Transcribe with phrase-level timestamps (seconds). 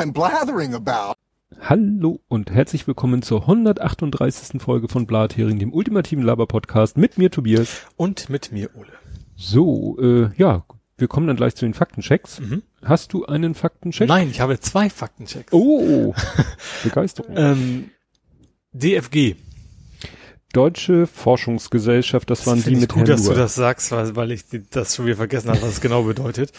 [0.00, 1.12] I'm blathering about.
[1.60, 4.58] Hallo und herzlich willkommen zur 138.
[4.58, 7.82] Folge von Blathering, dem ultimativen Laber-Podcast mit mir Tobias.
[7.98, 8.88] Und mit mir Ole.
[9.36, 10.64] So, äh, ja,
[10.96, 12.40] wir kommen dann gleich zu den Faktenchecks.
[12.40, 12.62] Mhm.
[12.82, 14.08] Hast du einen Faktencheck?
[14.08, 15.52] Nein, ich habe zwei Faktenchecks.
[15.52, 16.14] Oh,
[16.82, 17.36] Begeisterung.
[17.36, 17.90] Ähm,
[18.72, 19.36] DFG.
[20.52, 23.34] Deutsche Forschungsgesellschaft, das waren die ich mit gut, Herrn dass Luhr.
[23.34, 26.02] du das sagst, weil, weil ich die- das schon wieder vergessen habe, was es genau
[26.02, 26.52] bedeutet.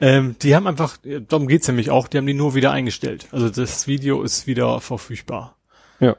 [0.00, 0.96] Ähm, die haben einfach,
[1.28, 3.26] darum geht's nämlich auch, die haben die nur wieder eingestellt.
[3.32, 5.56] Also das Video ist wieder verfügbar.
[6.00, 6.16] Ja.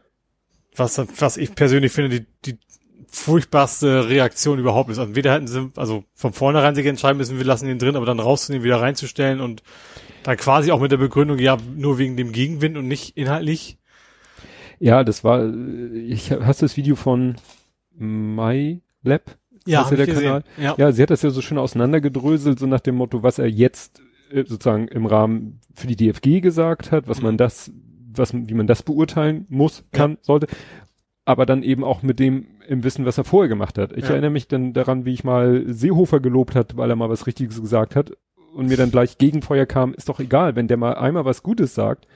[0.75, 2.59] Was, was ich persönlich finde, die, die
[3.07, 4.97] furchtbarste Reaktion überhaupt ist.
[4.99, 8.05] Also entweder hätten sie, also von vornherein sich entscheiden müssen, wir lassen ihn drin, aber
[8.05, 9.63] dann rauszunehmen, wieder reinzustellen und
[10.23, 13.77] dann quasi auch mit der Begründung, ja, nur wegen dem Gegenwind und nicht inhaltlich.
[14.79, 17.35] Ja, das war, äh, ich hast du das Video von
[17.97, 19.37] MyLab?
[19.67, 20.13] Ja, Heißt hab ja der.
[20.15, 20.43] Kanal?
[20.61, 20.75] Ja.
[20.77, 24.01] Ja, sie hat das ja so schön auseinandergedröselt, so nach dem Motto, was er jetzt
[24.31, 27.23] äh, sozusagen im Rahmen für die DFG gesagt hat, was Mhm.
[27.25, 27.71] man das,
[28.13, 30.47] was, wie man das beurteilen muss, kann, sollte,
[31.25, 33.91] aber dann eben auch mit dem im Wissen, was er vorher gemacht hat.
[33.93, 34.11] Ich Ja.
[34.11, 37.59] erinnere mich dann daran, wie ich mal Seehofer gelobt hat, weil er mal was Richtiges
[37.61, 38.11] gesagt hat
[38.55, 41.73] und mir dann gleich Gegenfeuer kam, ist doch egal, wenn der mal einmal was Gutes
[41.75, 42.07] sagt,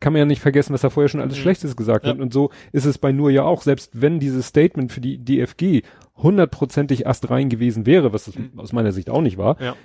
[0.00, 1.42] kann man ja nicht vergessen, was er vorher schon alles Mhm.
[1.42, 2.12] Schlechtes gesagt Ja.
[2.12, 2.18] hat.
[2.20, 3.62] Und so ist es bei Nur ja auch.
[3.62, 5.82] Selbst wenn dieses Statement für die DFG
[6.16, 8.52] hundertprozentig astrein gewesen wäre, was es Mhm.
[8.58, 9.76] aus meiner Sicht auch nicht war, Ja.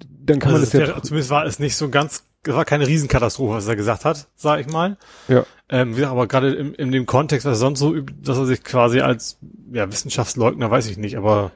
[0.00, 2.54] dann kann also man es das ja, tr- zumindest war es nicht so ganz, es
[2.54, 4.96] war keine Riesenkatastrophe, was er gesagt hat, sag ich mal.
[5.28, 8.12] ja, Ähm, wie gesagt, aber gerade im, in dem Kontext, was er sonst so, übt,
[8.22, 9.38] dass er sich quasi als
[9.72, 11.52] ja, Wissenschaftsleugner, weiß ich nicht, aber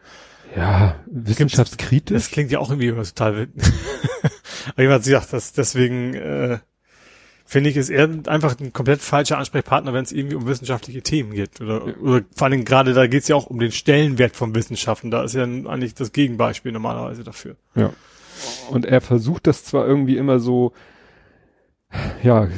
[0.57, 2.15] ja, wissenschaftskritisch.
[2.15, 3.51] das klingt ja auch irgendwie immer total wild.
[4.73, 6.59] aber jemand sagt, dass deswegen äh,
[7.47, 11.33] finde ich, ist er einfach ein komplett falscher Ansprechpartner, wenn es irgendwie um wissenschaftliche Themen
[11.33, 11.61] geht.
[11.61, 15.11] Oder, oder vor allem gerade da geht es ja auch um den Stellenwert von Wissenschaften.
[15.11, 17.57] Da ist ja eigentlich das Gegenbeispiel normalerweise dafür.
[17.75, 17.93] Ja.
[18.71, 20.73] Und er versucht das zwar irgendwie immer so,
[22.23, 22.49] ja,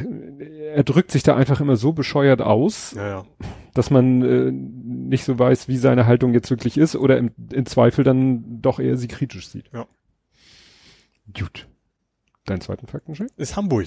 [0.74, 3.26] er drückt sich da einfach immer so bescheuert aus, Ja, ja.
[3.74, 7.66] dass man äh, nicht so weiß, wie seine Haltung jetzt wirklich ist oder im, im
[7.66, 9.70] Zweifel dann doch eher sie kritisch sieht.
[9.72, 9.86] Ja.
[11.38, 11.68] Gut.
[12.46, 13.28] Deinen zweiten Faktencheck?
[13.36, 13.86] Ist Hamburg.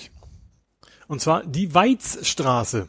[1.11, 2.87] Und zwar die Weizstraße.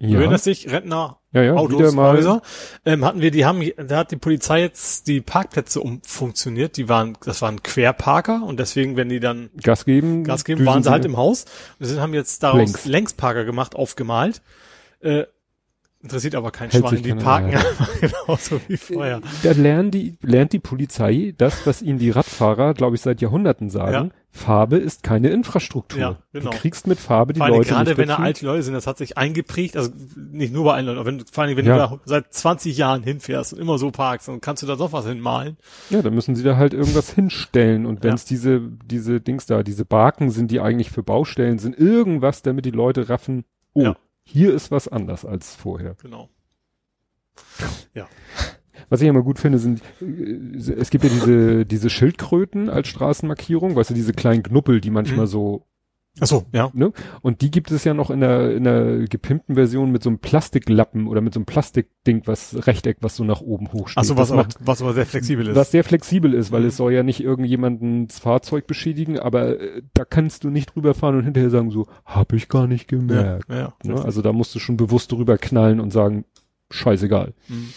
[0.00, 0.18] Du Ja.
[0.18, 1.94] erinnerst dich, Rentner, Ja, ja, Autos.
[1.94, 2.42] Häuser.
[2.84, 6.76] Ähm, hatten wir, die haben, da hat die Polizei jetzt die Parkplätze umfunktioniert.
[6.76, 10.24] Die waren, das waren Querparker und deswegen, wenn die dann Gas geben.
[10.24, 11.44] Gas geben, waren sie halt im Haus.
[11.78, 12.84] Und sie haben jetzt daraus Längs.
[12.86, 14.42] Längsparker gemacht, aufgemalt.
[14.98, 15.26] Äh,
[16.02, 19.20] interessiert aber kein Hält Schwein, die parken einfach genauso wie vorher.
[19.42, 23.68] Da lernen die, lernt die Polizei das, was ihnen die Radfahrer, glaube ich, seit Jahrhunderten
[23.70, 23.92] sagen.
[23.92, 24.08] Ja.
[24.32, 26.00] Farbe ist keine Infrastruktur.
[26.00, 26.50] Ja, genau.
[26.50, 28.74] Du kriegst mit Farbe die Vor allem Leute gerade nicht wenn da alte Leute sind,
[28.74, 31.66] das hat sich eingeprägt, also nicht nur bei allen Leuten, aber wenn, vor allem wenn
[31.66, 31.88] Ja.
[31.88, 34.92] du da seit 20 Jahren hinfährst und immer so parkst, dann kannst du da doch
[34.92, 35.56] was hinmalen.
[35.90, 37.86] Ja, dann müssen sie da halt irgendwas hinstellen.
[37.86, 38.14] Und wenn Ja.
[38.14, 42.64] es diese, diese Dings da, diese Barken sind, die eigentlich für Baustellen sind, irgendwas, damit
[42.64, 43.44] die Leute raffen,
[43.74, 43.96] oh, Ja.
[44.30, 45.96] Hier ist was anders als vorher.
[46.00, 46.28] Genau.
[48.88, 53.76] Was ich immer gut finde, sind, äh, es gibt ja diese, diese Schildkröten als Straßenmarkierung,
[53.76, 55.30] weißt du, diese kleinen Knuppel, die manchmal Mhm.
[55.30, 55.66] so,
[56.18, 56.70] Ach so, ja.
[56.74, 56.92] ne?
[57.22, 60.18] Und die gibt es ja noch in der, in der gepimpten Version mit so einem
[60.18, 63.96] Plastiklappen oder mit so einem Plastikding, was Rechteck, was so nach oben hochsteht.
[63.98, 65.54] Ach so, was, macht- was aber sehr flexibel ist.
[65.54, 66.66] Was sehr flexibel ist, weil Mhm.
[66.66, 71.16] es soll ja nicht irgendjemandens Fahrzeug beschädigen, aber äh, da kannst du nicht drüber fahren
[71.16, 73.48] und hinterher sagen so, hab ich gar nicht ja, gemerkt.
[73.48, 74.04] ja, Ne?
[74.04, 76.24] Also da musst du schon bewusst drüber knallen und sagen,
[76.70, 77.34] scheißegal.
[77.48, 77.68] Mhm.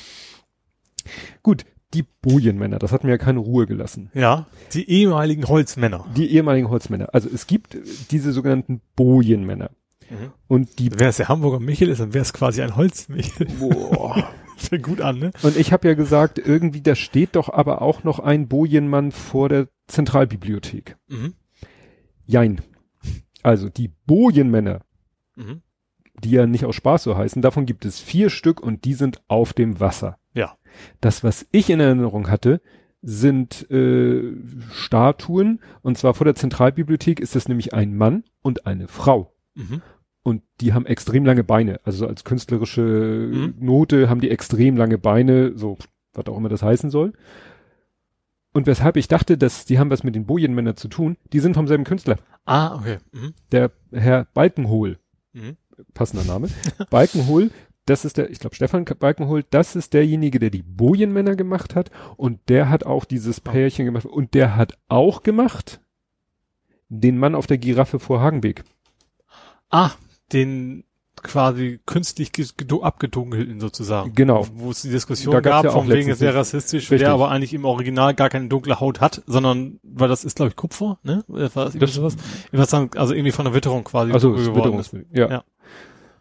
[1.44, 4.10] Gut, die Bojenmänner, das hat mir ja keine Ruhe gelassen.
[4.14, 6.06] ja, die ehemaligen Holzmänner.
[6.16, 7.10] Die ehemaligen Holzmänner.
[7.14, 7.78] Also es gibt
[8.12, 9.72] diese sogenannten Bojenmänner.
[10.10, 10.32] Mhm.
[10.48, 13.48] Und die Wenn es der Hamburger Michel ist, dann wäre es quasi ein Holzmichel.
[13.60, 14.28] Boah.
[14.58, 15.32] Fängt gut an, ne?
[15.42, 19.50] Und ich habe ja gesagt, irgendwie, da steht doch aber auch noch ein Bojenmann vor
[19.50, 20.96] der Zentralbibliothek.
[21.08, 21.34] Mhm.
[22.26, 22.62] Jein.
[23.42, 24.82] Also die Bojenmänner,
[25.36, 25.62] Mhm.
[26.24, 29.22] die ja nicht aus Spaß so heißen, davon gibt es vier Stück und die sind
[29.28, 30.18] auf dem Wasser.
[31.02, 32.62] Das, was ich in Erinnerung hatte,
[33.02, 34.34] sind äh,
[34.72, 39.34] Statuen und zwar vor der Zentralbibliothek ist das nämlich ein Mann und eine Frau.
[39.56, 39.82] Mhm.
[40.24, 41.82] Und die haben extrem lange Beine.
[41.84, 43.56] Also als künstlerische Mhm.
[43.60, 45.78] Note haben die extrem lange Beine, so
[46.14, 47.12] was auch immer das heißen soll.
[48.54, 51.56] Und weshalb ich dachte, dass die haben was mit den Bojenmännern zu tun, die sind
[51.56, 52.20] vom selben Künstler.
[52.46, 53.00] Ah, okay.
[53.12, 53.34] Mhm.
[53.52, 54.98] Der Herr Balkenhol,
[55.34, 55.58] Mhm.
[55.94, 56.48] passender Name.
[56.90, 57.50] Balkenhol,
[57.86, 61.92] das ist der, ich glaube Stefan Balkenhol, das ist derjenige, der die Bojenmänner gemacht hat
[62.18, 65.82] und der hat auch dieses Pärchen gemacht und der hat auch gemacht
[66.90, 68.64] den Mann auf der Giraffe vor Hagenbeek.
[69.70, 69.92] Ah,
[70.32, 70.84] den
[71.16, 72.32] quasi künstlich
[72.82, 74.14] abgedunkelten sozusagen.
[74.14, 74.46] Genau.
[74.54, 77.00] Wo es die Diskussion gab, ja von wegen ist sehr rassistisch, richtig.
[77.00, 80.50] der aber eigentlich im Original gar keine dunkle Haut hat, sondern, weil das ist glaube
[80.50, 81.24] ich Kupfer, ne?
[81.28, 82.18] War das, das sowas?
[82.52, 84.12] Also irgendwie von der Witterung quasi.
[84.12, 84.94] Also Witterung, ist.
[85.12, 85.30] Ja.
[85.30, 85.44] ja.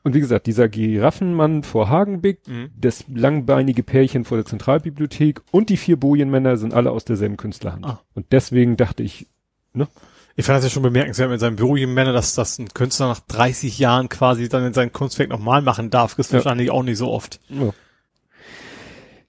[0.04, 2.70] Und wie gesagt, dieser Giraffenmann vor Hagenbeck, mhm.
[2.76, 7.84] das langbeinige Pärchen vor der Zentralbibliothek und die vier Bojenmänner sind alle aus derselben Künstlerhand.
[7.84, 8.00] Ah.
[8.14, 9.28] Und deswegen dachte ich,
[9.72, 9.86] ne?
[10.34, 13.78] Ich fand das ja schon bemerkenswert mit seinem Bojenmänner, dass das ein Künstler nach 30
[13.78, 16.14] Jahren quasi dann in seinem Kunstwerk nochmal machen darf.
[16.14, 16.38] Das ist ja.
[16.38, 17.38] wahrscheinlich auch nicht so oft.
[17.48, 17.72] Ja.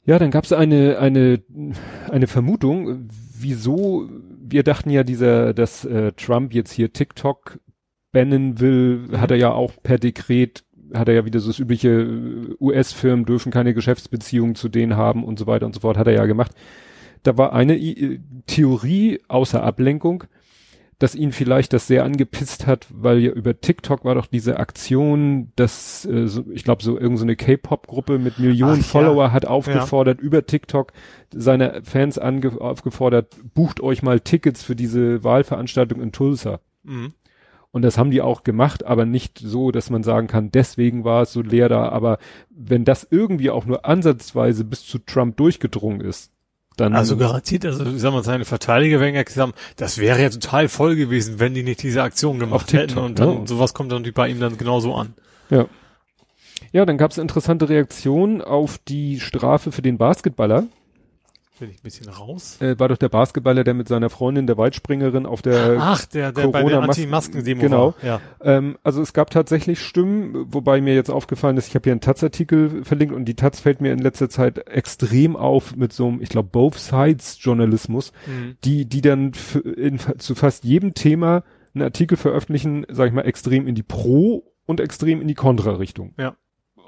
[0.06, 1.42] Ja, dann gab es eine, eine,
[2.10, 4.10] eine Vermutung, wieso,
[4.42, 7.60] wir dachten ja, dieser, dass äh, Trump jetzt hier TikTok
[8.14, 9.20] bannen will, mhm.
[9.20, 10.64] hat er ja auch per Dekret,
[10.94, 15.26] hat er ja wieder so das übliche, äh, US-Firmen dürfen keine Geschäftsbeziehungen zu denen haben
[15.26, 16.54] und so weiter und so fort, hat er ja gemacht.
[17.24, 20.26] Da war eine I Theorie außer Ablenkung,
[21.00, 25.52] dass ihn vielleicht das sehr angepisst hat, weil ja über TikTok war doch diese Aktion,
[25.56, 29.32] dass äh, so, ich glaube so irgendeine so K-Pop-Gruppe mit Millionen Ach, Follower ja.
[29.32, 30.24] hat aufgefordert ja.
[30.24, 30.94] über TikTok
[31.34, 36.60] seine Fans aufgefordert, bucht euch mal Tickets für diese Wahlveranstaltung in Tulsa.
[36.84, 37.14] Mhm.
[37.74, 41.24] Und das haben die auch gemacht, aber nicht so, dass man sagen kann, deswegen war
[41.24, 41.90] es so leer da.
[41.90, 42.20] Aber
[42.52, 46.32] wenn das irgendwie auch nur ansatzweise bis zu Trump durchgedrungen ist,
[46.78, 46.94] dann.
[46.94, 50.70] Also garantiert, also ich sag mal, seine Verteidiger werden ja gesagt, das wäre ja total
[50.70, 53.00] voll gewesen, wenn die nicht diese Aktion gemacht hätten.
[53.00, 53.48] Und dann ja.
[53.48, 55.16] sowas kommt dann bei ihm dann genauso an.
[55.50, 55.66] Ja.
[56.72, 60.68] Ja, dann gab es interessante Reaktionen auf die Strafe für den Basketballer
[61.60, 62.62] bin ich ein bisschen raus.
[62.62, 66.32] Äh, war doch der Basketballer, der mit seiner Freundin, der Weitspringerin, auf der Ach, der,
[66.32, 67.96] der Corona bei der Anti-Masken-Demo Genau.
[68.02, 68.06] War.
[68.06, 68.22] Ja.
[68.42, 72.02] Ähm, also es gab tatsächlich Stimmen, wobei mir jetzt aufgefallen ist, ich habe hier einen
[72.02, 76.22] Taz-Artikel verlinkt und die Taz fällt mir in letzter Zeit extrem auf mit so einem,
[76.22, 78.58] ich glaube, Both Sides Journalismus, mhm.
[78.64, 79.32] die, die dann
[79.76, 84.52] in, zu fast jedem Thema einen Artikel veröffentlichen, sag ich mal, extrem in die Pro-
[84.66, 86.14] und extrem in die Kontra-Richtung.
[86.18, 86.36] Ja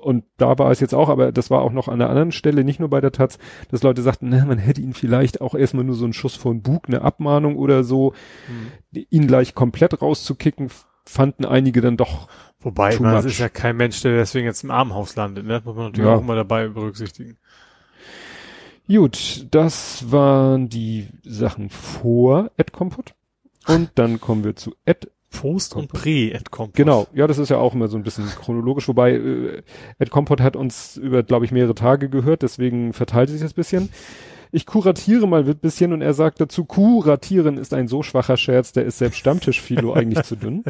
[0.06, 2.64] und da war es jetzt auch, aber das war auch noch an einer anderen Stelle,
[2.64, 3.40] nicht nur bei der Taz,
[3.72, 6.62] dass Leute sagten, na, man hätte ihn vielleicht auch erstmal nur so einen Schuss von
[6.62, 8.14] Bug, eine Abmahnung oder so,
[8.48, 9.06] mhm.
[9.10, 10.70] ihn gleich komplett rauszukicken,
[11.06, 12.28] fanden einige dann doch.
[12.60, 15.54] Wobei, das ist ja kein Mensch, der deswegen jetzt im Armenhaus landet, ne?
[15.54, 16.16] Das muss man natürlich ja.
[16.16, 17.38] auch immer dabei berücksichtigen.
[18.88, 23.16] Gut, das waren die Sachen vor Ed Compot.
[23.68, 26.76] Und dann kommen wir zu Ed Post und Pre Ed Compot.
[26.76, 29.62] Genau, ja, das ist ja auch immer so ein bisschen chronologisch, wobei äh,
[30.00, 33.90] Ed Compot hat uns über, glaube ich, mehrere Tage gehört, deswegen verteilt sich das bisschen.
[34.52, 38.72] Ich kuratiere mal ein bisschen und er sagt dazu, kuratieren ist ein so schwacher Scherz,
[38.72, 40.64] der ist selbst Stammtischphilo eigentlich zu dünn.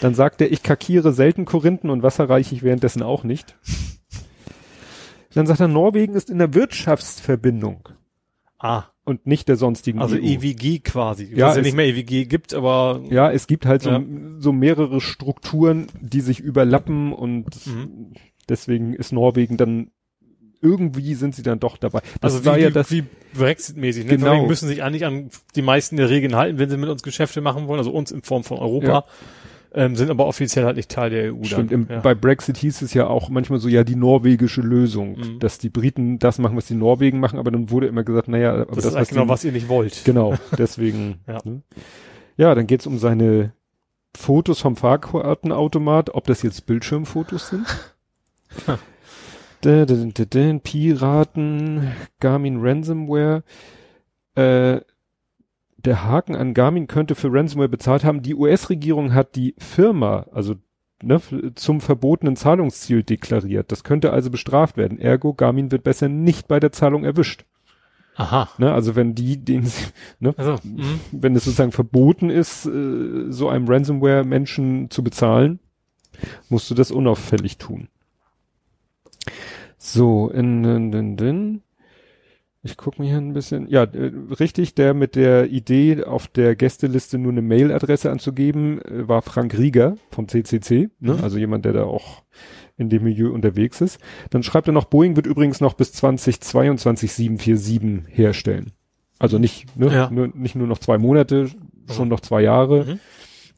[0.00, 3.56] Dann sagt er, ich kakiere selten Korinthen und Wasser reiche ich währenddessen auch nicht.
[5.32, 7.88] Dann sagt er, Norwegen ist in der Wirtschaftsverbindung.
[8.58, 10.20] Ah und nicht der sonstigen Also EU.
[10.20, 11.30] EWG quasi.
[11.34, 13.02] Ja, es ja nicht mehr EWG gibt, aber.
[13.10, 14.02] Ja, es gibt halt so, ja.
[14.38, 18.12] so mehrere Strukturen, die sich überlappen und mhm.
[18.48, 19.90] deswegen ist Norwegen dann
[20.62, 22.00] irgendwie sind sie dann doch dabei.
[22.20, 23.04] Das also war wie, ja das wie
[23.34, 24.04] Brexit-mäßig.
[24.04, 24.10] Ne?
[24.10, 24.26] Genau.
[24.26, 27.40] Norwegen müssen sich eigentlich an die meisten der Regeln halten, wenn sie mit uns Geschäfte
[27.40, 28.86] machen wollen, also uns in Form von Europa.
[28.86, 29.04] Ja
[29.72, 31.44] ähm, sind aber offiziell halt nicht Teil der EU.
[31.44, 32.00] Stimmt, im, ja.
[32.00, 35.38] bei Brexit hieß es ja auch manchmal so, ja, die norwegische Lösung, mhm.
[35.38, 38.52] dass die Briten das machen, was die Norwegen machen, aber dann wurde immer gesagt, naja,
[38.52, 40.04] aber das, das ist was genau, die, was ihr nicht wollt.
[40.04, 41.20] Genau, deswegen.
[41.26, 41.38] ja.
[41.44, 41.62] Ne?
[42.36, 43.52] ja, dann geht's um seine
[44.16, 47.66] Fotos vom Fahrkartenautomat, ob das jetzt Bildschirmfotos sind.
[50.60, 53.44] Piraten, Garmin Ransomware,
[54.34, 54.80] äh,
[55.84, 58.22] der Haken an Garmin könnte für Ransomware bezahlt haben.
[58.22, 60.54] Die US-Regierung hat die Firma, also
[61.02, 61.20] ne,
[61.54, 63.72] zum verbotenen Zahlungsziel deklariert.
[63.72, 64.98] Das könnte also bestraft werden.
[64.98, 67.44] Ergo, Garmin wird besser nicht bei der Zahlung erwischt.
[68.16, 68.50] Aha.
[68.58, 69.70] Ne, also wenn die, den,
[70.20, 71.00] ne, also, mhm.
[71.12, 75.60] wenn es sozusagen verboten ist, äh, so einem Ransomware-Menschen zu bezahlen,
[76.48, 77.88] musst du das unauffällig tun.
[79.78, 81.62] So, in, in, in, in.
[82.62, 83.68] Ich gucke mir hier ein bisschen.
[83.68, 89.08] Ja, äh, richtig, der mit der Idee, auf der Gästeliste nur eine Mailadresse anzugeben, äh,
[89.08, 91.14] war Frank Rieger vom CCC, ne?
[91.14, 91.24] Mhm.
[91.24, 92.22] also jemand, der da auch
[92.76, 93.98] in dem Milieu unterwegs ist.
[94.30, 98.72] Dann schreibt er noch, Boeing wird übrigens noch bis 2022 747 herstellen.
[99.18, 100.10] Also nicht, ne, ja.
[100.10, 101.48] nur, nicht nur noch zwei Monate,
[101.90, 102.10] schon mhm.
[102.10, 102.84] noch zwei Jahre.
[102.84, 103.00] Mhm.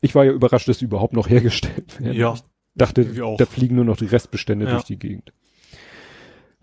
[0.01, 2.17] Ich war ja überrascht, dass die überhaupt noch hergestellt werden.
[2.17, 2.35] Ja.
[2.35, 2.43] Ich
[2.75, 4.73] dachte, da fliegen nur noch die Restbestände ja.
[4.73, 5.33] durch die Gegend.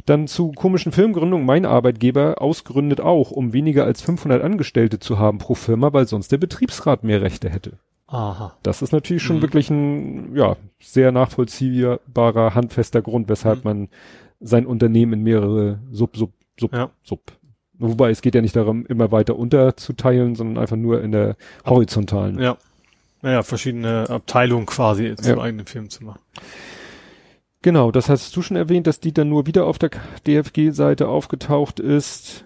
[0.09, 1.45] Dann zu komischen Firmengründungen.
[1.45, 6.31] Mein Arbeitgeber ausgründet auch, um weniger als 500 Angestellte zu haben pro Firma, weil sonst
[6.31, 7.73] der Betriebsrat mehr Rechte hätte.
[8.07, 8.57] Aha.
[8.63, 9.41] Das ist natürlich schon mhm.
[9.43, 13.63] wirklich ein, ja, sehr nachvollziehbarer, handfester Grund, weshalb mhm.
[13.69, 13.87] man
[14.39, 16.89] sein Unternehmen in mehrere Sub, Sub, Sub, ja.
[17.03, 17.21] Sub.
[17.73, 21.35] Wobei es geht ja nicht darum, immer weiter unterzuteilen, sondern einfach nur in der
[21.67, 22.39] horizontalen.
[22.39, 22.57] Ja.
[23.21, 25.37] naja, verschiedene Abteilungen quasi zu Ja.
[25.37, 26.19] eigenen Filmen zu machen.
[27.61, 29.89] Genau, das hast du schon erwähnt, dass die dann nur wieder auf der
[30.25, 32.45] DFG-Seite aufgetaucht ist.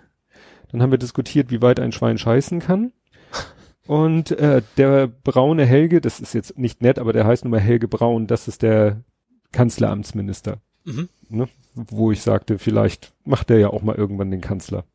[0.72, 2.94] Dann haben wir diskutiert, wie weit ein Schwein scheißen kann.
[3.86, 7.60] Und äh, der braune Helge, das ist jetzt nicht nett, aber der heißt nun mal
[7.60, 9.04] Helge Braun, das ist der
[9.52, 10.62] Kanzleramtsminister.
[10.86, 11.10] Mhm.
[11.30, 11.48] Ne?
[11.76, 14.86] Wo ich sagte, vielleicht macht der ja auch mal irgendwann den Kanzler.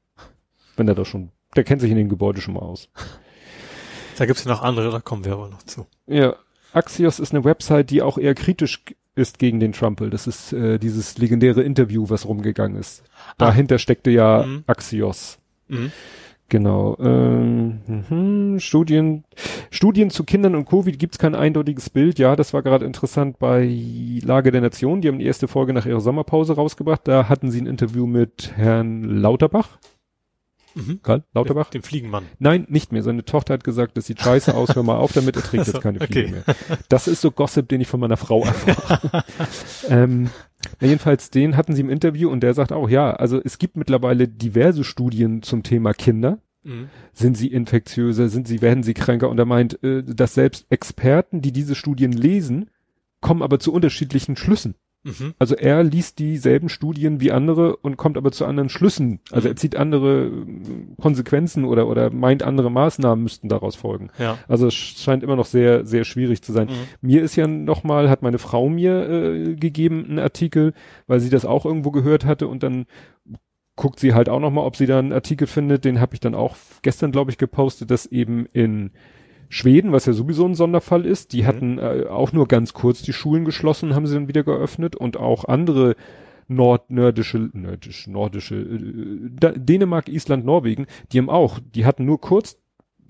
[0.77, 2.89] Wenn er da schon, der kennt sich in dem Gebäude schon mal aus.
[4.17, 5.87] Da gibt's ja noch andere, da kommen wir aber noch zu.
[6.07, 6.35] Ja,
[6.73, 8.85] Axios ist eine Website, die auch eher kritisch
[9.19, 10.11] ist gegen den Trumpel.
[10.11, 13.03] Das ist äh, dieses legendäre Interview, was rumgegangen ist.
[13.37, 14.65] Dahinter steckte ja Mhm.
[14.67, 15.39] Axios.
[15.69, 15.93] Mhm.
[16.51, 16.97] Genau.
[16.99, 19.25] Ähm, mhm, Studien,
[19.71, 22.19] Studien zu Kindern und Covid gibt's kein eindeutiges Bild.
[22.19, 23.69] Ja, das war gerade interessant bei
[24.25, 25.03] Lage der Nation.
[25.03, 27.03] Die haben die erste Folge nach ihrer Sommerpause rausgebracht.
[27.05, 29.79] Da hatten sie ein Interview mit Herrn Lauterbach.
[30.75, 31.01] Mhm.
[31.03, 31.71] Karl Lauterbach?
[31.71, 32.25] Den Fliegenmann.
[32.39, 33.03] Nein, nicht mehr.
[33.03, 35.81] Seine Tochter hat gesagt, das sieht scheiße aus, hör mal auf damit, er trägt jetzt
[35.81, 36.29] keine okay.
[36.29, 36.45] Fliege mehr.
[36.89, 39.25] Das ist so Gossip, den ich von meiner Frau erfahre.
[39.89, 40.31] ähm,
[40.81, 44.29] jedenfalls, den hatten sie im Interview und der sagt auch, ja, also es gibt mittlerweile
[44.29, 46.39] diverse Studien zum Thema Kinder.
[46.63, 46.89] Mhm.
[47.13, 49.29] Sind sie infektiöser, sind sie, werden sie kränker?
[49.29, 52.71] Und er meint, äh, dass selbst Experten, die diese Studien lesen,
[53.21, 54.75] kommen aber zu unterschiedlichen Schlüssen.
[55.09, 55.35] Mhm.
[55.39, 59.21] Also er liest dieselben Studien wie andere und kommt aber zu anderen Schlüssen.
[59.31, 59.53] Also Mhm.
[59.53, 60.31] er zieht andere äh,
[61.01, 64.11] Konsequenzen oder, oder meint andere Maßnahmen müssten daraus folgen.
[64.19, 64.39] Ja.
[64.49, 66.69] Also es scheint immer noch sehr, sehr schwierig zu sein.
[66.69, 67.09] Mhm.
[67.09, 70.75] Mir ist ja nochmal, hat meine Frau mir äh, gegeben, einen Artikel,
[71.07, 72.87] weil sie das auch irgendwo gehört hatte und dann
[73.77, 75.85] guckt sie halt auch nochmal, ob sie da einen Artikel findet.
[75.85, 78.91] Den habe ich dann auch gestern, glaube ich, gepostet, dass eben in
[79.49, 81.47] Schweden, was ja sowieso ein Sonderfall ist, die Mhm.
[81.47, 85.17] hatten äh, auch nur ganz kurz die Schulen geschlossen, haben sie dann wieder geöffnet und
[85.17, 85.97] auch andere
[86.49, 92.59] nordnördische, nördisch, nordische, äh, Dänemark, Island, Norwegen, die haben auch, die hatten nur kurz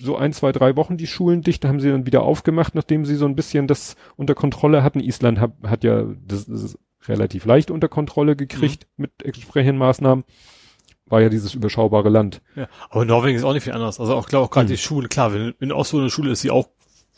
[0.00, 3.16] so ein, zwei, drei Wochen die Schulen dicht, haben sie dann wieder aufgemacht, nachdem sie
[3.16, 5.00] so ein bisschen das unter Kontrolle hatten.
[5.00, 6.78] Island hat, hat ja das, das
[7.08, 10.24] relativ leicht unter Kontrolle gekriegt mit entsprechenden Maßnahmen.
[11.08, 12.40] War ja dieses überschaubare Land.
[12.56, 12.68] ja.
[12.90, 13.98] Aber Norwegen ist auch nicht viel anders.
[14.00, 14.72] Also auch, glaube auch gerade Mhm.
[14.72, 16.68] die Schule, klar, wenn in Oslo eine Schule ist, die auch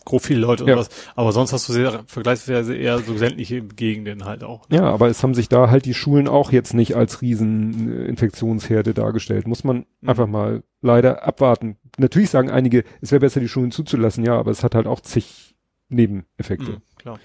[0.06, 0.76] grob viele Leute und Ja.
[0.78, 0.88] was.
[1.14, 4.62] Aber sonst hast du sehr vergleichsweise eher so ländliche Gegenden halt auch.
[4.70, 8.04] Ja, aber es haben sich da halt die Schulen auch jetzt nicht als riesen äh,
[8.06, 9.47] Infektionsherde dargestellt.
[9.47, 10.09] Muss man Mhm.
[10.09, 11.76] einfach mal leider abwarten.
[11.99, 15.00] Natürlich sagen einige, es wäre besser, die Schulen zuzulassen, ja, aber es hat halt auch
[15.00, 15.54] zig
[15.90, 16.70] Nebeneffekte.
[16.73, 17.18] Mhm, klar.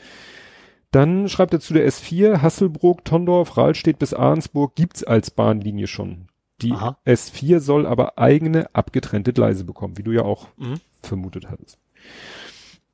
[0.91, 6.27] Dann schreibt er zu der S4, Hasselbrook, Tondorf, Rahlstedt bis Ahrensburg gibt's als Bahnlinie schon.
[6.61, 6.97] Die Aha.
[7.05, 10.75] S4 soll aber eigene abgetrennte Gleise bekommen, wie du ja auch Mhm.
[11.01, 11.77] vermutet hattest.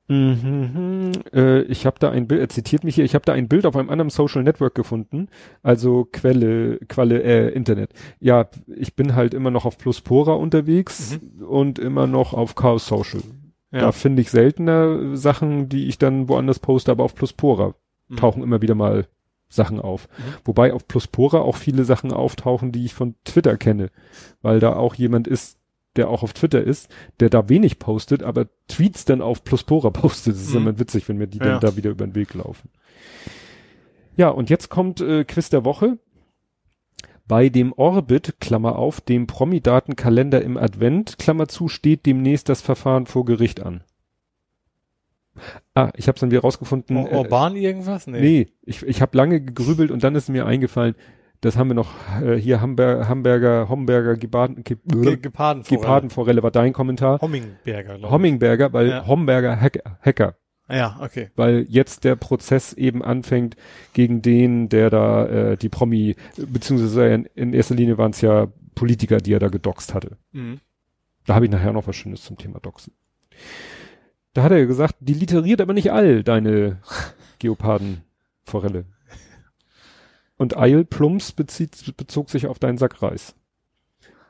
[0.08, 3.48] Mhm, äh, ich habe da ein Bild, er zitiert mich hier, ich habe da ein
[3.48, 5.30] Bild auf einem anderen Social Network gefunden,
[5.64, 7.92] also Quelle, Quelle, äh, Internet.
[8.20, 13.22] Ja, ich bin halt immer noch auf Pluspora unterwegs und immer noch auf Chaos Social.
[13.72, 13.92] Da Ja.
[13.94, 17.76] finde ich seltener Sachen, die ich dann woanders poste, aber auf Pluspora
[18.10, 18.16] Mhm.
[18.18, 19.08] tauchen immer wieder mal
[19.52, 20.08] Sachen auf.
[20.18, 20.24] Mhm.
[20.46, 23.90] Wobei auf Pluspora auch viele Sachen auftauchen, die ich von Twitter kenne,
[24.42, 25.58] weil da auch jemand ist,
[25.98, 26.90] der auch auf Twitter ist,
[27.20, 30.36] der da wenig postet, aber Tweets dann auf Pluspora postet.
[30.36, 30.58] Das ist Mhm.
[30.62, 31.46] immer witzig, wenn mir die Ja.
[31.46, 32.70] dann da wieder über den Weg laufen.
[34.16, 35.98] Ja, und jetzt kommt äh, Quiz der Woche.
[37.28, 43.06] Bei dem Orbit, Klammer auf, dem Promi-Datenkalender im Advent, Klammer zu, steht demnächst das Verfahren
[43.06, 43.84] vor Gericht an.
[45.76, 46.96] Ah, ich habe es dann wieder rausgefunden.
[46.98, 48.06] Ur- äh, Urban irgendwas?
[48.08, 50.96] Nee, ich, ich habe lange gegrübelt und dann ist mir eingefallen,
[51.40, 55.82] das haben wir noch äh, hier Hamburger, Hamburger, Homberger, Gebaden, Ge Ge Gepardenforelle.
[55.82, 57.20] Gepardenforelle war dein Kommentar.
[57.22, 58.12] Hommingberger, glaube ich.
[58.12, 59.08] Hommingberger, weil Ja.
[59.08, 60.36] Homberger Hacker, Hacker,
[60.68, 61.30] Ah, Ja, okay.
[61.36, 63.56] weil jetzt der Prozess eben anfängt
[63.94, 68.48] gegen den, der da äh, die Promi, beziehungsweise in, in erster Linie waren es ja
[68.76, 70.18] Politiker, die er da gedoxt hatte.
[70.34, 70.60] Mhm.
[71.26, 72.94] Da habe ich nachher noch was Schönes zum Thema Doxen.
[74.34, 76.82] Da hat er gesagt, die literiert aber nicht all deine
[77.40, 78.86] Geopardenforelle.
[80.38, 83.36] Und Eil Plumps bezieht, bezog sich auf deinen Sack Reis.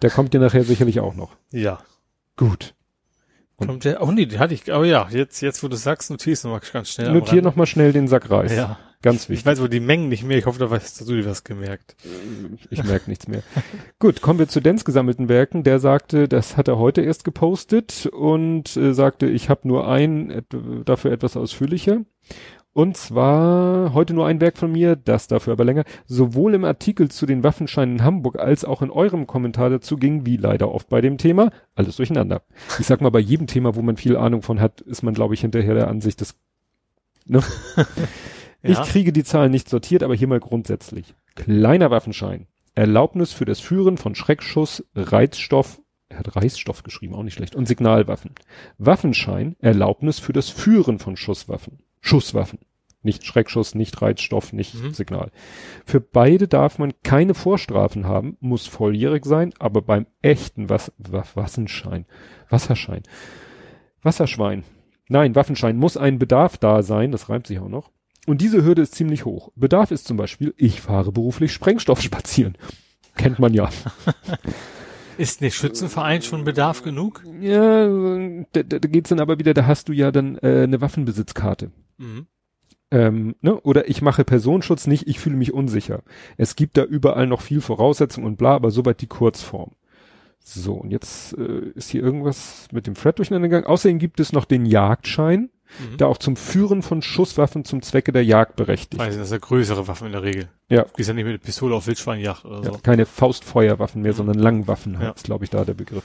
[0.01, 1.37] Der kommt dir nachher sicherlich auch noch.
[1.51, 1.79] Ja.
[2.35, 2.73] Gut.
[3.61, 6.09] Und- Kommt der, oh nee, die hatte ich, aber ja, jetzt, jetzt wo du sagst,
[6.11, 7.07] notierst du mal ganz schnell.
[7.07, 7.43] am Notier Rande.
[7.43, 8.55] noch mal schnell den Sack Reis.
[8.55, 8.77] Ja.
[9.03, 9.45] Ganz Ich wichtig.
[9.47, 10.37] weiß wohl die Mengen nicht mehr.
[10.37, 11.95] Ich hoffe, da weißt du dir was gemerkt.
[12.69, 13.41] Ich merke nichts mehr.
[13.97, 15.63] Gut, kommen wir zu Dens gesammelten Werken.
[15.63, 20.29] Der sagte, das hat er heute erst gepostet und äh, sagte, ich habe nur ein,
[20.29, 20.45] et,
[20.85, 22.01] dafür etwas ausführlicher.
[22.73, 25.83] Und zwar heute nur ein Werk von mir, das dafür aber länger.
[26.05, 30.25] Sowohl im Artikel zu den Waffenscheinen in Hamburg als auch in eurem Kommentar dazu ging,
[30.25, 32.43] wie leider oft bei dem Thema, alles durcheinander.
[32.79, 35.33] Ich sag mal, bei jedem Thema, wo man viel Ahnung von hat, ist man, glaube
[35.33, 36.35] ich, hinterher der Ansicht, dass
[37.25, 37.41] ne?
[38.63, 38.83] Ich Ja.
[38.83, 41.15] kriege die Zahlen nicht sortiert, aber hier mal grundsätzlich.
[41.35, 42.45] Kleiner Waffenschein.
[42.75, 47.55] Erlaubnis für das Führen von Schreckschuss, Reizstoff, Er hat Reißstoff geschrieben, auch nicht schlecht.
[47.55, 48.31] Und Signalwaffen.
[48.77, 51.79] Waffenschein, Erlaubnis für das Führen von Schusswaffen.
[52.01, 52.59] Schusswaffen.
[53.03, 54.93] Nicht Schreckschuss, nicht Reizstoff, nicht Mhm.
[54.93, 55.31] Signal.
[55.85, 61.23] Für beide darf man keine Vorstrafen haben, muss volljährig sein, aber beim echten Was Wa-
[61.33, 62.05] Wassenschein,
[62.49, 63.01] Wasserschein,
[64.03, 64.63] Wasserschwein,
[65.09, 67.89] nein, Waffenschein muss ein Bedarf da sein, das reimt sich auch noch.
[68.27, 69.51] Und diese Hürde ist ziemlich hoch.
[69.55, 72.55] Bedarf ist zum Beispiel, ich fahre beruflich Sprengstoff spazieren.
[73.17, 73.69] Kennt man ja.
[75.21, 77.23] Ist nicht Schützenverein schon Bedarf genug?
[77.39, 77.87] Ja,
[78.53, 81.69] da, da da geht's dann aber wieder, da hast du ja dann äh, eine Waffenbesitzkarte.
[81.99, 82.25] Mhm.
[82.89, 83.61] Ähm, ne?
[83.61, 86.01] Oder ich mache Personenschutz nicht, ich fühle mich unsicher.
[86.37, 89.73] Es gibt da überall noch viel Voraussetzungen und bla, aber soweit die Kurzform.
[90.39, 93.67] So, und jetzt äh, ist hier irgendwas mit dem Thread durcheinander gegangen.
[93.67, 95.97] Außerdem gibt es noch den Jagdschein, Mhm.
[95.97, 98.99] der auch zum Führen von Schusswaffen zum Zwecke der Jagd berechtigt.
[98.99, 100.49] Weiß nicht, das sind ja größere Waffen in der Regel.
[100.69, 100.83] Ja.
[100.83, 102.79] Du gehst ja nicht mit Pistole auf Wildschweinjagd oder Ja, so.
[102.81, 104.17] keine Faustfeuerwaffen mehr, Mhm.
[104.17, 105.13] sondern Langwaffen Ja.
[105.23, 106.03] glaube ich, da der Begriff.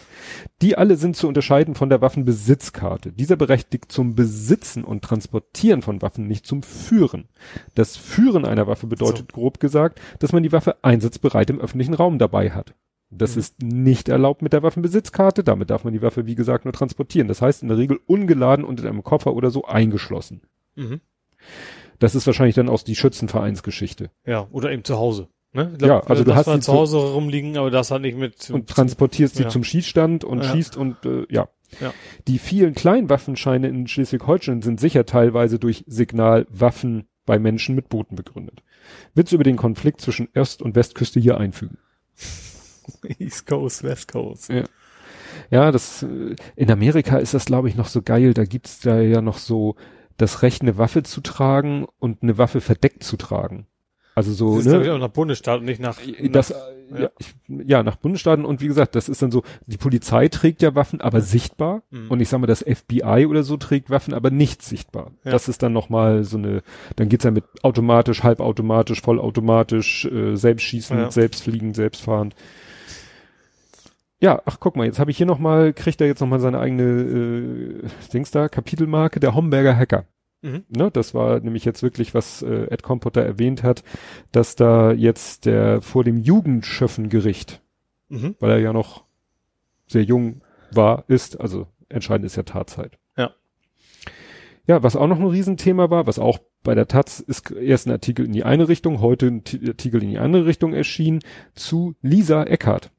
[0.63, 3.13] Die alle sind zu unterscheiden von der Waffenbesitzkarte.
[3.13, 7.29] Dieser berechtigt zum Besitzen und Transportieren von Waffen, nicht zum Führen.
[7.75, 12.19] Das Führen einer Waffe bedeutet grob gesagt, dass man die Waffe einsatzbereit im öffentlichen Raum
[12.19, 12.75] dabei hat.
[13.11, 13.41] Das Mhm.
[13.41, 15.45] ist nicht erlaubt mit der Waffenbesitzkarte.
[15.45, 17.29] Damit darf man die Waffe, wie gesagt, nur transportieren.
[17.29, 20.43] Das heißt in der Regel ungeladen und in einem Koffer oder so eingeschlossen.
[20.75, 21.01] Mhm.
[21.99, 24.11] Das ist wahrscheinlich dann aus die Schützenvereinsgeschichte.
[24.27, 25.29] Ja, oder eben zu Hause.
[25.53, 25.73] Ne?
[25.81, 28.51] Ich Ja, also du hast die zu zu- Hause rumliegen, aber das hat nicht mit
[28.51, 29.49] und transportierst sie Ja.
[29.49, 30.51] zum Schießstand und Ja.
[30.53, 31.49] schießt und äh, ja.
[31.81, 31.93] Ja.
[32.29, 38.63] Die vielen Kleinwaffenscheine in Schleswig-Holstein sind sicher teilweise durch Signalwaffen bei Menschen mit Booten begründet.
[39.15, 41.79] Willst du über den Konflikt zwischen Ost- und Westküste hier einfügen?
[43.19, 44.51] East Coast, West Coast.
[45.51, 49.01] Ja, das äh, in Amerika ist das glaube ich noch so geil, da gibt's da
[49.01, 49.77] ja noch so
[50.17, 53.67] das Recht eine Waffe zu tragen und eine Waffe verdeckt zu tragen.
[54.17, 54.83] Also so, das ist ne?
[54.83, 55.99] ich, auch nach Bundesstaat und nicht nach,
[56.31, 57.11] das, nach äh, ja.
[57.19, 60.75] ich, ja, nach Bundesstaaten und wie gesagt, das ist dann so, die Polizei trägt ja
[60.75, 61.83] Waffen, aber sichtbar.
[61.91, 62.11] Mhm.
[62.11, 65.11] Und ich sag mal, das FBI oder so trägt Waffen, aber nicht sichtbar.
[65.23, 65.33] Ja.
[65.33, 66.63] Das ist dann nochmal so eine,
[66.97, 71.11] dann geht's ja mit automatisch, halbautomatisch, vollautomatisch, äh, selbstschießend, Ja.
[71.11, 72.35] selbstfliegend, selbstfahrend.
[74.27, 76.83] Ja, ach guck mal, jetzt habe ich hier nochmal, kriegt er jetzt nochmal seine eigene
[76.83, 80.05] äh, Dings da, Kapitelmarke, der Homberger Hacker.
[80.43, 80.65] Mhm.
[80.69, 83.85] Ne, das war nämlich jetzt wirklich, was äh, Ed Compoter erwähnt hat,
[84.33, 87.63] dass da jetzt der vor dem Jugendschöffengericht,
[88.09, 88.35] Mhm.
[88.41, 89.05] weil er ja noch
[89.87, 90.41] sehr jung
[90.73, 92.99] war, ist, also entscheidend ist ja Tatzeit.
[93.17, 93.31] Ja.
[94.67, 97.93] Ja, was auch noch ein Riesenthema war, was auch bei der Taz ist erst ein
[97.93, 101.21] Artikel in die eine Richtung, heute ein Artikel in die andere Richtung erschienen,
[101.55, 102.91] zu Lisa Eckhardt.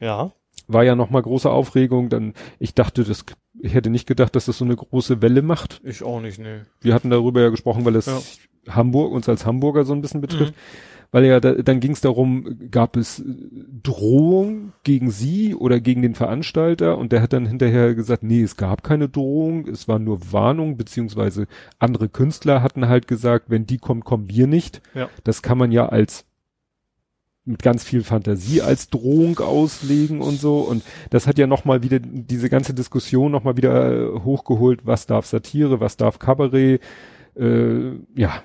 [0.00, 0.32] Ja.
[0.68, 3.24] War ja nochmal große Aufregung, dann, ich dachte, das,
[3.60, 5.80] ich hätte nicht gedacht, dass das so eine große Welle macht.
[5.84, 6.66] Ich auch nicht, ne.
[6.80, 8.20] Wir hatten darüber ja gesprochen, weil es Ja.
[8.74, 10.54] Hamburg, uns als Hamburger so ein bisschen betrifft.
[11.12, 13.24] Weil ja, da, dann ging es darum, gab es äh,
[13.82, 18.56] Drohung gegen sie oder gegen den Veranstalter und der hat dann hinterher gesagt, nee, es
[18.56, 21.46] gab keine Drohung, es war nur Warnung, beziehungsweise
[21.78, 24.82] andere Künstler hatten halt gesagt, wenn die kommt, kommen wir nicht.
[24.94, 25.08] Ja.
[25.24, 26.25] Das kann man ja als
[27.46, 30.58] mit ganz viel Fantasie als Drohung auslegen und so.
[30.58, 35.26] Und das hat ja nochmal wieder diese ganze Diskussion nochmal wieder äh, hochgeholt, was darf
[35.26, 36.82] Satire, was darf Kabarett.
[37.36, 38.42] Äh, ja,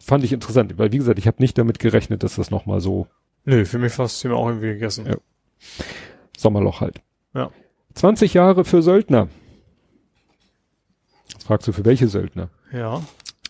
[0.00, 3.06] fand ich interessant, weil wie gesagt, ich habe nicht damit gerechnet, dass das nochmal so
[3.44, 5.06] Nö, für mich das Thema auch irgendwie gegessen.
[5.06, 5.16] Ja.
[6.36, 7.00] Sommerloch halt.
[7.34, 7.50] Ja.
[7.94, 9.28] 20 Jahre für Söldner.
[11.32, 12.50] Jetzt fragst du, für welche Söldner?
[12.72, 13.02] ja.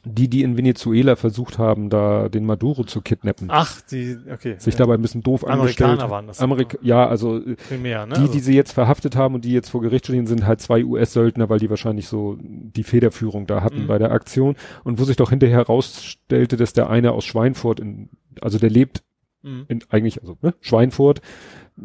[0.04, 3.48] Die, die in Venezuela versucht haben, da den Maduro zu kidnappen.
[3.50, 4.56] Ach, die, okay.
[4.58, 4.78] sich ja.
[4.78, 6.10] dabei ein bisschen doof Amerikaner angestellt.
[6.10, 6.40] waren das.
[6.40, 8.14] Amerika ja, also Primär, ne?
[8.14, 10.60] die, also, die sie jetzt verhaftet haben und die jetzt vor Gericht stehen, sind halt
[10.60, 13.86] zwei US-Söldner, weil die wahrscheinlich so die Federführung da hatten Mhm.
[13.88, 14.56] bei der Aktion.
[14.84, 18.08] Und wo sich doch hinterher herausstellte, dass der eine aus Schweinfurt, in,
[18.40, 19.02] also der lebt
[19.42, 19.64] Mhm.
[19.68, 21.20] in eigentlich, also ne, Schweinfurt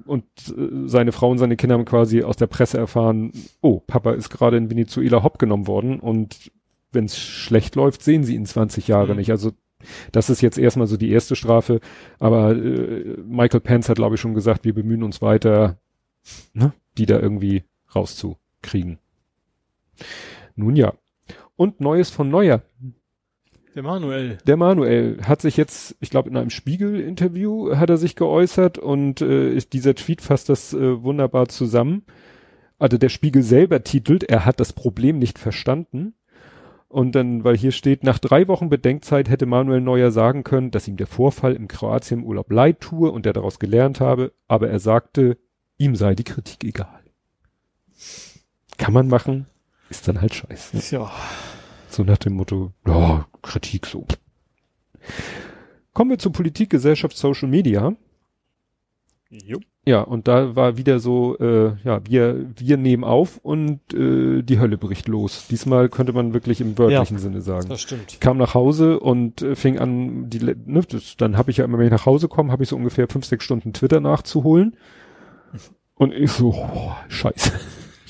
[0.06, 4.14] und äh, seine Frau und seine Kinder haben quasi aus der Presse erfahren, oh, Papa
[4.14, 6.52] ist gerade in Venezuela hopp genommen worden und
[6.94, 9.18] wenn es schlecht läuft, sehen sie ihn 20 Jahre Mhm.
[9.20, 9.32] nicht.
[9.32, 9.52] Also
[10.12, 11.80] das ist jetzt erstmal so die erste Strafe,
[12.20, 15.78] aber äh, Michael Pence hat, glaube ich, schon gesagt, wir bemühen uns weiter,
[16.54, 19.00] ne, die da irgendwie rauszukriegen.
[20.56, 20.94] Nun ja.
[21.56, 22.62] Und Neues von Neuer.
[23.76, 24.38] Der Manuel.
[24.46, 29.22] Der Manuel hat sich jetzt, ich glaube, in einem Spiegel-Interview hat er sich geäußert und
[29.22, 32.04] äh, ist- dieser Tweet fasst das äh, wunderbar zusammen.
[32.78, 36.14] Also der Spiegel selber titelt, er hat das Problem nicht verstanden.
[36.94, 40.88] Und dann, weil hier steht, nach drei Wochen Bedenkzeit hätte Manuel Neuer sagen können, dass
[40.88, 45.40] ihm der Vorfall im Kroatien-Urlaub leid tue und er daraus gelernt habe, aber er sagte,
[45.80, 47.02] ihm sei die Kritik egal.
[48.78, 49.48] Kann man machen,
[49.90, 50.96] ist dann halt scheiße.
[50.96, 51.12] Ja.
[51.90, 54.06] So nach dem Motto, ja, Kritik so.
[55.94, 57.96] Kommen wir zur Politik, Gesellschaft, Social Media.
[59.32, 59.60] Jo.
[59.86, 64.60] Ja, und da war wieder so, äh, ja, wir, wir nehmen auf und äh, die
[64.60, 65.48] Hölle bricht los.
[65.50, 67.68] Diesmal könnte man wirklich im wörtlichen Ja, Sinne sagen.
[67.68, 68.14] Das stimmt.
[68.14, 71.66] Ich kam nach Hause und äh, fing an, die, ne, das, dann habe ich ja
[71.66, 74.78] immer, wenn ich nach Hause komme, habe ich so ungefähr fünf, sechs Stunden Twitter nachzuholen.
[75.96, 77.52] Und ich so, oh, scheiße.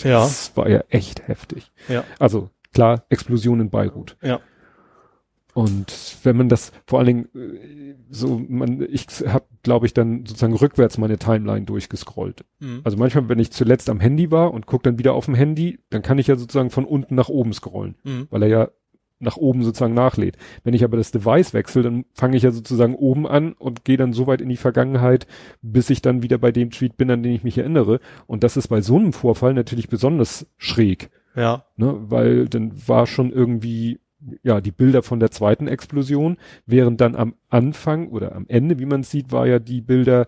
[0.03, 0.19] Ja.
[0.19, 1.71] Das war ja echt heftig.
[1.87, 2.03] Ja.
[2.19, 4.15] Also klar, Explosion in Beirut.
[4.21, 4.39] Ja.
[5.53, 10.25] Und wenn man das vor allen Dingen äh, so, man, ich habe, glaube ich, dann
[10.25, 12.43] sozusagen rückwärts meine Timeline durchgescrollt.
[12.59, 12.81] Mhm.
[12.83, 15.79] Also manchmal, wenn ich zuletzt am Handy war und gucke dann wieder auf dem Handy,
[15.89, 18.27] dann kann ich ja sozusagen von unten nach oben scrollen, Mhm.
[18.31, 18.67] weil er ja
[19.19, 20.37] nach oben sozusagen nachlädt.
[20.65, 23.95] Wenn ich aber das Device wechsle, dann fange ich ja sozusagen oben an und gehe
[23.95, 25.27] dann so weit in die Vergangenheit,
[25.61, 27.99] bis ich dann wieder bei dem Tweet bin, an den ich mich erinnere.
[28.27, 31.63] Und das ist bei so einem Vorfall natürlich besonders schräg, Ja.
[31.77, 31.95] ne?
[32.09, 33.99] weil dann war schon irgendwie
[34.43, 38.85] ja die Bilder von der zweiten Explosion, während dann am Anfang oder am Ende, wie
[38.85, 40.27] man sieht, war ja die Bilder,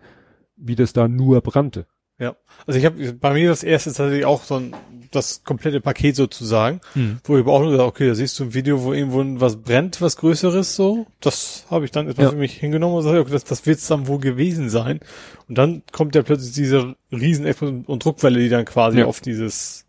[0.58, 1.86] wie das da nur brannte.
[2.18, 2.38] Ja.
[2.66, 4.74] Also ich habe bei mir das erste tatsächlich auch so ein,
[5.12, 6.80] das komplette Paket sozusagen,
[7.26, 9.58] wo ich aber auch nur gesagt, okay, da siehst du ein Video, wo irgendwo was
[9.58, 11.08] brennt, was Größeres so.
[11.20, 12.30] Das habe ich dann etwas Ja.
[12.32, 15.02] für mich hingenommen und sage, okay, das, das wird's dann wohl gewesen sein.
[15.50, 19.08] Und dann kommt ja plötzlich diese riesen Explosion und Druckwelle, die dann quasi Ja.
[19.08, 19.85] auf dieses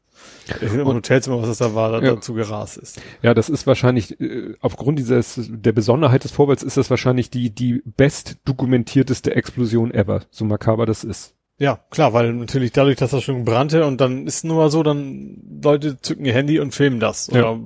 [0.60, 2.14] im Hotelzimmer, was das da war, da, Ja.
[2.14, 3.00] dazu gerast ist.
[3.22, 7.50] Ja, das ist wahrscheinlich, äh, aufgrund dieses, der Besonderheit des Vorfalls ist das wahrscheinlich die,
[7.50, 11.34] die best dokumentierteste Explosion ever, so makaber das ist.
[11.58, 14.82] Ja, klar, weil natürlich dadurch, dass das schon brannte und dann ist nun mal so,
[14.82, 17.28] dann Leute zücken ihr Handy und filmen das.
[17.28, 17.50] Ja.
[17.52, 17.60] Oder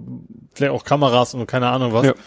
[0.55, 2.07] vielleicht auch Kameras und keine Ahnung was.
[2.07, 2.12] Ja.
[2.12, 2.19] Und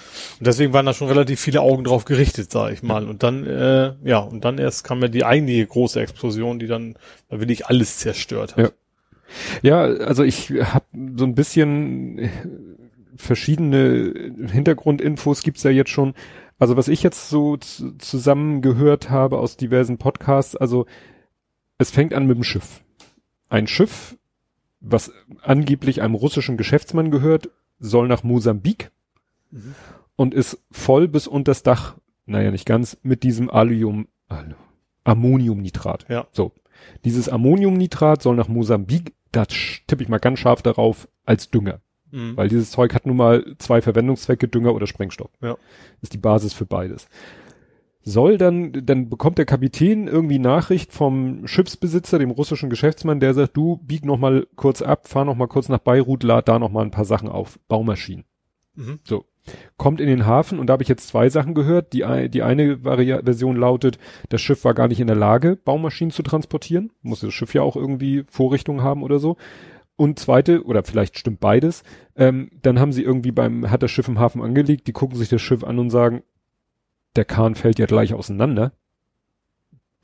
[0.47, 3.07] deswegen waren da schon relativ viele Augen drauf gerichtet, sag ich mal.
[3.07, 6.97] Und dann, äh, ja, und dann erst kam ja die eigentliche große Explosion, die dann
[7.29, 8.63] da wirklich alles zerstört hat.
[8.65, 8.69] Ja.
[9.61, 12.29] Ja, also ich habe so ein bisschen äh,
[13.15, 16.13] verschiedene Hintergrundinfos gibt's ja jetzt schon.
[16.59, 20.85] Also was ich jetzt so zusammengehört habe aus diversen Podcasts, also
[21.77, 22.83] es fängt an mit dem Schiff.
[23.49, 24.17] Ein Schiff,
[24.79, 28.91] was angeblich einem russischen Geschäftsmann gehört, soll nach Mosambik
[29.51, 29.75] Mhm.
[30.15, 34.07] und ist voll bis unters Dach, naja nicht ganz, mit diesem Allium,
[35.03, 36.05] Ammoniumnitrat.
[36.09, 36.27] Ja.
[36.31, 36.53] So.
[37.05, 41.81] Dieses Ammoniumnitrat soll nach Mosambik, da tippe ich mal ganz scharf darauf, als Dünger.
[42.11, 42.37] Mhm.
[42.37, 45.31] Weil dieses Zeug hat nun mal zwei Verwendungszwecke, Dünger oder Sprengstoff.
[45.41, 45.57] Ja.
[46.01, 47.07] Ist die Basis für beides.
[48.05, 53.55] Soll dann, dann bekommt der Kapitän irgendwie Nachricht vom Schiffsbesitzer, dem russischen Geschäftsmann, der sagt,
[53.57, 56.69] du bieg noch mal kurz ab, fahr noch mal kurz nach Beirut, lad da noch
[56.69, 58.25] mal ein paar Sachen auf, Baumaschinen.
[58.75, 58.99] Mhm.
[59.03, 59.25] So.
[59.77, 61.93] Kommt in den Hafen und da habe ich jetzt zwei Sachen gehört.
[61.93, 63.97] Die, ei- die eine Vari Version lautet,
[64.29, 66.91] das Schiff war gar nicht in der Lage, Baumaschinen zu transportieren.
[67.01, 69.37] Musste das Schiff ja auch irgendwie Vorrichtungen haben oder so.
[69.95, 71.83] Und zweite, oder vielleicht stimmt beides,
[72.15, 75.29] ähm, dann haben sie irgendwie beim, hat das Schiff im Hafen angelegt, die gucken sich
[75.29, 76.23] das Schiff an und sagen,
[77.15, 78.71] der Kahn fällt ja gleich auseinander.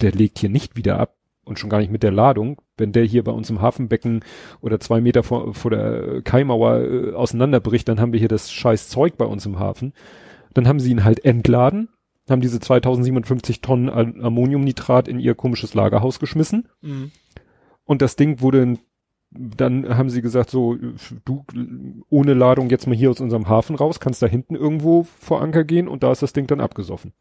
[0.01, 1.15] Der legt hier nicht wieder ab
[1.49, 2.61] und schon gar nicht mit der Ladung.
[2.77, 4.23] Wenn der hier bei uns im Hafenbecken
[4.61, 8.87] oder zwei Meter vor, vor der Kaimauer äh, auseinanderbricht, dann haben wir hier das scheiß
[8.87, 9.93] Zeug bei uns im Hafen.
[10.53, 11.89] Dann haben sie ihn halt entladen,
[12.29, 17.11] haben diese 2057 Tonnen Ammoniumnitrat in ihr komisches Lagerhaus geschmissen Mhm.
[17.83, 18.77] und das Ding wurde,
[19.31, 20.75] dann haben sie gesagt, so,
[21.25, 21.45] du
[22.09, 25.63] ohne Ladung jetzt mal hier aus unserem Hafen raus, kannst da hinten irgendwo vor Anker
[25.63, 27.13] gehen und da ist das Ding dann abgesoffen.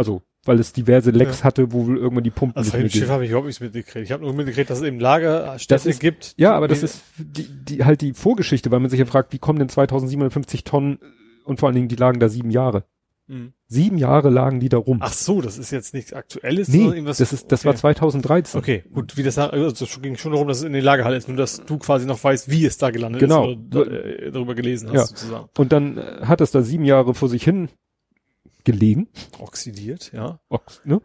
[0.00, 3.24] Also, weil es diverse Lecks hatte, wo wohl irgendwann die Pumpen Also nicht Schiff habe
[3.24, 4.02] ich überhaupt nichts mitgekriegt.
[4.06, 6.32] Ich habe nur mitgekriegt, dass es eben Lagerstätte Das ist- gibt.
[6.38, 9.38] Ja, aber das ist die, die halt die Vorgeschichte, weil man sich ja fragt, wie
[9.38, 10.98] kommen denn 2057 Tonnen
[11.44, 12.84] und vor allen Dingen, die lagen da sieben Jahre.
[13.26, 13.52] Mhm.
[13.66, 15.00] Sieben Jahre lagen die da rum.
[15.02, 16.68] Ach so, das ist jetzt nichts Aktuelles.
[16.68, 17.80] nee, irgendwas- das ist, das war okay.
[17.80, 18.58] 2013.
[18.58, 21.28] Okay, gut, wie das also es ging schon darum, dass es in der Lagerhalle ist,
[21.28, 23.50] nur dass du quasi noch weißt, wie es da gelandet Genau.
[23.50, 25.04] ist oder da, äh, darüber gelesen hast Ja.
[25.06, 25.48] sozusagen.
[25.58, 27.68] Und dann äh, hat es da sieben Jahre vor sich hin
[28.70, 29.08] gelegen.
[29.38, 30.40] Oxidiert, ja.
[30.48, 31.00] Ox- ne?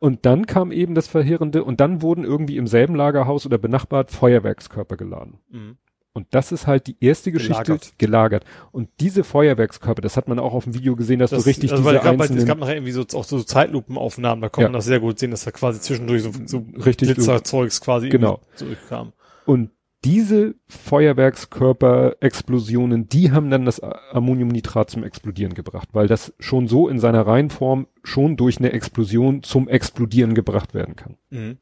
[0.00, 4.10] Und dann kam eben das Verheerende und dann wurden irgendwie im selben Lagerhaus oder benachbart
[4.10, 5.38] Feuerwerkskörper geladen.
[5.50, 5.76] Mhm.
[6.12, 7.98] Und das ist halt die erste Geschichte Gelagert.
[7.98, 8.44] gelagert.
[8.70, 11.72] Und diese Feuerwerkskörper, das hat man auch auf dem Video gesehen, dass Das, du richtig
[11.72, 14.40] also weil diese es gab, halt- es einzelnen, gab nachher irgendwie so, auch so Zeitlupenaufnahmen,
[14.42, 14.68] da kann Ja.
[14.68, 18.40] man das sehr gut sehen, dass da quasi zwischendurch so, so Richtig Blitzerzeugs quasi Genau.
[18.54, 19.12] zurückkam.
[19.46, 19.70] und
[20.04, 27.00] diese Feuerwerkskörper-Explosionen, die haben dann das Ammoniumnitrat zum Explodieren gebracht, weil das schon so in
[27.00, 31.16] seiner Reihenform schon durch eine Explosion zum Explodieren gebracht werden kann.
[31.30, 31.56] Mhm.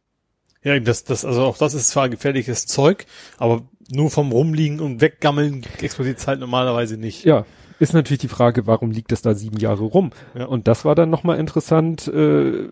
[0.64, 3.07] Ja, das, das, also auch das ist zwar gefährliches Zeug,
[3.38, 7.24] aber nur vom Rumliegen und Weggammeln explodiert es halt normalerweise nicht.
[7.24, 7.44] Ja,
[7.78, 10.11] ist natürlich die Frage, warum liegt das da sieben Jahre rum?
[10.35, 10.46] Ja.
[10.46, 12.68] Und das war dann nochmal interessant, äh,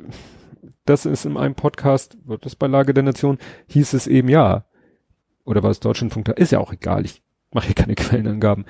[0.84, 4.64] das ist in einem Podcast, wird das bei Lage der Nation, hieß es eben ja,
[5.50, 8.64] oder war es Deutschlandfunk, da ist ja auch egal, ich mache hier keine Quellenangaben.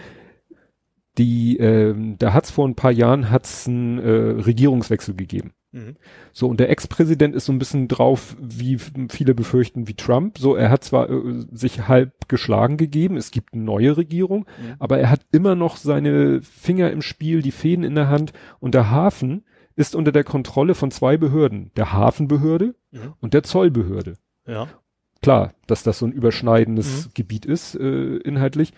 [1.19, 4.11] die, ähm, da hat's vor ein paar Jahren hat's einen äh,
[4.43, 5.53] Regierungswechsel gegeben.
[5.73, 5.97] Mhm.
[6.33, 10.39] So, und der Ex-Präsident ist so ein bisschen drauf, wie viele befürchten, wie Trump.
[10.39, 14.75] So, er hat zwar äh, sich halb geschlagen gegeben, es gibt eine neue Regierung, Mhm.
[14.79, 18.75] aber er hat immer noch seine Finger im Spiel, die Fäden in der Hand und
[18.75, 19.45] der Hafen
[19.77, 23.15] ist unter der Kontrolle von zwei Behörden, der Hafenbehörde Mhm.
[23.21, 24.15] und der Zollbehörde.
[24.47, 24.69] Ja.
[25.23, 27.11] Klar, dass das so ein überschneidendes Mhm.
[27.15, 28.73] Gebiet ist, äh, inhaltlich.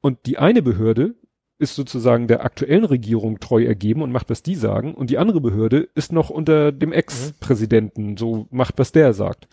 [0.00, 1.14] Und die eine Behörde
[1.58, 4.94] ist sozusagen der aktuellen Regierung treu ergeben und macht, was die sagen.
[4.94, 9.48] Und die andere Behörde ist noch unter dem Ex-Präsidenten, so macht, was der sagt.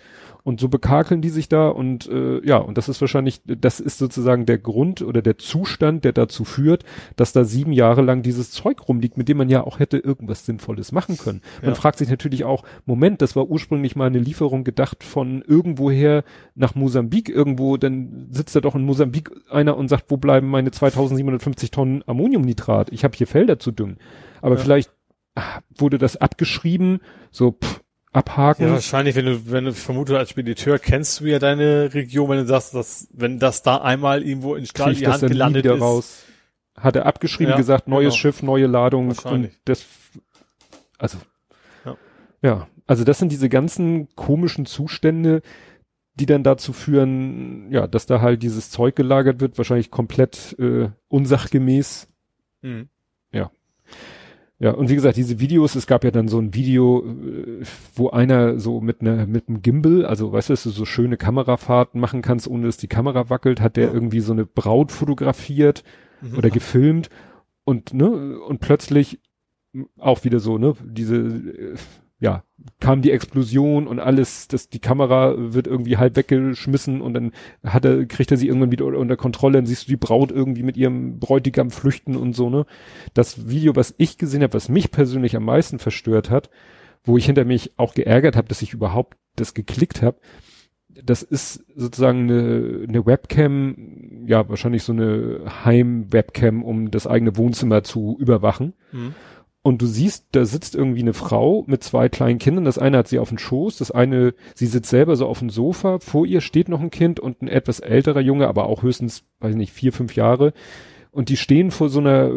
[0.46, 3.98] Und so bekakeln die sich da und äh, ja, und das ist wahrscheinlich, das ist
[3.98, 6.84] sozusagen der Grund oder der Zustand, der dazu führt,
[7.16, 10.46] dass da sieben Jahre lang dieses Zeug rumliegt, mit dem man ja auch hätte irgendwas
[10.46, 11.42] Sinnvolles machen können.
[11.64, 11.76] Man Ja.
[11.76, 16.76] fragt sich natürlich auch, Moment, das war ursprünglich mal eine Lieferung gedacht von irgendwoher nach
[16.76, 21.72] Mosambik irgendwo, dann sitzt da doch in Mosambik einer und sagt, wo bleiben meine 2750
[21.72, 22.92] Tonnen Ammoniumnitrat?
[22.94, 23.98] Ich habe hier Felder zu düngen.
[24.44, 24.62] Aber Ja.
[24.62, 24.92] vielleicht
[25.34, 27.00] ah, wurde das abgeschrieben,
[27.32, 27.82] so pff,
[28.16, 28.68] abhaken.
[28.68, 32.38] Ja, wahrscheinlich, wenn du, wenn du, vermute, als Spediteur kennst du ja deine Region, wenn
[32.38, 35.82] du sagst, dass, wenn das da einmal irgendwo in Stahl die Hand gelandet ist.
[35.82, 36.24] raus.
[36.78, 38.20] Hat er abgeschrieben, Ja, gesagt, neues genau.
[38.20, 39.86] Schiff, neue Ladung und das,
[40.98, 41.18] also,
[41.86, 41.98] Ja.
[42.42, 45.42] ja, also das sind diese ganzen komischen Zustände,
[46.16, 50.90] die dann dazu führen, ja, dass da halt dieses Zeug gelagert wird, wahrscheinlich komplett äh,
[51.08, 52.08] unsachgemäß.
[52.62, 52.90] Mhm.
[53.32, 53.52] Ja,
[54.72, 57.64] und wie gesagt, diese Videos, es gab ja dann so ein Video, äh,
[57.96, 61.18] wo einer so mit einer mit einem Gimbal, also weißt du, dass du so schöne
[61.18, 63.94] Kamerafahrten machen kannst, ohne dass die Kamera wackelt, hat der Ja.
[63.94, 65.84] irgendwie so eine Braut fotografiert
[66.22, 66.38] Mhm.
[66.38, 67.10] oder gefilmt
[67.66, 69.20] und ne und plötzlich
[70.00, 71.76] auch wieder so ne diese äh,
[72.20, 72.44] ja
[72.80, 77.32] kam die Explosion und alles das die Kamera wird irgendwie halb weggeschmissen und dann
[77.64, 80.64] hat er kriegt er sie irgendwann wieder unter Kontrolle dann siehst du die Braut irgendwie
[80.64, 82.66] mit ihrem Bräutigam flüchten und so ne
[83.14, 86.50] das Video was ich gesehen habe was mich persönlich am meisten verstört hat
[87.04, 90.18] wo ich hinter mich auch geärgert habe dass ich überhaupt das geklickt habe
[91.04, 97.84] das ist sozusagen eine, eine Webcam, ja, wahrscheinlich so eine Heim-Webcam, um das eigene Wohnzimmer
[97.84, 98.74] zu überwachen.
[98.92, 99.14] Mhm.
[99.66, 102.66] Und du siehst, da sitzt irgendwie eine Frau mit zwei kleinen Kindern.
[102.66, 105.50] Das eine hat sie auf dem Schoß, das eine, sie sitzt selber so auf dem
[105.50, 105.98] Sofa.
[105.98, 109.54] Vor ihr steht noch ein Kind und ein etwas älterer Junge, aber auch höchstens, weiß
[109.54, 110.54] ich nicht, vier, fünf Jahre.
[111.10, 112.30] Und die stehen vor so einer,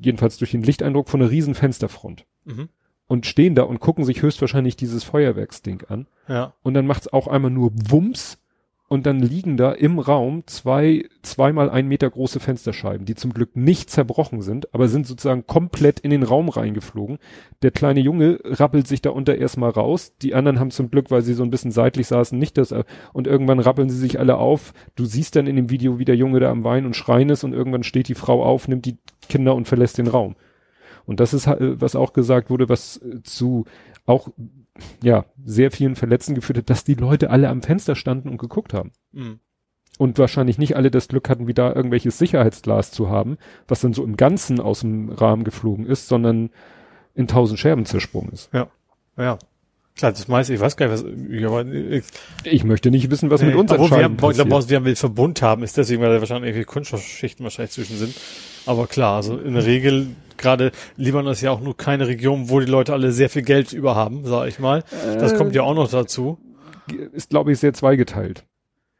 [0.00, 2.26] jedenfalls durch den Lichteindruck, vor einer riesen Fensterfront.
[2.44, 2.70] Mhm.
[3.06, 6.08] Und stehen da und gucken sich höchstwahrscheinlich dieses Feuerwerksding an.
[6.26, 6.54] Ja.
[6.64, 8.38] Und dann macht's auch einmal nur Wumms
[8.88, 13.54] und dann liegen da im Raum zwei, zweimal ein Meter große Fensterscheiben, die zum Glück
[13.54, 17.18] nicht zerbrochen sind, aber sind sozusagen komplett in den Raum reingeflogen.
[17.60, 20.14] Der kleine Junge rappelt sich da unter erstmal raus.
[20.22, 22.74] Die anderen haben zum Glück, weil sie so ein bisschen seitlich saßen, nicht das,
[23.12, 24.72] und irgendwann rappeln sie sich alle auf.
[24.96, 27.44] Du siehst dann in dem Video, wie der Junge da am Weinen und Schreien ist
[27.44, 28.96] und irgendwann steht die Frau auf, nimmt die
[29.28, 30.34] Kinder und verlässt den Raum.
[31.04, 33.64] Und das ist, äh, was auch gesagt wurde, was äh, zu
[34.06, 34.28] auch
[35.02, 38.74] ja, sehr vielen Verletzten geführt hat, dass die Leute alle am Fenster standen und geguckt
[38.74, 38.92] haben.
[39.12, 39.40] Mhm.
[39.98, 43.36] Und wahrscheinlich nicht alle das Glück hatten, wie da irgendwelches Sicherheitsglas zu haben,
[43.66, 46.50] was dann so im Ganzen aus dem Rahmen geflogen ist, sondern
[47.14, 48.50] in tausend Scherben zersprungen ist.
[48.52, 48.68] Ja.
[49.96, 52.04] Klar, das meiste, ich weiß gar nicht, was, ich, aber, ich,
[52.44, 54.48] Ich möchte nicht wissen, was mit uns Obwohl wir, haben- ich glaube, passiert.
[54.48, 57.96] bei uns, wir haben Verbund haben, ist deswegen, weil da wahrscheinlich irgendwie Kunststoffschichten wahrscheinlich zwischen
[57.96, 58.14] sind.
[58.66, 62.60] Aber klar, also in der Regel, gerade Libanon ist ja auch nur keine Region, wo
[62.60, 64.84] die Leute alle sehr viel Geld über haben, sag ich mal.
[65.18, 66.38] Das kommt ja auch noch dazu.
[67.12, 68.44] Ist, glaube ich, sehr zweigeteilt.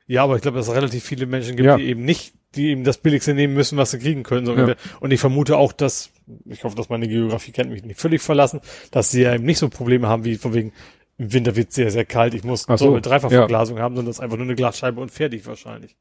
[0.06, 1.76] Ja, aber ich glaube, dass es relativ viele Menschen gibt, Ja.
[1.76, 4.46] die eben nicht, die eben das Billigste nehmen müssen, was sie kriegen können.
[4.46, 4.74] Ja.
[5.00, 6.10] Und ich vermute auch, dass,
[6.46, 9.58] ich hoffe, dass meine Geografie kennt mich nicht völlig verlassen, dass sie ja eben nicht
[9.58, 10.72] so Probleme haben, wie von wegen,
[11.18, 14.06] im Winter wird sehr, sehr kalt, ich muss Ach so so, eine Dreifachverglasung haben, sondern
[14.10, 15.96] das ist einfach nur eine Glasscheibe und fertig wahrscheinlich.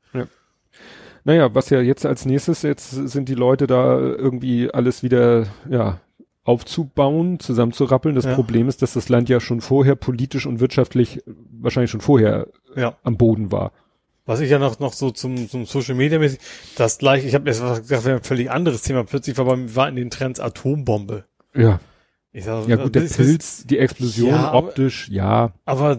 [1.27, 5.99] Naja, was ja jetzt als nächstes, jetzt sind die Leute da irgendwie alles wieder, ja,
[6.45, 8.15] aufzubauen, zusammenzurappeln.
[8.15, 8.33] Das Ja.
[8.33, 12.95] Problem ist, dass das Land ja schon vorher politisch und wirtschaftlich wahrscheinlich schon vorher Ja.
[13.03, 13.73] am Boden war.
[14.25, 16.39] Was ich ja noch, noch so zum, zum Social Media mäßig,
[16.77, 19.03] das gleich, ich habe jetzt gesagt, wäre ein völlig anderes Thema.
[19.03, 21.25] Plötzlich war bei war in den Trends Atombombe.
[21.53, 21.81] Ja.
[22.31, 25.51] Ich sag, Ja gut, der das ist- Pilz, die Explosion Ja, aber- optisch, ja.
[25.65, 25.97] Aber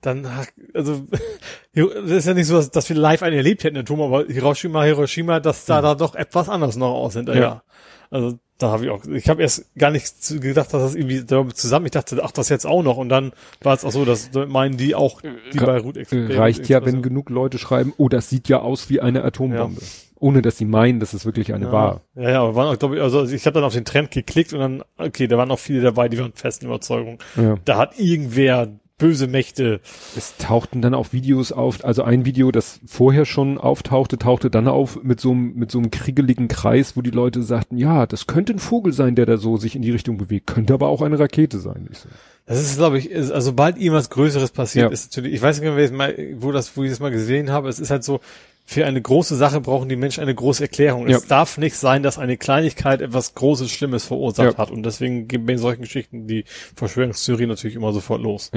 [0.00, 0.26] dann,
[0.74, 1.06] also,
[1.74, 4.84] das ist ja nicht so, dass, dass wir live einen erlebt hätten, Atom, aber Hiroshima,
[4.84, 7.42] Hiroshima, dass da da doch etwas anders noch aus hinterher.
[7.42, 7.62] Ja.
[8.10, 11.86] Also da habe ich auch, ich habe erst gar nicht gedacht, dass das irgendwie zusammen,
[11.86, 12.96] ich dachte, ach, das jetzt auch noch.
[12.96, 13.32] Und dann
[13.62, 17.02] war es auch so, dass meinen die auch die Ra- Beirut Äh, Reicht ja, wenn
[17.02, 19.80] genug Leute schreiben, oh, das sieht ja aus wie eine Atombombe.
[20.18, 21.72] Ohne dass sie meinen, dass es wirklich eine ja.
[21.72, 22.02] war.
[22.14, 24.52] Ja, ja, aber waren auch, glaube ich, also ich habe dann auf den Trend geklickt
[24.52, 27.18] und dann, okay, da waren auch viele dabei, die waren festen Überzeugung.
[27.36, 27.56] Ja.
[27.64, 28.68] Da hat irgendwer
[29.00, 29.80] böse Mächte.
[30.16, 34.68] Es tauchten dann auch Videos auf, also ein Video, das vorher schon auftauchte, tauchte dann
[34.68, 38.28] auf mit so einem, mit so einem kriegeligen Kreis, wo die Leute sagten, ja, das
[38.28, 41.02] könnte ein Vogel sein, der da so sich in die Richtung bewegt, könnte aber auch
[41.02, 41.88] eine Rakete sein.
[41.90, 42.08] Ich so,
[42.46, 44.92] Das ist, glaube ich, ist, also sobald irgendwas Größeres passiert, Ja.
[44.92, 47.68] ist natürlich, ich weiß nicht, mehr, mal, wo das, wo ich das mal gesehen habe,
[47.68, 48.20] es ist halt so,
[48.66, 51.08] für eine große Sache brauchen die Menschen eine große Erklärung.
[51.08, 51.16] Ja.
[51.16, 54.58] Es darf nicht sein, dass eine Kleinigkeit etwas Großes, Schlimmes verursacht Ja.
[54.58, 54.70] hat.
[54.70, 56.44] Und deswegen gehen bei solchen Geschichten die
[56.76, 58.52] Verschwörungstheorie natürlich immer sofort los.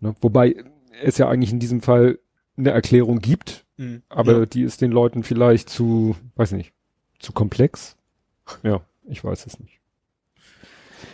[0.00, 0.14] Ne?
[0.20, 0.56] Wobei
[1.02, 2.18] es ja eigentlich in diesem Fall
[2.56, 3.64] eine Erklärung gibt,
[4.08, 4.46] aber ja.
[4.46, 6.74] die ist den Leuten vielleicht zu, weiß nicht,
[7.18, 7.96] zu komplex.
[8.62, 9.80] Ja, ich weiß es nicht.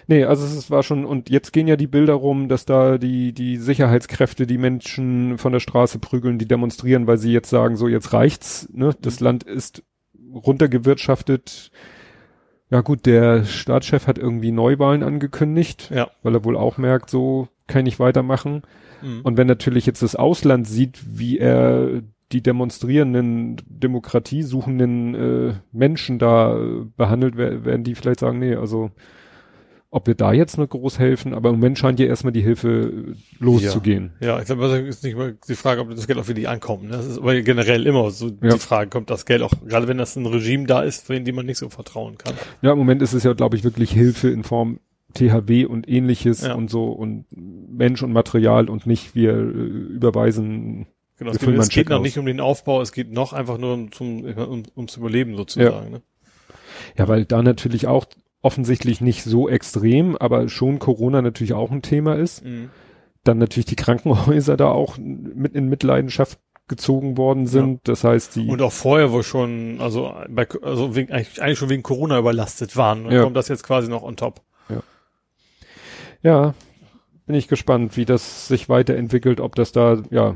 [0.08, 3.32] Nee, also es war schon, und jetzt gehen ja die Bilder rum, dass da die,
[3.32, 7.88] die Sicherheitskräfte die Menschen von der Straße prügeln, die demonstrieren, weil sie jetzt sagen, so
[7.88, 8.94] jetzt reicht's, ne?
[9.00, 9.82] Das Land ist
[10.32, 11.70] runtergewirtschaftet.
[12.70, 16.10] Ja gut, der Staatschef hat irgendwie Neuwahlen angekündigt, ja.
[16.22, 18.62] weil er wohl auch merkt, so kann ich weitermachen.
[19.02, 19.20] Mhm.
[19.22, 22.02] Und wenn natürlich jetzt das Ausland sieht, wie er
[22.32, 28.90] die demonstrierenden, demokratiesuchenden äh, Menschen da äh, behandelt, wer- werden die vielleicht sagen, nee, also
[29.90, 32.68] ob wir da jetzt noch groß helfen, aber im Moment scheint ja erstmal die Hilfe
[32.68, 34.12] äh, loszugehen.
[34.20, 36.84] Ja, ich glaube, das ist nicht mal die Frage, ob das Geld auch wirklich ankommt.
[36.84, 36.90] Ne?
[36.90, 38.54] Das ist aber generell immer so Ja.
[38.54, 41.34] die Frage, kommt das Geld auch, gerade wenn das ein Regime da ist, für dem
[41.36, 42.34] man nicht so vertrauen kann.
[42.60, 44.80] Ja, im Moment ist es ja, glaube ich, wirklich Hilfe in Form
[45.16, 46.54] THW und ähnliches Ja.
[46.54, 50.86] und so und Mensch und Material und nicht wir äh, überweisen.
[51.18, 52.02] Genau, es geht, es geht noch aus.
[52.02, 55.90] nicht um den Aufbau, es geht noch einfach nur um, zum, um, ums Überleben sozusagen.
[55.90, 56.02] Ne?
[56.98, 58.04] Ja, weil da natürlich auch
[58.42, 62.44] offensichtlich nicht so extrem, aber schon Corona natürlich auch ein Thema ist.
[62.44, 62.70] Mhm.
[63.24, 67.80] Dann natürlich die Krankenhäuser da auch mit in Mitleidenschaft gezogen worden sind.
[67.84, 71.68] Das heißt, die Und auch vorher, wo schon, also, bei, also wegen, eigentlich, eigentlich schon
[71.70, 73.04] wegen Corona überlastet waren.
[73.04, 73.22] Dann Ja.
[73.22, 74.42] kommt das jetzt quasi noch on top.
[76.26, 76.54] Ja,
[77.26, 80.34] bin ich gespannt, wie das sich weiterentwickelt, ob das da ja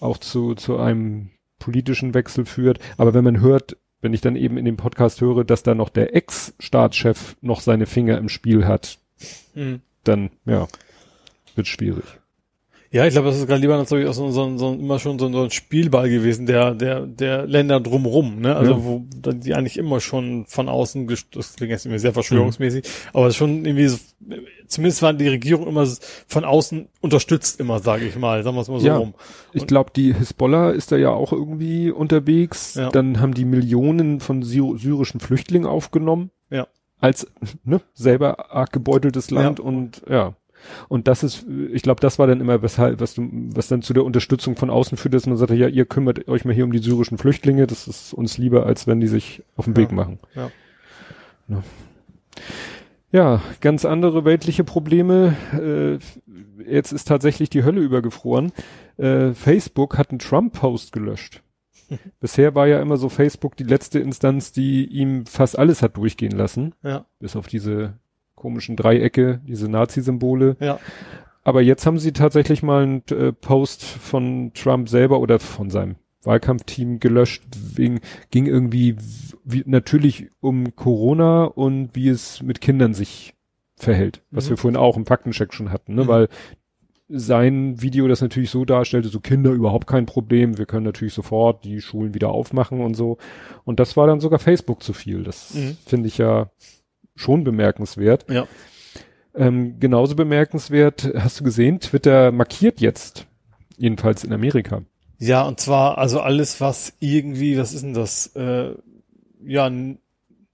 [0.00, 2.78] auch zu zu einem politischen Wechsel führt.
[2.96, 5.88] Aber wenn man hört, wenn ich dann eben in dem Podcast höre, dass da noch
[5.90, 8.98] der Ex-Staatschef noch seine Finger im Spiel hat,
[9.54, 9.80] Mhm.
[10.04, 10.66] dann ja,
[11.54, 12.04] wird schwierig.
[12.92, 15.30] Ja, ich glaube, das ist gerade lieber natürlich auch so, so, so immer schon so,
[15.30, 18.56] so ein Spielball gewesen, der, der, der Länder drumrum, ne?
[18.56, 18.84] Also Ja.
[18.84, 23.34] wo die eigentlich immer schon von außen, das klingt jetzt irgendwie sehr verschwörungsmäßig, aber es
[23.34, 23.98] ist schon irgendwie, so,
[24.66, 25.86] zumindest waren die Regierung immer
[26.26, 28.96] von außen unterstützt immer, sage ich mal, sagen wir es mal so Ja.
[28.96, 29.14] rum.
[29.52, 32.74] Ich Und- glaube, die Hisbollah ist da ja auch irgendwie unterwegs.
[32.74, 32.88] Ja.
[32.90, 36.30] Dann haben die Millionen von Sy syrischen Flüchtlingen aufgenommen.
[36.50, 36.66] Ja.
[36.98, 37.28] Als
[37.62, 39.64] ne, selber arg gebeuteltes Land Ja.
[39.64, 40.34] und ja.
[40.88, 43.92] Und das ist, ich glaube, das war dann immer, weshalb, was du, was dann zu
[43.92, 46.72] der Unterstützung von außen führt, dass man sagte, ja, ihr kümmert euch mal hier um
[46.72, 49.80] die syrischen Flüchtlinge, das ist uns lieber, als wenn die sich auf den Ja.
[49.80, 50.18] Weg machen.
[50.34, 50.50] Ja.
[51.48, 51.62] Ja.
[53.12, 55.34] Ja, ganz andere weltliche Probleme.
[55.52, 55.98] Äh,
[56.70, 58.52] jetzt ist tatsächlich die Hölle übergefroren.
[58.98, 61.42] Äh, Facebook hat einen Trump-Post gelöscht.
[62.20, 66.32] Bisher war ja immer so Facebook die letzte Instanz, die ihm fast alles hat durchgehen
[66.32, 66.74] lassen.
[66.84, 67.94] Ja, Bis auf diese
[68.40, 70.56] komischen Dreiecke, diese Nazi-Symbole.
[70.60, 70.78] ja.
[71.42, 75.96] Aber jetzt haben sie tatsächlich mal einen äh, Post von Trump selber oder von seinem
[76.22, 77.42] Wahlkampfteam gelöscht,
[77.74, 78.00] wegen,
[78.30, 78.96] ging irgendwie
[79.42, 83.34] wie, natürlich um Corona und wie es mit Kindern sich
[83.76, 84.50] verhält, was Mhm.
[84.50, 86.04] wir vorhin auch im Faktencheck schon hatten, ne?
[86.04, 86.08] Mhm.
[86.08, 86.28] weil
[87.08, 91.64] sein Video das natürlich so darstellte, so Kinder überhaupt kein Problem, wir können natürlich sofort
[91.64, 93.16] die Schulen wieder aufmachen und so.
[93.64, 95.24] Und das war dann sogar Facebook zu viel.
[95.24, 95.76] Das Mhm.
[95.86, 96.50] finde ich ja
[97.20, 98.26] schon bemerkenswert.
[98.28, 98.46] Ja.
[99.34, 103.26] Ähm, genauso bemerkenswert, hast du gesehen, Twitter markiert jetzt,
[103.76, 104.82] jedenfalls in Amerika.
[105.18, 108.34] Ja, und zwar, also alles, was irgendwie, was ist denn das?
[108.34, 108.74] Äh,
[109.44, 109.70] ja,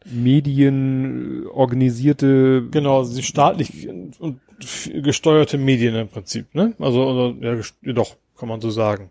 [0.04, 4.40] Medien, äh, organisierte, genau, die staatlich und
[5.02, 6.74] gesteuerte Medien im Prinzip, ne?
[6.78, 9.10] Also, oder, ja, doch, kann man so sagen.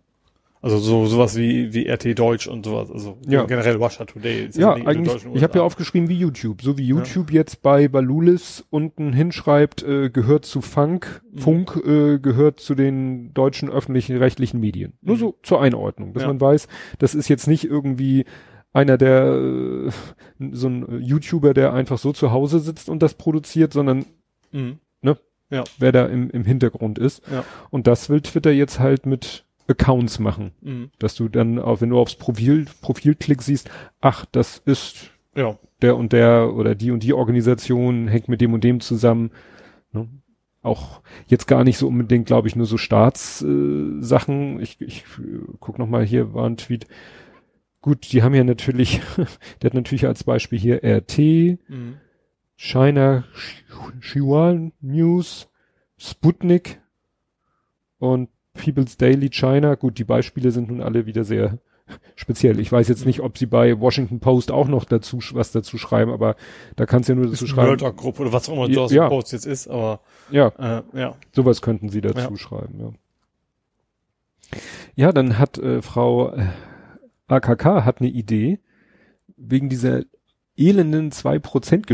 [0.66, 3.44] Also so sowas wie wie RT Deutsch und sowas, also Ja.
[3.46, 4.50] generell Russia Today.
[4.56, 8.66] ja, den eigentlich, ich habe ja aufgeschrieben wie YouTube, so wie YouTube jetzt bei Balulis
[8.72, 11.38] unten hinschreibt, äh, gehört zu Funk, Mhm.
[11.38, 14.94] Funk äh, gehört zu den deutschen öffentlichen rechtlichen Medien.
[15.04, 15.20] Nur Mhm.
[15.20, 16.30] so zur Einordnung, dass Ja.
[16.30, 18.26] man weiß, das ist jetzt nicht irgendwie
[18.74, 19.92] einer der äh,
[20.52, 24.06] so ein YouTuber, der einfach so zu Hause sitzt und das produziert, sondern
[24.52, 24.80] Mhm.
[25.78, 27.22] wer da im, im Hintergrund ist.
[27.32, 27.46] Ja.
[27.70, 30.92] Und das will Twitter jetzt halt mit Accounts machen, Mhm.
[31.00, 33.70] dass du dann auch, wenn du aufs Profil, Profilklick siehst,
[34.02, 35.58] ach, das ist Ja.
[35.82, 39.32] der und der oder die und die Organisation hängt mit dem und dem zusammen.
[39.92, 40.08] Ne?
[40.62, 44.60] Auch jetzt gar nicht so unbedingt, glaube ich, nur so Staatssachen.
[44.60, 45.04] Äh, ich ich
[45.60, 46.88] guck noch mal hier war ein Tweet.
[47.82, 49.00] Gut, die haben ja natürlich,
[49.62, 51.98] der hat natürlich als Beispiel hier RT, Mhm.
[52.58, 53.26] China
[54.00, 55.50] Xinhua News,
[55.98, 56.80] Sputnik,
[57.98, 59.76] und People's Daily China.
[59.76, 61.60] Gut, die Beispiele sind nun alle wieder sehr
[62.16, 62.60] speziell.
[62.60, 66.12] Ich weiß jetzt nicht, ob sie bei Washington Post auch noch dazu was dazu schreiben,
[66.12, 66.36] aber
[66.76, 67.78] da kannst du ja nur dazu schreiben.
[67.96, 69.08] Gruppe oder was auch immer Ja, ja.
[69.10, 70.00] Post jetzt ist, aber
[70.32, 71.16] Ja, äh, ja.
[71.34, 72.38] sowas könnten sie dazu Ja.
[72.38, 72.92] schreiben, ja.
[74.96, 76.48] Ja, dann hat äh, Frau äh,
[77.28, 78.60] AKK hat eine Idee
[79.38, 80.04] wegen dieser
[80.58, 81.86] elenden 2%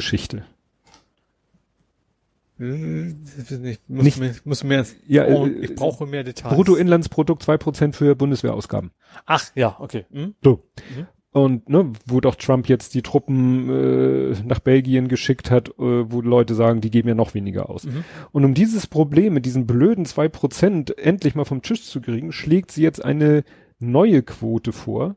[2.62, 3.26] Hm,
[3.62, 6.54] nicht, muss Nicht- mir, muss mehr, Ja, oh, äh, ich brauche mehr Details.
[6.54, 8.92] Bruttoinlandsprodukt 2% für Bundeswehrausgaben.
[9.26, 10.06] Ach, ja, okay.
[10.12, 10.36] Hm?
[10.44, 10.64] So.
[10.96, 11.08] Mhm.
[11.34, 16.22] Und ne, wo doch Trump jetzt die Truppen äh, nach Belgien geschickt hat, äh, wo
[16.22, 17.86] Leute sagen, die geben ja noch weniger aus.
[17.86, 18.04] Mhm.
[18.32, 22.32] Und um dieses Problem mit diesen blöden zwei Prozent endlich mal vom Tisch zu kriegen,
[22.32, 23.44] schlägt sie jetzt eine
[23.80, 25.16] neue Quote vor,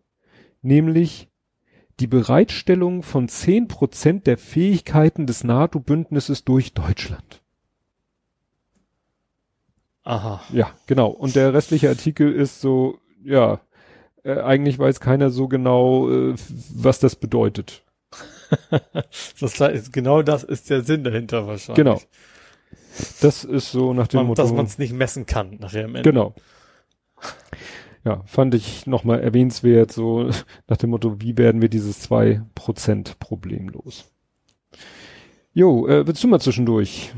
[0.63, 1.29] nämlich
[2.01, 7.43] die Bereitstellung von zehn Prozent der Fähigkeiten des NATO-Bündnisses durch Deutschland.
[10.03, 10.43] Aha.
[10.53, 11.09] Ja, genau.
[11.09, 13.61] Und der restliche Artikel ist so, ja,
[14.23, 16.35] äh, eigentlich weiß keiner so genau, äh,
[16.75, 17.83] was das bedeutet.
[19.41, 21.77] Das ist, genau das ist der Sinn dahinter wahrscheinlich.
[21.77, 22.01] Genau.
[23.21, 24.43] Das ist so nach dem Man, Motto.
[24.43, 26.09] dass man es nicht messen kann nachher am Ende.
[26.09, 26.35] genau.
[28.05, 30.29] Ja, fand ich nochmal erwähnenswert, so
[30.69, 34.05] nach dem Motto, wie werden wir dieses 2% Problem los?
[35.53, 37.13] Jo, äh, willst du mal zwischendurch?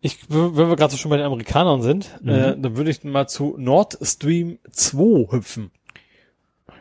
[0.00, 2.28] Ich, wenn wir gerade so schon bei den Amerikanern sind, Mhm.
[2.28, 5.70] äh, dann würde ich mal zu Nord Stream 2 hüpfen.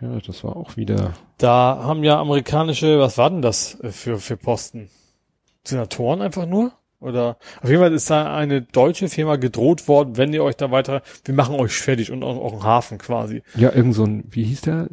[0.01, 1.13] Ja, das war auch wieder.
[1.37, 4.89] Da haben ja amerikanische, was war denn das äh, für, für Posten?
[5.63, 6.71] Senatoren einfach nur?
[7.01, 10.69] Oder auf jeden Fall ist da eine deutsche Firma gedroht worden, wenn ihr euch da
[10.69, 13.41] weiter, wir machen euch fertig und auch, auch einen Hafen quasi.
[13.55, 14.87] Ja, irgend so ein, wie hieß der?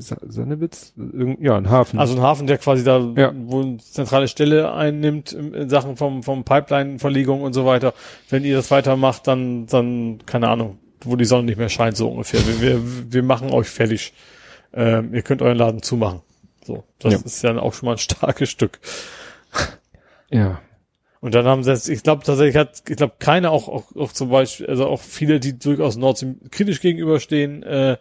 [0.96, 1.98] Irgend, ja, ein Hafen.
[1.98, 3.32] Also ein Hafen, der quasi da Ja.
[3.36, 7.92] wo eine zentrale Stelle einnimmt in Sachen vom, vom Pipeline-Verlegung und so weiter.
[8.30, 12.08] Wenn ihr das weitermacht, dann, dann, keine Ahnung, wo die Sonne nicht mehr scheint, so
[12.08, 12.40] ungefähr.
[12.46, 14.14] Wir, wir, wir machen euch fertig.
[14.72, 16.20] Ähm, ihr könnt euren Laden zumachen.
[16.64, 16.84] So.
[17.00, 17.18] Das Ja.
[17.22, 18.78] ist ja dann auch schon mal ein starkes Stück.
[20.30, 20.60] ja.
[21.20, 24.12] Und dann haben sie jetzt, ich glaube tatsächlich hat, ich glaube keine auch, auch, auch
[24.12, 27.96] zum Beispiel, also auch viele, die durchaus Nord Stream kritisch gegenüberstehen, äh,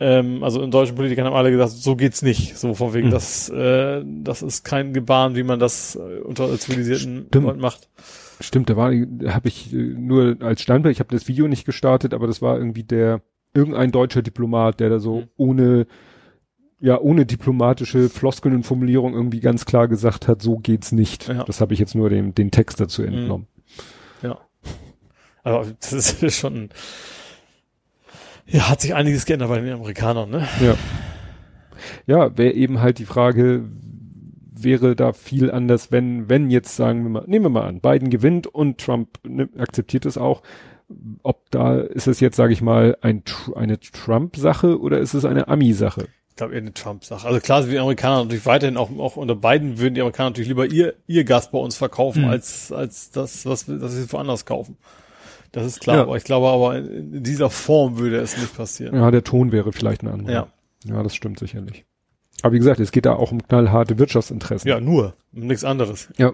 [0.00, 2.56] ähm, also in deutschen Politikern haben alle gesagt, so geht's nicht.
[2.56, 3.12] So von wegen, Mhm.
[3.12, 7.44] das, äh, das ist kein Gebaren, wie man das äh, unter zivilisierten Stimmt.
[7.44, 7.88] Leuten macht.
[8.40, 12.14] Stimmt, da war, habe ich äh, nur als Standbild, ich habe das Video nicht gestartet,
[12.14, 13.20] aber das war irgendwie der,
[13.52, 15.28] irgendein deutscher Diplomat, der da so Mhm.
[15.36, 15.86] ohne,
[16.80, 21.28] ja, ohne diplomatische Floskeln und Formulierung irgendwie ganz klar gesagt hat, so geht's nicht.
[21.28, 21.44] Ja.
[21.44, 23.46] Das habe ich jetzt nur dem, den Text dazu entnommen.
[24.22, 24.38] Ja.
[25.42, 26.70] Aber das ist schon,
[28.46, 30.48] ja, hat sich einiges geändert bei den Amerikanern, ne?
[30.60, 30.74] Ja.
[32.06, 33.64] Ja, wäre eben halt die Frage,
[34.52, 38.10] wäre da viel anders, wenn, wenn jetzt sagen wir mal, nehmen wir mal an, Biden
[38.10, 40.42] gewinnt und Trump ne, akzeptiert es auch.
[41.22, 43.22] Ob da, ist es jetzt, sage ich mal, ein,
[43.54, 46.08] eine Trump-Sache oder ist es eine Ami-Sache?
[46.40, 47.26] Ich glaube eher eine Trump-Sache.
[47.26, 50.48] Also klar sind die Amerikaner natürlich weiterhin auch, auch unter Biden würden die Amerikaner natürlich
[50.48, 52.28] lieber ihr, ihr Gas bei uns verkaufen, Mhm.
[52.30, 54.78] als, als das, was, das sie woanders kaufen.
[55.52, 56.02] Das ist klar, Ja.
[56.02, 58.94] aber ich glaube aber in, dieser Form würde es nicht passieren.
[58.94, 60.32] Ja, der Ton wäre vielleicht ein anderer.
[60.32, 60.46] Ja.
[60.84, 61.84] Ja, das stimmt sicherlich.
[62.42, 64.66] Aber wie gesagt, es geht da auch um knallharte Wirtschaftsinteressen.
[64.66, 65.12] Ja, nur.
[65.32, 66.08] Nichts anderes.
[66.16, 66.32] Ja.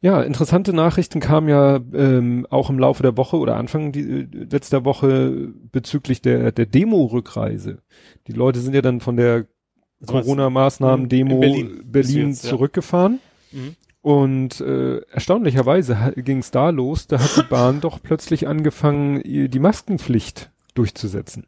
[0.00, 4.26] Ja, interessante Nachrichten kamen ja ähm, auch im Laufe der Woche oder Anfang die, äh,
[4.50, 7.78] letzter Woche bezüglich der, der Demo-Rückreise.
[8.28, 9.46] Die Leute sind ja dann von der
[9.98, 12.50] meinst- Corona-Maßnahmen-Demo In Berlin, Berlin jetzt, ja.
[12.50, 13.18] zurückgefahren.
[13.50, 13.74] Mhm.
[14.00, 19.48] Und äh, erstaunlicherweise ging es da los, da hat die Bahn doch plötzlich angefangen, ihr-
[19.48, 21.46] die Maskenpflicht durchzusetzen.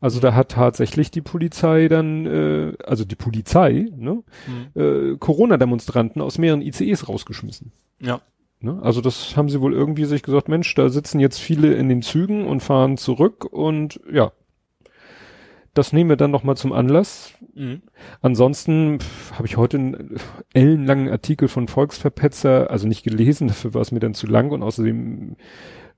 [0.00, 4.80] Also da hat tatsächlich die Polizei dann, äh, also die Polizei, ne, Mhm.
[4.80, 7.72] äh, Corona-Demonstranten aus mehreren ICEs rausgeschmissen.
[8.00, 8.20] Ja.
[8.60, 8.78] Ne?
[8.82, 12.02] Also das haben sie wohl irgendwie sich gesagt, Mensch, da sitzen jetzt viele in den
[12.02, 14.32] Zügen und fahren zurück und ja,
[15.74, 17.34] das nehmen wir dann noch mal zum Anlass.
[17.54, 17.82] Mhm.
[18.22, 18.98] Ansonsten
[19.34, 20.16] habe ich heute einen
[20.54, 24.62] ellenlangen Artikel von Volksverpetzer, also nicht gelesen, dafür war es mir dann zu lang und
[24.62, 25.36] außerdem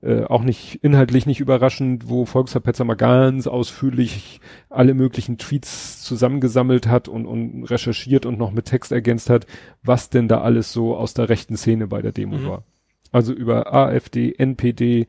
[0.01, 4.39] äh, auch nicht inhaltlich nicht überraschend, wo Volksverpetzer mal ganz ausführlich
[4.69, 9.45] alle möglichen Tweets zusammengesammelt hat und, und recherchiert und noch mit Text ergänzt hat,
[9.83, 12.47] was denn da alles so aus der rechten Szene bei der Demo Mhm.
[12.47, 12.63] war.
[13.11, 15.07] Also über AfD, NPD,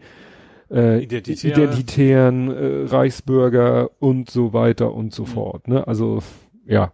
[0.71, 1.63] äh, Identitäre.
[1.65, 5.27] Identitären, äh, Reichsbürger und so weiter und so Mhm.
[5.27, 5.69] fort.
[5.69, 5.87] Ne?
[5.87, 6.23] Also
[6.67, 6.93] ja,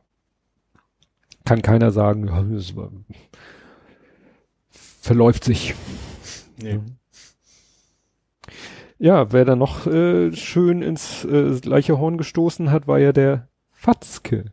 [1.44, 2.90] kann keiner sagen, ja, das war,
[4.70, 5.74] verläuft sich.
[6.60, 6.80] Nee.
[8.98, 13.48] Ja, wer da noch äh, schön ins äh, gleiche Horn gestoßen hat, war ja der
[13.72, 14.52] Fatzke.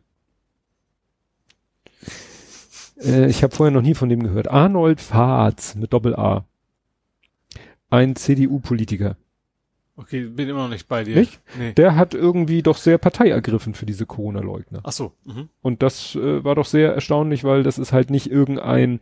[3.00, 4.50] Äh, ich habe vorher noch nie von dem gehört.
[4.50, 6.44] Arnold Fatz mit Doppel A.
[7.90, 9.16] ein CDU-Politiker.
[9.96, 11.14] Okay, bin immer noch nicht bei dir.
[11.14, 11.40] Nicht?
[11.56, 11.72] Nee.
[11.72, 14.80] Der hat irgendwie doch sehr Partei ergriffen für diese Corona-Leugner.
[14.82, 15.12] Ach so.
[15.24, 15.48] Mhm.
[15.62, 19.00] Und das äh, war doch sehr erstaunlich, weil das ist halt nicht irgendein,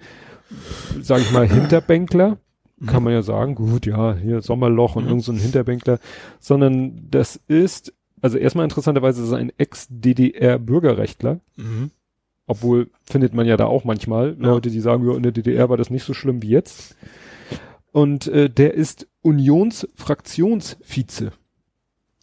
[1.01, 2.36] sag ich mal, Hinterbänkler,
[2.86, 5.08] kann man ja sagen, gut, ja, hier Sommerloch und Mhm.
[5.10, 5.98] irgend so Hinterbänkler,
[6.40, 11.90] sondern das ist, also erstmal interessanterweise ist es ein Ex-DDR-Bürgerrechtler, Mhm.
[12.46, 14.48] obwohl findet man ja da auch manchmal Ja.
[14.48, 16.96] Leute, die sagen, ja, in der DDR war das nicht so schlimm wie jetzt.
[17.92, 21.32] Und äh, der ist Unionsfraktionsvize,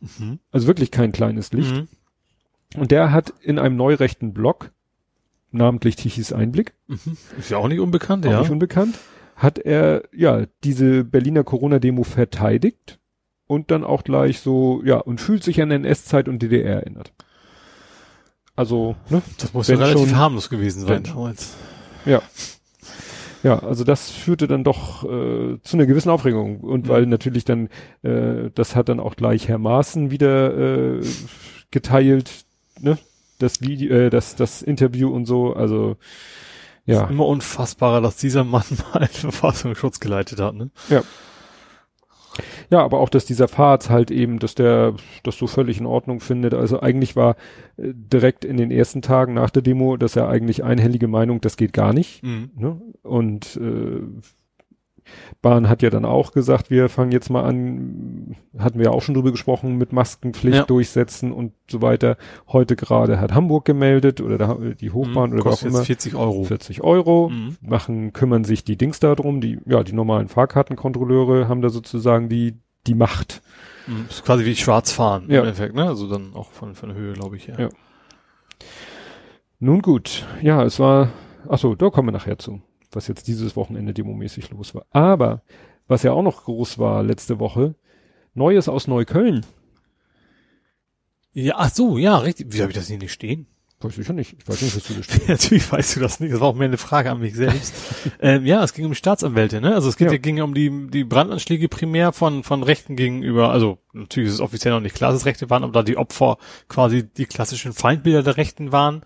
[0.02, 0.40] Mhm.
[0.52, 1.76] also wirklich kein kleines Licht.
[1.76, 1.88] Mhm.
[2.78, 4.72] Und der hat in einem neurechten Blog,
[5.52, 7.18] namentlich Tichys Einblick, Mhm.
[7.38, 8.40] Ist ja auch nicht unbekannt, auch ja.
[8.42, 8.98] nicht unbekannt,
[9.40, 13.00] hat er ja diese Berliner Corona-Demo verteidigt
[13.48, 17.14] und dann auch gleich so, ja, und fühlt sich an NS-Zeit und DDR erinnert.
[18.56, 19.22] Also, ne?
[19.40, 21.56] Das muss ja relativ schon- harmlos gewesen sein damals.
[22.06, 22.22] Ja.
[23.42, 26.60] Ja, also das führte dann doch äh, zu einer gewissen Aufregung.
[26.60, 26.90] Und Mhm.
[26.90, 27.70] weil natürlich dann,
[28.04, 31.02] äh, das hat dann auch gleich Herr Maaßen wieder äh,
[31.72, 32.44] geteilt,
[32.82, 32.98] ne?
[33.40, 35.96] Das Video, äh, das, das Interview und so, also
[36.90, 37.04] ja.
[37.04, 38.64] Ist immer unfassbarer, dass dieser Mann
[38.94, 40.72] mal den Verfassungsschutz geleitet hat, ne?
[42.72, 46.20] Ja, aber auch, dass dieser Fahrt halt eben, dass der das so völlig in Ordnung
[46.20, 46.54] findet.
[46.54, 47.36] Also eigentlich war
[47.78, 51.58] äh, direkt in den ersten Tagen nach der Demo, dass er eigentlich einhellige Meinung, das
[51.58, 52.24] geht gar nicht.
[52.24, 52.52] Mhm.
[52.56, 52.82] Ne?
[53.04, 54.02] Und äh,
[55.42, 59.02] Bahn hat ja dann auch gesagt, wir fangen jetzt mal an, hatten wir ja auch
[59.02, 60.64] schon drüber gesprochen, mit Maskenpflicht Ja.
[60.64, 62.18] durchsetzen und so weiter.
[62.48, 65.36] Heute gerade hat Hamburg gemeldet oder die Hochbahn Mhm.
[65.38, 65.78] oder was auch immer.
[65.80, 66.44] jetzt 40 Euro.
[66.44, 67.58] 40 Euro, Mhm.
[67.62, 72.28] machen, kümmern sich die Dings da drum, die, ja, die normalen Fahrkartenkontrolleure haben da sozusagen
[72.30, 72.56] die,
[72.88, 73.42] die Macht.
[73.88, 74.06] Mhm.
[74.10, 75.40] Ist quasi wie schwarz fahren Ja.
[75.40, 75.86] im Endeffekt, ne?
[75.86, 77.58] Also dann auch von, von der Höhe, glaube ich, ja.
[77.60, 77.70] Ja.
[79.60, 81.10] Nun gut, ja, es war,
[81.48, 82.62] ach so, da kommen wir nachher zu,
[82.92, 84.86] was jetzt dieses Wochenende demomäßig los war.
[84.92, 85.42] Aber,
[85.88, 87.76] was ja auch noch groß war letzte Woche,
[88.34, 89.46] Neues aus Neukölln.
[91.34, 92.48] Ja, ach so, ja, richtig.
[92.52, 93.48] Wie habe ich das hier nicht stehen?
[93.82, 95.28] Weiß ich ja nicht, ich weiß nicht, was du da stehst.
[95.30, 96.34] Natürlich weißt du das nicht.
[96.34, 97.74] Das war auch mehr eine Frage an mich selbst.
[98.20, 99.74] ähm, ja, es ging um Staatsanwälte, ne?
[99.74, 100.18] Also es geht Ja.
[100.18, 104.74] ging um die, die Brandanschläge primär von, von Rechten gegenüber, also natürlich ist es offiziell
[104.74, 106.38] noch nicht klar, dass es Rechte waren, aber da die Opfer
[106.68, 109.04] quasi die klassischen Feindbilder der Rechten waren,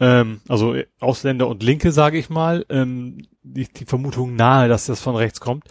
[0.00, 5.00] ähm, also Ausländer und Linke, sage ich mal, ähm, die, die Vermutung nahe, dass das
[5.00, 5.64] von rechts kommt.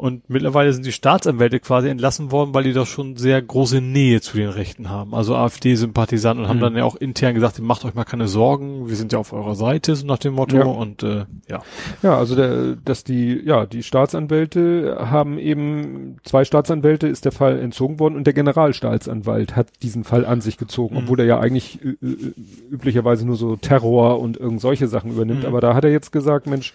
[0.00, 4.20] Und mittlerweile sind die Staatsanwälte quasi entlassen worden, weil die doch schon sehr große Nähe
[4.20, 5.12] zu den Rechten haben.
[5.12, 6.62] Also AfD-Sympathisanten und haben Mhm.
[6.62, 9.56] dann ja auch intern gesagt, macht euch mal keine Sorgen, wir sind ja auf eurer
[9.56, 10.56] Seite, so nach dem Motto.
[10.56, 10.66] Ja.
[10.66, 11.62] Und äh, ja.
[12.04, 17.58] Ja, also der, dass die, ja, die Staatsanwälte haben eben, zwei Staatsanwälte ist der Fall
[17.58, 21.00] entzogen worden und der Generalstaatsanwalt hat diesen Fall an sich gezogen, Mhm.
[21.02, 22.34] obwohl er ja eigentlich ü- ü-
[22.70, 25.40] üblicherweise nur so Terror und irgend solche Sachen übernimmt.
[25.40, 25.46] Mhm.
[25.48, 26.72] Aber da hat er jetzt gesagt, Mensch,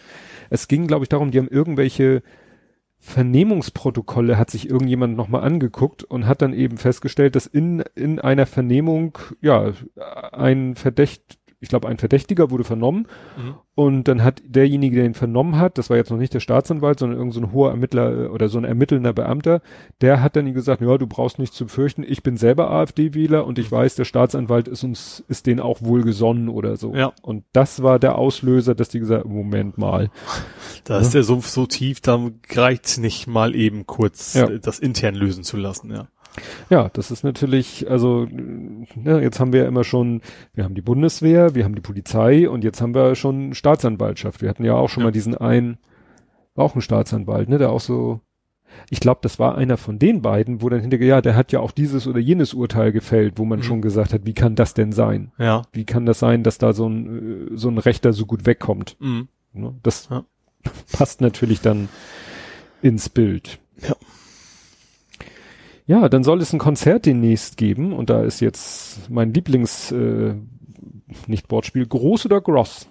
[0.50, 2.22] es ging, glaube ich, darum, die haben irgendwelche
[3.06, 8.46] Vernehmungsprotokolle hat sich irgendjemand nochmal angeguckt und hat dann eben festgestellt, dass in, in einer
[8.46, 9.74] Vernehmung, ja,
[10.32, 13.08] ein Verdächt, ich glaube, ein Verdächtiger wurde vernommen
[13.38, 13.56] Mhm.
[13.74, 17.00] und dann hat derjenige, der ihn vernommen hat, das war jetzt noch nicht der Staatsanwalt,
[17.00, 19.62] sondern irgendein so ein hoher Ermittler äh, oder so ein ermittelnder Beamter,
[20.02, 23.48] der hat dann ihm gesagt, ja, du brauchst nichts zu fürchten, ich bin selber AfD-Wähler
[23.48, 26.94] und ich weiß, der Staatsanwalt ist uns, ist denen auch wohlgesonnen oder so.
[26.94, 27.14] Ja.
[27.22, 30.10] Und das war der Auslöser, dass die gesagt, Moment mal.
[30.84, 32.20] Da ist der Sumpf so tief, da
[32.52, 34.48] reicht's nicht mal eben kurz Ja.
[34.48, 36.08] das intern lösen zu lassen, ja.
[36.70, 38.28] Ja, das ist natürlich, also,
[39.04, 40.22] ja, jetzt haben wir ja immer schon,
[40.54, 44.42] wir haben die Bundeswehr, wir haben die Polizei und jetzt haben wir schon Staatsanwaltschaft.
[44.42, 45.08] Wir hatten ja auch schon Ja.
[45.08, 45.78] mal diesen einen,
[46.56, 48.20] war auch ein Staatsanwalt, ne, der auch so,
[48.90, 51.60] ich glaube, das war einer von den beiden, wo dann hinterher, ja, der hat ja
[51.60, 53.64] auch dieses oder jenes Urteil gefällt, wo man Mhm.
[53.64, 55.32] schon gesagt hat, wie kann das denn sein?
[55.38, 55.62] Ja.
[55.72, 58.98] Wie kann das sein, dass da so ein, so ein Rechter so gut wegkommt?
[59.00, 59.28] Mhm.
[59.54, 59.76] Ne?
[59.84, 60.24] Das Ja.
[60.94, 61.90] passt natürlich dann
[62.82, 63.60] ins Bild.
[63.88, 63.96] Ja.
[65.86, 70.36] Ja, dann soll es ein Konzert demnächst geben und da ist jetzt mein Lieblings, äh,
[71.28, 72.88] nicht Wortspiel, Groß oder Gross?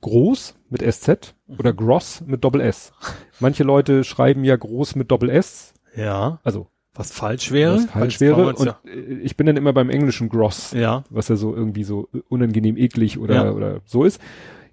[0.00, 2.92] Groß mit SZ oder Gross mit Doppel S.
[3.38, 6.40] Manche Leute schreiben ja Groß mit Doppel S, Ja.
[6.42, 7.76] also Was falsch wäre.
[7.76, 8.78] was falsch Als wäre und ja.
[8.86, 11.04] äh, ich bin dann immer beim englischen Gross ja.
[11.10, 13.52] was ja so irgendwie so unangenehm eklig oder, Ja.
[13.52, 14.20] oder so ist.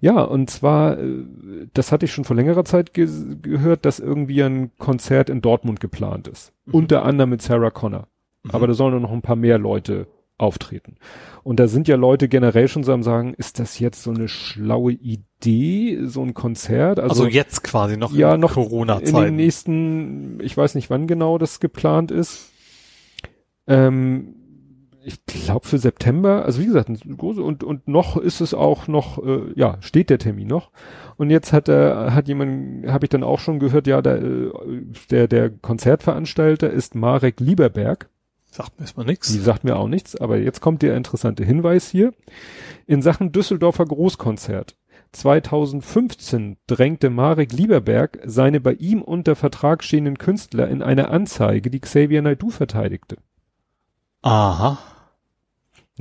[0.00, 1.24] Ja, und zwar, äh,
[1.74, 3.08] das hatte ich schon vor längerer Zeit ge
[3.42, 6.52] gehört, dass irgendwie ein Konzert in Dortmund geplant ist.
[6.64, 6.74] Mhm.
[6.74, 8.08] Unter anderem mit Sarah Connor.
[8.42, 8.50] Mhm.
[8.52, 10.06] Aber da sollen noch ein paar mehr Leute
[10.38, 10.96] auftreten.
[11.42, 14.28] Und da sind ja Leute generell schon so am sagen, ist das jetzt so eine
[14.28, 16.98] schlaue Idee, so ein Konzert?
[16.98, 19.36] Also, jetzt quasi noch ja, in noch in den Corona-Zeiten.
[19.36, 22.50] nächsten, ich weiß nicht wann genau das geplant ist.
[23.66, 24.34] Ähm,
[25.12, 29.22] ich glaube für September, also wie gesagt, große und und noch ist es auch noch,
[29.24, 30.70] äh, ja, steht der Termin noch.
[31.16, 34.50] Und jetzt hat er, hat jemand, habe ich dann auch schon gehört, ja, der, äh,
[35.10, 38.08] der der Konzertveranstalter ist Marek Lieberberg.
[38.50, 39.32] Sagt mir erstmal nichts.
[39.32, 42.12] Die sagt mir auch nichts, aber jetzt kommt der interessante Hinweis hier.
[42.86, 44.76] In Sachen Düsseldorfer Großkonzert.
[45.12, 51.80] 2015 drängte Marek Lieberberg seine bei ihm unter Vertrag stehenden Künstler in eine Anzeige, die
[51.80, 53.16] Xavier Naidoo verteidigte.
[54.22, 54.78] Aha.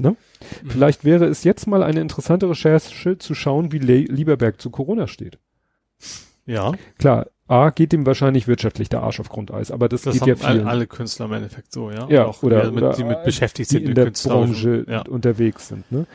[0.02, 0.12] Ne?
[0.12, 0.70] Mhm.
[0.70, 5.08] Vielleicht wäre es jetzt mal eine interessante Recherche zu schauen, wie Le Lieberberg zu Corona
[5.08, 5.40] steht.
[6.46, 6.72] Ja.
[6.98, 10.36] Klar, A, geht ihm wahrscheinlich wirtschaftlich der Arsch auf Grundeis, aber das, das geht ja
[10.36, 10.68] vielen.
[10.68, 12.08] alle Künstler im Endeffekt so, ja.
[12.10, 15.02] Ja, auch oder, mit, oder die mit beschäftigt sind, die in der Branche ja.
[15.02, 16.06] unterwegs sind, ne?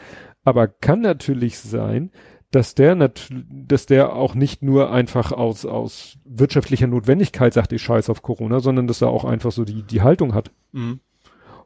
[0.45, 2.11] Aber kann natürlich sein,
[2.53, 7.83] dass der nat dass der auch nicht nur einfach aus, aus wirtschaftlicher Notwendigkeit sagt, ich
[7.83, 10.53] scheiß auf Corona, sondern dass er auch einfach so die, die Haltung hat.
[10.73, 11.01] Mhm.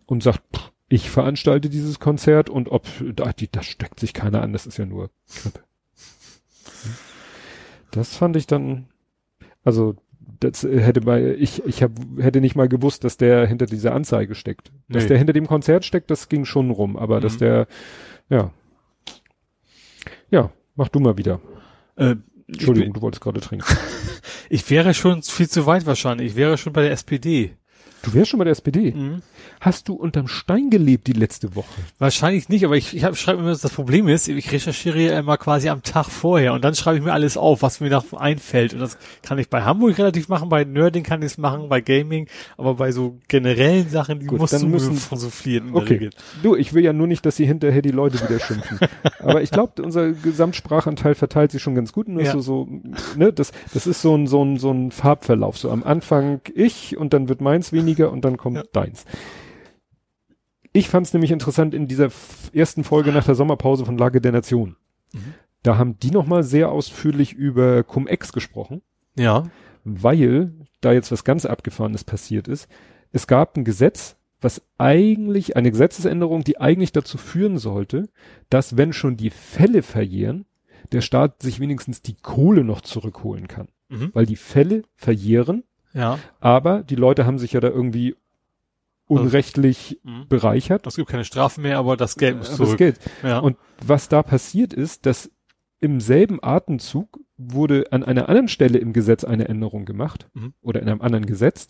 [0.06, 4.42] Und sagt, pff, ich veranstalte dieses Konzert und ob, da, die, das steckt sich keiner
[4.42, 5.10] an, das ist ja nur
[5.42, 5.60] Grippe.
[7.90, 8.86] Das fand ich dann,
[9.64, 9.96] also,
[10.40, 14.34] das hätte bei, ich, ich hab, hätte nicht mal gewusst, dass der hinter dieser Anzeige
[14.34, 14.70] steckt.
[14.88, 15.08] Dass nee.
[15.08, 17.22] der hinter dem Konzert steckt, das ging schon rum, aber mhm.
[17.22, 17.66] dass der,
[18.28, 18.52] ja.
[20.30, 21.40] Ja, mach du mal wieder.
[21.96, 22.16] Äh,
[22.46, 23.66] Entschuldigung, du wolltest gerade trinken.
[24.50, 26.28] ich wäre schon viel zu weit wahrscheinlich.
[26.28, 27.56] Ich wäre schon bei der SPD.
[28.02, 28.92] Du wärst schon bei der SPD.
[28.92, 29.22] Mhm.
[29.60, 31.80] Hast du unterm Stein gelebt die letzte Woche?
[31.98, 35.68] Wahrscheinlich nicht, aber ich, ich schreibe mir, das Problem ist, ich recherchiere ja immer quasi
[35.68, 38.74] am Tag vorher und dann schreibe ich mir alles auf, was mir da einfällt.
[38.74, 41.80] Und das kann ich bei Hamburg relativ machen, bei Nerding kann ich es machen, bei
[41.80, 45.70] Gaming, aber bei so generellen Sachen, die Gut, musst du müssen, philosophieren.
[45.74, 46.10] Okay.
[46.42, 48.78] Du, ich will ja nur nicht, dass sie hinterher die Leute wieder schimpfen.
[49.18, 52.08] aber ich glaube, unser Gesamtsprachanteil verteilt sich schon ganz gut.
[52.08, 52.30] Nur ja.
[52.30, 52.68] so, so,
[53.16, 55.58] ne, das, das ist so ein, so ein, so ein Farbverlauf.
[55.58, 58.62] So am Anfang ich und dann wird meins weniger und dann kommt ja.
[58.72, 59.04] deins.
[60.72, 62.10] Ich fand es nämlich interessant in dieser
[62.52, 64.76] ersten Folge nach der Sommerpause von Lage der Nation.
[65.12, 65.34] Mhm.
[65.62, 68.82] Da haben die nochmal sehr ausführlich über Cum-Ex gesprochen.
[69.16, 69.50] Ja.
[69.84, 72.68] Weil da jetzt was ganz Abgefahrenes passiert ist.
[73.10, 78.08] Es gab ein Gesetz, was eigentlich, eine Gesetzesänderung, die eigentlich dazu führen sollte,
[78.50, 80.46] dass wenn schon die Fälle verjähren,
[80.92, 83.68] der Staat sich wenigstens die Kohle noch zurückholen kann.
[83.88, 84.10] Mhm.
[84.12, 85.64] Weil die Fälle verjähren,
[85.98, 86.18] ja.
[86.40, 88.16] aber die Leute haben sich ja da irgendwie
[89.06, 90.86] unrechtlich also, bereichert.
[90.86, 92.70] Es gibt keine Strafen mehr, aber das Geld muss zurück.
[92.70, 93.00] Das Geld.
[93.22, 93.38] Ja.
[93.40, 95.30] Und was da passiert ist, dass
[95.80, 100.54] im selben Atemzug wurde an einer anderen Stelle im Gesetz eine Änderung gemacht mhm.
[100.60, 101.68] oder in einem anderen Gesetz.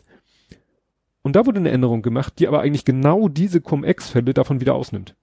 [1.23, 5.15] Und da wurde eine Änderung gemacht, die aber eigentlich genau diese Cum-Ex-Fälle davon wieder ausnimmt.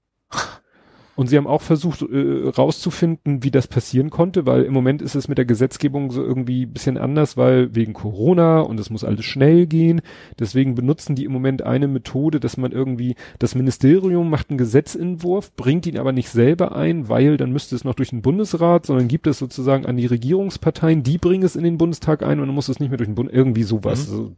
[1.15, 5.15] Und sie haben auch versucht äh, rauszufinden, wie das passieren konnte, weil im Moment ist
[5.15, 9.25] es mit der Gesetzgebung so irgendwie bisschen anders, weil wegen Corona und es muss alles
[9.25, 10.01] schnell gehen.
[10.39, 15.55] Deswegen benutzen die im Moment eine Methode, dass man irgendwie, das Ministerium macht einen Gesetzentwurf,
[15.55, 19.07] bringt ihn aber nicht selber ein, weil dann müsste es noch durch den Bundesrat, sondern
[19.07, 22.55] gibt es sozusagen an die Regierungsparteien, die bringen es in den Bundestag ein und dann
[22.55, 24.09] muss es nicht mehr durch den Bund, irgendwie sowas.
[24.09, 24.13] Mhm.
[24.13, 24.31] Also,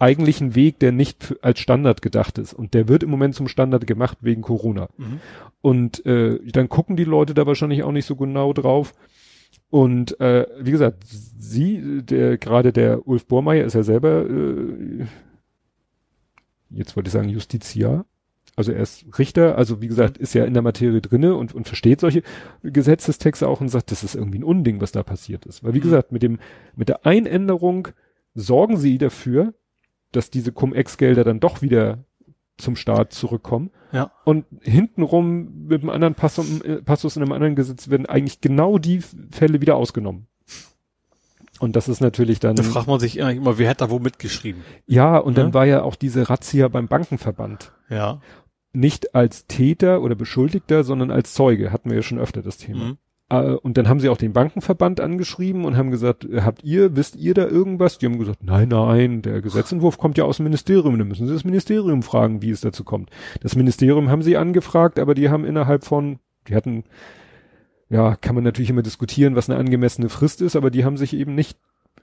[0.00, 2.54] eigentlich ein Weg, der nicht als Standard gedacht ist.
[2.54, 4.88] Und der wird im Moment zum Standard gemacht wegen Corona.
[4.96, 5.20] Mhm.
[5.60, 8.94] Und äh, dann gucken die Leute da wahrscheinlich auch nicht so genau drauf.
[9.68, 15.04] Und äh, wie gesagt, sie, der gerade der Ulf Bormeier ist ja selber, äh,
[16.70, 18.06] jetzt wollte ich sagen Justiziar.
[18.56, 21.66] Also er ist Richter, also wie gesagt, ist ja in der Materie drinne und, und
[21.66, 22.22] versteht solche
[22.62, 25.62] Gesetzestexte auch und sagt, das ist irgendwie ein Unding, was da passiert ist.
[25.62, 25.84] Weil wie mhm.
[25.84, 26.38] gesagt, mit dem,
[26.74, 27.88] mit der Einänderung
[28.34, 29.54] sorgen sie dafür,
[30.12, 32.04] dass diese Cum-Ex-Gelder dann doch wieder
[32.58, 33.70] zum Staat zurückkommen.
[33.92, 34.12] Ja.
[34.24, 38.78] Und hintenrum mit einem anderen Passus, äh, Passus in einem anderen Gesetz werden eigentlich genau
[38.78, 39.00] die
[39.30, 40.26] Fälle wieder ausgenommen.
[41.58, 42.56] Und das ist natürlich dann.
[42.56, 44.62] Da fragt man sich immer, wer hat da wo mitgeschrieben?
[44.86, 45.42] Ja, und ja?
[45.42, 47.72] dann war ja auch diese Razzia beim Bankenverband.
[47.90, 48.20] Ja.
[48.72, 51.70] Nicht als Täter oder Beschuldigter, sondern als Zeuge.
[51.70, 52.84] Hatten wir ja schon öfter das Thema.
[52.84, 52.98] Mhm.
[53.30, 56.96] Äh, und dann haben sie auch den Bankenverband angeschrieben und haben gesagt, äh, habt ihr,
[56.96, 57.98] wisst ihr da irgendwas?
[57.98, 61.32] Die haben gesagt, nein, nein, der Gesetzentwurf kommt ja aus dem Ministerium, dann müssen sie
[61.32, 63.10] das Ministerium fragen, wie es dazu kommt.
[63.40, 66.18] Das Ministerium haben sie angefragt, aber die haben innerhalb von,
[66.48, 66.84] die hatten,
[67.88, 71.14] ja, kann man natürlich immer diskutieren, was eine angemessene Frist ist, aber die haben sich
[71.14, 71.56] eben nicht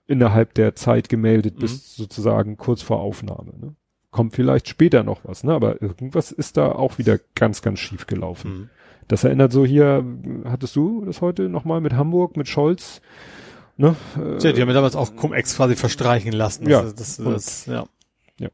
[0.07, 1.59] innerhalb der Zeit gemeldet, mhm.
[1.59, 3.51] bis sozusagen kurz vor Aufnahme.
[3.59, 3.75] Ne?
[4.11, 5.53] Kommt vielleicht später noch was, ne?
[5.53, 8.51] aber irgendwas ist da auch wieder ganz, ganz schief gelaufen.
[8.51, 8.69] Mhm.
[9.07, 10.03] Das erinnert so hier,
[10.45, 13.01] hattest du das heute nochmal mit Hamburg, mit Scholz?
[13.77, 13.95] Ne?
[14.17, 16.65] Ja, die haben ja damals auch Cum-Ex quasi verstreichen lassen.
[16.65, 16.91] Das, ja.
[16.91, 17.85] Das, das, ja.
[18.39, 18.49] ja.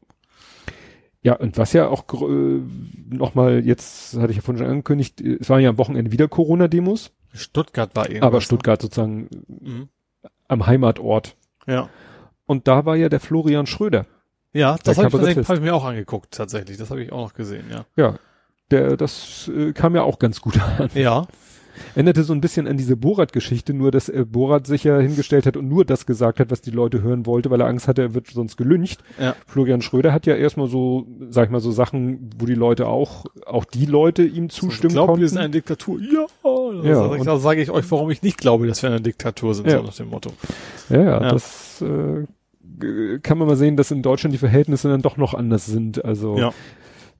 [1.22, 2.60] Ja, und was ja auch äh,
[3.08, 7.10] nochmal, jetzt hatte ich ja vorhin schon angekündigt, es waren ja am Wochenende wieder Corona-Demos.
[7.32, 8.26] Stuttgart war irgendwas.
[8.26, 9.88] Aber Stuttgart sozusagen mhm.
[10.46, 11.36] am Heimatort.
[11.66, 11.88] Ja.
[12.46, 14.06] Und da war ja der Florian Schröder.
[14.52, 16.76] Ja, das habe ich, hab ich mir auch angeguckt, tatsächlich.
[16.76, 17.86] Das habe ich auch noch gesehen, ja.
[17.96, 18.18] Ja,
[18.70, 20.90] der, das äh, kam ja auch ganz gut an.
[20.94, 21.26] Ja.
[21.96, 25.56] Erinnerte so ein bisschen an diese Borat-Geschichte, nur dass äh, Borat sich ja hingestellt hat
[25.56, 28.14] und nur das gesagt hat, was die Leute hören wollte, weil er Angst hatte, er
[28.14, 29.02] wird sonst gelüncht.
[29.20, 29.34] Ja.
[29.44, 33.24] Florian Schröder hat ja erstmal so, sag ich mal, so Sachen, wo die Leute auch,
[33.44, 35.22] auch die Leute ihm zustimmen ich glaube, konnten.
[35.22, 35.98] wir sind eine Diktatur.
[36.00, 36.26] Ja.
[36.84, 39.52] Ja, ja und- da sage ich euch, warum ich nicht glaube, dass wir eine Diktatur
[39.56, 39.78] sind, Ja.
[39.78, 40.30] so nach dem Motto.
[40.90, 41.30] Ja, ja, Ja.
[41.32, 45.66] das äh, kann man mal sehen, dass in Deutschland die Verhältnisse dann doch noch anders
[45.66, 46.04] sind.
[46.04, 46.52] Also, Ja.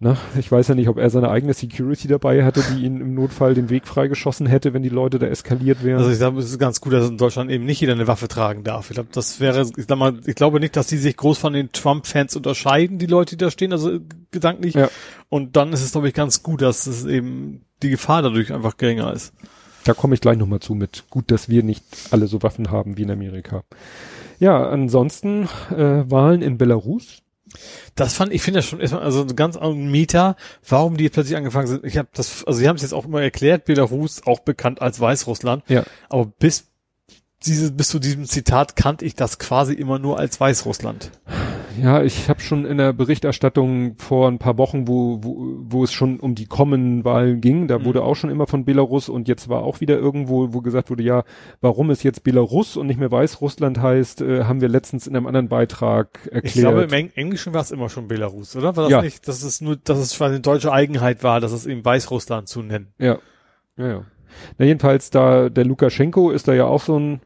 [0.05, 3.15] Ne, ich weiß ja nicht, ob er seine eigene Security dabei hatte, die ihn im
[3.15, 5.99] Notfall den Weg freigeschossen hätte, wenn die Leute da eskaliert wären.
[5.99, 8.29] Also ich glaube, es ist ganz gut, dass in Deutschland eben nicht jeder eine Waffe
[8.29, 8.91] tragen darf.
[8.91, 11.55] Ich glaube, das wäre, ich, sag mal, ich glaube nicht, dass die sich groß von
[11.55, 14.01] den Trump-Fans unterscheiden, die Leute, die da stehen, also äh,
[14.31, 14.75] gedanklich.
[14.75, 14.91] Ja.
[15.31, 18.77] Und dann ist es, glaube ich, ganz gut, dass es eben die Gefahr dadurch einfach
[18.77, 19.33] geringer ist.
[19.85, 21.05] Da komme ich gleich nochmal zu mit.
[21.09, 23.65] Gut, dass wir nicht alle so Waffen haben wie in Amerika.
[24.39, 27.24] Ja, ansonsten äh, Wahlen in Belarus.
[27.95, 30.37] Das fand ich finde das schon erstmal also ganz anderen Meta,
[30.69, 31.85] warum die plötzlich angefangen sind.
[31.85, 35.01] Ich habe das, also sie haben es jetzt auch immer erklärt, Belarus auch bekannt als
[35.01, 35.85] Weißrussland, Ja.
[36.09, 36.67] aber bis
[37.47, 41.11] diese, bis zu diesem Zitat kannte ich das quasi immer nur als Weißrussland.
[41.83, 45.93] Ja, ich habe schon in der Berichterstattung vor ein paar Wochen, wo, wo, wo es
[45.93, 47.85] schon um die kommenden Wahlen ging, da Mhm.
[47.85, 51.03] wurde auch schon immer von Belarus und jetzt war auch wieder irgendwo, wo gesagt wurde,
[51.03, 51.25] ja,
[51.61, 55.27] warum es jetzt Belarus und nicht mehr Weißrussland heißt, äh, haben wir letztens in einem
[55.27, 56.45] anderen Beitrag erklärt.
[56.45, 58.77] Ich glaube, im Eng Englischen war es immer schon Belarus, oder?
[58.77, 59.03] War das Ja.
[59.03, 62.63] nicht, dass es nur, dass es eine deutsche Eigenheit war, dass es eben Weißrussland zu
[62.63, 62.89] nennen?
[62.99, 63.19] Ja.
[63.77, 64.05] Ja, ja.
[64.59, 67.21] Na, jedenfalls da, der Lukaschenko ist da ja auch so ein,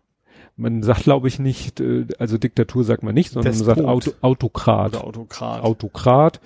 [0.59, 3.95] man sagt glaube ich nicht, äh, also Diktatur sagt man nicht, sondern man sagt Despot.
[3.95, 4.95] Auto, Autokrat.
[4.95, 5.63] Oder Autokrat.
[5.63, 6.41] Autokrat.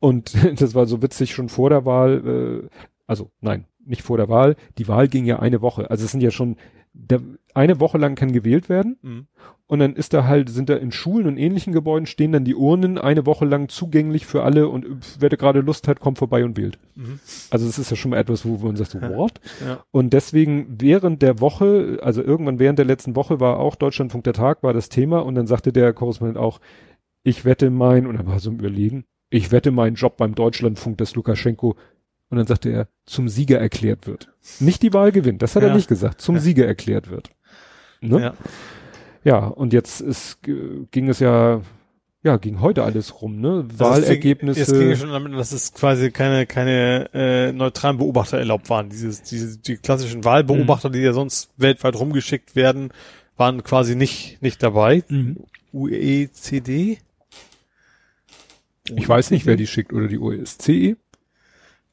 [0.00, 2.68] Und das war so witzig schon vor der Wahl, äh,
[3.06, 4.56] also nein, nicht vor der Wahl.
[4.78, 5.90] Die Wahl ging ja eine Woche.
[5.90, 6.56] Also es sind ja schon,
[6.92, 7.20] der,
[7.54, 8.98] eine Woche lang kann gewählt werden.
[9.02, 9.26] Mhm.
[9.72, 12.54] Und dann ist da halt, sind da in Schulen und ähnlichen Gebäuden stehen dann die
[12.54, 16.18] Urnen eine Woche lang zugänglich für alle und äh, wer da gerade Lust hat, kommt
[16.18, 16.78] vorbei und wählt.
[16.94, 17.20] Mhm.
[17.48, 19.40] Also es ist ja schon mal etwas, wo man sagt, so, what?
[19.66, 19.82] Ja.
[19.90, 24.34] Und deswegen während der Woche, also irgendwann während der letzten Woche war auch Deutschlandfunk der
[24.34, 26.60] Tag, war das Thema und dann sagte der Korrespondent auch,
[27.22, 30.98] ich wette mein, und dann war so im Überlegen, ich wette meinen Job beim Deutschlandfunk,
[30.98, 31.76] dass Lukaschenko,
[32.28, 34.34] und dann sagte er, zum Sieger erklärt wird.
[34.60, 35.70] Nicht die Wahl gewinnt, das hat Ja.
[35.70, 36.40] er nicht gesagt, zum Ja.
[36.42, 37.30] Sieger erklärt wird.
[38.02, 38.20] Ne?
[38.20, 38.34] Ja.
[39.24, 41.62] Ja, und jetzt ist, g- ging es ja,
[42.24, 43.66] ja, ging heute alles rum, ne?
[43.68, 44.60] Also es Wahlergebnisse.
[44.60, 48.88] Es ging ja schon damit, dass es quasi keine, keine äh, neutralen Beobachter erlaubt waren.
[48.90, 50.92] Dieses, diese, die klassischen Wahlbeobachter, Mhm.
[50.94, 52.92] die ja sonst weltweit rumgeschickt werden,
[53.36, 55.02] waren quasi nicht, nicht dabei.
[55.08, 55.38] Mhm.
[55.72, 56.98] UECD?
[58.96, 60.96] Ich weiß nicht, wer die schickt oder die OSCE.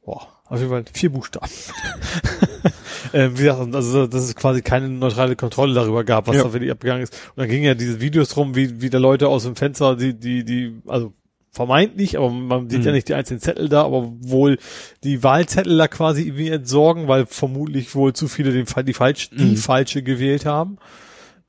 [0.04, 1.50] Boah, auf jeden Fall vier Buchstaben.
[3.14, 6.44] ähm, wie gesagt, also dass es quasi keine neutrale Kontrolle darüber gab, was Ja.
[6.44, 7.14] da wirklich abgegangen ist.
[7.36, 10.14] Und dann gingen ja diese Videos drum, wie, wie da Leute aus dem Fenster, die,
[10.14, 11.14] die, die, also
[11.52, 12.86] vermeintlich, aber man sieht Mhm.
[12.86, 14.60] ja nicht die einzelnen Zettel da, aber wohl
[15.04, 19.44] die Wahlzettel da quasi irgendwie entsorgen, weil vermutlich wohl zu viele den, die, falsch, die
[19.44, 19.58] Mhm.
[19.58, 20.78] falsche gewählt haben.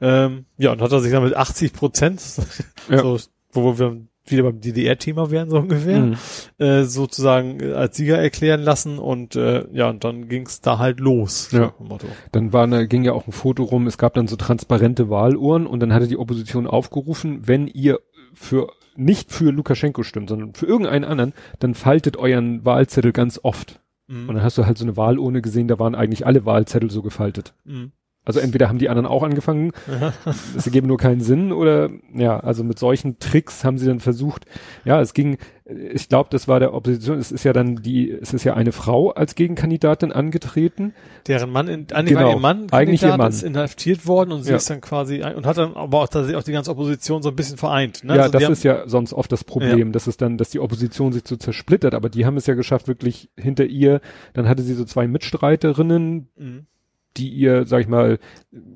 [0.01, 2.23] Ähm, ja, und hat er sich dann mit 80 Prozent,
[2.89, 3.03] Ja.
[3.03, 3.19] so,
[3.53, 6.17] wo wir wieder beim DDR-Thema wären, so ungefähr Mhm.
[6.59, 11.01] äh, sozusagen äh, als Sieger erklären lassen und äh, ja, und dann ging's da halt
[11.01, 11.51] los.
[11.53, 11.75] Ja.
[12.33, 15.67] Dann war, ne, ging ja auch ein Foto rum, es gab dann so transparente Wahluhren
[15.67, 18.01] und dann hatte die Opposition aufgerufen, wenn ihr
[18.35, 23.81] für nicht für Lukaschenko stimmt, sondern für irgendeinen anderen, dann faltet euren Wahlzettel ganz oft.
[24.09, 24.27] Und Mhm.
[24.29, 27.55] dann hast du halt so eine Wahlurne gesehen, da waren eigentlich alle Wahlzettel so gefaltet.
[27.65, 27.93] Mhm.
[28.25, 29.73] Also entweder haben die anderen auch angefangen,
[30.57, 34.45] es ergeben nur keinen Sinn oder ja, also mit solchen Tricks haben sie dann versucht,
[34.85, 38.35] ja, es ging, ich glaube, das war der Opposition, es ist ja dann die, es
[38.35, 40.93] ist ja eine Frau als Gegenkandidatin angetreten.
[41.29, 43.31] Deren Mann, in, eigentlich Genau, war ihr Mann, eigentlich ihr Mann.
[43.31, 44.57] ist inhaftiert worden und sie Ja.
[44.57, 47.37] ist dann quasi und hat dann aber auch tatsächlich auch die ganze Opposition so ein
[47.37, 48.05] bisschen vereint.
[48.05, 48.17] Ne?
[48.17, 50.61] ja, Also das haben- ist ja sonst oft das Problem, dass es dann, dass die
[50.61, 54.03] Opposition sich so zersplittert, aber die haben es ja geschafft, wirklich hinter ihr,
[54.35, 56.67] dann hatte sie so zwei Mitstreiterinnen, Mhm.
[57.17, 58.19] Die ihr, sag ich mal,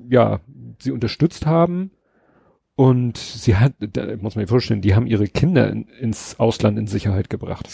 [0.09, 0.39] ja,
[0.79, 1.91] sie unterstützt haben.
[2.77, 6.77] Und sie hat, da muss man sich vorstellen, die haben ihre Kinder in, ins Ausland
[6.77, 7.69] in Sicherheit gebracht.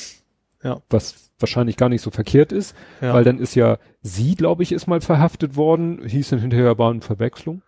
[0.64, 0.82] Ja.
[0.92, 3.14] Was wahrscheinlich gar nicht so verkehrt ist, Ja.
[3.16, 6.92] weil dann ist ja sie, glaube ich, ist mal verhaftet worden, hieß dann hinterher war
[6.92, 7.64] eine Verwechslung.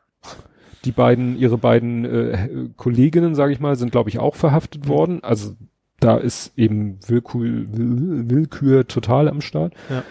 [0.85, 4.89] Die beiden, ihre beiden äh, Kolleginnen, sage ich mal, sind, glaube ich, auch verhaftet Mhm.
[4.89, 5.23] worden.
[5.23, 5.55] Also
[5.99, 9.73] da ist eben Willkür, Will, Willkür total am Start.
[9.89, 10.03] Ja.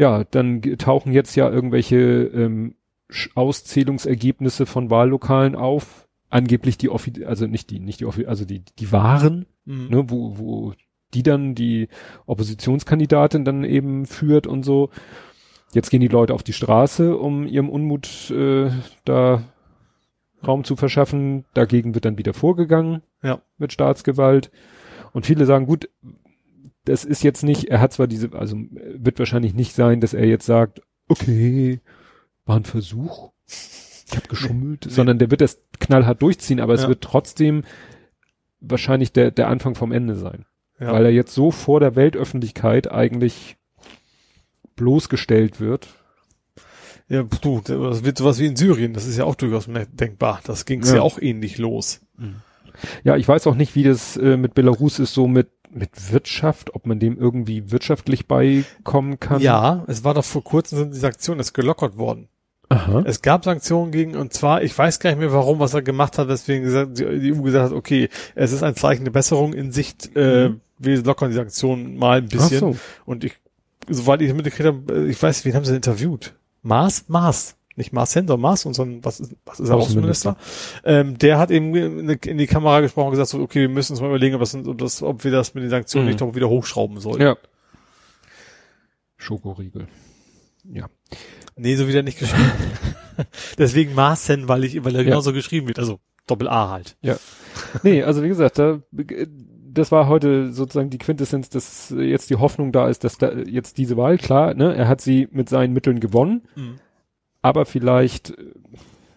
[0.00, 2.74] Ja, dann tauchen jetzt ja irgendwelche ähm,
[3.34, 6.08] Auszählungsergebnisse von Wahllokalen auf.
[6.30, 9.88] Angeblich die Offi also nicht die, nicht die Offi also die, die wahren, Mhm.
[9.90, 10.72] ne, wo, wo
[11.12, 11.88] die dann die
[12.26, 14.88] Oppositionskandidatin dann eben führt und so.
[15.74, 18.70] Jetzt gehen die Leute auf die Straße, um ihrem Unmut äh,
[19.04, 19.42] da
[20.46, 21.44] Raum zu verschaffen.
[21.52, 23.42] Dagegen wird dann wieder vorgegangen Ja.
[23.58, 24.50] mit Staatsgewalt.
[25.12, 25.90] Und viele sagen, gut,
[26.84, 30.26] das ist jetzt nicht, er hat zwar diese, also wird wahrscheinlich nicht sein, dass er
[30.26, 31.80] jetzt sagt, okay,
[32.46, 34.92] war ein Versuch, ich habe geschummelt, nee.
[34.92, 36.88] sondern der wird das knallhart durchziehen, aber es ja.
[36.88, 37.64] wird trotzdem
[38.60, 40.46] wahrscheinlich der, der Anfang vom Ende sein.
[40.78, 40.92] Ja.
[40.92, 43.56] Weil er jetzt so vor der Weltöffentlichkeit eigentlich
[44.76, 45.88] bloßgestellt wird.
[47.08, 50.40] Ja, du, das wird sowas wie in Syrien, das ist ja auch durchaus denkbar.
[50.44, 50.96] Das ging ja.
[50.96, 52.00] ja auch ähnlich los.
[52.16, 52.36] Mhm.
[53.04, 56.74] Ja, ich weiß auch nicht, wie das äh, mit Belarus ist, so mit mit Wirtschaft,
[56.74, 59.40] ob man dem irgendwie wirtschaftlich beikommen kann.
[59.40, 62.28] Ja, es war doch vor kurzem sind die Sanktionen ist gelockert worden.
[62.68, 63.02] Aha.
[63.04, 66.18] Es gab Sanktionen gegen, und zwar, ich weiß gar nicht mehr warum, was er gemacht
[66.18, 69.72] hat, weswegen gesagt, die EU gesagt hat, okay, es ist ein Zeichen der Besserung in
[69.72, 70.60] Sicht, äh, mhm.
[70.78, 72.58] wir lockern die Sanktionen mal ein bisschen.
[72.58, 72.76] Ach so.
[73.06, 73.36] Und ich,
[73.88, 76.34] soweit ich mitgekriegt habe, äh, ich weiß, wen haben sie interviewt?
[76.62, 77.06] Mars?
[77.08, 80.36] Mars nicht Mars Sender, Mars, sondern was ist, was ist er, Außenminister?
[80.84, 84.00] Ähm, der hat eben in die Kamera gesprochen und gesagt, so, okay, wir müssen uns
[84.00, 86.10] mal überlegen, ob, das, ob, das, ob wir das mit den Sanktionen mhm.
[86.10, 87.20] nicht doch wieder hochschrauben sollen.
[87.20, 87.36] Ja.
[89.16, 89.88] Schokoriegel.
[90.64, 90.88] Ja.
[91.56, 92.52] Nee, so wieder nicht geschrieben.
[93.58, 95.08] Deswegen Marsen, weil ich, weil er ja.
[95.08, 96.96] genauso geschrieben wird, also Doppel A halt.
[97.00, 97.16] Ja.
[97.82, 98.80] Nee, also wie gesagt, da,
[99.72, 103.78] das war heute sozusagen die Quintessenz, dass jetzt die Hoffnung da ist, dass da jetzt
[103.78, 106.42] diese Wahl, klar, ne, er hat sie mit seinen Mitteln gewonnen.
[106.54, 106.78] Mhm
[107.42, 108.52] aber vielleicht äh,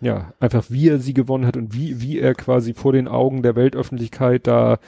[0.01, 3.41] ja einfach wie er sie gewonnen hat und wie wie er quasi vor den Augen
[3.43, 4.79] der Weltöffentlichkeit da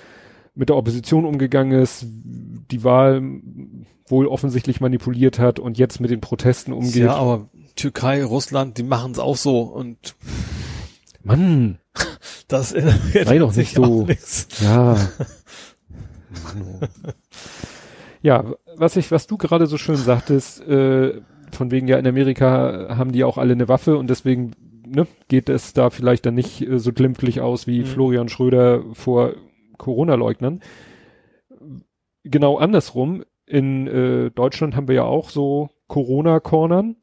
[0.56, 3.22] mit der Opposition umgegangen ist, die Wahl
[4.08, 6.96] wohl offensichtlich manipuliert hat und jetzt mit den Protesten umgeht.
[6.96, 10.16] Ja, aber Türkei, Russland, die machen es auch so und
[11.24, 11.80] Mann,
[12.48, 14.08] das sei doch nicht so.
[14.62, 14.98] Ja.
[18.26, 18.44] Ja,
[18.76, 21.22] was ich, was du gerade so schön sagtest, äh,
[21.52, 24.52] von wegen ja in Amerika haben die auch alle eine Waffe und deswegen
[24.86, 27.86] ne, geht es da vielleicht dann nicht äh, so glimpflich aus wie mhm.
[27.86, 29.34] Florian Schröder vor
[29.78, 30.62] Corona-Leugnern.
[32.24, 36.96] Genau andersrum, in äh, Deutschland haben wir ja auch so Corona-Cornern.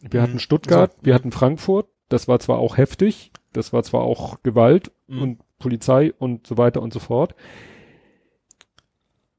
[0.00, 0.24] Wir mhm.
[0.24, 1.06] hatten Stuttgart, so.
[1.06, 5.22] wir hatten Frankfurt, das war zwar auch heftig, das war zwar auch Gewalt mhm.
[5.22, 7.34] und Polizei und so weiter und so fort.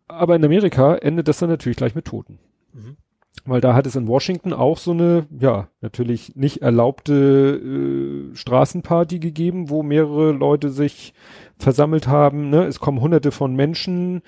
[0.08, 2.40] Aber in Amerika endet das dann natürlich gleich mit Toten.
[2.74, 2.98] Mhm
[3.46, 9.20] weil da hat es in Washington auch so eine, ja, natürlich nicht erlaubte äh, Straßenparty
[9.20, 11.14] gegeben, wo mehrere Leute sich
[11.58, 12.50] versammelt haben.
[12.50, 12.66] Ne?
[12.66, 14.22] Es kommen hunderte von Menschen.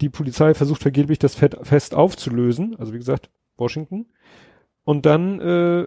[0.00, 2.76] Die Polizei versucht vergeblich das Fest aufzulösen.
[2.78, 4.06] Also wie gesagt, Washington.
[4.84, 5.86] Und dann, äh,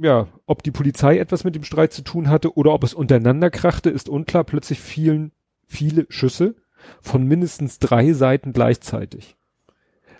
[0.00, 3.50] ja, ob die Polizei etwas mit dem Streit zu tun hatte oder ob es untereinander
[3.50, 4.44] krachte, ist unklar.
[4.44, 5.32] Plötzlich fielen
[5.66, 6.56] viele Schüsse
[7.00, 9.37] von mindestens drei Seiten gleichzeitig.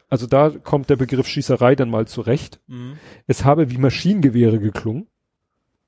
[0.08, 2.60] Also da kommt der Begriff Schießerei dann mal zurecht.
[2.66, 2.94] Mhm.
[3.26, 5.06] Es habe wie Maschinengewehre geklungen.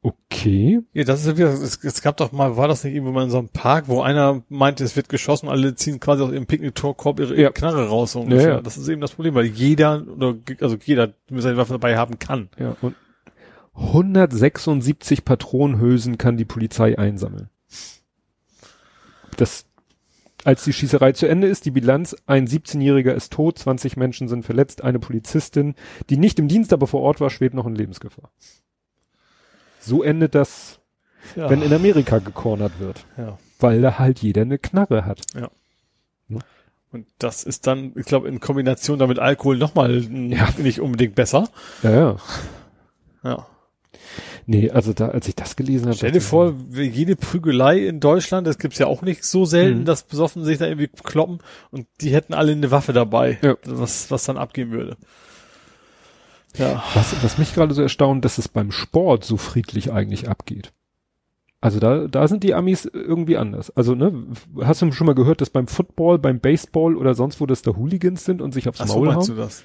[0.03, 0.81] Okay.
[0.95, 3.31] Ja, das ist wieder, es, es gab doch mal, war das nicht irgendwo mal in
[3.31, 7.21] so einem Park, wo einer meinte, es wird geschossen, alle ziehen quasi aus ihrem Picknick-Korb
[7.21, 7.51] ihre ja.
[7.51, 8.12] Knarre raus.
[8.12, 8.49] So ungefähr.
[8.49, 8.61] Ja, ja.
[8.62, 12.49] Das ist eben das Problem, weil jeder, oder, also jeder seine Waffe dabei haben kann.
[12.59, 12.95] Ja, und
[13.75, 17.51] 176 Patronenhülsen kann die Polizei einsammeln.
[19.37, 19.66] Das
[20.45, 24.45] als die Schießerei zu Ende ist, die Bilanz, ein 17-Jähriger ist tot, 20 Menschen sind
[24.45, 25.74] verletzt, eine Polizistin,
[26.09, 28.30] die nicht im Dienst, aber vor Ort war, schwebt noch in Lebensgefahr.
[29.80, 30.80] So endet das,
[31.36, 31.49] ja.
[31.51, 33.05] wenn in Amerika gekornert wird.
[33.16, 33.38] Ja.
[33.59, 35.22] Weil da halt jeder eine Knarre hat.
[35.34, 35.51] Ja.
[36.28, 36.41] Ne?
[36.93, 40.49] Und das ist dann, ich glaube, in Kombination damit Alkohol nochmal ja.
[40.59, 41.49] nicht unbedingt besser.
[41.82, 42.16] Ja, ja.
[43.22, 43.47] Ja.
[44.51, 45.96] Nee, also da, als ich das gelesen habe.
[45.96, 49.84] Stell dir vor, jede Prügelei in Deutschland, das gibt's ja auch nicht so selten, mhm.
[49.84, 51.38] dass besoffen sich da irgendwie kloppen
[51.70, 53.55] und die hätten alle eine Waffe dabei, ja.
[53.64, 54.96] was, was dann abgehen würde.
[56.57, 56.82] Ja.
[56.94, 60.72] Was, was mich gerade so erstaunt, dass es beim Sport so friedlich eigentlich abgeht.
[61.61, 63.70] Also da, da sind die Amis irgendwie anders.
[63.76, 64.12] Also, ne,
[64.62, 67.76] hast du schon mal gehört, dass beim Football, beim Baseball oder sonst wo das da
[67.76, 69.26] Hooligans sind und sich aufs Ach Maul so, hauen?
[69.28, 69.62] Du das?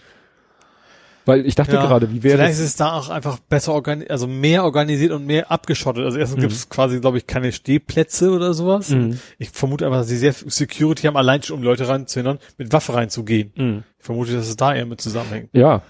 [1.26, 2.60] Weil ich dachte ja, gerade, wie wäre Vielleicht das?
[2.60, 6.06] ist es da auch einfach besser organisiert, also mehr organisiert und mehr abgeschottet.
[6.06, 6.42] Also erstens mhm.
[6.42, 8.90] gibt es quasi, glaube ich, keine Stehplätze oder sowas.
[8.90, 9.20] Mhm.
[9.40, 12.94] Ich vermute einfach, dass sie sehr Security haben, allein schon um Leute reinzuhindern, mit Waffe
[12.94, 13.52] reinzugehen.
[13.56, 13.84] Mhm.
[13.98, 15.50] Ich vermute, dass es da eher mit zusammenhängt.
[15.54, 15.82] Ja.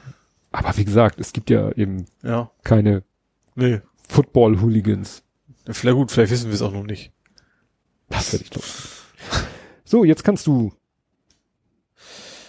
[0.53, 2.49] Aber wie gesagt, es gibt ja eben ja.
[2.63, 3.03] keine
[3.55, 3.81] nee.
[4.07, 5.23] Football-Hooligans.
[5.67, 7.11] Ja, vielleicht gut, vielleicht wissen wir es auch noch nicht.
[8.09, 8.63] Das werde ich doch.
[9.83, 10.71] So, jetzt kannst du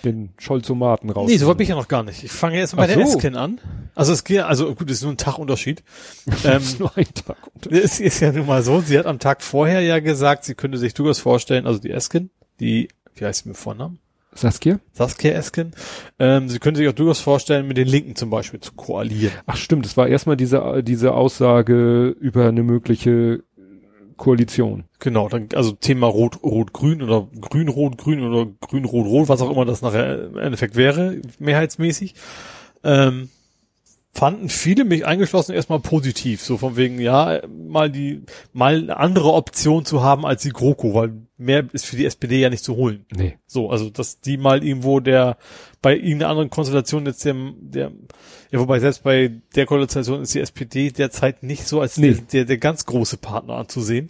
[0.07, 1.28] den Scholzomaten raus.
[1.28, 2.24] Nee, so weit bin ich ja noch gar nicht.
[2.24, 3.16] Ich fange jetzt mal bei Ach der so.
[3.16, 3.61] Eskin an.
[3.94, 5.82] Also es geht, also gut, es ist nur ein Tagunterschied.
[6.44, 7.84] ähm, ist nur ein Tagunterschied.
[7.84, 10.78] Es ist ja nun mal so, sie hat am Tag vorher ja gesagt, sie könnte
[10.78, 12.30] sich durchaus vorstellen, also die Eskin,
[12.61, 13.98] die, wie heißt sie mit Vornamen?
[14.36, 14.80] Saskia?
[14.92, 15.72] Saskia Esken.
[16.18, 19.32] Ähm, sie könnte sich auch durchaus vorstellen, mit den Linken zum Beispiel zu koalieren.
[19.46, 23.42] Ach stimmt, es war erstmal diese, diese Aussage über eine mögliche
[24.17, 24.85] Koalition.
[24.99, 29.29] Genau, dann, also Thema Rot, Rot, Grün oder Grün, Rot, Grün oder Grün, Rot, Rot,
[29.29, 32.14] was auch immer das nachher im Endeffekt wäre, mehrheitsmäßig.
[32.85, 33.29] Ähm,
[34.17, 39.33] fanden viele mich eingeschlossen erstmal positiv, so von wegen, ja, mal die, mal eine andere
[39.33, 42.77] Option zu haben als die GroKo, weil mehr ist für die SPD ja nicht zu
[42.77, 43.05] holen.
[43.14, 43.37] Nee.
[43.47, 45.37] So, also, dass die mal irgendwo der,
[45.83, 47.93] bei irgendeiner anderen Konstellation jetzt der, der,
[48.51, 52.12] ja, wobei selbst bei der Konstellation ist die SPD derzeit nicht so als Nee.
[52.14, 54.09] der, der, der ganz große Partner anzusehen.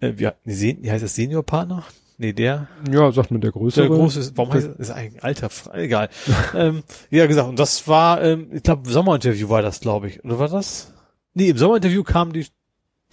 [0.00, 1.84] Äh, wir, sehen, wie heißt das Seniorpartner?
[2.18, 3.88] Nee, der, Ja, sagt man der größere.
[3.88, 6.10] der große, ist- warum heißt das, ist eigentlich ein alter, Fra- egal.
[6.54, 10.22] ähm, ja, gesagt, und das war, ähm, ich glaube, Sommerinterview war das, glaube ich.
[10.24, 10.92] Oder war das?
[11.32, 12.46] Nee, im Sommerinterview kam die,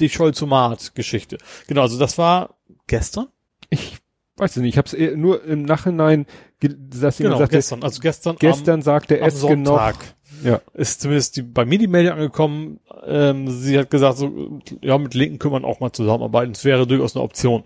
[0.01, 1.37] die Scholz-Geschichte.
[1.67, 2.55] Genau, also das war
[2.87, 3.27] gestern?
[3.69, 3.97] Ich
[4.37, 6.25] weiß es nicht, ich habe es nur im Nachhinein,
[6.59, 7.83] ge- dass jemand Genau, sagte, gestern.
[7.83, 9.95] Also gestern, gestern sagte am, am Esken noch, Sonntag.
[10.43, 14.97] Ja, ist zumindest die, bei mir die Meldung angekommen, ähm, sie hat gesagt, so, ja,
[14.97, 17.63] mit Linken können wir auch mal zusammenarbeiten, es wäre durchaus eine Option.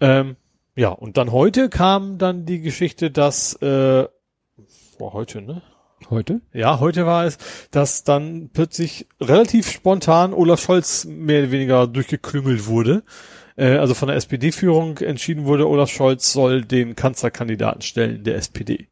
[0.00, 0.36] Ähm,
[0.76, 4.06] ja, und dann heute kam dann die Geschichte, dass, äh,
[4.98, 5.62] war heute, ne?
[6.08, 6.40] heute?
[6.52, 7.38] Ja, heute war es,
[7.70, 13.02] dass dann plötzlich relativ spontan Olaf Scholz mehr oder weniger durchgeklüngelt wurde.
[13.56, 18.88] Äh, also von der SPD-Führung entschieden wurde, Olaf Scholz soll den Kanzlerkandidaten stellen, der SPD.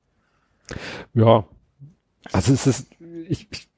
[1.14, 1.47] Ja.
[2.33, 2.89] Also es ist,
[3.29, 3.68] ich, ich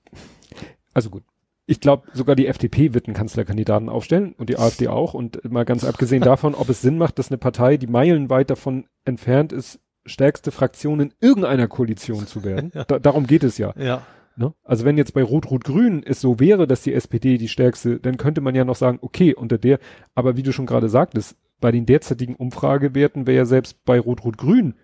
[0.94, 1.22] also gut.
[1.66, 5.14] Ich glaube, sogar die FDP wird einen Kanzlerkandidaten aufstellen und die AfD auch.
[5.14, 8.86] Und mal ganz abgesehen davon, ob es Sinn macht, dass eine Partei, die meilenweit davon
[9.04, 12.72] entfernt ist, stärkste Fraktion in irgendeiner Koalition zu werden.
[12.74, 12.84] Ja.
[12.84, 13.72] Da, darum geht es ja.
[13.76, 14.02] Ja.
[14.36, 14.52] Ne?
[14.64, 18.40] Also wenn jetzt bei Rot-Rot-Grün es so wäre, dass die SPD die stärkste, dann könnte
[18.40, 19.78] man ja noch sagen, okay, unter der,
[20.14, 24.74] aber wie du schon gerade sagtest, bei den derzeitigen Umfragewerten wäre ja selbst bei Rot-Rot-Grün,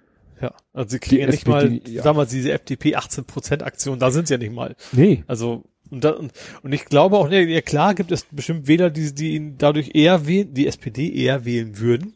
[0.40, 2.02] Ja, also sie kriegen ja nicht SPD, mal, ja.
[2.02, 4.76] damals diese FDP 18% Aktion, da sind sie ja nicht mal.
[4.92, 6.32] nee, Also, und, da, und,
[6.62, 10.26] und ich glaube auch, ja, klar gibt es bestimmt Wähler, die, die ihn dadurch eher
[10.26, 12.14] wählen, die SPD eher wählen würden.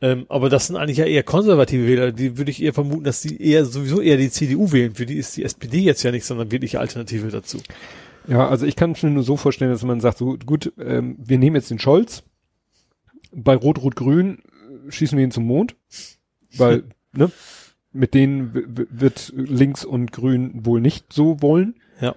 [0.00, 3.22] Ähm, aber das sind eigentlich ja eher konservative Wähler, die würde ich eher vermuten, dass
[3.22, 4.94] die eher sowieso eher die CDU wählen.
[4.94, 7.58] Für die ist die SPD jetzt ja nicht, sondern wirkliche Alternative dazu.
[8.28, 11.16] Ja, also ich kann es mir nur so vorstellen, dass man sagt, so gut, ähm,
[11.18, 12.22] wir nehmen jetzt den Scholz.
[13.32, 15.76] Bei Rot-Rot-Grün äh, schießen wir ihn zum Mond,
[16.56, 16.84] weil
[17.16, 17.30] ne,
[17.92, 18.52] mit denen
[18.90, 21.74] wird links und Grün wohl nicht so wollen.
[22.00, 22.14] Ja.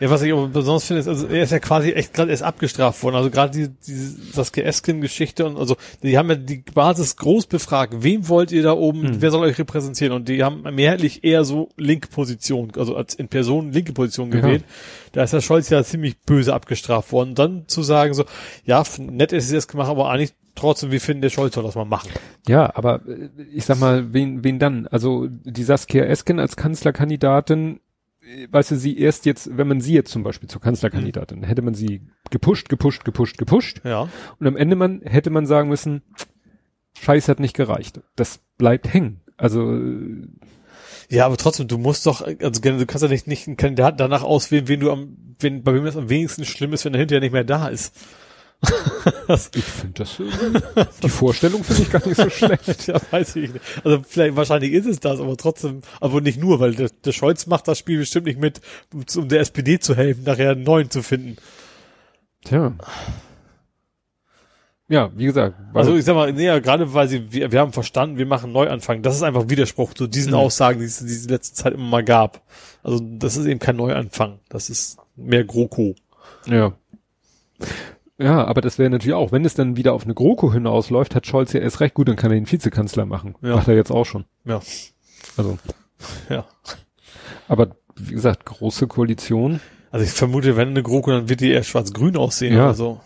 [0.00, 2.42] Ja, was ich aber besonders finde, ist, also er ist ja quasi echt gerade erst
[2.42, 3.16] abgestraft worden.
[3.16, 7.92] Also gerade die, diese Saskia Esken-Geschichte und also die haben ja die Basis groß befragt,
[7.98, 9.20] wem wollt ihr da oben, Hm.
[9.20, 10.14] wer soll euch repräsentieren?
[10.14, 14.40] Und die haben mehrheitlich eher so linke Position, also als in Person linke Position Ja.
[14.40, 14.64] gewählt.
[15.12, 17.30] Da ist der Scholz ja ziemlich böse abgestraft worden.
[17.30, 18.24] Und dann zu sagen so,
[18.64, 21.74] ja, nett ist es jetzt gemacht, aber eigentlich trotzdem, wir finden, der Scholz soll das
[21.74, 22.10] mal machen.
[22.48, 24.86] Ja, aber äh, ich sag mal, wen, wen dann?
[24.86, 27.80] Also die Saskia Esken als Kanzlerkandidatin,
[28.22, 31.62] äh, weißt du, sie erst jetzt, wenn man sie jetzt zum Beispiel zur Kanzlerkandidatin, hätte
[31.62, 33.80] man sie gepusht, gepusht, gepusht, gepusht.
[33.84, 34.08] Ja.
[34.38, 36.02] Und am Ende man, hätte man sagen müssen,
[37.00, 38.00] Scheiß hat nicht gereicht.
[38.16, 39.20] Das bleibt hängen.
[39.36, 40.28] Also, äh,
[41.08, 44.22] Ja, aber trotzdem, du musst doch, also du kannst ja nicht, nicht einen Kandidaten danach
[44.22, 47.20] auswählen, wen du am, wen, bei wem es am wenigsten schlimm ist, wenn er hinterher
[47.20, 47.96] nicht mehr da ist.
[49.54, 50.18] Ich finde das,
[51.02, 52.86] die Vorstellung finde ich gar nicht so schlecht.
[52.88, 53.64] ja, weiß ich nicht.
[53.84, 57.46] Also vielleicht, wahrscheinlich ist es das, aber trotzdem, aber nicht nur, weil der, der Scholz
[57.46, 58.60] macht das Spiel bestimmt nicht mit,
[59.16, 61.36] um der SPD zu helfen, nachher einen neuen zu finden.
[62.44, 62.74] Tja.
[64.88, 67.72] Ja, wie gesagt, Also ich sag mal, nee, ja, gerade weil sie, wir, wir haben
[67.72, 69.02] verstanden, wir machen Neuanfang.
[69.02, 70.38] Das ist einfach Widerspruch zu diesen Mhm.
[70.38, 72.42] Aussagen, die es in dieser letzten Zeit immer mal gab.
[72.82, 74.40] Also das ist eben kein Neuanfang.
[74.48, 75.94] Das ist mehr GroKo.
[76.46, 76.72] Ja.
[78.20, 81.26] Ja, aber das wäre natürlich auch, wenn es dann wieder auf eine GroKo hinausläuft, hat
[81.26, 83.34] Scholz ja erst recht gut, dann kann er den Vizekanzler machen.
[83.42, 83.56] Ja.
[83.56, 84.24] Macht er jetzt auch schon.
[84.44, 84.60] Ja.
[85.36, 85.58] Also,
[86.28, 86.44] Ja.
[87.48, 89.60] aber wie gesagt, große Koalition.
[89.90, 92.66] Also ich vermute, wenn eine GroKo, dann wird die eher schwarz-grün aussehen Ja.
[92.66, 93.00] oder so.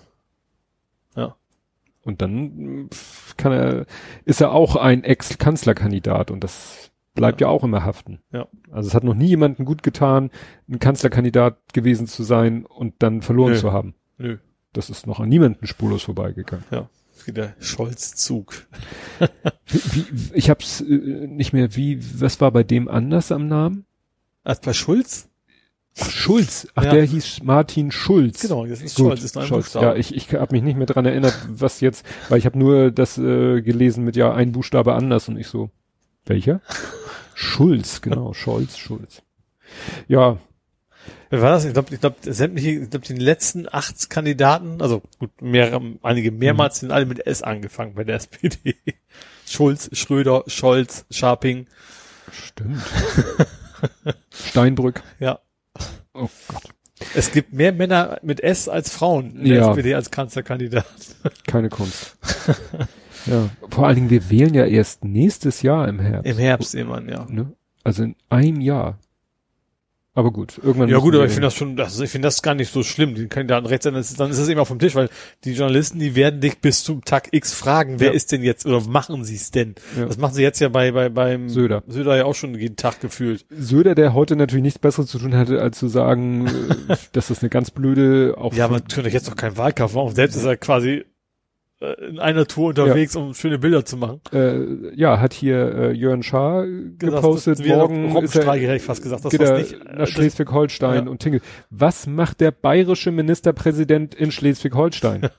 [2.04, 2.90] Und dann
[3.36, 3.86] kann er,
[4.24, 7.48] ist er auch ein Ex-Kanzlerkandidat und das bleibt ja.
[7.48, 8.20] auch immer haften.
[8.30, 8.46] Ja.
[8.70, 10.30] Also es hat noch nie jemanden gut getan,
[10.68, 13.58] ein Kanzlerkandidat gewesen zu sein und dann verloren Nö.
[13.58, 13.94] zu haben.
[14.18, 14.36] Nö.
[14.74, 16.64] Das ist noch an niemanden spurlos vorbeigegangen.
[16.70, 16.90] Ja.
[17.24, 18.66] Wie der Scholz-Zug.
[20.34, 23.86] Ich hab's äh, nicht mehr, wie, was war bei dem anders am Namen?
[24.42, 25.28] Als bei Schulz?
[25.98, 26.68] Ach, Schulz.
[26.74, 26.92] Ach, Ja.
[26.92, 28.40] der hieß Martin Schulz.
[28.42, 29.50] Genau, das ist Gut, Scholz, ist nur ein.
[29.50, 29.86] Buchstabe.
[29.86, 32.90] Ja, ich, ich habe mich nicht mehr dran erinnert, was jetzt, weil ich habe nur
[32.90, 35.70] das äh, gelesen mit ja ein Buchstabe anders und ich so,
[36.26, 36.60] welcher?
[37.34, 39.22] Schulz, genau, Scholz, Schulz.
[40.08, 40.38] Ja,
[41.30, 41.64] Wer war das?
[41.64, 46.30] Ich glaube, ich glaube, sämtliche, ich glaube, die letzten acht Kandidaten, also gut, mehr, einige
[46.30, 48.76] mehrmals sind alle mit S angefangen bei der SPD.
[49.46, 51.66] Schulz, Schröder, Scholz, Scharping,
[52.32, 52.80] stimmt.
[54.32, 55.02] Steinbrück.
[55.18, 55.40] ja.
[56.14, 56.62] Oh Gott.
[57.14, 59.54] Es gibt mehr Männer mit S als Frauen in Ja.
[59.54, 60.86] der SPD als Kanzlerkandidat.
[61.46, 62.16] Keine Kunst.
[63.26, 63.50] ja.
[63.70, 66.30] Vor allen Dingen, wir wählen ja erst nächstes Jahr im Herbst.
[66.30, 67.26] Im Herbst immer, ja.
[67.28, 67.52] Ne?
[67.82, 68.98] Also in einem Jahr.
[70.16, 70.88] Aber gut, irgendwann.
[70.88, 73.16] Ja gut, aber ich finde das schon, also ich finde das gar nicht so schlimm.
[73.16, 75.08] Die Kandidaten rechts sein, dann ist dann ist es immer vom Tisch, weil
[75.42, 78.14] die Journalisten, die werden dich bis zum Tag X fragen, wer Ja.
[78.14, 79.74] ist denn jetzt oder machen sie es denn?
[79.98, 80.06] Ja.
[80.06, 81.82] Das machen sie jetzt ja bei, bei beim Söder.
[81.88, 83.44] Söder ja auch schon jeden Tag gefühlt.
[83.50, 86.46] Söder, der heute natürlich nichts Besseres zu tun hatte, als zu sagen,
[86.88, 90.14] äh, dass das eine ganz blöde, auch Ja, aber natürlich jetzt doch kein Wahlkampf machen.
[90.14, 91.04] Selbst ist er quasi
[92.08, 94.20] in einer Tour unterwegs, um schöne Bilder zu machen.
[94.32, 96.66] äh, ja, hat hier äh, Jörn Schaar
[96.98, 99.72] gepostet, er morgen er, hätte ich fast gesagt, das geht was er nicht.
[99.74, 101.10] äh, nach Schleswig-Holstein Ja.
[101.10, 101.42] und tingelt.
[101.70, 105.28] Was macht der bayerische Ministerpräsident in Schleswig-Holstein?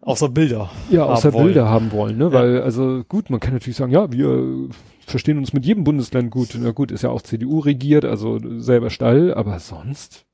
[0.00, 0.70] Außer Bilder.
[0.88, 1.46] ja, außer wollen.
[1.46, 2.32] Bilder haben wollen, ne?
[2.32, 4.68] Weil, also gut, man kann natürlich sagen, ja, wir
[5.04, 6.56] verstehen uns mit jedem Bundesland gut.
[6.60, 10.24] Na gut, ist ja auch CDU regiert, also selber Stall, aber sonst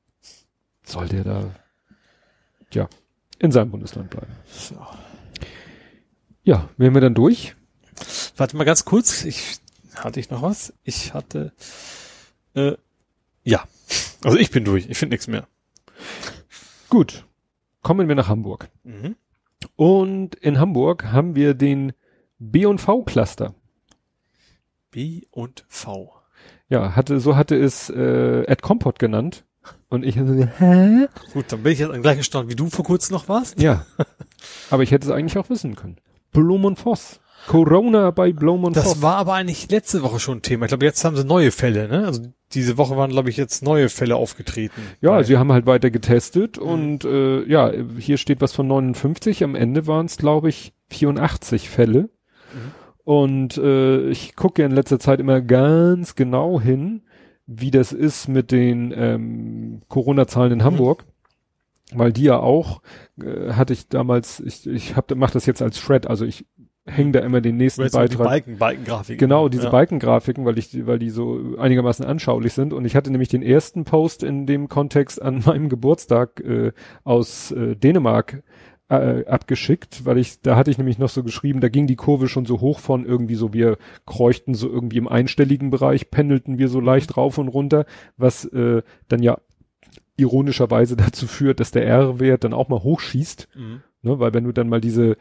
[0.85, 1.41] soll der da,
[2.75, 2.87] ja,
[3.39, 4.31] in seinem Bundesland bleiben.
[4.47, 4.75] So.
[6.43, 7.55] Ja, wären wir dann durch?
[8.35, 9.23] Warte mal ganz kurz.
[9.23, 9.59] Ich
[9.95, 10.73] hatte ich noch was?
[10.83, 11.53] Ich hatte
[12.55, 12.75] äh,
[13.43, 13.63] ja.
[14.23, 14.89] Also ich bin durch.
[14.89, 15.47] Ich finde nichts mehr.
[16.89, 17.25] Gut.
[17.81, 18.69] Kommen wir nach Hamburg.
[18.83, 19.15] Mhm.
[19.75, 21.93] Und in Hamburg haben wir den
[22.39, 23.53] B&V-Cluster.
[24.91, 26.13] B und V.
[26.69, 29.45] Ja, hatte, so hatte es äh, Ed Compot genannt.
[29.89, 30.23] Und ich so,
[30.59, 31.07] hä?
[31.33, 33.61] Gut, dann bin ich jetzt an gleichen Stand wie du vor kurzem noch warst.
[33.61, 33.85] Ja.
[34.69, 35.97] Aber ich hätte es eigentlich auch wissen können.
[36.31, 37.19] Blum und Voss.
[37.47, 39.01] Corona bei Blum und Das Voss.
[39.01, 40.65] war aber eigentlich letzte Woche schon Thema.
[40.65, 42.05] Ich glaube, jetzt haben sie neue Fälle, ne?
[42.05, 42.21] Also
[42.53, 44.81] diese Woche waren, glaube ich, jetzt neue Fälle aufgetreten.
[45.01, 49.43] Ja, Bei- sie haben halt weiter getestet und äh, ja, hier steht was von 59.
[49.43, 52.09] Am Ende waren es, glaube ich, 84 Fälle.
[53.03, 57.01] Und äh, ich gucke ja in letzter Zeit immer ganz genau hin,
[57.59, 61.05] wie das ist mit den ähm, Corona-Zahlen in Hamburg.
[61.95, 62.81] Weil die ja auch,
[63.21, 66.45] äh, hatte ich damals, ich, ich hab, mach das jetzt als Thread, also ich
[66.85, 68.25] hänge da immer den nächsten Jetzt die Beitrag.
[68.27, 69.17] Balken, Balkengrafiken.
[69.19, 69.69] Genau, diese ja.
[69.69, 72.73] Balkengrafiken, weil ich, die- weil die so einigermaßen anschaulich sind.
[72.73, 76.71] Und ich hatte nämlich den ersten Post in dem Kontext an meinem Geburtstag äh,
[77.03, 78.43] aus äh, Dänemark
[79.01, 82.27] äh, abgeschickt, weil ich, da hatte ich nämlich noch so geschrieben, da ging die Kurve
[82.27, 86.67] schon so hoch von irgendwie so, wir kreuchten so irgendwie im einstelligen Bereich, pendelten wir
[86.69, 87.85] so leicht rauf und runter,
[88.17, 89.37] was äh, dann ja
[90.17, 93.81] ironischerweise dazu führt, dass der R-Wert dann auch mal hochschießt, Mhm.
[94.01, 95.17] ne, weil wenn du dann mal diese,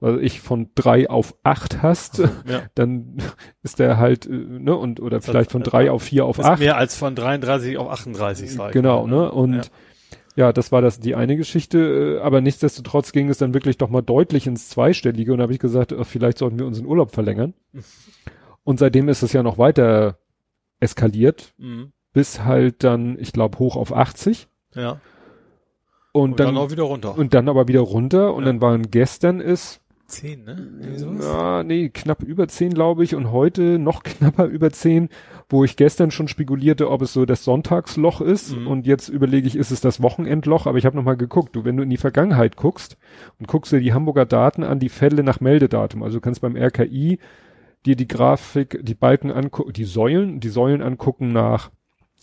[0.00, 2.18] also ich von drei auf acht hast,
[2.48, 2.62] Ja.
[2.74, 3.18] dann
[3.62, 6.60] ist der halt, äh, ne, und, oder Das vielleicht von drei auf vier auf acht.
[6.60, 8.72] mehr als von 33 auf 38 Seiten.
[8.72, 9.62] Genau, ne, und Ja.
[10.40, 10.52] Ja.
[10.52, 14.02] das war das, die eine Geschichte, äh, aber nichtsdestotrotz ging es dann wirklich doch mal
[14.02, 17.54] deutlich ins Zweistellige und da habe ich gesagt, ach, vielleicht sollten wir unseren Urlaub verlängern.
[18.62, 20.18] Und seitdem ist es ja noch weiter
[20.80, 21.92] eskaliert, Mhm.
[22.12, 25.00] bis halt dann, ich glaube, hoch auf 80 Ja.
[26.12, 27.16] und, Und dann, dann, auch wieder runter.
[27.16, 28.46] und dann aber wieder runter und Ja.
[28.52, 29.79] dann waren gestern ist
[30.10, 31.18] 10, ne?
[31.22, 35.08] Ja, nee, knapp über 10, glaube ich, und heute noch knapper über 10,
[35.48, 38.56] wo ich gestern schon spekulierte, ob es so das Sonntagsloch ist.
[38.56, 38.66] Mhm.
[38.66, 41.76] und jetzt überlege ich, ist es das Wochenendloch, aber ich habe nochmal geguckt, du, wenn
[41.76, 42.98] du in die Vergangenheit guckst
[43.38, 46.56] und guckst dir die Hamburger Daten an, die Fälle nach Meldedatum, also du kannst beim
[46.56, 47.18] RKI
[47.86, 51.70] dir die Grafik, die Balken angucken, die Säulen, die Säulen angucken nach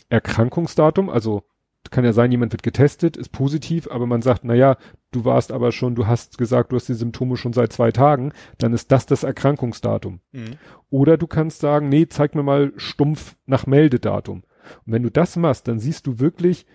[0.09, 1.43] Erkrankungsdatum, also
[1.91, 4.77] kann ja sein, jemand wird getestet, ist positiv, aber man sagt, na ja,
[5.11, 8.31] du warst aber schon, du hast gesagt, du hast die Symptome schon seit zwei Tagen,
[8.57, 10.19] dann ist das das Erkrankungsdatum.
[10.31, 10.57] Mhm.
[10.89, 14.43] Oder du kannst sagen, nee, zeig mir mal stumpf nach Meldedatum.
[14.85, 16.65] Und wenn du das machst, dann siehst du wirklich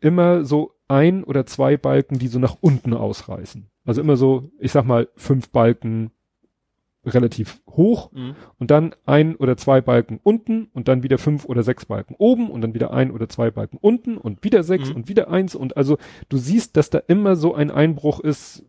[0.00, 3.70] immer so ein oder zwei Balken, die so nach unten ausreißen.
[3.84, 6.10] Also immer so, ich sag mal, fünf Balken
[7.06, 8.34] relativ hoch Mhm.
[8.58, 12.50] und dann ein oder zwei Balken unten und dann wieder fünf oder sechs Balken oben
[12.50, 14.96] und dann wieder ein oder zwei Balken unten und wieder sechs Mhm.
[14.96, 15.98] und wieder eins und also
[16.28, 18.64] du siehst, dass da immer so ein Einbruch ist,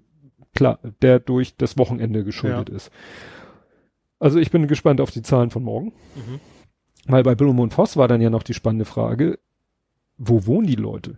[0.54, 2.92] klar, der durch das Wochenende geschuldet ist.
[4.20, 6.40] Also ich bin gespannt auf die Zahlen von morgen, Mhm.
[7.08, 9.40] weil bei Blum und Voss war dann ja noch die spannende Frage,
[10.18, 11.18] wo wohnen die Leute?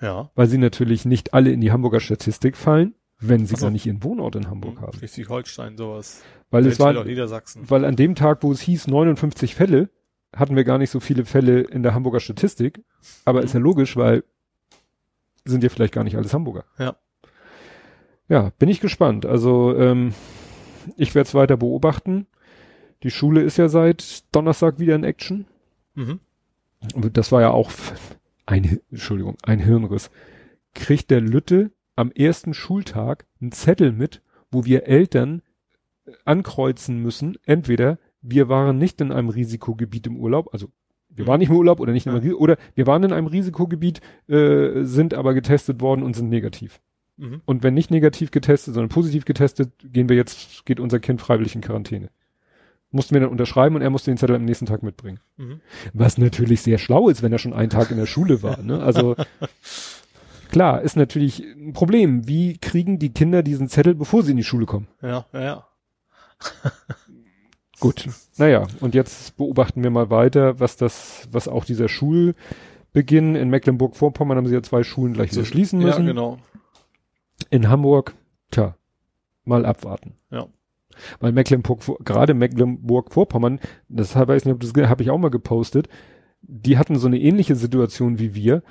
[0.00, 0.30] Ja.
[0.34, 3.66] Weil sie natürlich nicht alle in die Hamburger Statistik fallen, wenn sie Ach so.
[3.66, 4.80] gar nicht ihren Wohnort in Hamburg Mhm.
[4.82, 4.98] haben.
[4.98, 6.22] Schleswig-Holstein, sowas.
[6.50, 7.62] Weil es war, Niedersachsen.
[7.70, 9.88] weil an dem Tag, wo es hieß 59 Fälle,
[10.34, 12.82] hatten wir gar nicht so viele Fälle in der Hamburger Statistik.
[13.24, 13.44] Aber Mhm.
[13.46, 14.24] ist ja logisch, weil
[15.44, 16.64] sind ja vielleicht gar nicht alles Hamburger.
[16.78, 16.96] Ja.
[18.28, 19.26] Ja, bin ich gespannt.
[19.26, 20.14] Also ähm,
[20.96, 22.26] ich werde es weiter beobachten.
[23.02, 25.46] Die Schule ist ja seit Donnerstag wieder in Action.
[25.94, 26.20] Mhm.
[26.94, 27.70] Und Das war ja auch
[28.46, 30.10] ein, Entschuldigung, ein Hirnriss.
[30.74, 35.42] Kriegt der Lütte am ersten Schultag einen Zettel mit, wo wir Eltern
[36.24, 40.68] ankreuzen müssen, entweder wir waren nicht in einem Risikogebiet im Urlaub, also
[41.14, 43.26] Wir waren nicht im Urlaub oder nicht in einem, Ris- oder wir waren in einem
[43.26, 46.80] Risikogebiet, äh, sind aber getestet worden und sind negativ.
[47.18, 47.42] Mhm.
[47.44, 51.54] Und wenn nicht negativ getestet, sondern positiv getestet, gehen wir jetzt, geht unser Kind freiwillig
[51.54, 52.08] in Quarantäne.
[52.90, 55.20] Mussten wir dann unterschreiben und er musste den Zettel am nächsten Tag mitbringen.
[55.36, 55.60] Mhm.
[55.92, 58.62] Was natürlich sehr schlau ist, wenn er schon einen Tag in der Schule war.
[58.62, 58.82] Ne?
[58.82, 59.14] Also
[60.52, 62.28] klar, ist natürlich ein Problem.
[62.28, 64.86] Wie kriegen die Kinder diesen Zettel, bevor sie in die Schule kommen?
[65.02, 65.66] Ja, ja, ja.
[67.80, 68.08] Gut.
[68.36, 74.36] Naja, und jetzt beobachten wir mal weiter, was das, was auch dieser Schulbeginn in Mecklenburg-Vorpommern
[74.36, 76.06] haben sie ja zwei Schulen gleich wieder schließen müssen.
[76.06, 76.38] Ja, genau.
[77.50, 78.14] In Hamburg,
[78.52, 78.76] tja,
[79.44, 80.14] mal abwarten.
[80.30, 80.46] Ja.
[81.18, 83.58] Weil Mecklenburg, gerade Mecklenburg-Vorpommern,
[83.88, 85.88] das habe ich, das habe ich auch mal gepostet,
[86.42, 88.62] die hatten so eine ähnliche Situation wie wir.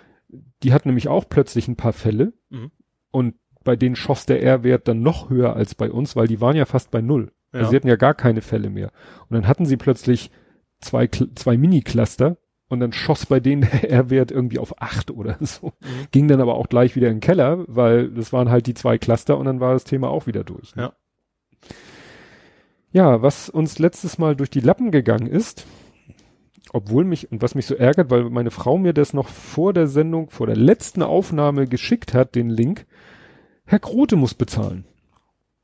[0.63, 2.71] Die hatten nämlich auch plötzlich ein paar Fälle Mhm.
[3.11, 6.55] und bei denen schoss der R-Wert dann noch höher als bei uns, weil die waren
[6.55, 7.31] ja fast bei null.
[7.53, 7.59] Ja.
[7.59, 8.91] Also sie hatten ja gar keine Fälle mehr.
[9.29, 10.31] Und dann hatten sie plötzlich
[10.79, 12.37] zwei, zwei Mini-Cluster
[12.69, 15.73] und dann schoss bei denen der R-Wert irgendwie auf acht oder so.
[15.81, 16.07] Mhm.
[16.11, 18.97] Ging dann aber auch gleich wieder in den Keller, weil das waren halt die zwei
[18.97, 20.75] Cluster und dann war das Thema auch wieder durch.
[20.75, 20.83] Ne?
[20.83, 20.93] Ja.
[22.93, 25.65] Ja, was uns letztes Mal durch die Lappen gegangen ist,
[26.73, 29.87] obwohl mich, und was mich so ärgert, weil meine Frau mir das noch vor der
[29.87, 32.85] Sendung, vor der letzten Aufnahme geschickt hat, den Link,
[33.65, 34.85] Herr Grote muss bezahlen.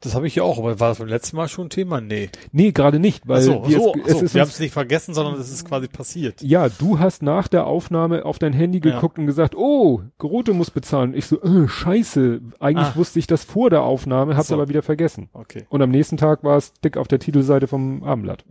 [0.02, 2.02] Das habe ich ja auch, aber war das beim letzten Mal schon ein Thema?
[2.02, 2.30] Nee.
[2.52, 4.26] Nee, gerade nicht, weil so, wir so, es, so.
[4.26, 6.40] ist wir haben es nicht vergessen, sondern es ist quasi passiert.
[6.44, 8.94] ja, du hast nach der Aufnahme auf dein Handy Ja.
[8.94, 11.16] geguckt und gesagt, oh, Grote muss bezahlen.
[11.16, 12.96] Ich so, äh, scheiße, eigentlich Ah.
[12.96, 14.54] wusste ich das vor der Aufnahme, hab's So.
[14.54, 15.30] aber wieder vergessen.
[15.34, 15.66] Okay.
[15.70, 18.46] Und am nächsten Tag war es dick auf der Titelseite vom Abendblatt.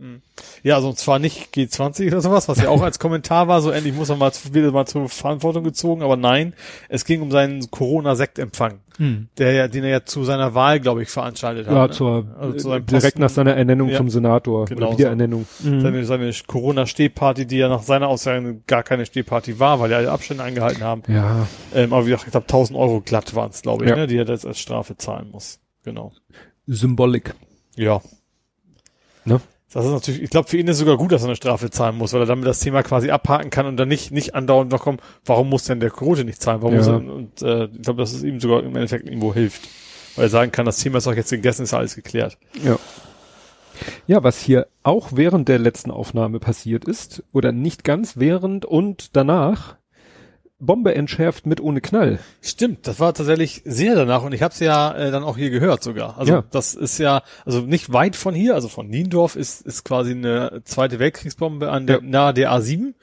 [0.63, 3.69] Ja, also und zwar nicht G20 oder sowas, was ja auch als Kommentar war, so
[3.71, 6.53] endlich muss er mal wieder mal zur Verantwortung gezogen, aber nein,
[6.89, 11.09] es ging um seinen Corona-Sektempfang, der ja, den er ja zu seiner Wahl, glaube ich,
[11.09, 11.73] veranstaltet hat.
[11.73, 11.91] Ja, ne?
[11.91, 13.21] zur, Also zu äh, direkt Posten.
[13.21, 13.97] nach seiner Ernennung Ja.
[13.97, 14.97] zum Senator Genau oder so.
[14.99, 15.45] Wiederernennung.
[15.63, 15.81] Mhm.
[15.81, 20.11] Seine, seine Corona-Stehparty, die ja nach seiner Aussage gar keine Stehparty war, weil ja alle
[20.11, 21.03] Abstände eingehalten haben.
[21.07, 23.95] Ja, Ähm, aber wie gesagt, ich glaube 1000 Euro glatt waren es, glaube ich, Ja.
[23.95, 25.59] ne, die er jetzt als Strafe zahlen muss.
[25.83, 26.11] Genau.
[26.65, 27.33] Symbolik.
[27.75, 28.01] Ja.
[29.73, 31.69] Das ist natürlich, ich glaube, für ihn ist es sogar gut, dass er eine Strafe
[31.69, 34.71] zahlen muss, weil er damit das Thema quasi abhaken kann und dann nicht, nicht andauernd
[34.71, 36.61] noch kommt, warum muss denn der Quote nicht zahlen?
[36.61, 36.79] Warum Ja.
[36.79, 39.67] muss er, und äh, ich glaube, dass es ihm sogar im Endeffekt irgendwo hilft.
[40.15, 42.37] Weil er sagen kann, das Thema ist auch jetzt gegessen, ist alles geklärt.
[42.63, 42.79] Ja.
[44.07, 49.15] Ja, was hier auch während der letzten Aufnahme passiert ist, oder nicht ganz während und
[49.15, 49.75] danach,
[50.59, 52.17] Bombe entschärft mit ohne Knall.
[52.41, 55.51] Stimmt, das war tatsächlich sehr danach und ich habe es ja äh, dann auch hier
[55.51, 56.17] gehört sogar.
[56.17, 56.43] Also Ja.
[56.49, 60.61] das ist ja, also nicht weit von hier, also von Niendorf ist, ist quasi eine
[60.63, 62.01] zweite Weltkriegsbombe an der, Ja.
[62.03, 62.93] nahe der A7,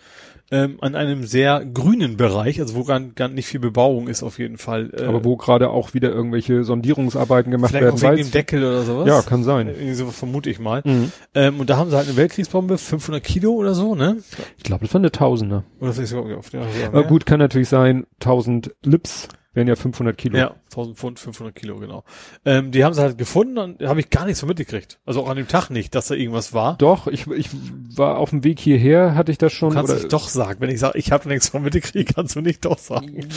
[0.54, 4.38] ähm, an einem sehr grünen Bereich, also wo gar, gar nicht viel Bebauung ist auf
[4.38, 4.92] jeden Fall.
[4.96, 7.96] Äh, Aber wo gerade auch wieder irgendwelche Sondierungsarbeiten gemacht vielleicht werden.
[7.96, 9.08] auch wegen dem Deckel oder sowas.
[9.08, 9.66] ja, kann sein.
[9.66, 10.82] Irgendwie so vermute ich mal.
[10.84, 11.10] Mhm.
[11.34, 14.18] Ähm, und da haben sie halt eine Weltkriegsbombe, 500 Kilo oder so, ne?
[14.56, 15.64] Ich glaube, das war eine Tausender.
[15.80, 20.16] Oder vielleicht sogar auf der, Aber gut, kann natürlich sein, 1000 Lips wären ja 500
[20.16, 20.36] Kilo.
[20.38, 22.04] Ja, 1000 Pfund, 500 Kilo, genau.
[22.44, 25.00] Ähm, die haben sie halt gefunden und habe ich gar nichts so mitgekriegt.
[25.04, 26.76] Also auch an dem Tag nicht, dass da irgendwas war.
[26.78, 27.48] Doch, ich, ich
[27.96, 29.70] war auf dem Weg hierher, hatte ich das schon.
[29.70, 30.60] Du kannst oder, nicht doch sagen.
[30.60, 33.28] Wenn ich sage, ich habe nichts von mitgekriegt, kannst du nicht doch sagen.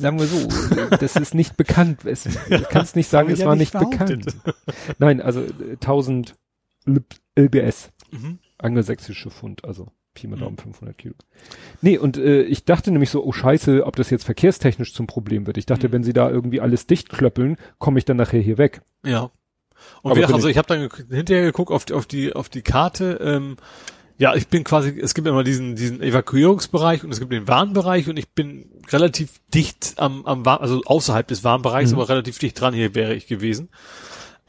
[0.00, 0.48] sagen wir so,
[0.98, 2.04] das ist nicht bekannt.
[2.04, 4.36] Es, du kannst nicht sagen, ich es ja war nicht nicht, bekannt.
[4.98, 6.34] Nein, also äh, 1000
[6.86, 8.38] Lib LBS, Mhm.
[8.58, 11.14] angelsächsische Pfund, also Pi mal Daumen 500 Kilo.
[11.82, 15.46] Nee, und äh, ich dachte nämlich so, oh scheiße, ob das jetzt verkehrstechnisch zum Problem
[15.46, 15.56] wird.
[15.56, 15.92] Ich dachte, Mhm.
[15.92, 18.82] wenn sie da irgendwie alles dicht klöppeln, komme ich dann nachher hier weg.
[19.04, 19.30] Ja.
[20.02, 22.62] Und wir, also ich- ich habe dann hinterher geguckt auf die, auf die, auf die
[22.62, 23.18] Karte.
[23.22, 23.56] Ähm,
[24.18, 28.08] ja, ich bin quasi, es gibt immer diesen, diesen Evakuierungsbereich und es gibt den Warnbereich
[28.08, 31.98] und ich bin relativ dicht am, am Warn, also außerhalb des Warnbereichs, Mhm.
[31.98, 33.70] aber relativ dicht dran hier wäre ich gewesen.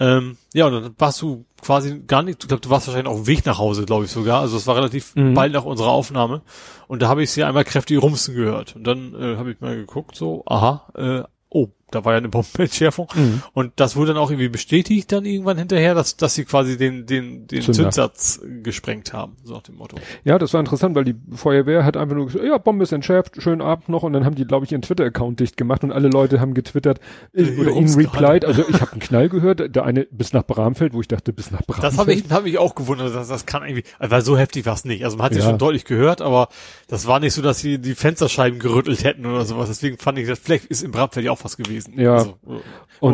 [0.01, 3.19] Ähm, ja, und dann warst du quasi gar nicht, ich glaube, du warst wahrscheinlich auf
[3.19, 4.41] dem Weg nach Hause, glaube ich sogar.
[4.41, 5.35] Also es war relativ Mhm.
[5.35, 6.41] bald nach unserer Aufnahme.
[6.87, 8.75] Und da habe ich sie einmal kräftig rumsen gehört.
[8.75, 11.21] Und dann äh, habe ich mal geguckt, so, aha, äh,
[11.91, 13.07] da war ja eine Bombenentschärfung.
[13.13, 13.43] Mhm.
[13.53, 17.05] Und das wurde dann auch irgendwie bestätigt dann irgendwann hinterher, dass, dass sie quasi den,
[17.05, 17.73] den, den Zünder.
[17.73, 19.97] Zündsatz gesprengt haben, so nach dem Motto.
[20.23, 23.41] Ja, das war interessant, weil die Feuerwehr hat einfach nur gesagt, ja, Bombe ist entschärft,
[23.41, 26.07] schönen Abend noch und dann haben die, glaube ich, ihren Twitter-Account dicht gemacht und alle
[26.07, 26.99] Leute haben getwittert
[27.33, 28.45] äh, Ja, oder ihnen replied.
[28.45, 31.51] Also ich habe einen Knall gehört, der eine bis nach Bramfeld, wo ich dachte, bis
[31.51, 31.91] nach Bramfeld.
[31.93, 34.65] Das habe ich, hab ich auch gewundert, dass das kann irgendwie, also weil so heftig
[34.65, 35.03] war es nicht.
[35.03, 35.45] Also man hat sie Ja.
[35.45, 36.49] schon deutlich gehört, aber
[36.87, 39.69] das war nicht so, dass sie die Fensterscheiben gerüttelt hätten oder sowas.
[39.69, 41.80] Deswegen fand ich, das vielleicht ist im Bramfeld ja auch was gewesen.
[41.95, 42.15] Ja.
[42.15, 42.63] Also, Und-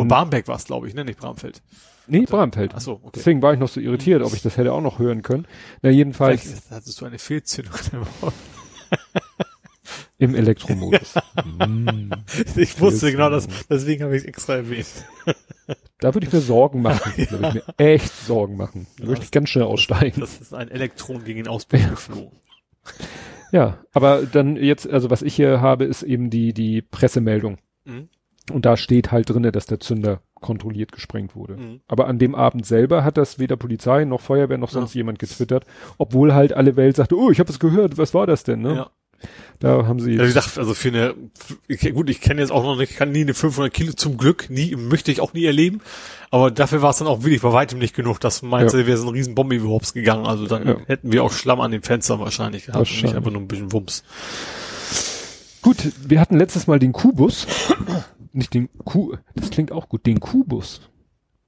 [0.00, 1.62] und Barmbek war es, glaube ich, ne, nicht Bramfeld.
[2.06, 2.72] Nee, Bramfeld.
[2.74, 3.10] Ach so, okay.
[3.16, 5.46] Deswegen war ich noch so irritiert, ob ich das hätte auch noch hören können.
[5.82, 7.74] Na, jedenfalls Vielleicht hattest du eine Fehlzündung.
[10.18, 11.14] im Elektromodus.
[11.58, 12.12] Mm.
[12.56, 14.86] ich wusste genau das, deswegen habe ich es extra erwähnt.
[16.00, 17.12] Da würde ich mir Sorgen machen.
[17.16, 18.86] Da würde ich mir echt Sorgen machen.
[18.98, 20.20] Da würde ich ganz schnell aussteigen.
[20.20, 22.38] Das ist ein Elektron gegen den Auspuff geflogen.
[23.50, 27.58] Ja, aber dann jetzt, also was ich hier habe, ist eben die, die Pressemeldung.
[27.84, 28.08] Mhm.
[28.50, 31.56] Und da steht halt drinne, dass der Zünder kontrolliert gesprengt wurde.
[31.56, 31.80] Mhm.
[31.88, 34.98] Aber an dem Abend selber hat das weder Polizei noch Feuerwehr noch sonst Ja.
[35.00, 35.64] jemand getwittert,
[35.98, 38.60] obwohl halt alle Welt sagte, oh, ich habe es gehört, was war das denn?
[38.62, 38.74] Ne?
[38.74, 38.90] Ja.
[39.58, 41.14] Da haben sie Ja, wie gesagt, also für eine,
[41.66, 44.16] ich, gut, ich kenne jetzt auch noch nicht, ich kann nie eine 500 Kilo zum
[44.16, 45.80] Glück, nie, möchte ich auch nie erleben.
[46.30, 48.86] Aber dafür war es dann auch wirklich bei weitem nicht genug, dass meinte, Ja.
[48.86, 50.24] wäre so ein riesen Bombe überhaupt gegangen.
[50.24, 50.76] Also dann Ja.
[50.86, 53.16] hätten wir auch Schlamm an den Fenstern wahrscheinlich gehabt und nicht Wahrscheinlich.
[53.16, 54.04] einfach nur ein bisschen Wumms.
[55.62, 57.46] Gut, wir hatten letztes Mal den Kubus.
[58.32, 60.80] Nicht den Ku, das klingt auch gut, den Kubus.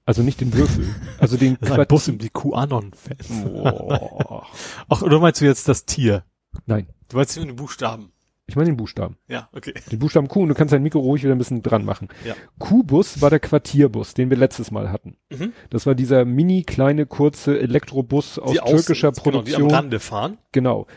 [0.05, 0.87] Also nicht den Würfel.
[1.19, 1.57] Also den
[1.89, 3.29] Bus im die QAnon-Fans.
[3.45, 4.47] Boah.
[4.89, 6.25] Ach, oder meinst du jetzt das Tier?
[6.67, 8.13] Nein, Du meinst nur den Buchstaben?
[8.47, 9.17] ich meine den Buchstaben.
[9.29, 9.73] Ja, okay.
[9.93, 12.09] Den Buchstaben Q und du kannst dein Mikro ruhig wieder ein bisschen dran machen.
[12.25, 12.35] Ja.
[12.59, 15.17] Kubus war der Quartierbus, den wir letztes Mal hatten.
[15.31, 15.53] Mhm.
[15.71, 19.71] Das war dieser mini kleine kurze Elektrobus aus Die türkischer Genau, die am Produktion.
[19.71, 20.39] Rande fahren.
[20.51, 20.89] Genau.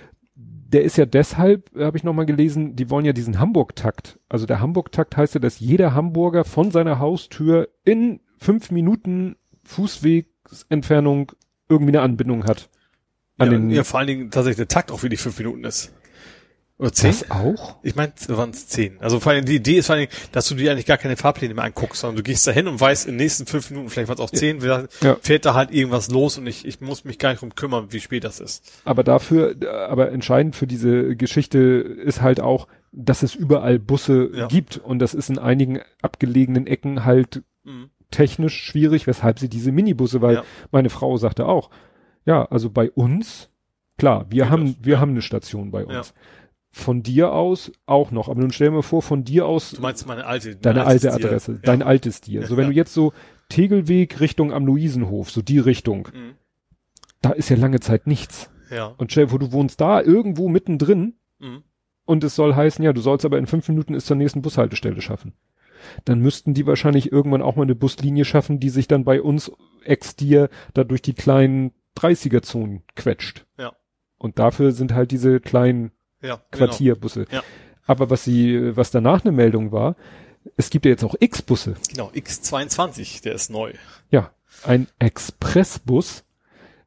[0.74, 4.20] Der ist ja deshalb, habe ich nochmal gelesen, die wollen ja diesen Hamburg-Takt.
[4.28, 11.32] Also der Hamburg-Takt heißt ja, dass jeder Hamburger von seiner Haustür in fünf Minuten Fußwegsentfernung
[11.70, 12.70] irgendwie eine Anbindung hat.
[13.38, 15.64] An ja, den, ja, vor allen Dingen tatsächlich der Takt auch wie die fünf Minuten
[15.64, 15.94] ist.
[16.84, 17.12] Oder zehn?
[17.12, 17.78] das auch?
[17.82, 19.00] Ich meine, waren es zehn.
[19.00, 21.54] Also vor allem die Idee ist vor allem, dass du dir eigentlich gar keine Fahrpläne
[21.54, 24.10] mehr anguckst, sondern du gehst da hin und weißt, in den nächsten fünf Minuten, vielleicht
[24.10, 25.16] waren es auch zehn, Ja.
[25.22, 28.00] fährt da halt irgendwas los und ich, ich muss mich gar nicht drum kümmern, wie
[28.02, 28.82] spät das ist.
[28.84, 29.56] Aber dafür,
[29.90, 34.48] aber entscheidend für diese Geschichte ist halt auch, dass es überall Busse Ja.
[34.48, 37.90] gibt und das ist in einigen abgelegenen Ecken halt Mhm.
[38.12, 40.44] technisch schwierig, weshalb sie diese Minibusse, weil Ja.
[40.72, 41.70] meine Frau sagte auch,
[42.26, 43.50] ja, also bei uns,
[43.98, 46.10] klar, wir Geht haben, das, wir haben eine Station bei uns.
[46.10, 46.43] Ja.
[46.76, 49.82] Von dir aus auch noch, aber nun stell dir mal vor, von dir aus Du
[49.82, 51.14] meinst meine alte, deine alte.
[51.14, 51.60] Adresse, Ja.
[51.62, 52.42] dein altes dir.
[52.42, 52.70] Ja, So wenn ja.
[52.72, 53.14] du jetzt so
[53.50, 56.34] Tegelweg Richtung am Luisenhof, so die Richtung, Mhm.
[57.22, 58.50] da ist ja lange Zeit nichts.
[58.72, 58.88] Ja.
[58.98, 61.62] Und stell dir vor, du wohnst da irgendwo mittendrin Mhm.
[62.06, 65.00] und es soll heißen, ja, du sollst aber in fünf Minuten es zur nächsten Bushaltestelle
[65.02, 65.34] schaffen.
[66.06, 69.52] Dann müssten die wahrscheinlich irgendwann auch mal eine Buslinie schaffen, die sich dann bei uns
[69.84, 73.46] ex dir da durch die kleinen 30er-Zonen quetscht.
[73.60, 73.74] Ja.
[74.18, 75.92] Und dafür sind halt diese kleinen
[76.24, 76.42] Ja.
[76.52, 77.28] Quartierbusse.
[77.32, 77.44] Ja.
[77.86, 79.96] Aber was sie, was danach eine Meldung war,
[80.58, 81.76] es gibt ja jetzt auch X-Busse.
[81.90, 82.10] Genau.
[82.14, 82.26] genau.
[82.26, 83.74] X22, der ist neu.
[84.10, 84.32] Ja.
[84.64, 86.24] Ein Expressbus,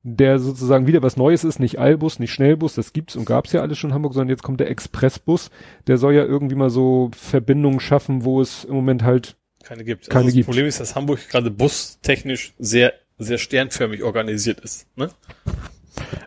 [0.02, 3.60] der sozusagen wieder was Neues ist, nicht Eilbus, nicht Schnellbus, das gibt's und gab's ja
[3.60, 5.50] alles schon in Hamburg, sondern jetzt kommt der Expressbus,
[5.86, 10.08] der soll ja irgendwie mal so Verbindungen schaffen, wo es im Moment halt, Keine gibt.
[10.08, 10.46] Keine also das gibt.
[10.46, 14.86] Problem ist, dass Hamburg gerade bustechnisch sehr, sehr sternförmig organisiert ist.
[14.96, 15.10] Ne?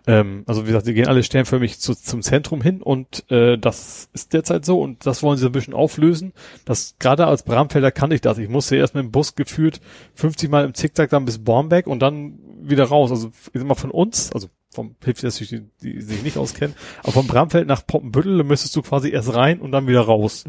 [0.07, 4.09] Ähm, also wie gesagt, die gehen alle sternförmig zu, zum Zentrum hin und äh, das
[4.13, 6.33] ist derzeit so und das wollen sie ein bisschen auflösen.
[6.65, 8.37] Das gerade als Bramfelder kann ich das.
[8.37, 9.81] Ich musste erst mit dem Bus geführt
[10.15, 13.11] 50 Mal im Zickzack dann bis Bornbeck und dann wieder raus.
[13.11, 16.75] Also ich sag mal von uns, also vom hilft natürlich die, die sich nicht auskennen,
[17.01, 20.43] aber vom Bramfeld nach Poppenbüttel müsstest du quasi erst rein und dann wieder raus.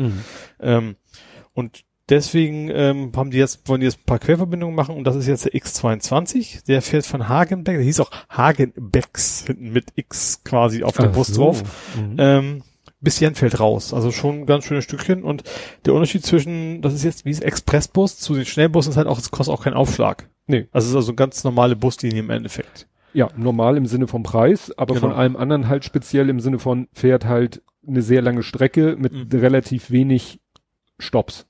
[0.61, 0.97] Ähm,
[1.55, 5.16] und deswegen ähm, haben die jetzt, wollen die jetzt ein paar Querverbindungen machen und das
[5.16, 6.65] ist jetzt der X22.
[6.66, 11.12] Der fährt von Hagenbeck, der hieß auch Hagenbecks, hinten mit X quasi auf dem Ach
[11.12, 11.43] Bus so.
[11.45, 11.62] drauf,
[11.97, 12.16] Mhm.
[12.19, 12.62] ähm,
[13.01, 13.95] bis Jenfeld raus.
[13.95, 15.23] Also schon ein ganz schönes Stückchen.
[15.24, 15.43] Und
[15.87, 19.19] der Unterschied zwischen, das ist jetzt wie es Expressbus zu den Schnellbussen ist halt auch,
[19.19, 20.28] es kostet auch keinen Aufschlag.
[20.47, 20.69] Nee.
[20.73, 22.87] Also es ist also eine ganz normale Buslinie im Endeffekt.
[23.12, 25.20] ja, normal im Sinne vom Preis, aber von Genau.
[25.20, 29.41] allem anderen halt speziell im Sinne von fährt halt eine sehr lange Strecke mit Mhm.
[29.41, 30.39] relativ wenig
[31.01, 31.47] Stops.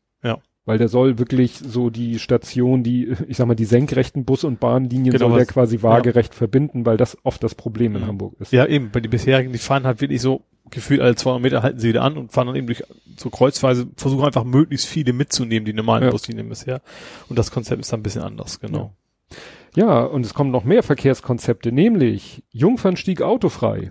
[0.67, 0.73] Ja.
[0.73, 4.61] Weil der soll wirklich so die Station, die, ich sag mal, die senkrechten Bus- und
[4.61, 8.07] Bahnlinien Genau, soll der quasi waagerecht verbinden, weil das oft das Problem in Mhm.
[8.07, 8.53] Hamburg ist.
[8.53, 11.81] Ja, eben, bei die bisherigen, die fahren halt wirklich so gefühlt alle 200 Meter halten
[11.81, 12.85] sie wieder an und fahren dann eben durch
[13.17, 16.11] so kreuzweise, versuchen einfach möglichst viele mitzunehmen, die normalen Ja.
[16.11, 16.81] Buslinien bisher.
[17.29, 18.93] Und das Konzept ist dann ein bisschen anders, genau.
[19.75, 23.91] Ja, und es kommen noch mehr Verkehrskonzepte, nämlich Jungfernstieg autofrei.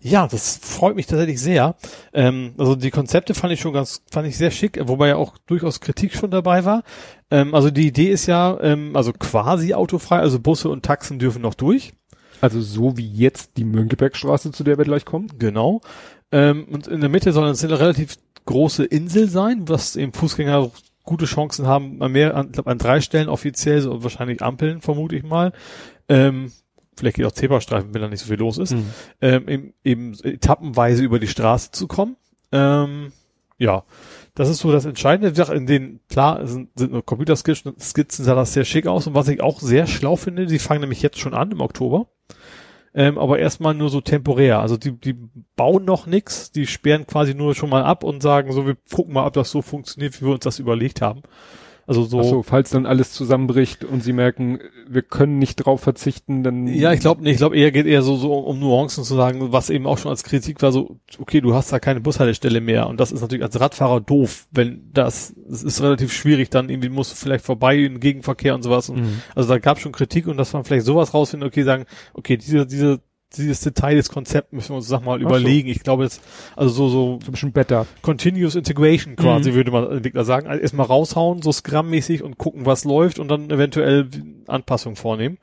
[0.00, 1.76] Ja, das freut mich tatsächlich sehr.
[2.12, 5.36] Ähm, also die Konzepte fand ich schon ganz, fand ich sehr schick, wobei ja auch
[5.46, 6.82] durchaus Kritik schon dabei war.
[7.30, 11.42] Ähm, also die Idee ist ja, ähm, also quasi autofrei, also Busse und Taxen dürfen
[11.42, 11.92] noch durch.
[12.40, 15.28] Also so wie jetzt die Mönckebergstraße, zu der wir gleich kommen.
[15.38, 15.80] Genau.
[16.32, 20.70] Ähm, und in der Mitte soll es eine relativ große Insel sein, was eben Fußgänger
[21.04, 25.16] gute Chancen haben, an mehr, an, glaub, an drei Stellen offiziell, so wahrscheinlich Ampeln, vermute
[25.16, 25.52] ich mal.
[26.08, 26.52] Ähm,
[26.96, 28.72] vielleicht geht auch Zebrastreifen, wenn da nicht so viel los ist.
[28.72, 28.90] Mhm.
[29.20, 32.16] Ähm, eben, eben etappenweise über die Straße zu kommen.
[32.52, 33.12] Ähm,
[33.58, 33.84] ja,
[34.34, 35.28] das ist so das Entscheidende.
[35.28, 39.06] Wie gesagt, in den, klar, sind, sind nur Computerskizzen, Skizzen sah das sehr schick aus.
[39.06, 42.06] Und was ich auch sehr schlau finde, die fangen nämlich jetzt schon an im Oktober.
[42.94, 44.60] Ähm, aber erstmal nur so temporär.
[44.60, 45.16] Also die, die
[45.54, 49.14] bauen noch nix, die sperren quasi nur schon mal ab und sagen so, wir gucken
[49.14, 51.22] mal, ob das so funktioniert, wie wir uns das überlegt haben.
[51.86, 52.20] Also so.
[52.20, 54.58] Ach so, falls dann alles zusammenbricht und sie merken,
[54.88, 56.66] wir können nicht drauf verzichten, dann.
[56.66, 57.34] Ja, ich glaube nicht.
[57.34, 60.10] Ich glaube eher geht eher so, so um Nuancen zu sagen, was eben auch schon
[60.10, 62.88] als Kritik war, so, okay, du hast da keine Bushaltestelle mehr.
[62.88, 66.88] Und das ist natürlich als Radfahrer doof, wenn das, es ist relativ schwierig, dann irgendwie
[66.88, 68.88] musst du vielleicht vorbei in Gegenverkehr und sowas.
[68.90, 69.22] Und Mhm.
[69.34, 71.84] Also da gab schon Kritik und dass man vielleicht sowas rausfindet, okay, sagen,
[72.14, 73.00] okay, diese, diese,
[73.36, 75.26] dieses Detail des Konzepts müssen wir uns, sag mal, so.
[75.26, 75.68] überlegen.
[75.68, 76.22] Ich glaube jetzt,
[76.54, 77.86] also so, so so ein bisschen better.
[78.02, 79.54] Continuous Integration quasi, Mhm.
[79.56, 80.46] würde man Entwickler sagen.
[80.46, 84.08] Also erstmal raushauen, so Scrum-mäßig und gucken, was läuft und dann eventuell
[84.46, 85.38] Anpassungen vornehmen.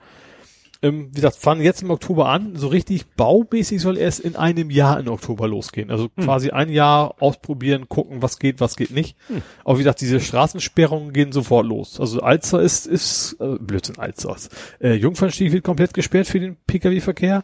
[0.83, 2.55] Ähm, wie gesagt, fangen jetzt im Oktober an.
[2.55, 5.89] So richtig baumäßig soll erst in einem Jahr im Oktober losgehen.
[5.89, 6.25] Also Hm.
[6.25, 9.15] quasi ein Jahr ausprobieren, gucken, was geht, was geht nicht.
[9.27, 9.41] Hm.
[9.63, 11.99] Aber wie gesagt, diese Straßensperrungen gehen sofort los.
[11.99, 14.35] Also Alzer ist, ist, äh, Blödsinn, Alzer.
[14.79, 17.43] Äh, Jungfernstieg wird komplett gesperrt für den Pkw-Verkehr.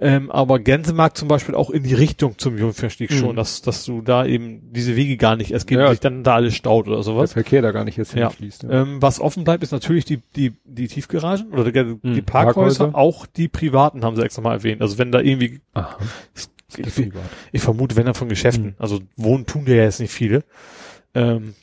[0.00, 3.14] Ähm, aber Gänsemarkt zum Beispiel auch in die Richtung zum Jungfernstieg Mhm.
[3.16, 5.90] schon, dass, dass du da eben diese Wege gar nicht erst geben, Ja.
[5.90, 7.32] sich dann da alles staut oder Der sowas.
[7.34, 8.28] Verkehr da gar nicht jetzt Ja.
[8.28, 8.64] hinfließt.
[8.64, 8.70] Ja.
[8.82, 12.24] Ähm, was offen bleibt, ist natürlich die, die, die Tiefgaragen oder die, die Mhm.
[12.24, 12.94] Parkhäuser, Parkhäuser.
[12.98, 14.82] auch die privaten haben sie extra mal erwähnt.
[14.82, 15.60] Also wenn da irgendwie,
[16.34, 17.22] ich, privat.
[17.52, 18.74] ich vermute, wenn dann von Geschäften, Mhm.
[18.78, 20.42] also wohnen tun ja jetzt nicht viele.
[21.14, 21.54] Ähm,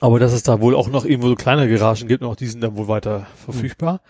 [0.00, 2.48] aber dass es da wohl auch noch irgendwo so kleine Garagen gibt, und auch die
[2.48, 4.00] sind dann wohl weiter verfügbar.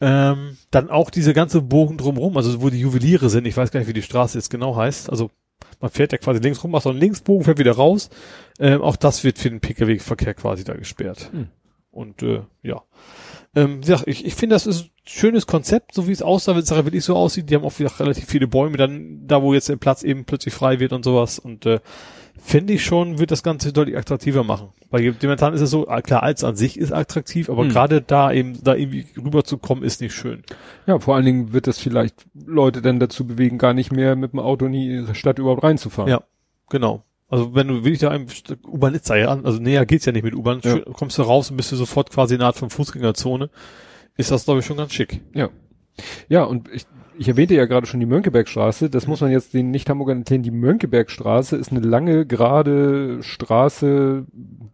[0.00, 3.80] Ähm, dann auch diese ganze Bogen drumrum, also wo die Juweliere sind, ich weiß gar
[3.80, 5.10] nicht, wie die Straße jetzt genau heißt.
[5.10, 5.30] Also
[5.80, 8.08] man fährt ja quasi links rum, macht so einen Linksbogen, fährt wieder raus.
[8.58, 11.30] Ähm, auch das wird für den Pkw-Verkehr quasi da gesperrt.
[11.32, 11.48] Hm.
[11.90, 12.82] Und äh, ja.
[13.54, 16.62] Ähm, gesagt, ich, ich finde, das ist ein schönes Konzept, so wie es aussah, wenn
[16.62, 17.50] es nachher wirklich so aussieht.
[17.50, 20.54] Die haben auch wieder relativ viele Bäume, dann da, wo jetzt der Platz eben plötzlich
[20.54, 21.38] frei wird und sowas.
[21.38, 21.80] Und äh,
[22.42, 24.68] finde ich schon, wird das Ganze deutlich attraktiver machen.
[24.90, 27.68] Weil momentan ist es so, ah, klar, als an sich ist attraktiv, aber Hm.
[27.70, 30.42] gerade da eben, da irgendwie rüberzukommen, ist nicht schön.
[30.86, 34.32] Ja, vor allen Dingen wird das vielleicht Leute dann dazu bewegen, gar nicht mehr mit
[34.32, 36.10] dem Auto in die Stadt überhaupt reinzufahren.
[36.10, 36.22] Ja.
[36.70, 37.02] Genau.
[37.28, 40.12] Also wenn du wirklich da einem St- U-Bahn Nizza ja an, also näher geht's ja
[40.12, 40.80] nicht mit U-Bahn, Ja.
[40.80, 43.50] kommst du raus und bist du sofort quasi in einer Art von Fußgängerzone,
[44.16, 45.20] ist das glaube ich schon ganz schick.
[45.34, 45.48] Ja.
[46.28, 46.86] Ja, und ich,
[47.20, 48.88] ich erwähnte ja gerade schon die Mönckebergstraße.
[48.88, 50.42] Das muss man jetzt den Nicht-Hamburgern erzählen.
[50.42, 54.24] Die Mönckebergstraße ist eine lange, gerade Straße,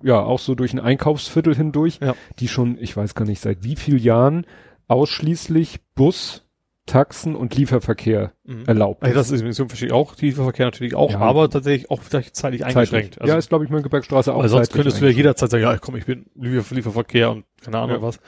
[0.05, 2.15] ja, auch so durch ein Einkaufsviertel hindurch, Ja.
[2.39, 4.47] die schon, ich weiß gar nicht, seit wie vielen Jahren
[4.87, 6.45] ausschließlich Bus,
[6.87, 8.63] Taxen und Lieferverkehr Mhm.
[8.67, 11.19] erlaubt Also das ist verstehe ich auch, Tiefenverkehr natürlich auch, Ja.
[11.19, 13.15] aber tatsächlich auch vielleicht zeitlich eingeschränkt.
[13.15, 13.29] Zeitlich.
[13.29, 15.97] ja, ist, glaube ich, Mönckebergstraße auch weil sonst könntest du ja jederzeit sagen, ja komm,
[15.97, 18.03] ich bin Liefer Lieferverkehr und keine Ahnung Ja.
[18.03, 18.21] was.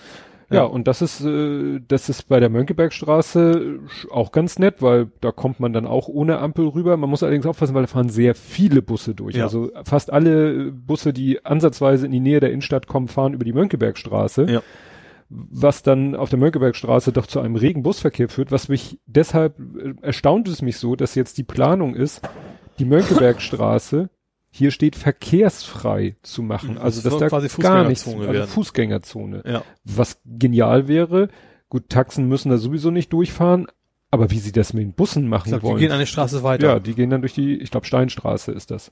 [0.51, 3.81] Ja, und das ist, äh, das ist bei der Mönckebergstraße
[4.11, 6.97] auch ganz nett, weil da kommt man dann auch ohne Ampel rüber.
[6.97, 9.37] Man muss allerdings aufpassen, weil da fahren sehr viele Busse durch.
[9.37, 9.45] Ja.
[9.45, 13.53] Also fast alle Busse, die ansatzweise in die Nähe der Innenstadt kommen, fahren über die
[13.53, 14.47] Mönckebergstraße.
[14.49, 14.62] Ja.
[15.29, 19.93] Was dann auf der Mönckebergstraße doch zu einem regen Busverkehr führt, was mich deshalb äh,
[20.01, 22.23] erstaunt es mich so, dass jetzt die Planung ist,
[22.79, 24.09] die Mönckebergstraße
[24.59, 26.73] hier steht verkehrsfrei zu machen.
[26.73, 28.49] Mhm, Also das dass da quasi gar nichts, also werden.
[28.49, 29.43] Fußgängerzone.
[29.47, 29.63] Ja.
[29.85, 31.29] Was genial wäre,
[31.69, 33.67] gut, Taxen müssen da sowieso nicht durchfahren,
[34.11, 35.79] aber wie sie das mit den Bussen machen wir wollen.
[35.79, 36.67] gehen eine Straße weiter.
[36.67, 38.91] ja, die gehen dann durch die, ich glaube Steinstraße ist das.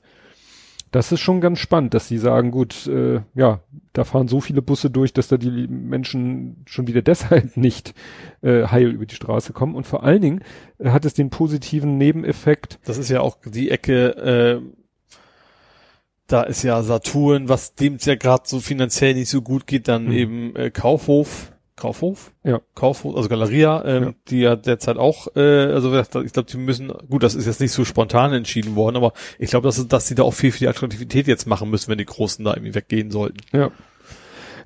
[0.91, 3.59] Das ist schon ganz spannend, dass sie sagen, gut, äh, ja,
[3.91, 7.93] da fahren so viele Busse durch, dass da die Menschen schon wieder deshalb nicht
[8.41, 9.75] äh, heil über die Straße kommen.
[9.75, 10.43] Und vor allen Dingen
[10.77, 14.61] äh, hat es den positiven Nebeneffekt, Das ist ja auch die Ecke, äh,
[16.27, 20.05] da ist ja Saturn, was dem ja gerade so finanziell nicht so gut geht, dann
[20.05, 20.11] Mhm.
[20.11, 22.33] eben äh, Kaufhof, Kaufhof?
[22.43, 22.59] Ja.
[22.75, 24.11] Kaufhof, also Galeria, ähm, Ja.
[24.29, 27.71] die ja derzeit auch, äh, also ich glaube, die müssen, gut, das ist jetzt nicht
[27.71, 30.67] so spontan entschieden worden, aber ich glaube, dass, dass sie da auch viel für die
[30.67, 33.37] Attraktivität jetzt machen müssen, wenn die Großen da irgendwie weggehen sollten.
[33.53, 33.71] Ja.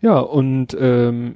[0.01, 1.35] Ja, und ähm,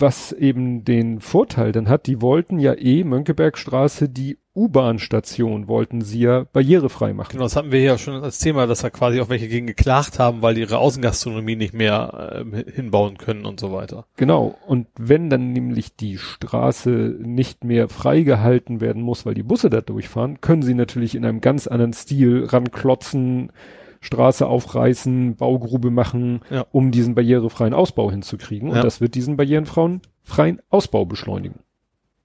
[0.00, 6.20] was eben den Vorteil dann hat, die wollten ja eh Mönckebergstraße, die U-Bahn-Station wollten sie
[6.20, 7.32] ja barrierefrei machen.
[7.32, 10.18] Genau, das hatten wir ja schon als Thema, dass da quasi auch welche gegen geklagt
[10.18, 14.06] haben, weil die ihre Außengastronomie nicht mehr ähm, hinbauen können und so weiter.
[14.16, 14.58] Genau.
[14.66, 19.80] Und wenn dann nämlich die Straße nicht mehr freigehalten werden muss, weil die Busse da
[19.80, 23.52] durchfahren, können sie natürlich in einem ganz anderen Stil ranklotzen,
[24.00, 26.66] Straße aufreißen, Baugrube machen, Ja.
[26.72, 28.70] um diesen barrierefreien Ausbau hinzukriegen.
[28.70, 28.82] Und Ja.
[28.82, 31.60] das wird diesen barrierefreien freien Ausbau beschleunigen.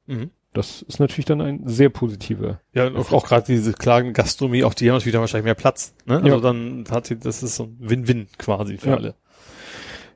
[0.08, 0.30] Mhm.
[0.54, 2.60] Das ist natürlich dann ein sehr positiver.
[2.74, 5.95] Ja, und auch, gerade diese klagende Gastronomie, auch die haben natürlich dann wahrscheinlich mehr Platz.
[6.06, 6.16] Ne?
[6.18, 6.40] Also Ja.
[6.41, 9.16] dann hat sie, das ist so ein Win-Win quasi für alle.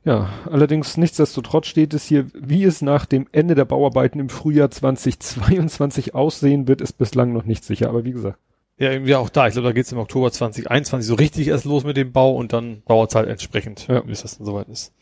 [0.05, 4.69] Ja, allerdings nichtsdestotrotz steht es hier, wie es nach dem Ende der Bauarbeiten im Frühjahr
[4.69, 7.89] 2022 aussehen wird, ist bislang noch nicht sicher.
[7.89, 8.37] Aber wie gesagt,
[8.79, 9.47] Ja, ja, auch da.
[9.47, 12.53] Ich glaube, da geht's im Oktober 2021 so richtig erst los mit dem Bau und
[12.53, 14.01] dann dauert's halt entsprechend, Ja.
[14.01, 14.93] bis das dann soweit ist.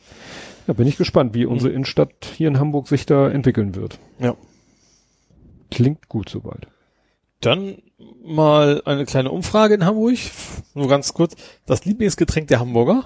[0.67, 3.99] da bin ich gespannt, wie unsere Innenstadt hier in Hamburg sich da entwickeln wird.
[4.19, 4.35] Ja.
[5.71, 6.67] Klingt gut soweit.
[7.41, 7.79] Dann
[8.23, 10.17] mal eine kleine Umfrage in Hamburg.
[10.73, 11.35] Nur ganz kurz.
[11.65, 13.03] Das Lieblingsgetränk der Hamburger?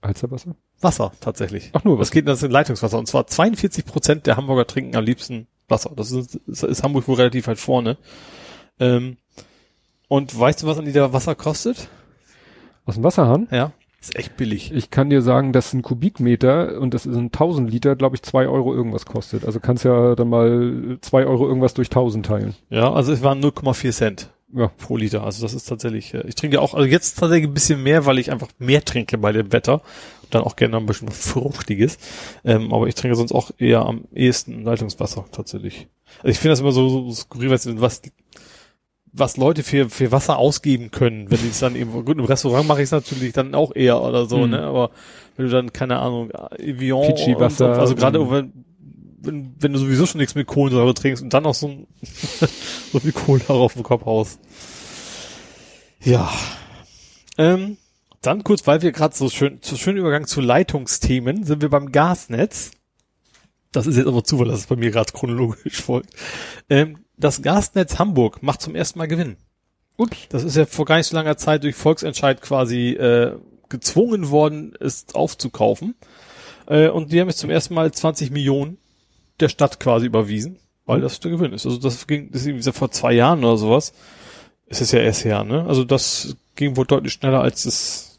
[0.00, 0.56] Alsterwasser?
[0.80, 1.70] Wasser tatsächlich.
[1.72, 2.98] Ach nur, Das geht das in Leitungswasser.
[2.98, 5.92] Und zwar 42 Prozent der Hamburger trinken am liebsten Wasser.
[5.96, 7.96] Das ist, ist, ist Hamburg wohl relativ weit vorne.
[8.78, 9.16] Ähm,
[10.08, 11.88] und weißt du, was an Liter Wasser kostet?
[12.84, 13.48] Aus dem Wasserhahn?
[13.50, 13.72] Ja.
[14.00, 14.70] Ist echt billig.
[14.72, 18.46] Ich kann dir sagen, dass ein Kubikmeter und das ein 1000 Liter, glaube ich, zwei
[18.46, 19.44] Euro irgendwas kostet.
[19.44, 22.54] Also kannst ja dann mal zwei Euro irgendwas durch 1000 teilen.
[22.70, 24.68] Ja, also es waren 0,4 Cent Ja.
[24.68, 25.24] pro Liter.
[25.24, 28.18] Also das ist tatsächlich, äh, ich trinke auch, also jetzt tatsächlich ein bisschen mehr, weil
[28.18, 29.80] ich einfach mehr trinke bei dem Wetter.
[30.22, 31.98] Und dann auch gerne ein bisschen was Fruchtiges.
[32.44, 35.88] Ähm, aber ich trinke sonst auch eher am ehesten Leitungswasser tatsächlich.
[36.18, 38.02] Also ich finde das immer so, so skurril, was,
[39.18, 42.68] was Leute für, für Wasser ausgeben können, wenn die es dann eben, gut, im Restaurant
[42.68, 44.50] mache ich es natürlich dann auch eher oder so, Mhm.
[44.50, 44.90] ne, aber
[45.36, 48.52] wenn du dann, keine Ahnung, Evian, und so, also gerade und- wenn,
[49.18, 51.86] wenn, wenn du sowieso schon nichts mit Kohlensäure trinkst und dann noch so, ein,
[52.92, 54.38] so viel Kohlensäure auf dem Kopf haust.
[56.02, 56.30] Ja.
[57.38, 57.76] Ähm,
[58.22, 61.92] dann kurz, weil wir gerade so schön, so schön Übergang zu Leitungsthemen, sind wir beim
[61.92, 62.70] Gasnetz.
[63.72, 66.10] Das ist jetzt aber Zufall, dass es bei mir gerade chronologisch folgt.
[66.70, 69.36] Ähm, das Gasnetz Hamburg macht zum ersten Mal Gewinn.
[69.96, 70.28] Ups.
[70.28, 73.36] Das ist ja vor gar nicht so langer Zeit durch Volksentscheid quasi äh,
[73.68, 75.94] gezwungen worden, es aufzukaufen.
[76.66, 78.78] Äh, und die haben jetzt zum ersten Mal 20 Millionen
[79.40, 81.66] der Stadt quasi überwiesen, weil das der Gewinn ist.
[81.66, 83.92] Also das ging, das ist irgendwie vor zwei Jahren oder sowas.
[84.66, 85.64] Es ist ja erst her, ne?
[85.66, 88.18] Also das ging wohl deutlich schneller, als es,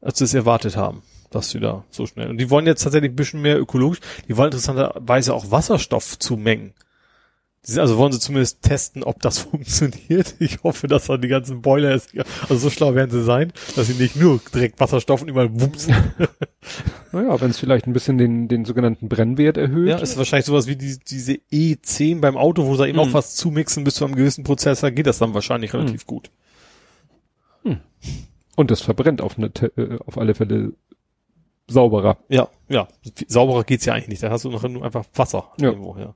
[0.00, 2.28] als sie es erwartet haben, dass sie da so schnell.
[2.28, 4.00] Und die wollen jetzt tatsächlich ein bisschen mehr ökologisch.
[4.28, 6.74] Die wollen interessanterweise auch Wasserstoff zu mengen.
[7.76, 10.34] Also wollen sie zumindest testen, ob das funktioniert.
[10.38, 12.10] Ich hoffe, dass dann die ganzen Boiler ist.
[12.42, 15.94] Also so schlau werden sie sein, dass sie nicht nur direkt Wasserstoff und überall wumsen.
[17.12, 19.88] Naja, wenn es vielleicht ein bisschen den, den sogenannten Brennwert erhöht.
[19.88, 23.04] Ja, ist wahrscheinlich sowas wie die, diese E10 beim Auto, wo sie eben Mhm.
[23.04, 26.30] auch was zumixen bis zu einem gewissen Prozessor, geht das dann wahrscheinlich relativ gut.
[28.56, 29.46] Und das verbrennt auf, eine,
[29.76, 30.72] äh, auf alle Fälle
[31.66, 32.18] sauberer.
[32.28, 32.88] Ja, ja.
[33.26, 34.22] Sauberer geht's ja eigentlich nicht.
[34.22, 35.68] Da hast du noch nur einfach Wasser Ja.
[35.70, 36.14] irgendwo, ja.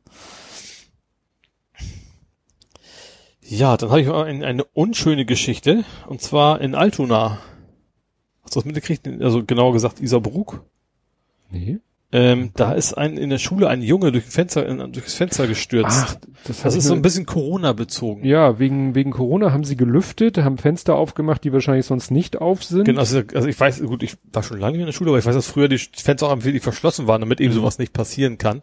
[3.48, 5.84] Ja, dann habe ich ein, eine unschöne Geschichte.
[6.06, 7.38] Und zwar in Altona.
[8.42, 9.08] Hast du das mitgekriegt?
[9.22, 10.64] Also genauer gesagt Isarbrook.
[11.50, 11.78] Nee.
[12.10, 15.46] Ähm, da ist ein in der Schule ein Junge durch, Fenster, in, durch das Fenster
[15.46, 16.06] gestürzt.
[16.06, 18.24] Ach, das, das ist so ein bisschen Corona bezogen.
[18.24, 22.64] Ja, wegen, wegen Corona haben sie gelüftet, haben Fenster aufgemacht, die wahrscheinlich sonst nicht auf
[22.64, 22.84] sind.
[22.84, 25.26] Genau, also, also ich weiß, gut, ich war schon lange in der Schule, aber ich
[25.26, 27.56] weiß, dass früher die Fenster auch wirklich verschlossen waren, damit eben Mhm.
[27.56, 28.62] sowas nicht passieren kann.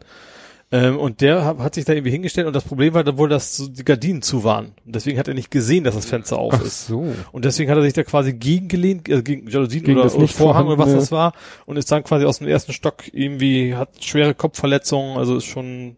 [0.72, 3.28] Ähm, und der hat, hat sich da irgendwie hingestellt und das Problem war dann wohl,
[3.28, 4.72] dass so die Gardinen zu waren.
[4.84, 6.88] Und deswegen hat er nicht gesehen, dass das Fenster auf Ach ist.
[6.88, 7.14] so.
[7.30, 10.26] Und deswegen hat er sich da quasi gegengelehnt, äh, gegen Jalousien Gegen oder, das oder
[10.26, 11.34] Vorhang oder was das war
[11.66, 15.96] und ist dann quasi aus dem ersten Stock irgendwie, hat schwere Kopfverletzungen, also ist schon,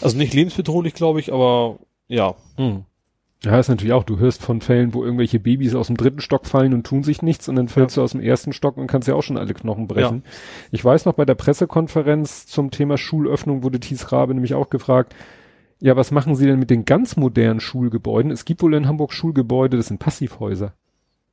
[0.00, 1.78] also nicht lebensbedrohlich, glaube ich, aber
[2.08, 2.36] ja.
[2.56, 2.84] Hm.
[3.44, 6.46] Ja, ist natürlich auch, du hörst von Fällen, wo irgendwelche Babys aus dem dritten Stock
[6.46, 9.06] fallen und tun sich nichts und dann fällst du aus dem ersten Stock und kannst
[9.08, 10.24] ja auch schon alle Knochen brechen.
[10.70, 15.14] Ich weiß noch, bei der Pressekonferenz zum Thema Schulöffnung wurde Thies Rabe nämlich auch gefragt,
[15.80, 18.30] ja, was machen Sie denn mit den ganz modernen Schulgebäuden?
[18.30, 20.72] Es gibt wohl in Hamburg Schulgebäude, das sind Passivhäuser.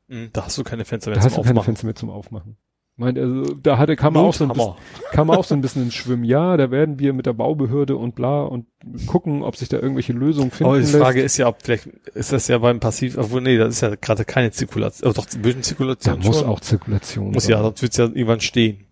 [0.08, 1.66] Mhm, Da hast du keine Fenster mehr Da zum hast du keine Aufmachen.
[1.66, 2.58] Fenster mehr zum Aufmachen.
[3.02, 4.74] Meint, also, da hatte, kam man auch so ein bisschen,
[5.12, 6.24] kam auch so ein bisschen ins Schwimmen.
[6.24, 8.66] Ja, da werden wir mit der Baubehörde und bla und
[9.08, 10.96] gucken, ob sich da irgendwelche Lösungen finden Aber die lässt.
[10.96, 13.94] Frage ist ja, ob vielleicht ist das ja beim Passiv, obwohl nee, das ist ja
[13.96, 16.48] gerade keine Zirkulation, also doch bisschen Da Zirkulation muss schon.
[16.48, 17.52] auch Zirkulation muss sein.
[17.52, 18.86] ja, sonst wird's ja irgendwann stehen.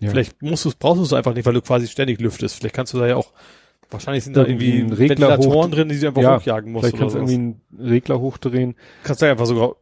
[0.00, 0.10] Ja.
[0.10, 2.56] Vielleicht musst du brauchst du es einfach nicht, weil du quasi ständig lüftest.
[2.56, 3.32] Vielleicht kannst du da ja auch
[3.90, 6.72] wahrscheinlich sind da Irgendwie irgendwie einen Regler Ventilatoren hoch- drin, die du einfach Ja, hochjagen
[6.72, 7.60] musst Vielleicht kannst du irgendwie einen
[7.90, 8.76] Regler hochdrehen.
[9.02, 9.74] kannst du einfach sogar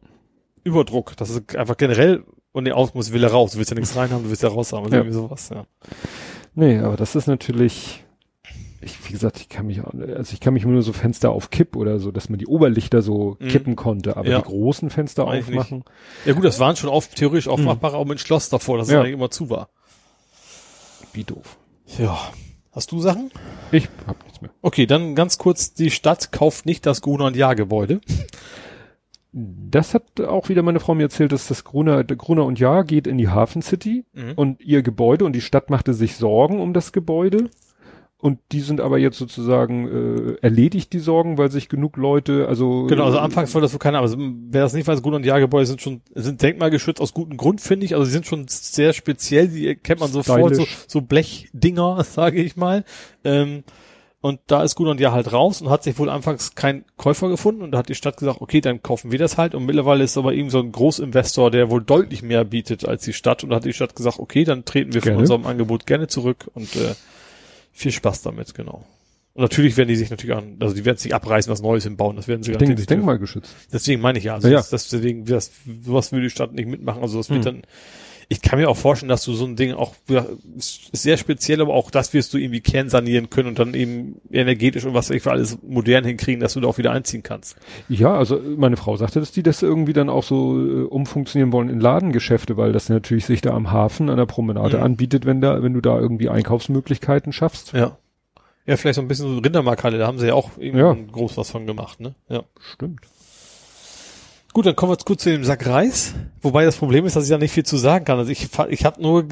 [0.63, 3.75] Überdruck, das ist einfach generell und nee, aus muss will er raus, du willst ja
[3.77, 5.01] nichts rein haben, du willst ja raus haben, also Ja.
[5.01, 5.65] irgendwie sowas, ja.
[6.55, 8.03] Nee, aber das ist natürlich,
[8.81, 11.49] ich, wie gesagt, ich kann mich, auch- also ich kann mich nur so Fenster auf
[11.51, 13.47] Kipp oder so, dass man die Oberlichter so Mhm.
[13.49, 14.37] kippen konnte, aber Ja.
[14.39, 15.59] die großen Fenster Weiß ich nicht.
[15.59, 15.83] aufmachen.
[16.25, 19.01] Ja gut, das waren schon auf, theoretisch aufmachbare, auch mit Schloss davor, dass es Ja.
[19.01, 19.69] eigentlich immer zu war.
[21.13, 21.57] Wie doof.
[21.97, 22.17] Ja.
[22.71, 23.31] Hast du Sachen?
[23.71, 24.51] Ich hab nichts mehr.
[24.61, 27.99] Okay, dann ganz kurz, die Stadt kauft nicht das Gruner und Jahr Gebäude.
[29.69, 32.83] Das hat auch wieder meine Frau mir erzählt, dass das Gruner, der Gruner und Jahr
[32.83, 34.33] geht in die Hafen City Mhm.
[34.35, 37.49] und ihr Gebäude und die Stadt machte sich Sorgen um das Gebäude.
[38.21, 42.85] Und die sind aber jetzt sozusagen äh, erledigt, die Sorgen, weil sich genug Leute, also
[42.87, 45.39] Genau, also anfangs war das wohl keiner, aber wer das nicht weiß, Gruner und Jahr
[45.39, 47.93] Gebäude sind schon, sind denkmalgeschützt aus gutem Grund, finde ich.
[47.93, 52.57] Also sie sind schon sehr speziell, die kennt man sofort, so, so Blechdinger, sage ich
[52.57, 52.83] mal.
[53.23, 53.63] Ähm,
[54.21, 57.61] und da ist und Jahr halt raus und hat sich wohl anfangs kein Käufer gefunden
[57.61, 59.55] und da hat die Stadt gesagt, okay, dann kaufen wir das halt.
[59.55, 63.13] Und mittlerweile ist aber eben so ein Großinvestor, der wohl deutlich mehr bietet als die
[63.13, 63.43] Stadt.
[63.43, 65.19] Und da hat die Stadt gesagt, okay, dann treten wir von Gerne.
[65.21, 66.95] unserem Angebot gerne zurück und äh,
[67.71, 68.83] viel Spaß damit, genau.
[69.35, 72.17] Und natürlich werden die sich natürlich an, also die werden sich abreißen, was Neues hinbauen.
[72.17, 72.99] Das werden sie ich denke, nicht das dürfen.
[73.01, 73.55] Denkmalgeschützt.
[73.71, 74.57] Deswegen meine ich ja, also Ja, ja.
[74.59, 75.51] das, das, deswegen, das,
[75.83, 77.01] sowas würde die Stadt nicht mitmachen.
[77.01, 77.61] Also das wird Hm.
[77.61, 77.61] dann
[78.31, 80.23] Ich kann mir auch vorstellen, dass du so ein Ding auch, ja,
[80.59, 84.93] sehr speziell, aber auch das wirst du irgendwie kernsanieren können und dann eben energetisch und
[84.93, 87.55] was ich für alles modern hinkriegen, dass du da auch wieder einziehen kannst.
[87.89, 91.69] Ja, also meine Frau sagte, dass die das irgendwie dann auch so äh, umfunktionieren wollen
[91.69, 94.83] in Ladengeschäfte, weil das natürlich sich da am Hafen an der Promenade Mhm.
[94.83, 97.73] anbietet, wenn da, wenn du da irgendwie Einkaufsmöglichkeiten schaffst.
[97.73, 97.97] Ja.
[98.67, 100.95] Ja, vielleicht so ein bisschen so Rindermarkhalle, da haben sie ja auch eben Ja.
[101.11, 102.13] groß was von gemacht, ne?
[102.29, 102.43] Ja.
[102.75, 102.99] Stimmt.
[104.53, 106.15] Gut, dann kommen wir jetzt kurz zu dem Sack Reis.
[106.41, 108.17] Wobei das Problem ist, dass ich da nicht viel zu sagen kann.
[108.17, 109.25] Also ich, ich habe nur,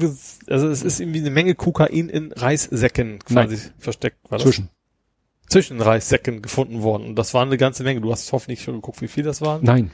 [0.46, 4.18] also es ist irgendwie eine Menge Kokain in Reissäcken quasi versteckt.
[4.30, 4.44] War das?
[4.44, 4.68] Zwischen.
[5.48, 7.04] Zwischen Reissäcken gefunden worden.
[7.08, 8.00] Und das war eine ganze Menge.
[8.00, 9.64] Du hast hoffentlich schon geguckt, wie viel das waren.
[9.64, 9.90] Nein.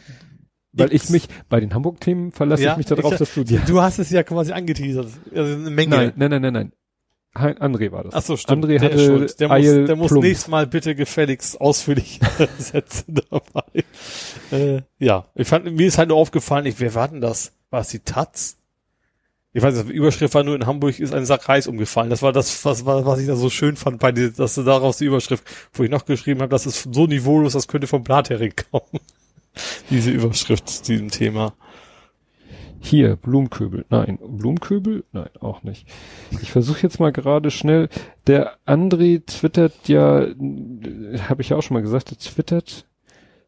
[0.73, 3.59] Weil ich mich, bei den Hamburg-Themen verlasse ich mich darauf, ich- dass du die.
[3.67, 5.07] Du hast es ja quasi angeteasert.
[5.35, 5.91] Also eine Menge.
[5.97, 6.73] Nein, nein, nein, nein, nein.
[7.35, 8.15] André war das.
[8.15, 8.65] Ach so, stimmt.
[8.65, 9.41] André der hatte schuld.
[9.41, 10.25] Der muss, der muss Plump.
[10.25, 12.21] nächstes Mal bitte gefälligst ausführlich
[12.59, 13.85] Sätze dabei.
[14.53, 17.53] Äh, ja, ich fand, mir ist halt nur aufgefallen, ich, wer war denn das?
[17.71, 18.57] War es die Taz?
[19.53, 22.11] Ich weiß nicht, die Überschrift war nur in Hamburg ist ein Sack Reis umgefallen.
[22.11, 24.99] Das war das, was, was ich da so schön fand bei dir, dass du daraus
[24.99, 28.53] die Überschrift, wo ich noch geschrieben habe, das ist so niveaulos, das könnte vom Blathering
[28.71, 29.01] kommen.
[29.91, 31.55] Diese Überschrift zu diesem Thema.
[32.85, 33.87] Hier, Blumenköbel.
[33.89, 34.19] Nein.
[34.23, 35.05] Blumenköbel?
[35.13, 35.87] Nein, auch nicht.
[36.43, 37.89] Ich versuche jetzt mal gerade schnell.
[38.27, 40.27] Der André twittert ja,
[41.29, 42.87] habe ich ja auch schon mal gesagt, der twittert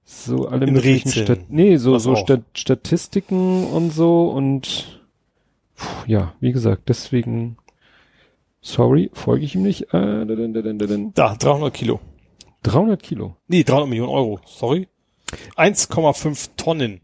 [0.05, 1.27] so alle In möglichen Rätseln.
[1.27, 2.17] Stat nee, so, Was so.
[2.17, 5.03] Stat Statistiken und so und
[5.75, 7.59] puh, ja, wie gesagt, deswegen
[8.63, 9.93] sorry, folge ich ihm nicht.
[9.93, 10.97] Äh, da, da, da, da, da.
[11.15, 12.01] Da, 300 Kilo.
[12.63, 13.37] 300 Kilo.
[13.49, 14.41] Nee, 300 Millionen Euro.
[14.47, 14.89] Sorry.
[15.57, 17.01] 1,5 Tonnen.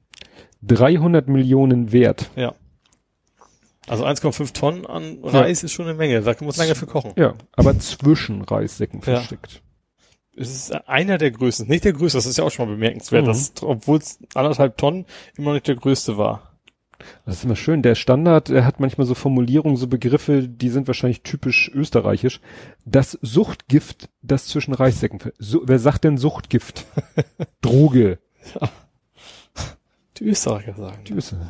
[0.62, 2.30] 300 Millionen wert.
[2.36, 2.54] Ja.
[3.88, 6.20] Also 1,5 Tonnen an Reis ist schon eine Menge.
[6.22, 7.12] Da muss lange für kochen.
[7.16, 9.16] Ja, aber zwischen Reissäcken Ja.
[9.16, 9.62] versteckt.
[10.36, 11.68] Es ist einer der größten.
[11.68, 13.26] Nicht der größte, das ist ja auch schon mal bemerkenswert, Mhm.
[13.26, 15.04] dass, obwohl es anderthalb Tonnen
[15.36, 16.48] immer noch nicht der größte war.
[17.26, 17.82] Das ist immer schön.
[17.82, 22.40] Der Standard, er hat manchmal so Formulierungen, so Begriffe, die sind wahrscheinlich typisch österreichisch.
[22.84, 25.18] Das Suchtgift, das zwischen Reissäcken.
[25.38, 26.86] So, wer sagt denn Suchtgift?
[27.60, 28.20] Droge.
[30.22, 31.02] Die Österreicher sagen.
[31.04, 31.40] Die wissen.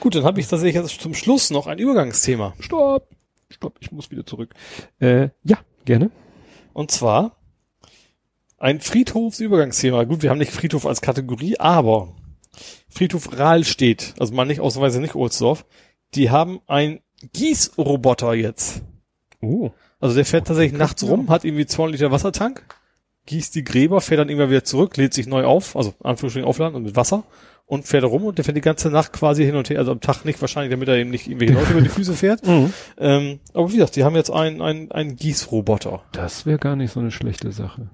[0.00, 2.54] Gut, dann habe ich tatsächlich jetzt zum Schluss noch ein Übergangsthema.
[2.58, 3.08] Stopp.
[3.50, 4.52] Stopp, ich muss wieder zurück.
[4.98, 6.10] Äh, ja, gerne.
[6.72, 7.36] Und zwar
[8.58, 10.04] ein Friedhofsübergangsthema.
[10.04, 12.16] Gut, wir haben nicht Friedhof als Kategorie, aber
[12.88, 15.64] Friedhof Rahlstedt, also mal nicht ausweise nicht Ohlsdorf,
[16.14, 17.00] die haben ein
[17.32, 18.82] Gießroboter jetzt.
[19.40, 19.70] Oh.
[20.00, 22.64] Also der fährt tatsächlich nachts rum, hat irgendwie 200 Liter Wassertank,
[23.26, 26.74] gießt die Gräber, fährt dann irgendwann wieder zurück, lädt sich neu auf, also Anführungsstrichen aufladen
[26.74, 27.22] und mit Wasser
[27.68, 30.00] und fährt rum und der fährt die ganze Nacht quasi hin und her, also am
[30.00, 32.44] Tag nicht wahrscheinlich, damit er eben nicht irgendwelche Leute über die Füße fährt.
[32.46, 32.72] Mhm.
[32.96, 36.02] Ähm, aber wie gesagt, die haben jetzt einen, einen, einen Gießroboter.
[36.12, 37.90] Das wäre gar nicht so eine schlechte Sache.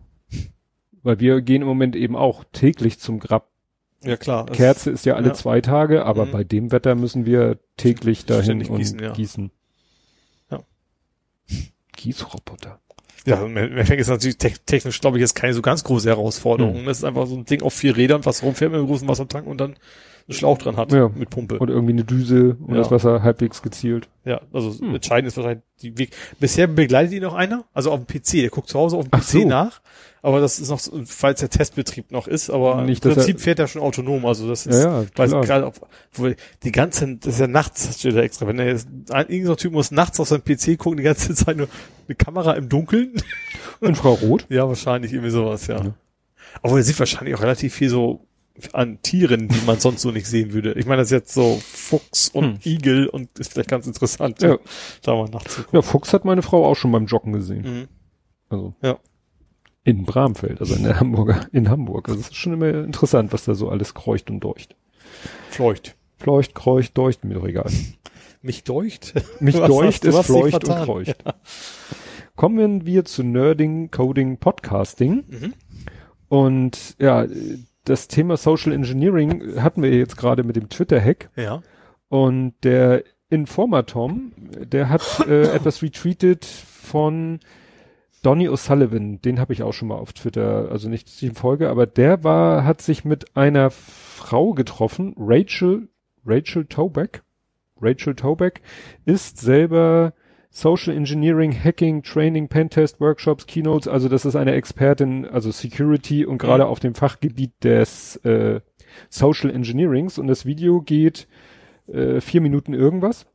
[1.02, 3.50] Weil wir gehen im Moment eben auch täglich zum Grab.
[4.04, 4.46] Ja klar.
[4.46, 5.34] Kerze ist ja alle ja.
[5.34, 6.30] zwei Tage, aber Mhm.
[6.30, 9.12] bei dem Wetter müssen wir täglich dahin Ständig und gießen, ja.
[9.12, 9.50] gießen.
[10.50, 10.62] Ja.
[11.96, 12.80] Gießroboter.
[13.26, 16.78] Ja, im Endeffekt ist natürlich te technisch, glaube ich, jetzt keine so ganz große Herausforderung.
[16.78, 16.84] Hm.
[16.86, 19.46] Das ist einfach so ein Ding auf vier Rädern, was rumfährt mit einem großen Wassertank
[19.46, 19.76] und dann
[20.26, 21.10] einen Schlauch dran hat Ja.
[21.14, 21.58] mit Pumpe.
[21.58, 22.80] Und irgendwie eine Düse, um Ja.
[22.80, 24.08] das Wasser halbwegs gezielt.
[24.24, 24.94] ja, also Hm.
[24.94, 26.10] entscheidend ist wahrscheinlich die Weg.
[26.40, 28.40] Bisher begleitet ihn noch einer, also auf dem PC.
[28.42, 29.48] Der guckt zu Hause auf dem Ach PC so.
[29.48, 29.80] nach.
[30.24, 33.40] Aber das ist noch, falls der Testbetrieb noch ist, aber Nicht, im dass er- Prinzip
[33.42, 34.24] fährt er schon autonom.
[34.24, 35.44] Also das ist, Ja, ja, weiß klar.
[35.44, 36.30] gerade, ob- wo
[36.62, 38.46] die ganze, das ist ja nachts, steht da extra.
[38.46, 41.58] Wenn er jetzt, ein, irgendein Typ muss nachts auf seinem PC gucken, die ganze Zeit
[41.58, 41.68] nur
[42.08, 43.12] eine Kamera im Dunkeln.
[43.82, 44.46] Infrarot.
[44.50, 45.84] Ja, wahrscheinlich irgendwie sowas, ja.
[45.84, 45.94] Ja.
[46.62, 48.26] Aber er sieht wahrscheinlich auch relativ viel so
[48.72, 50.72] an Tieren, die man sonst so nicht sehen würde.
[50.74, 52.72] Ich meine, das ist jetzt so Fuchs und Hm.
[52.72, 54.56] Igel und ist vielleicht ganz interessant, Ja.
[55.02, 55.76] da mal nachzugucken.
[55.76, 57.62] Ja, Fuchs hat meine Frau auch schon beim Joggen gesehen.
[57.80, 57.88] Mhm.
[58.48, 58.74] Also.
[58.80, 58.98] Ja.
[59.84, 62.08] In Bramfeld, also in der Hamburger, in Hamburg.
[62.08, 64.76] Also es ist schon immer interessant, was da so alles kreucht und deucht.
[65.50, 65.94] Fleucht.
[66.16, 67.70] Fleucht, kreucht, deucht, mir doch egal.
[68.40, 69.14] Mich deucht?
[69.40, 71.16] Mich Was deucht sie fleucht und kreucht.
[72.36, 75.24] Kommen wir zu Nerding, Coding, Podcasting.
[75.28, 75.54] Mhm.
[76.28, 77.26] Und ja,
[77.84, 81.30] das Thema Social Engineering hatten wir jetzt gerade mit dem Twitter-Hack.
[81.36, 81.62] Ja.
[82.08, 87.40] Und der Informatom, der hat äh, etwas retweetet von
[88.24, 89.20] Donny O'Sullivan.
[89.20, 91.86] Den habe ich auch schon mal auf Twitter, also nicht dass ich ihm folge, aber
[91.86, 95.88] der war, hat sich mit einer Frau getroffen, Rachel,
[96.24, 97.22] Rachel Toback.
[97.80, 98.62] Rachel Toback
[99.04, 100.14] ist selber
[100.50, 106.38] Social Engineering, Hacking, Training, Pentest, Workshops, Keynotes, also das ist eine Expertin, also Security und
[106.38, 108.60] gerade auf dem Fachgebiet des äh,
[109.10, 111.26] Social Engineerings und das Video geht
[111.88, 113.26] äh, vier Minuten irgendwas.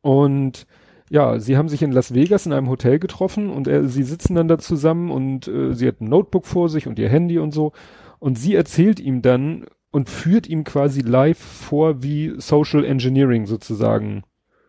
[0.00, 0.66] Und
[1.12, 4.34] ja, sie haben sich in Las Vegas in einem Hotel getroffen und er, sie sitzen
[4.34, 7.52] dann da zusammen und äh, sie hat ein Notebook vor sich und ihr Handy und
[7.52, 7.72] so.
[8.18, 14.22] Und sie erzählt ihm dann, und führt ihm quasi live vor, wie Social Engineering sozusagen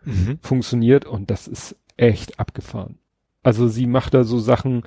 [0.04, 0.38] Mhm.
[0.42, 2.98] funktioniert und das ist echt abgefahren.
[3.42, 4.84] Also sie macht da so Sachen,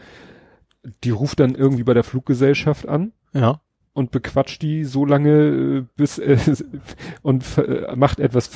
[1.04, 3.62] die ruft dann irgendwie bei der Fluggesellschaft an Ja.
[3.96, 6.36] Und bequatscht die so lange, äh, bis äh,
[7.22, 8.50] und äh, macht etwas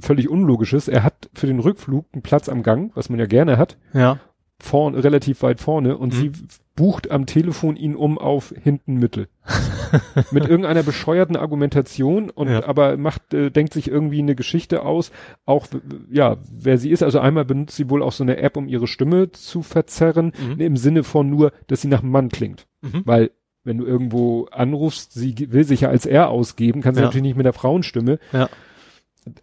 [0.00, 0.88] völlig Unlogisches.
[0.88, 4.18] Er hat für den Rückflug einen Platz am Gang, was man ja gerne hat, Ja.
[4.58, 6.16] vorn, relativ weit vorne und Mhm.
[6.18, 6.32] sie
[6.76, 9.28] bucht am Telefon ihn um auf hinten Mittel.
[10.30, 12.66] Mit irgendeiner bescheuerten Argumentation und Ja.
[12.66, 15.10] aber macht, äh, denkt sich irgendwie eine Geschichte aus,
[15.46, 15.66] auch
[16.10, 17.02] ja, wer sie ist.
[17.02, 20.60] Also einmal benutzt sie wohl auch so eine App, um ihre Stimme zu verzerren, Mhm.
[20.60, 22.66] im Sinne von nur, dass sie nach Mann klingt.
[22.82, 23.02] Mhm.
[23.04, 23.30] Weil
[23.66, 27.06] wenn du irgendwo anrufst, sie will sich ja als er ausgeben, kann sie Ja.
[27.06, 28.18] natürlich nicht mit der Frauenstimme.
[28.32, 28.48] Ja.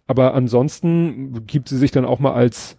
[0.06, 2.78] Aber ansonsten gibt sie sich dann auch mal als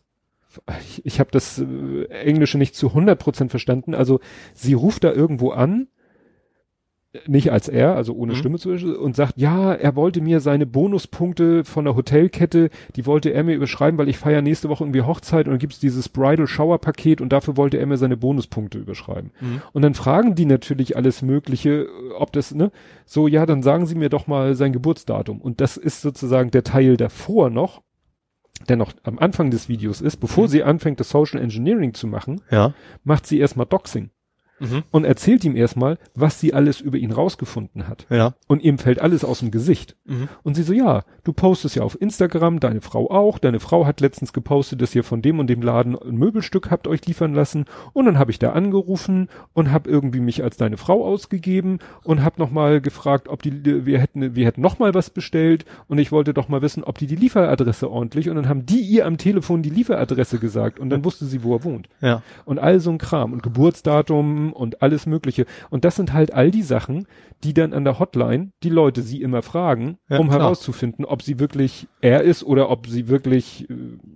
[0.82, 3.94] ich, ich habe das äh, Englische nicht zu 100% verstanden.
[3.94, 4.22] Also
[4.54, 5.88] sie ruft da irgendwo an,
[7.28, 8.38] nicht als er, also ohne Mhm.
[8.38, 13.30] Stimme zu und sagt, ja, er wollte mir seine Bonuspunkte von der Hotelkette, die wollte
[13.32, 16.48] er mir überschreiben, weil ich feiere nächste Woche irgendwie Hochzeit und dann gibt's dieses Bridal
[16.48, 19.32] Shower Paket und dafür wollte er mir seine Bonuspunkte überschreiben.
[19.42, 19.62] Mhm.
[19.74, 21.88] Und dann fragen die natürlich alles Mögliche, äh,
[22.18, 22.72] ob das, ne,
[23.06, 25.40] so, ja, dann sagen sie mir doch mal sein Geburtsdatum.
[25.42, 27.82] Und das ist sozusagen der Teil davor noch,
[28.70, 30.50] der noch am Anfang des Videos ist, bevor Mhm.
[30.50, 32.74] sie anfängt, das Social Engineering zu machen, Ja.
[33.04, 34.10] macht sie erstmal Doxing
[34.60, 34.84] Mhm.
[34.92, 38.06] und erzählt ihm erstmal, was sie alles über ihn rausgefunden hat.
[38.10, 38.34] Ja.
[38.48, 39.96] Und ihm fällt alles aus dem Gesicht.
[40.06, 40.30] Mhm.
[40.44, 43.38] Und sie so, ja, du postest ja auf Instagram, deine Frau auch.
[43.40, 46.88] Deine Frau hat letztens gepostet, dass ihr von dem und dem Laden ein Möbelstück habt
[46.88, 47.66] euch liefern lassen.
[47.94, 52.24] Und dann habe ich da angerufen und habe irgendwie mich als deine Frau ausgegeben und
[52.24, 56.34] habe nochmal gefragt, ob die, wir hätten, wir hätten nochmal was bestellt und ich wollte
[56.34, 59.64] doch mal wissen, ob die die Lieferadresse ordentlich und dann haben die ihr am Telefon
[59.64, 62.22] die Lieferadresse gesagt und dann wusste sie, wo er wohnt Ja.
[62.46, 65.46] und all so ein Kram und Geburtsdatum und alles Mögliche.
[65.70, 67.08] Und das sind halt all die Sachen,
[67.44, 70.40] die dann an der Hotline die Leute sie immer fragen, Ja, um klar.
[70.42, 73.68] herauszufinden, ob sie wirklich er ist oder ob sie wirklich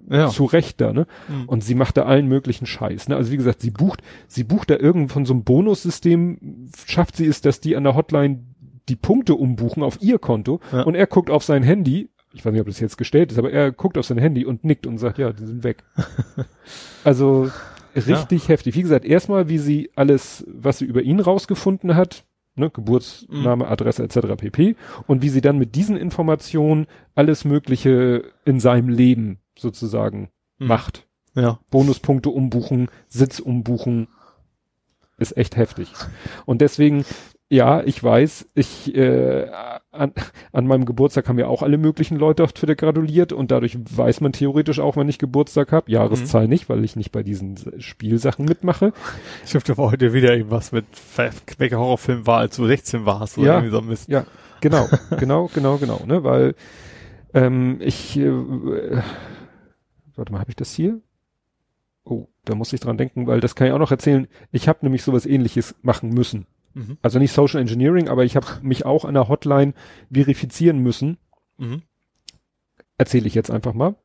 [0.09, 0.27] äh, Ja.
[0.29, 1.05] zu Recht da, ne?
[1.27, 1.45] Mhm.
[1.47, 3.15] Und sie macht da allen möglichen Scheiß, ne?
[3.15, 7.25] Also wie gesagt, sie bucht, sie bucht da irgend von so einem Bonussystem, schafft sie
[7.27, 8.39] es, dass die an der Hotline
[8.87, 10.81] die Punkte umbuchen auf ihr Konto Ja.
[10.83, 13.51] und er guckt auf sein Handy, ich weiß nicht, ob das jetzt gestellt ist, aber
[13.51, 15.83] er guckt auf sein Handy und nickt und sagt, ja, die sind weg.
[17.03, 17.49] also
[17.95, 18.75] richtig heftig.
[18.75, 22.25] Wie gesagt, erstmal, wie sie alles, was sie über ihn rausgefunden hat,
[22.55, 24.35] ne, Geburtsname, Adresse etc.
[24.37, 24.75] pp.
[25.07, 30.29] Und wie sie dann mit diesen Informationen alles Mögliche in seinem Leben sozusagen
[30.59, 30.67] Mhm.
[30.67, 31.07] macht.
[31.35, 31.59] Ja.
[31.69, 34.07] Bonuspunkte umbuchen, Sitz umbuchen,
[35.17, 35.91] ist echt heftig.
[36.45, 37.05] Und deswegen,
[37.51, 39.49] ja, ich weiß, ich äh,
[39.91, 40.13] an,
[40.51, 44.21] an meinem Geburtstag haben ja auch alle möglichen Leute auf Twitter gratuliert und dadurch weiß
[44.21, 45.91] man theoretisch auch, wann ich Geburtstag habe.
[45.91, 48.93] Jahreszahl nicht, weil ich nicht bei diesen Spielsachen mitmache.
[49.45, 50.85] Ich hoffe, da war heute wieder irgendwas mit,
[51.57, 53.53] welcher Horrorfilm war, als du 16 warst oder Ja.
[53.55, 54.09] irgendwie so ein Mist.
[54.09, 54.25] Ja,
[54.61, 56.53] genau, genau, genau, genau, ne, weil
[57.33, 58.31] ähm, ich, äh,
[60.15, 60.99] warte mal, habe ich das hier?
[62.03, 64.27] Oh, da muss ich dran denken, weil das kann ich auch noch erzählen.
[64.51, 66.45] Ich habe nämlich sowas ähnliches machen müssen.
[66.73, 66.97] Mhm.
[67.01, 69.73] Also nicht Social Engineering, aber ich habe mich auch an der Hotline
[70.11, 71.17] verifizieren müssen.
[71.57, 71.83] Mhm.
[72.97, 73.95] Erzähle ich jetzt einfach mal.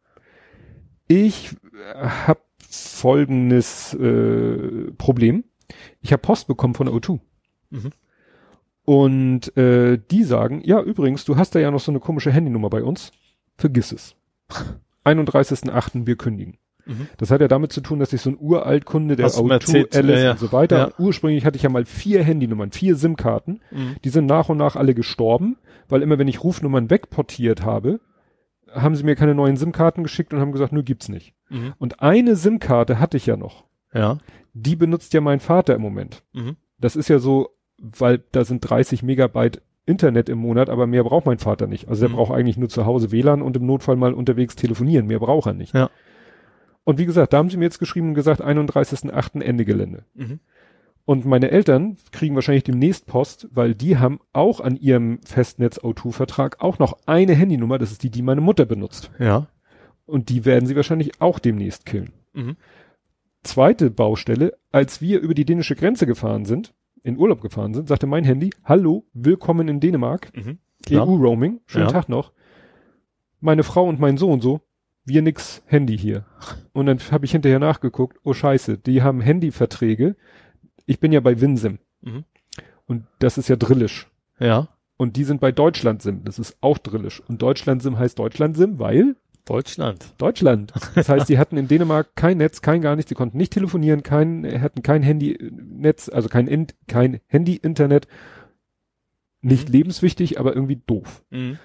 [1.08, 1.56] Ich
[1.94, 5.44] habe folgendes äh, Problem.
[6.00, 7.20] Ich habe Post bekommen von der O2.
[7.70, 7.90] Mhm.
[8.84, 12.70] Und äh, die sagen, ja, übrigens, du hast da ja noch so eine komische Handynummer
[12.70, 13.12] bei uns.
[13.56, 14.16] Vergiss es.
[15.04, 16.06] 31.8.
[16.06, 16.58] wir kündigen.
[16.86, 17.08] Mhm.
[17.16, 19.50] Das hat ja damit zu tun, dass ich so ein Uraltkunde der Hast du mir
[19.50, 20.30] O2, erzählt, Alice ja, ja.
[20.32, 20.78] und so weiter.
[20.78, 20.84] Ja.
[20.86, 23.60] Und ursprünglich hatte ich ja mal vier Handynummern, vier SIM-Karten.
[23.70, 23.96] Mhm.
[24.04, 25.56] Die sind nach und nach alle gestorben,
[25.88, 28.00] weil immer wenn ich Rufnummern wegportiert habe,
[28.72, 31.34] haben sie mir keine neuen SIM-Karten geschickt und haben gesagt, nö, gibt's nicht.
[31.48, 31.74] Mhm.
[31.78, 33.64] Und eine SIM-Karte hatte ich ja noch.
[33.92, 34.18] Ja.
[34.52, 36.22] Die benutzt ja mein Vater im Moment.
[36.32, 36.56] Mhm.
[36.78, 41.26] Das ist ja so, weil da sind 30 Megabyte Internet im Monat, aber mehr braucht
[41.26, 41.88] mein Vater nicht.
[41.88, 42.14] Also der Mhm.
[42.14, 45.06] braucht eigentlich nur zu Hause WLAN und im Notfall mal unterwegs telefonieren.
[45.06, 45.74] Mehr braucht er nicht.
[45.74, 45.90] Ja.
[46.84, 49.40] Und wie gesagt, da haben sie mir jetzt geschrieben und gesagt, 31.8.
[49.40, 50.04] Ende Gelände.
[50.14, 50.40] Mhm.
[51.06, 56.62] Und meine Eltern kriegen wahrscheinlich demnächst Post, weil die haben auch an ihrem Festnetz O2-Vertrag
[56.62, 59.10] auch noch eine Handynummer, das ist die, die meine Mutter benutzt.
[59.18, 59.48] Ja.
[60.06, 62.12] Und die werden sie wahrscheinlich auch demnächst killen.
[62.32, 62.56] Mhm.
[63.42, 68.06] Zweite Baustelle, als wir über die dänische Grenze gefahren sind, in Urlaub gefahren sind, sagte
[68.06, 70.58] mein Handy, hallo, willkommen in Dänemark, Mhm.
[70.90, 71.92] EU-Roaming, schönen Ja.
[71.92, 72.32] Tag noch.
[73.40, 74.62] Meine Frau und mein Sohn so,
[75.04, 76.24] wir nix Handy hier.
[76.72, 80.16] Und dann habe ich hinterher nachgeguckt, oh scheiße, die haben Handyverträge.
[80.86, 81.78] Ich bin ja bei Winsim.
[82.02, 82.24] Mhm.
[82.86, 84.10] Und das ist ja drillisch.
[84.38, 84.68] Ja.
[84.96, 86.24] Und die sind bei Deutschland-Sim.
[86.24, 87.22] Das ist auch drillisch.
[87.28, 90.14] Und Deutschland-Sim heißt Deutschland-Sim, weil Deutschland.
[90.18, 90.72] Deutschland.
[90.94, 93.08] Das heißt, die hatten in Dänemark kein Netz, kein gar nichts.
[93.10, 98.06] Die konnten nicht telefonieren, kein, hatten kein Handynetz, also kein, In- kein Handy-Internet.
[99.42, 101.22] Nicht lebenswichtig, aber irgendwie doof.
[101.30, 101.58] Mhm.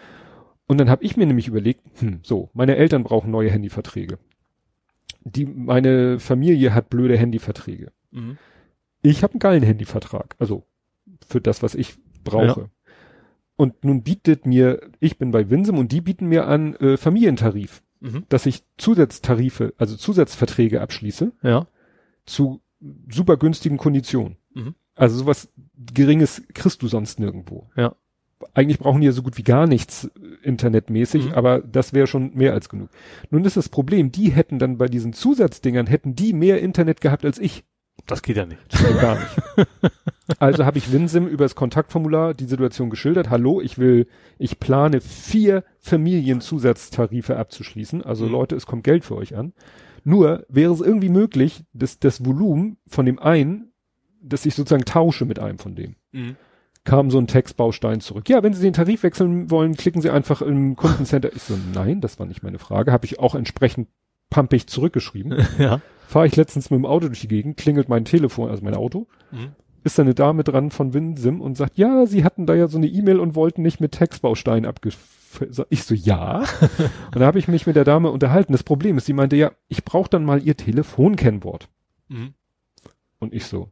[0.70, 4.20] Und dann habe ich mir nämlich überlegt, hm, so, meine Eltern brauchen neue Handyverträge.
[5.24, 7.91] Die, meine Familie hat blöde Handyverträge.
[8.12, 8.38] Mhm.
[9.02, 10.64] Ich habe einen geilen Handyvertrag, also
[11.28, 12.70] für das, was ich brauche.
[13.56, 17.82] Und nun bietet mir, ich bin bei Winsem und die bieten mir an äh, Familientarif,
[18.02, 18.24] Mhm.
[18.30, 21.66] dass ich Zusatztarife, also Zusatzverträge abschließe Ja.
[22.26, 22.62] zu
[23.12, 24.38] super günstigen Konditionen.
[24.54, 24.76] Mhm.
[24.96, 25.50] Also sowas
[25.94, 27.70] Geringes kriegst du sonst nirgendwo.
[27.76, 27.96] Ja.
[28.53, 31.32] Eigentlich brauchen die ja so gut wie gar nichts äh, internetmäßig, Mhm.
[31.34, 32.90] aber das wäre schon mehr als genug.
[33.30, 37.26] Nun ist das Problem, die hätten dann bei diesen Zusatzdingern, hätten die mehr Internet gehabt
[37.26, 37.64] als ich.
[38.07, 38.60] Das geht ja nicht.
[38.74, 39.68] Also gar nicht.
[40.40, 43.30] also habe ich Winsim über das Kontaktformular die Situation geschildert.
[43.30, 44.07] Hallo, ich will,
[44.38, 48.03] ich plane vier Familienzusatztarife abzuschließen.
[48.03, 48.32] Also Mhm.
[48.32, 49.53] Leute, es kommt Geld für euch an.
[50.03, 53.74] Nur wäre es irgendwie möglich, dass das Volumen von dem einen,
[54.22, 55.95] dass ich sozusagen tausche mit einem von dem.
[56.11, 56.36] Mhm.
[56.90, 58.28] Kam so ein Textbaustein zurück.
[58.30, 61.32] Ja, wenn Sie den Tarif wechseln wollen, klicken Sie einfach im Kundencenter.
[61.36, 62.91] Ich so, nein, das war nicht meine Frage.
[62.91, 63.90] Habe ich auch entsprechend
[64.30, 65.45] pumpig zurückgeschrieben.
[65.60, 65.82] Ja.
[66.07, 69.06] Fahre ich letztens mit dem Auto durch die Gegend, klingelt mein Telefon, also mein Auto
[69.32, 69.49] Mhm.
[69.84, 72.80] ist da eine Dame dran von Winsim und sagt, ja, sie hatten da ja so
[72.80, 74.90] eine E-Mail und wollten nicht mit Textbaustein abge...
[75.70, 76.40] Ich so, ja.
[77.14, 78.52] und da habe ich mich mit der Dame unterhalten.
[78.52, 81.70] Das Problem ist, sie meinte, ja, ich brauche dann mal ihr Telefonkennwort.
[82.07, 82.34] Mhm.
[83.20, 83.70] Und ich so,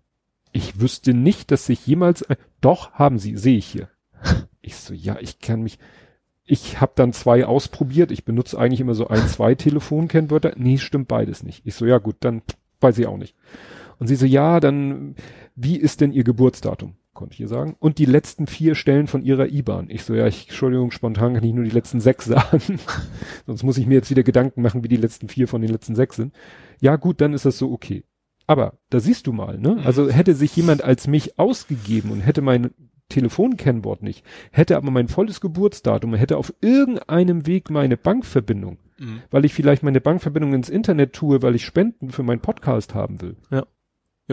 [0.58, 2.24] ich wüsste nicht, dass sich jemals...
[2.24, 3.90] Äh, doch, haben sie, sehe ich hier.
[4.62, 5.78] Ich so, ja, ich kann mich...
[6.44, 8.10] Ich habe dann zwei ausprobiert.
[8.10, 10.54] Ich benutze eigentlich immer so ein, zwei Telefonkennwörter.
[10.56, 11.62] Nee, stimmt beides nicht.
[11.66, 12.42] Ich so, ja gut, dann
[12.80, 13.36] weiß ich auch nicht.
[14.00, 15.16] Und sie so, ja, dann,
[15.56, 16.96] wie ist denn ihr Geburtsdatum?
[17.14, 17.76] Konnte ich ihr sagen.
[17.80, 19.90] Und die letzten vier Stellen von ihrer IBAN.
[19.90, 22.80] Ich so, ja, ich, Entschuldigung, spontan kann ich nur die letzten sechs sagen.
[23.46, 25.96] Sonst muss ich mir jetzt wieder Gedanken machen, wie die letzten vier von den letzten
[25.96, 26.34] sechs sind.
[26.80, 28.04] Ja, gut, dann ist das so okay.
[28.48, 29.82] Aber da siehst du mal, ne?
[29.86, 32.72] Also hätte sich jemand als mich ausgegeben und hätte mein
[33.10, 39.22] Telefonkennwort nicht, hätte aber mein volles Geburtsdatum, hätte auf irgendeinem Weg meine Bankverbindung, Mhm.
[39.32, 43.22] weil ich vielleicht meine Bankverbindung ins Internet tue, weil ich Spenden für meinen Podcast haben
[43.22, 43.38] will.
[43.50, 43.66] Ja,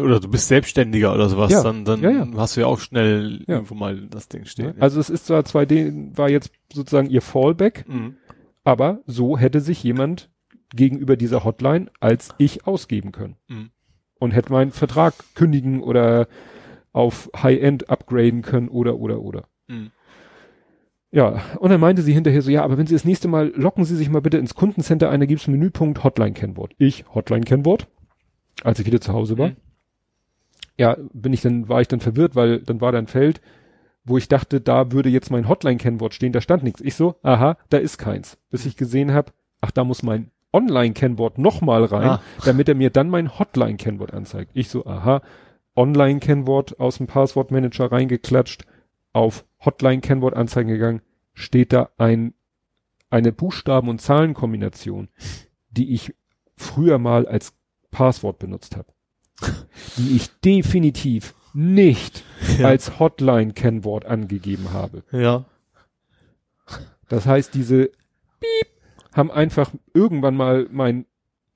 [0.03, 1.63] oder du bist Selbstständiger oder sowas, Ja.
[1.63, 2.29] dann, dann Ja, ja.
[2.37, 3.55] hast du ja auch schnell Ja.
[3.55, 4.75] irgendwo mal das Ding stehen.
[4.75, 4.75] Ne?
[4.81, 8.17] Also es ist zwar 2D, war jetzt sozusagen ihr Fallback, Mhm.
[8.65, 10.31] aber so hätte sich jemand
[10.75, 13.37] gegenüber dieser Hotline als ich ausgeben können.
[13.49, 13.71] Mhm.
[14.25, 16.29] Und hätte meinen Vertrag kündigen oder
[16.93, 19.45] auf High-End upgraden können oder, oder, oder.
[19.69, 19.91] Mhm.
[21.11, 23.85] Ja, und dann meinte sie hinterher so, ja, aber wenn Sie das nächste Mal, locken
[23.85, 26.75] Sie sich mal bitte ins Kundencenter ein, da gibt's Menüpunkt Hotline-Kennwort.
[26.79, 27.87] Ich, Hotline-Kennwort,
[28.65, 29.51] als ich wieder zu Hause war.
[29.51, 29.57] Mhm.
[30.77, 33.41] Ja, bin ich dann, war ich dann verwirrt, weil dann war da ein Feld,
[34.05, 36.81] wo ich dachte, da würde jetzt mein Hotline-Kennwort stehen, da stand nichts.
[36.81, 38.37] Ich so, aha, da ist keins.
[38.51, 42.23] Bis ich gesehen habe, ach, da muss mein Online-Kennwort nochmal rein, Ah.
[42.45, 44.53] damit er mir dann mein Hotline-Kennwort anzeigt.
[44.55, 45.21] Ich so, aha,
[45.77, 48.65] Online-Kennwort aus dem Passwortmanager reingeklatscht,
[49.13, 51.03] auf Hotline-Kennwort anzeigen gegangen,
[51.35, 52.33] steht da ein,
[53.11, 55.09] eine Buchstaben- und Zahlenkombination,
[55.71, 56.15] die ich
[56.57, 57.53] früher mal als
[57.91, 58.89] Passwort benutzt habe.
[59.99, 62.25] die ich definitiv nicht
[62.59, 62.69] Ja.
[62.69, 65.03] als Hotline-Kennwort angegeben habe.
[65.11, 65.45] ja.
[67.09, 67.91] Das heißt, diese
[68.41, 68.69] Piep
[69.15, 71.07] haben einfach irgendwann mal mein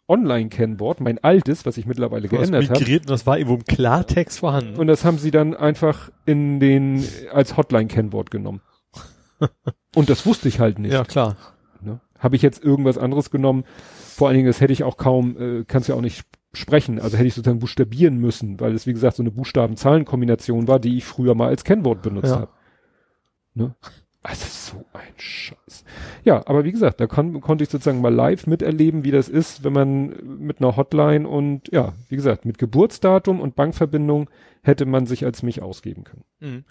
[0.09, 4.77] Online-Kennwort, mein altes, was ich mittlerweile hast geändert habe, das war irgendwo im Klartext vorhanden.
[4.77, 8.63] und das haben sie dann einfach in den als Hotline-Kennwort genommen.
[9.95, 10.93] und das wusste ich halt nicht.
[10.95, 11.37] ja, klar.
[11.83, 12.01] Ne?
[12.19, 13.65] Habe ich jetzt irgendwas anderes genommen?
[14.17, 16.25] Vor allen Dingen, das hätte ich auch kaum, äh, kannst ja auch nicht
[16.55, 16.99] sprechen.
[17.01, 20.97] Also hätte ich sozusagen buchstabieren müssen, weil es wie gesagt so eine Buchstaben-Zahlen-Kombination war, die
[20.97, 22.41] ich früher mal als Kennwort benutzt Ja.
[22.41, 22.51] habe.
[23.55, 23.75] Ne?
[24.23, 25.85] Also so ein Scheiß.
[26.25, 29.63] Ja, aber wie gesagt, da kon konnte ich sozusagen mal live miterleben, wie das ist,
[29.65, 34.29] wenn man mit einer Hotline und ja, wie gesagt, mit Geburtsdatum und Bankverbindung
[34.63, 36.65] hätte man sich als mich ausgeben können Mhm.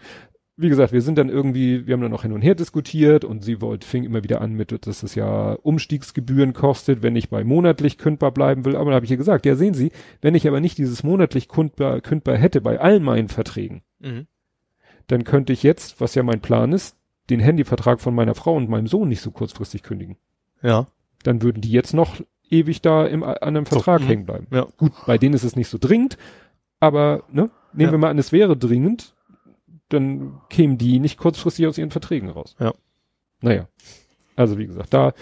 [0.57, 3.43] wie gesagt, wir sind dann irgendwie, wir haben dann noch hin und her diskutiert und
[3.43, 7.43] sie wollte, fing immer wieder an mit, dass es ja Umstiegsgebühren kostet, wenn ich bei
[7.43, 8.75] monatlich kündbar bleiben will.
[8.75, 9.91] Aber dann habe ich ihr gesagt, ja sehen Sie,
[10.21, 14.27] wenn ich aber nicht dieses monatlich kündbar, kündbar hätte bei all meinen Verträgen, Mhm.
[15.07, 16.96] dann könnte ich jetzt, was ja mein Plan ist,
[17.29, 20.17] den Handyvertrag von meiner Frau und meinem Sohn nicht so kurzfristig kündigen.
[20.61, 20.87] Ja.
[21.23, 24.07] Dann würden die jetzt noch ewig da im, an einem So, Vertrag mhm.
[24.07, 24.47] hängen bleiben.
[24.51, 24.67] Ja.
[24.77, 26.17] Gut, bei denen ist es nicht so dringend,
[26.79, 27.91] aber ne, nehmen Ja.
[27.91, 29.13] wir mal an, es wäre dringend,
[29.89, 32.55] dann kämen die nicht kurzfristig aus ihren Verträgen raus.
[32.59, 32.73] Ja.
[33.41, 33.67] Naja,
[34.35, 35.13] also wie gesagt, da,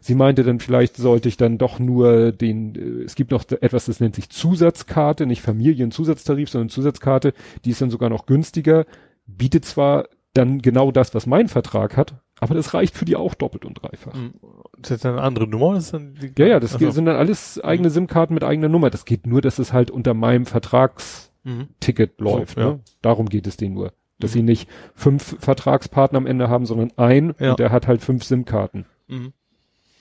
[0.00, 3.86] sie meinte dann, vielleicht sollte ich dann doch nur den, äh, es gibt noch etwas,
[3.86, 7.32] das nennt sich Zusatzkarte, nicht Familienzusatztarif, sondern Zusatzkarte,
[7.64, 8.86] die ist dann sogar noch günstiger,
[9.26, 13.34] bietet zwar dann genau das, was mein Vertrag hat, aber das reicht für die auch
[13.34, 14.14] doppelt und dreifach.
[14.14, 14.34] Mhm.
[14.78, 15.74] Das ist jetzt eine andere Nummer?
[15.74, 16.90] Das Ja, ja, das Ach so.
[16.90, 18.90] sind dann alles eigene SIM-Karten mit eigener Nummer.
[18.90, 22.24] Das geht nur, dass es halt unter meinem Vertragsticket Mhm.
[22.24, 22.54] läuft.
[22.54, 22.66] So, ja.
[22.74, 22.80] ne?
[23.02, 23.92] Darum geht es denen nur.
[24.20, 24.34] Dass Mhm.
[24.34, 27.50] sie nicht fünf Vertragspartner am Ende haben, sondern ein Ja.
[27.52, 28.86] und der hat halt fünf SIM-Karten.
[29.08, 29.32] Mhm.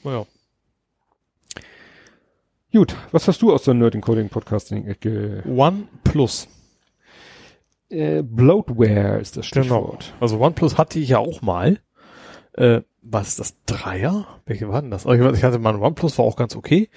[0.03, 0.25] Naja.
[2.73, 5.41] Gut, was hast du aus der Nerd Coding Podcasting Ecke?
[5.47, 6.47] OnePlus.
[7.89, 10.14] Äh, Bloatware ist das Stichwort.
[10.19, 11.80] Also OnePlus hatte ich ja auch mal.
[12.53, 13.55] Äh, was ist das?
[13.65, 14.27] Dreier?
[14.45, 15.05] Welche war denn das?
[15.05, 16.89] Also ich hatte mal ein OnePlus, war auch ganz okay.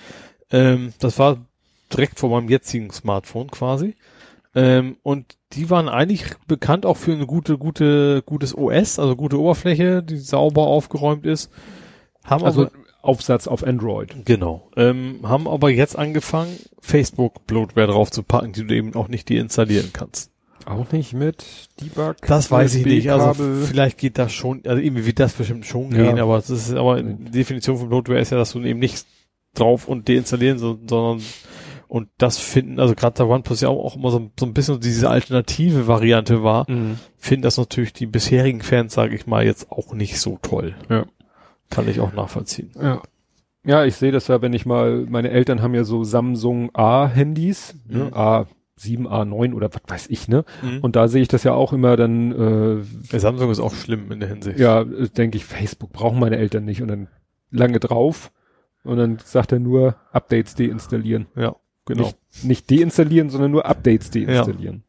[0.51, 1.47] Ähm, das war
[1.93, 3.95] direkt vor meinem jetzigen Smartphone quasi.
[4.55, 9.39] Ähm, und die waren eigentlich bekannt auch für eine gute, gute, gutes OS, also gute
[9.39, 11.53] Oberfläche, die sauber aufgeräumt ist.
[12.25, 12.73] Haben Also aber,
[13.03, 14.27] Aufsatz auf Android.
[14.27, 19.31] genau, ähm, haben aber jetzt angefangen, Facebook-Bloatware drauf zu packen, die du eben auch nicht
[19.31, 20.31] deinstallieren kannst.
[20.67, 22.17] Auch nicht mit Debug.
[22.27, 23.11] Das weiß ich nicht.
[23.11, 26.03] Also vielleicht geht das schon, also irgendwie wird das bestimmt schon Ja.
[26.05, 29.07] gehen, aber das ist aber die Definition von Bloatware ist ja, dass du eben nicht
[29.55, 31.23] drauf und deinstallieren, so, sondern
[31.89, 34.79] und das finden, also gerade der OnePlus ja auch, auch immer so, so ein bisschen
[34.79, 36.99] diese alternative Variante war, Mhm.
[37.17, 40.77] finden das natürlich die bisherigen Fans, sage ich mal, jetzt auch nicht so toll.
[40.89, 41.05] Ja.
[41.69, 42.71] Kann ich auch nachvollziehen.
[42.81, 43.03] Ja.
[43.65, 47.75] Ja, ich sehe das ja, wenn ich mal, meine Eltern haben ja so Samsung A-Handys,
[47.89, 48.15] ne, Mhm.
[48.81, 50.45] A7, A9 oder was weiß ich, ne?
[50.63, 52.81] Und Und da sehe ich das ja auch immer dann,
[53.13, 54.59] äh, Samsung ist auch schlimm in der Hinsicht.
[54.59, 57.09] ja, äh, denke ich, Facebook brauchen meine Eltern nicht und dann
[57.51, 58.33] lange drauf
[58.85, 61.27] und dann sagt er nur Updates deinstallieren.
[61.37, 62.05] Ja, genau.
[62.05, 64.85] Nicht, nicht deinstallieren, sondern nur Updates deinstallieren.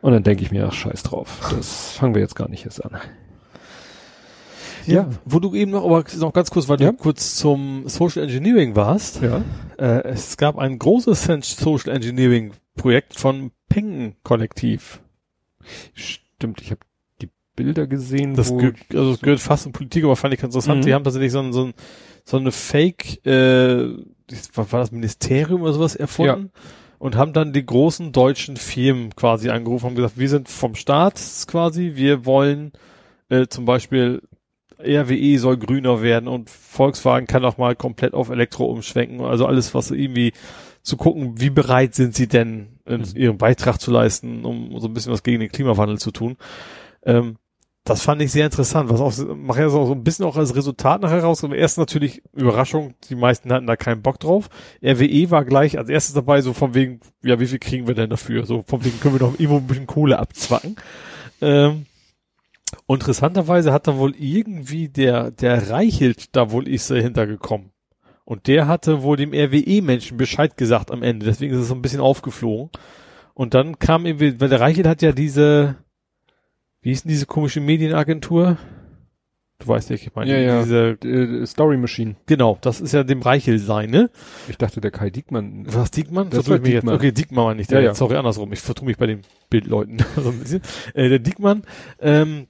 [0.00, 2.84] Und dann denke ich mir, ach scheiß drauf, das fangen wir jetzt gar nicht erst
[2.84, 2.92] an.
[4.86, 5.08] Ja, Ja.
[5.24, 6.92] wo du eben noch, aber noch ganz kurz, weil Ja.
[6.92, 9.20] du kurz zum Social Engineering warst.
[9.20, 9.42] Ja.
[9.76, 15.00] Äh, es gab ein großes Social Engineering Projekt von Pengen Kollektiv.
[15.92, 16.80] Stimmt, ich habe
[17.20, 20.54] die Bilder gesehen, Das, wo also das gehört fast in Politik, aber fand ich ganz
[20.54, 20.80] interessant.
[20.80, 20.86] Mhm.
[20.86, 21.74] Die haben tatsächlich so, ein, so, ein,
[22.24, 23.90] so eine Fake, äh,
[24.54, 26.50] was war das Ministerium oder sowas erfunden
[26.98, 31.20] und haben dann die großen deutschen Firmen quasi angerufen und gesagt, wir sind vom Staat
[31.46, 32.72] quasi, wir wollen
[33.28, 34.22] äh, zum Beispiel
[34.80, 39.20] RWE soll grüner werden und Volkswagen kann auch mal komplett auf Elektro umschwenken.
[39.20, 40.32] Also alles, was irgendwie
[40.88, 43.06] zu gucken, wie bereit sind sie denn, in Mhm.
[43.14, 46.36] ihren Beitrag zu leisten, um so ein bisschen was gegen den Klimawandel zu tun.
[47.04, 47.36] Ähm,
[47.84, 51.00] das fand ich sehr interessant, was auch nachher so, so ein bisschen auch als Resultat
[51.00, 51.54] nachher rauskommt.
[51.54, 54.50] Erst natürlich Überraschung, die meisten hatten da keinen Bock drauf.
[54.82, 58.10] RWE war gleich als erstes dabei, so von wegen, ja, wie viel kriegen wir denn
[58.10, 58.44] dafür?
[58.44, 60.76] So von wegen können wir doch irgendwo ein bisschen Kohle abzwacken.
[61.40, 61.86] Ähm,
[62.84, 67.70] und interessanterweise hat da wohl irgendwie der, der Reichelt da wohl ist er hintergekommen.
[68.28, 71.24] Und der hatte wohl dem RWE-Menschen Bescheid gesagt am Ende.
[71.24, 72.68] Deswegen ist es so ein bisschen aufgeflogen.
[73.32, 75.76] Und dann kam irgendwie, weil der Reichelt hat ja diese,
[76.82, 78.58] wie hieß denn diese komische Medienagentur?
[79.60, 80.62] Du weißt ja, ich meine, Ja, ja.
[80.62, 82.16] diese, äh, Story Machine.
[82.26, 84.10] genau, das ist ja dem Reichelt sein, ne?
[84.50, 85.64] Ich dachte, der Kai Diekmann.
[85.66, 86.28] Was, Diekmann?
[86.28, 86.94] Das war ich mich Diekmann.
[86.96, 87.00] Jetzt.
[87.00, 87.94] Okay, Diekmann war nicht der, Ja, ja.
[87.94, 88.52] sorry, andersrum.
[88.52, 90.60] Ich vertue mich bei den Bildleuten so ein bisschen.
[90.92, 91.62] Äh, der Diekmann,
[91.98, 92.46] ähm,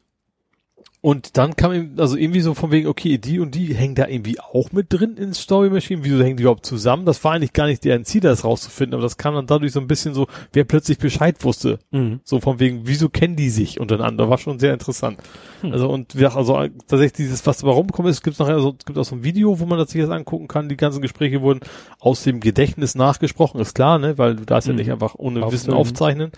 [1.01, 4.09] und dann kam ihm, also irgendwie so von wegen, okay, die und die hängen da
[4.09, 6.03] irgendwie auch mit drin in Story Machine.
[6.05, 7.05] Wieso hängen die überhaupt zusammen?
[7.05, 9.81] Das war eigentlich gar nicht deren Ziel, das rauszufinden, aber das kam dann dadurch so
[9.81, 11.79] ein bisschen so, wer plötzlich Bescheid wusste.
[11.93, 12.21] Mhm.
[12.25, 14.29] So von wegen, wieso kennen die sich untereinander?
[14.29, 15.19] War schon sehr interessant.
[15.61, 15.73] Hm.
[15.73, 16.55] Also und ja, also
[16.89, 19.61] tatsächlich dieses, was dabei rumgekommen ist, gibt's nachher, also, es gibt auch so ein Video,
[19.61, 20.69] wo man das sich jetzt angucken kann.
[20.69, 21.61] Die ganzen Gespräche wurden
[22.01, 24.79] aus dem Gedächtnis nachgesprochen, ist klar, ne, weil du darfst ja Mhm.
[24.79, 26.29] nicht einfach ohne Wissen Aufzeichnen.
[26.29, 26.33] aufzeichnen.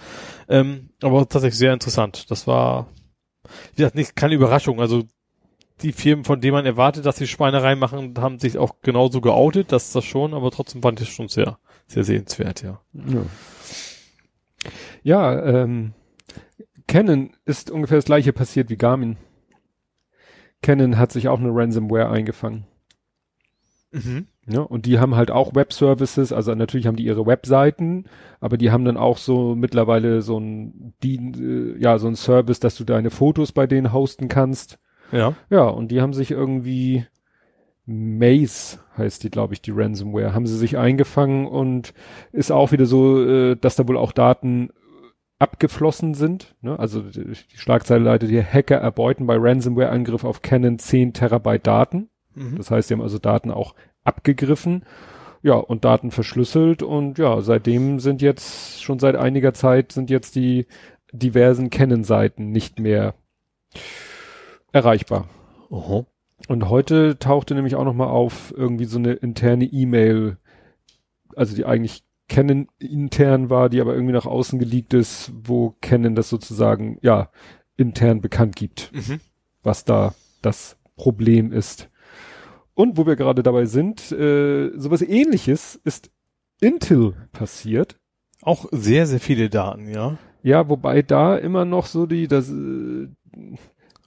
[0.49, 2.31] Ähm, aber tatsächlich sehr interessant.
[2.31, 2.89] Das war,
[3.73, 4.81] wie gesagt, nicht keine Überraschung.
[4.81, 5.05] Also
[5.83, 9.73] die Firmen, von denen man erwartet, dass sie Schweinerei machen, haben sich auch genauso geoutet,
[9.73, 12.81] das ist das schon, aber trotzdem fand ich es schon sehr, sehr sehenswert, ja.
[12.93, 13.25] Ja,
[15.03, 15.95] ja ähm,
[16.87, 19.17] Canon ist ungefähr das gleiche passiert wie Garmin.
[20.63, 22.67] Canon hat sich auch eine Ransomware eingefangen.
[24.51, 28.05] Ja, und die haben halt auch Web-Services, also natürlich haben die ihre Webseiten,
[28.41, 32.59] aber die haben dann auch so mittlerweile so ein, die, äh, ja, so ein Service,
[32.59, 34.79] dass du deine Fotos bei denen hosten kannst.
[35.13, 35.35] Ja.
[35.51, 37.07] Ja, und die haben sich irgendwie
[37.87, 41.93] Maze heißt die, glaube ich, die Ransomware, haben sie sich eingefangen und
[42.33, 44.71] ist auch wieder so, äh, dass da wohl auch Daten
[45.39, 46.55] abgeflossen sind.
[46.61, 46.79] Ne?
[46.79, 52.11] Also die, die Schlagzeile leitet hier, Hacker erbeuten bei Ransomware-Angriff auf Canon 10 Terabyte Daten.
[52.41, 52.57] Mhm.
[52.57, 54.85] Das heißt, sie haben also Daten auch abgegriffen.
[55.43, 60.35] Ja, und Daten verschlüsselt und ja, seitdem sind jetzt, schon seit einiger Zeit sind jetzt
[60.35, 60.67] die
[61.13, 63.15] diversen Canon-Seiten nicht mehr
[64.73, 65.29] erreichbar.
[65.71, 66.07] Oho.
[66.49, 70.39] Und heute tauchte nämlich auch noch mal auf irgendwie so eine interne E-Mail,
[71.37, 76.15] also die eigentlich Canon intern war, die aber irgendwie nach außen geleakt ist, wo Canon
[76.15, 77.31] das sozusagen, ja,
[77.77, 79.21] intern bekannt gibt, Mhm.
[79.63, 81.89] was da das Problem ist.
[82.81, 86.11] Und wo wir gerade dabei sind, äh, sowas ähnliches ist
[86.63, 87.97] Intel passiert.
[88.41, 90.17] Auch sehr, sehr viele Daten, ja.
[90.43, 93.09] Ja, wobei da immer noch so die, das, äh,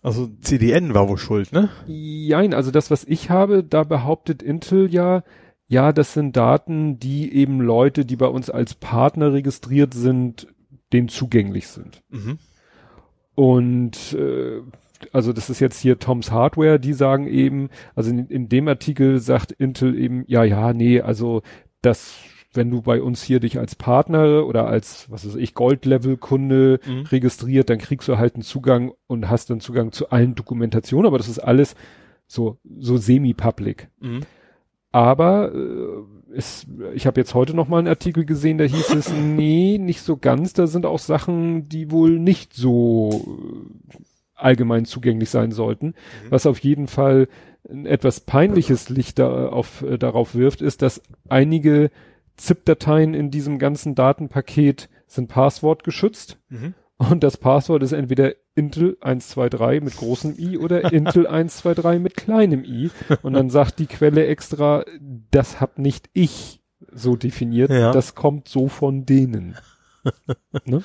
[0.01, 1.69] Also CDN war wohl schuld, ne?
[1.85, 5.23] Jein, also das, was ich habe, da behauptet Intel ja,
[5.67, 10.47] ja, das sind Daten, die eben Leute, die bei uns als Partner registriert sind,
[10.91, 12.01] denen zugänglich sind.
[12.09, 12.39] Mhm.
[13.35, 14.61] Und äh,
[15.13, 19.19] also das ist jetzt hier Toms Hardware, die sagen eben, also in, in dem Artikel
[19.19, 21.41] sagt Intel eben, ja, ja, nee, also
[21.81, 22.13] das,
[22.53, 27.01] wenn du bei uns hier dich als Partner oder als, was weiß ich, Gold-Level-Kunde Mhm.
[27.11, 31.17] registriert, dann kriegst du halt einen Zugang und hast dann Zugang zu allen Dokumentationen, aber
[31.17, 31.75] das ist alles
[32.27, 33.89] so, so semi-public.
[33.99, 34.21] Mhm.
[34.91, 39.11] Aber äh, es, ich habe jetzt heute noch mal einen Artikel gesehen, da hieß es,
[39.13, 40.53] nee, nicht so ganz.
[40.53, 43.09] Da sind auch Sachen, die wohl nicht so
[43.91, 43.97] äh,
[44.35, 45.93] allgemein zugänglich sein sollten.
[46.29, 47.27] Was auf jeden Fall
[47.69, 51.91] ein etwas peinliches Licht da auf, äh, darauf wirft, ist, dass einige
[52.37, 56.39] ZIP-Dateien in diesem ganzen Datenpaket sind passwortgeschützt.
[56.49, 56.73] Mhm.
[56.97, 62.63] Und das Passwort ist entweder Intel 123 mit großem I oder Intel 123 mit kleinem
[62.63, 62.91] I.
[63.21, 64.85] Und dann sagt die Quelle extra,
[65.31, 66.61] das hab nicht ich
[66.91, 67.91] so definiert, Ja.
[67.91, 69.55] das kommt so von denen.
[70.65, 70.83] ne?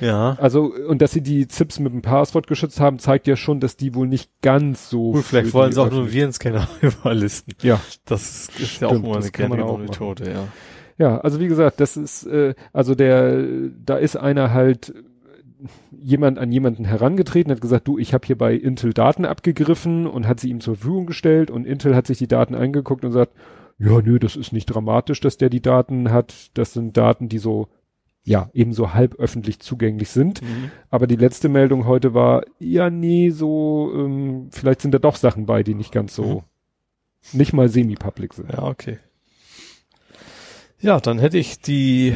[0.00, 0.36] Ja.
[0.40, 3.76] Also, und dass sie die ZIPs mit dem Passwort geschützt haben, zeigt ja schon, dass
[3.76, 5.12] die wohl nicht ganz so.
[5.12, 7.54] Gut, vielleicht wollen sie auch nur einen Virenscanner überlisten.
[7.62, 10.48] Ja, Das ist ja auch Stimmt, immer eine gerne Methode, ja.
[10.98, 13.42] Ja, also wie gesagt, das ist, äh, also der,
[13.84, 14.92] da ist einer halt
[15.90, 20.26] jemand an jemanden herangetreten, hat gesagt, du, ich habe hier bei Intel Daten abgegriffen und
[20.26, 23.32] hat sie ihm zur Verfügung gestellt und Intel hat sich die Daten angeguckt und sagt,
[23.78, 26.50] ja, nö, das ist nicht dramatisch, dass der die Daten hat.
[26.54, 27.68] Das sind Daten, die so,
[28.22, 30.42] ja, eben so halb öffentlich zugänglich sind.
[30.42, 30.70] Mhm.
[30.90, 35.46] Aber die letzte Meldung heute war, ja, nee, so, ähm, vielleicht sind da doch Sachen
[35.46, 36.44] bei, die nicht ganz so,
[37.32, 38.52] nicht mal semi-public sind.
[38.52, 38.98] Ja, okay.
[40.80, 42.14] Ja, dann hätte ich die,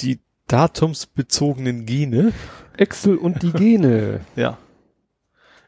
[0.00, 2.32] die datumsbezogenen Gene.
[2.76, 4.20] Excel und die Gene.
[4.36, 4.58] Ja.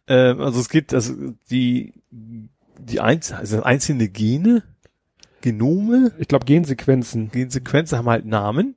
[0.08, 1.14] Ähm, also es gibt, also
[1.50, 4.64] die, die einz also einzelne Gene,
[5.42, 7.30] Genome, Ich glaube Gensequenzen.
[7.30, 8.74] Gensequenzen haben halt Namen.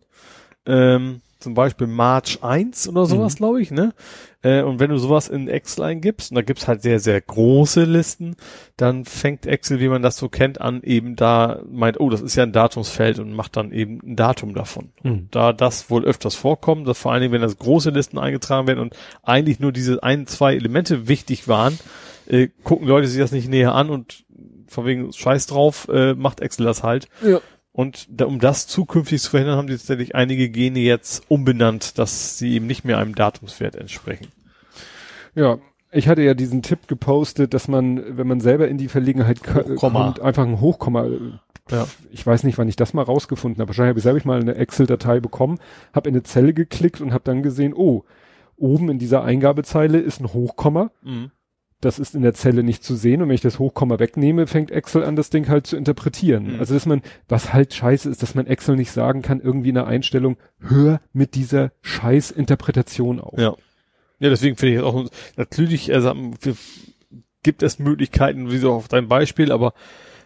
[0.65, 3.37] Ähm, zum Beispiel March 1 oder sowas, Mhm.
[3.37, 3.93] glaube ich, ne?
[4.41, 7.83] Äh, und wenn du sowas in Excel eingibst, und da gibt's halt sehr, sehr große
[7.83, 8.35] Listen,
[8.77, 12.35] dann fängt Excel, wie man das so kennt, an, eben da meint, oh, das ist
[12.35, 14.89] ja ein Datumsfeld und macht dann eben ein Datum davon.
[15.03, 15.27] Mhm.
[15.29, 18.79] Da das wohl öfters vorkommt, dass vor allen Dingen, wenn das große Listen eingetragen werden
[18.79, 21.77] und eigentlich nur diese ein, zwei Elemente wichtig waren,
[22.27, 24.25] äh, gucken Leute sich das nicht näher an und
[24.67, 27.07] von wegen Scheiß drauf, äh, macht Excel das halt.
[27.23, 27.39] Ja.
[27.71, 32.37] Und da, um das zukünftig zu verhindern, haben die tatsächlich einige Gene jetzt umbenannt, dass
[32.37, 34.27] sie eben nicht mehr einem Datumswert entsprechen.
[35.35, 35.57] Ja.
[35.91, 40.03] Ich hatte ja diesen Tipp gepostet, dass man, wenn man selber in die Verlegenheit Hochkomma.
[40.05, 41.05] kommt, einfach ein Hochkomma.
[41.05, 41.19] äh,
[41.69, 41.87] Ja.
[42.11, 43.69] Ich weiß nicht, wann ich das mal rausgefunden habe.
[43.69, 45.59] Wahrscheinlich habe ich selber mal eine Excel-Datei bekommen,
[45.93, 48.03] habe in eine Zelle geklickt und habe dann gesehen, oh,
[48.57, 50.91] oben in dieser Eingabezeile ist ein Hochkomma.
[51.03, 51.31] Mhm.
[51.85, 54.71] Das ist in der Zelle nicht zu sehen und wenn ich das Hochkomma wegnehme, fängt
[54.71, 56.53] Excel an, das Ding halt zu interpretieren.
[56.53, 56.59] Mhm.
[56.59, 59.75] Also dass man, was halt scheiße ist, dass man Excel nicht sagen kann, irgendwie in
[59.75, 63.37] der Einstellung, hör mit dieser scheiß Interpretation auf.
[63.37, 63.55] Ja.
[64.17, 65.05] Ja, deswegen finde ich es auch,
[65.35, 66.13] natürlich, also,
[67.43, 69.73] gibt es Möglichkeiten, wie so auf dein Beispiel, aber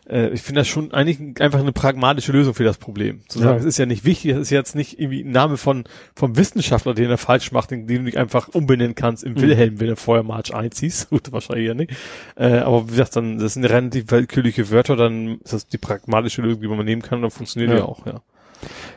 [0.09, 3.21] äh, ich finde das schon eigentlich einfach eine pragmatische Lösung für das Problem.
[3.27, 3.57] Zu sagen, Ja.
[3.57, 5.83] es ist ja nicht wichtig, das ist jetzt nicht irgendwie ein Name von
[6.15, 9.41] vom Wissenschaftler, den er falsch macht, den, den du nicht einfach umbenennen kannst im Mhm.
[9.41, 11.07] Wilhelm, wenn er vorher March 1 hieß.
[11.09, 11.91] Gut, wahrscheinlich ja nicht.
[12.35, 16.41] Äh, aber wie gesagt, dann, das sind relativ willkürliche Wörter, dann ist das die pragmatische
[16.41, 17.77] Lösung, die man nehmen kann, und dann funktioniert Ja.
[17.79, 18.21] ja, auch, ja.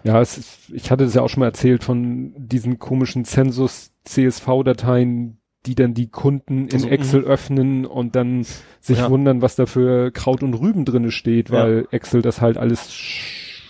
[0.03, 5.39] Ja, es ist, ich hatte das ja auch schon mal erzählt von diesen komischen Census-CSV-Dateien,
[5.67, 8.45] die dann die Kunden in Also, Excel öffnen und dann
[8.81, 9.11] sich Ja.
[9.11, 11.65] wundern, was da für Kraut und Rüben drinne steht, Ja.
[11.65, 13.61] weil Excel das halt alles sch-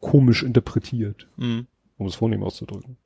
[0.00, 1.66] komisch interpretiert, Mhm.
[1.96, 2.96] um es vornehm auszudrücken.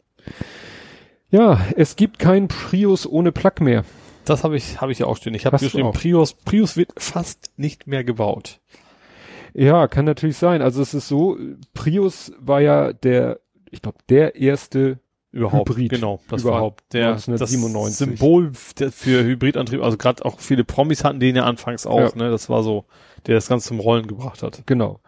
[1.31, 3.85] Ja, es gibt kein Prius ohne Plug mehr.
[4.25, 5.35] Das habe ich, habe ich ja auch stehen.
[5.35, 5.95] Ich habe geschrieben, auch?
[5.95, 8.61] Prius, Prius wird fast nicht mehr gebaut.
[9.55, 10.63] Ja, kann natürlich sein.
[10.63, 11.39] Also es ist so,
[11.75, 13.41] Prius war ja der,
[13.71, 14.99] ich glaube, der erste
[15.33, 15.71] Überhaupt.
[15.71, 15.91] Hybrid.
[15.91, 16.21] Genau.
[16.29, 16.83] Das Überhaupt.
[16.83, 18.07] war der, 1997.
[18.11, 19.83] das Symbol für Hybridantrieb.
[19.83, 22.15] Also gerade auch viele Promis hatten den ja anfangs auch.
[22.15, 22.17] Ja.
[22.17, 22.85] Ne, das war so,
[23.27, 24.63] der das Ganze zum Rollen gebracht hat.
[24.67, 25.01] Genau.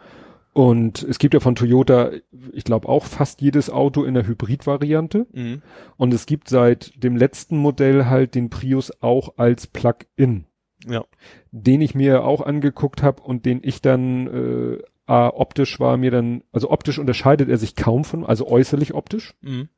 [0.53, 2.11] Und es gibt ja von Toyota,
[2.53, 5.27] ich glaube auch fast jedes Auto in der Hybrid-Variante.
[5.33, 5.61] Mhm.
[5.97, 10.45] Und es gibt seit dem letzten Modell halt den Prius auch als Plug-in,
[10.87, 11.03] Ja.
[11.51, 16.11] den ich mir auch angeguckt habe und den ich dann äh, ah, optisch war mir
[16.11, 19.69] dann, also optisch unterscheidet er sich kaum von, also äußerlich optisch, Mhm.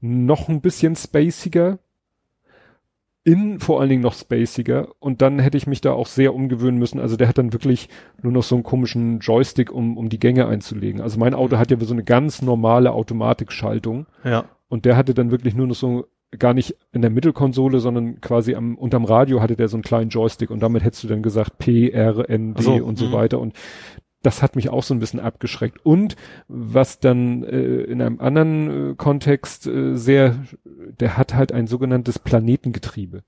[0.00, 1.78] noch ein bisschen spaciger.
[3.24, 6.78] innen vor allen Dingen noch spaciger und dann hätte ich mich da auch sehr umgewöhnen
[6.78, 6.98] müssen.
[6.98, 7.90] Also der hat dann wirklich
[8.22, 11.02] nur noch so einen komischen Joystick, um, um die Gänge einzulegen.
[11.02, 14.46] Also mein Auto hat ja so eine ganz normale Automatikschaltung Ja.
[14.68, 16.06] und der hatte dann wirklich nur noch so
[16.38, 20.08] gar nicht in der Mittelkonsole, sondern quasi am unterm Radio hatte der so einen kleinen
[20.10, 23.12] Joystick und damit hättest du dann gesagt P, R, N, D so, und so mhm.
[23.12, 23.52] weiter und
[24.22, 25.84] das hat mich auch so ein bisschen abgeschreckt.
[25.84, 26.16] Und
[26.48, 30.34] was dann äh, in einem anderen äh, Kontext äh, sehr,
[30.64, 33.22] der hat halt ein sogenanntes Planetengetriebe.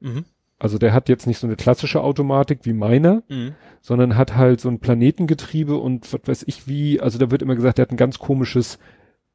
[0.00, 0.24] Mhm.
[0.60, 3.54] Also der hat jetzt nicht so eine klassische Automatik wie meiner, Mhm.
[3.80, 7.54] sondern hat halt so ein Planetengetriebe und was weiß ich wie, also da wird immer
[7.54, 8.78] gesagt, der hat ein ganz komisches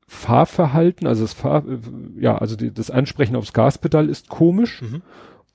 [0.07, 1.63] Fahrverhalten, also das Fahr,
[2.19, 5.01] ja, also die, das Ansprechen aufs Gaspedal ist komisch Mhm.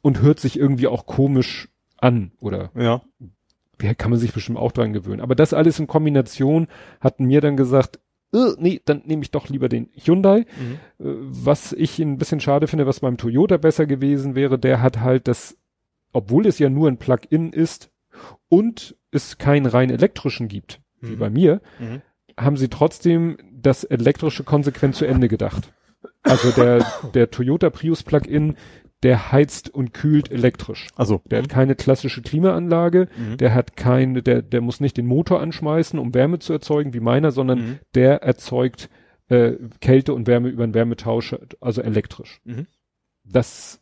[0.01, 1.69] und hört sich irgendwie auch komisch
[1.99, 3.03] an oder Ja.
[3.83, 5.21] Ja, kann man sich bestimmt auch dran gewöhnen.
[5.21, 6.67] Aber das alles in Kombination
[7.01, 7.99] hatten mir dann gesagt,
[8.35, 10.41] äh, nee, dann nehme ich doch lieber den Hyundai.
[10.59, 11.05] Mhm.
[11.07, 15.01] Äh, was ich ein bisschen schade finde, was beim Toyota besser gewesen wäre, der hat
[15.01, 15.57] halt das,
[16.13, 17.91] obwohl es ja nur ein Plug-in ist
[18.49, 21.19] und es keinen rein elektrischen gibt, wie Mhm.
[21.19, 22.03] bei mir, Mhm.
[22.39, 25.73] haben sie trotzdem das elektrische konsequent zu Ende gedacht.
[26.23, 26.85] Also der,
[27.15, 28.57] der Toyota Prius Plug-in,
[29.03, 30.89] der heizt und kühlt elektrisch.
[30.97, 31.23] Also.
[31.31, 33.37] Der hat keine klassische Klimaanlage, Mhm.
[33.37, 37.01] der hat keine, der, der muss nicht den Motor anschmeißen, um Wärme zu erzeugen, wie
[37.01, 37.79] meiner, sondern Mhm.
[37.95, 38.91] der erzeugt
[39.31, 39.53] äh,
[39.83, 42.41] Kälte und Wärme über einen Wärmetausch, also elektrisch.
[42.45, 42.67] Mhm.
[43.25, 43.81] Das,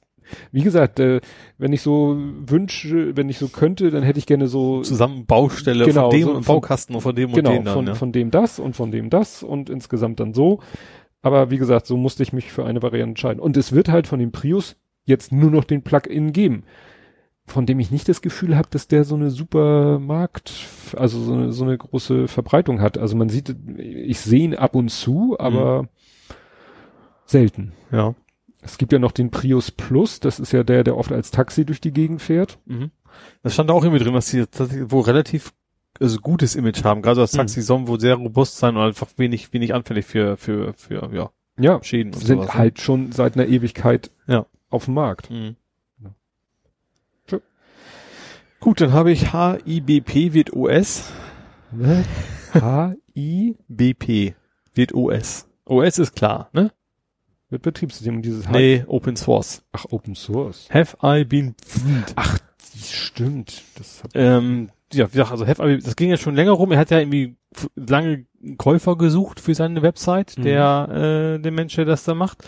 [0.50, 1.20] wie gesagt, äh,
[1.56, 5.84] wenn ich so wünsche, wenn ich so könnte, dann hätte ich gerne so Zusammen Baustelle
[5.84, 7.86] Genau, von dem so und von- Baukasten und von dem und genau den dann, von,
[7.86, 7.94] ja.
[7.94, 10.60] von dem das und von dem das und insgesamt dann so.
[11.22, 13.40] Aber wie gesagt, so musste ich mich für eine Variante entscheiden.
[13.40, 14.76] Und es wird halt von dem Prius
[15.06, 16.64] jetzt nur noch den Plug-in geben,
[17.46, 20.52] von dem ich nicht das Gefühl habe, dass der so eine super Markt,
[20.96, 22.98] also so eine, so eine große Verbreitung hat.
[22.98, 25.88] Also man sieht, ich sehe ihn ab und zu, aber
[27.24, 27.72] selten.
[27.90, 28.14] ja.
[28.62, 31.64] Es gibt ja noch den Prius Plus, das ist ja der, der oft als Taxi
[31.64, 32.58] durch die Gegend fährt.
[32.66, 32.90] Mhm.
[33.44, 34.44] Das stand da auch irgendwie drin, dass die
[34.90, 35.52] wohl relativ
[36.00, 37.00] also gutes Image haben.
[37.00, 37.36] Gerade das Mhm.
[37.38, 41.30] Taxi sollen wohl sehr robust sein und einfach wenig, wenig anfällig für, für, für, ja,
[41.60, 42.54] Ja, Schäden und sind sowas, ne?
[42.58, 44.46] halt schon seit einer Ewigkeit Ja.
[44.70, 45.30] Auf dem Markt.
[45.30, 45.56] Mhm.
[46.02, 46.14] Ja.
[47.26, 47.40] Tschö.
[48.60, 51.12] Gut, dann habe ich HIBP wird OS.
[52.54, 54.34] H-I BP
[54.74, 55.48] wird OS.
[55.64, 56.72] OS ist klar, ne?
[57.48, 59.62] wird Betriebssystem und dieses H Nee, Open Source.
[59.72, 60.68] Ach, Open Source.
[60.70, 61.54] Have I been
[62.16, 62.38] Ach,
[62.74, 63.62] die stimmt.
[63.76, 66.72] Das hat, ähm, ja, wie gesagt, also Have I, das ging ja schon länger rum.
[66.72, 67.36] Er hat ja irgendwie
[67.76, 70.42] lange einen Käufer gesucht für seine Website, Mhm.
[70.42, 72.44] der, äh, der Mensch, der das da macht.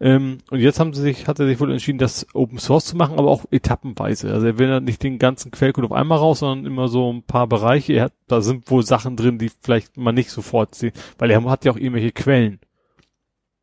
[0.00, 2.96] Ähm, und jetzt haben sie sich, hat er sich wohl entschieden, das Open Source zu
[2.96, 4.32] machen, aber auch etappenweise.
[4.32, 7.22] Also er will ja nicht den ganzen Quellcode auf einmal raus, sondern immer so ein
[7.22, 7.92] paar Bereiche.
[7.92, 11.44] Er hat, da sind wohl Sachen drin, die vielleicht man nicht sofort sieht, weil er
[11.44, 12.60] hat ja auch irgendwelche Quellen.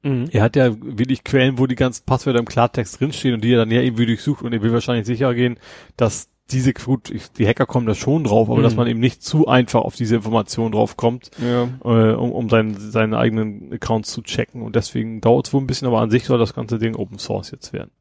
[0.03, 0.29] Mhm.
[0.31, 3.57] Er hat ja wirklich Quellen, wo die ganzen Passwörter im Klartext drinstehen und die er
[3.57, 5.59] dann ja irgendwie durchsucht und er will wahrscheinlich sicher gehen,
[5.95, 8.63] dass diese, gut, ich, die Hacker kommen da schon drauf, aber Mhm.
[8.63, 11.63] dass man eben nicht zu einfach auf diese Information drauf kommt, Ja.
[11.83, 15.67] äh, um, um seinen, seinen eigenen Accounts zu checken und deswegen dauert es wohl ein
[15.67, 17.91] bisschen, aber an sich soll das ganze Ding Open Source jetzt werden.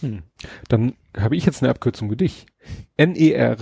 [0.00, 0.22] Hm.
[0.68, 2.46] Dann habe ich jetzt eine Abkürzung für dich.
[2.96, 3.56] N-E-R,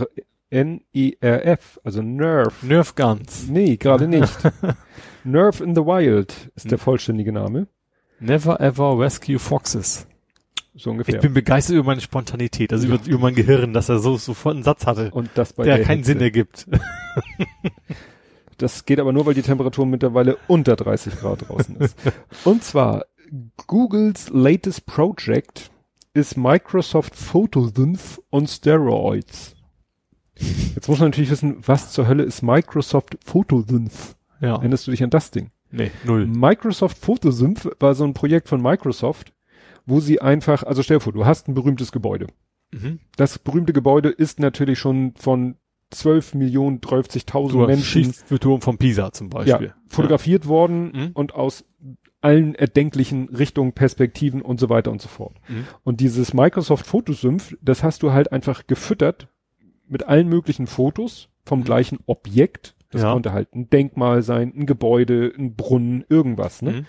[0.51, 2.63] N-E-R-F, also Nerf.
[2.63, 3.49] Nerf Guns.
[3.49, 4.33] Nee, gerade nicht.
[5.25, 7.69] Nerf in the Wild ist der vollständige Name.
[8.21, 10.07] Never ever rescue foxes.
[10.75, 11.21] So Ich ungefähr.
[11.21, 14.65] bin begeistert über meine Spontanität, also über, über mein Gehirn, dass er so sofort einen
[14.65, 16.13] Satz hatte, und das bei der der keinen Hitze.
[16.13, 16.67] Sinn ergibt.
[18.59, 21.97] Das geht aber nur, weil die Temperatur mittlerweile unter 30 Grad draußen ist.
[22.45, 23.05] Und zwar,
[23.67, 25.71] Googles latest project
[26.13, 29.57] ist Microsoft Photosynth on Steroids.
[30.75, 34.17] Jetzt muss man natürlich wissen, was zur Hölle ist Microsoft Photosynth?
[34.41, 34.57] Ja.
[34.57, 35.51] Erinnerst du dich an das Ding?
[35.71, 36.27] Nee, null.
[36.27, 39.33] Microsoft Photosynth war so ein Projekt von Microsoft,
[39.87, 42.27] wo sie einfach, also stell dir vor, du hast ein berühmtes Gebäude.
[42.73, 43.01] Mhm.
[43.17, 45.57] Das berühmte Gebäude ist natürlich schon von
[45.91, 49.69] 12 Millionen, 30.000 Du Menschen für Turm von Pisa zum Beispiel.
[49.69, 51.11] ja, fotografiert worden Mhm.
[51.15, 51.65] und aus
[52.21, 55.37] allen erdenklichen Richtungen, Perspektiven und so weiter und so fort.
[55.49, 55.67] Mhm.
[55.85, 59.29] Und dieses Microsoft Photosynth, das hast du halt einfach gefüttert
[59.87, 61.65] mit allen möglichen Fotos vom Mhm.
[61.65, 62.75] gleichen Objekt.
[62.91, 63.13] Das Ja.
[63.13, 66.63] konnte halt ein Denkmal sein, ein Gebäude, ein Brunnen, irgendwas.
[66.63, 66.87] Ne?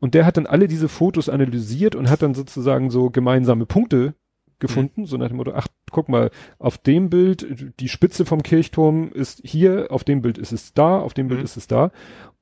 [0.00, 4.14] Und der hat dann alle diese Fotos analysiert und hat dann sozusagen so gemeinsame Punkte
[4.58, 5.06] gefunden, Mhm.
[5.06, 9.40] so nach dem Motto, ach, guck mal, auf dem Bild, die Spitze vom Kirchturm ist
[9.44, 11.44] hier, auf dem Bild ist es da, auf dem Bild Mhm.
[11.44, 11.90] ist es da.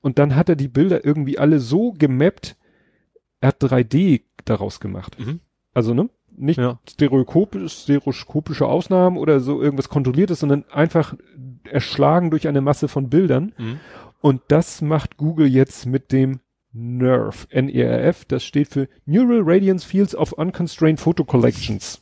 [0.00, 2.56] Und dann hat er die Bilder irgendwie alle so gemappt,
[3.40, 5.16] er hat 3D daraus gemacht.
[5.18, 5.40] Mhm.
[5.72, 6.08] Also, ne?
[6.36, 6.78] Nicht Ja.
[6.88, 11.14] stereoskopisch, stereoskopische Ausnahmen oder so irgendwas kontrolliertes, sondern einfach
[11.70, 13.52] erschlagen durch eine Masse von Bildern.
[13.58, 13.80] Mhm.
[14.20, 16.40] Und das macht Google jetzt mit dem
[16.74, 22.00] NERF, N-E-R-F, das steht für Neural Radiance Fields of Unconstrained Photo Collections.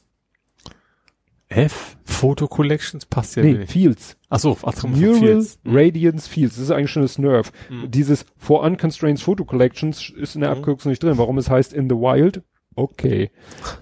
[1.48, 1.98] F?
[2.04, 3.70] Photo Collections passt ja nee, nicht.
[3.72, 4.16] Fields.
[4.30, 5.58] Ach so, ach, Neural Fields.
[5.64, 5.76] Mhm.
[5.76, 7.52] Radiance Fields, das ist eigentlich schon das NERF.
[7.68, 7.90] Mhm.
[7.90, 10.58] Dieses For Unconstrained Photo Collections ist in der Mhm.
[10.58, 11.18] Abkürzung nicht drin.
[11.18, 12.42] Warum es heißt In the Wild?
[12.74, 13.30] Okay.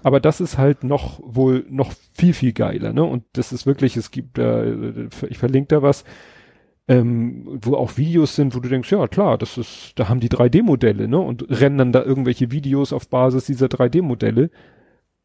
[0.03, 3.05] Aber das ist halt noch wohl noch viel, viel geiler, ne?
[3.05, 6.03] Und das ist wirklich, es gibt da, äh, ich verlinke da was,
[6.91, 10.29] ähm, wo auch Videos sind, wo du denkst, ja klar, das ist, da haben die
[10.29, 11.19] 3D-Modelle, ne?
[11.19, 14.49] Und rennen dann da irgendwelche Videos auf Basis dieser 3D-Modelle.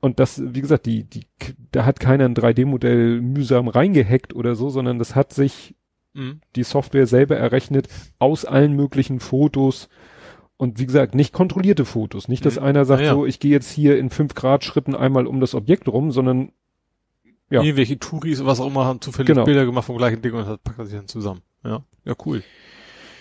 [0.01, 1.22] Und das, wie gesagt, die, die,
[1.72, 5.74] da hat keiner ein 3D-Modell mühsam reingehackt oder so, sondern das hat sich
[6.14, 6.40] Mhm.
[6.55, 7.88] die Software selber errechnet
[8.18, 9.90] aus allen möglichen Fotos.
[10.56, 12.28] Und wie gesagt, nicht kontrollierte Fotos.
[12.28, 12.62] Nicht, dass Mhm.
[12.64, 13.12] einer sagt Ja, ja.
[13.14, 16.52] so, ich gehe jetzt hier in fünf Grad Schritten einmal um das Objekt rum, sondern
[17.51, 17.62] Ja.
[17.62, 19.44] Irgendwelche Touris, was auch immer, haben zufällig Genau.
[19.44, 21.43] Bilder gemacht vom gleichen Ding und das packt sich dann zusammen.
[21.64, 22.42] Ja, ja, cool.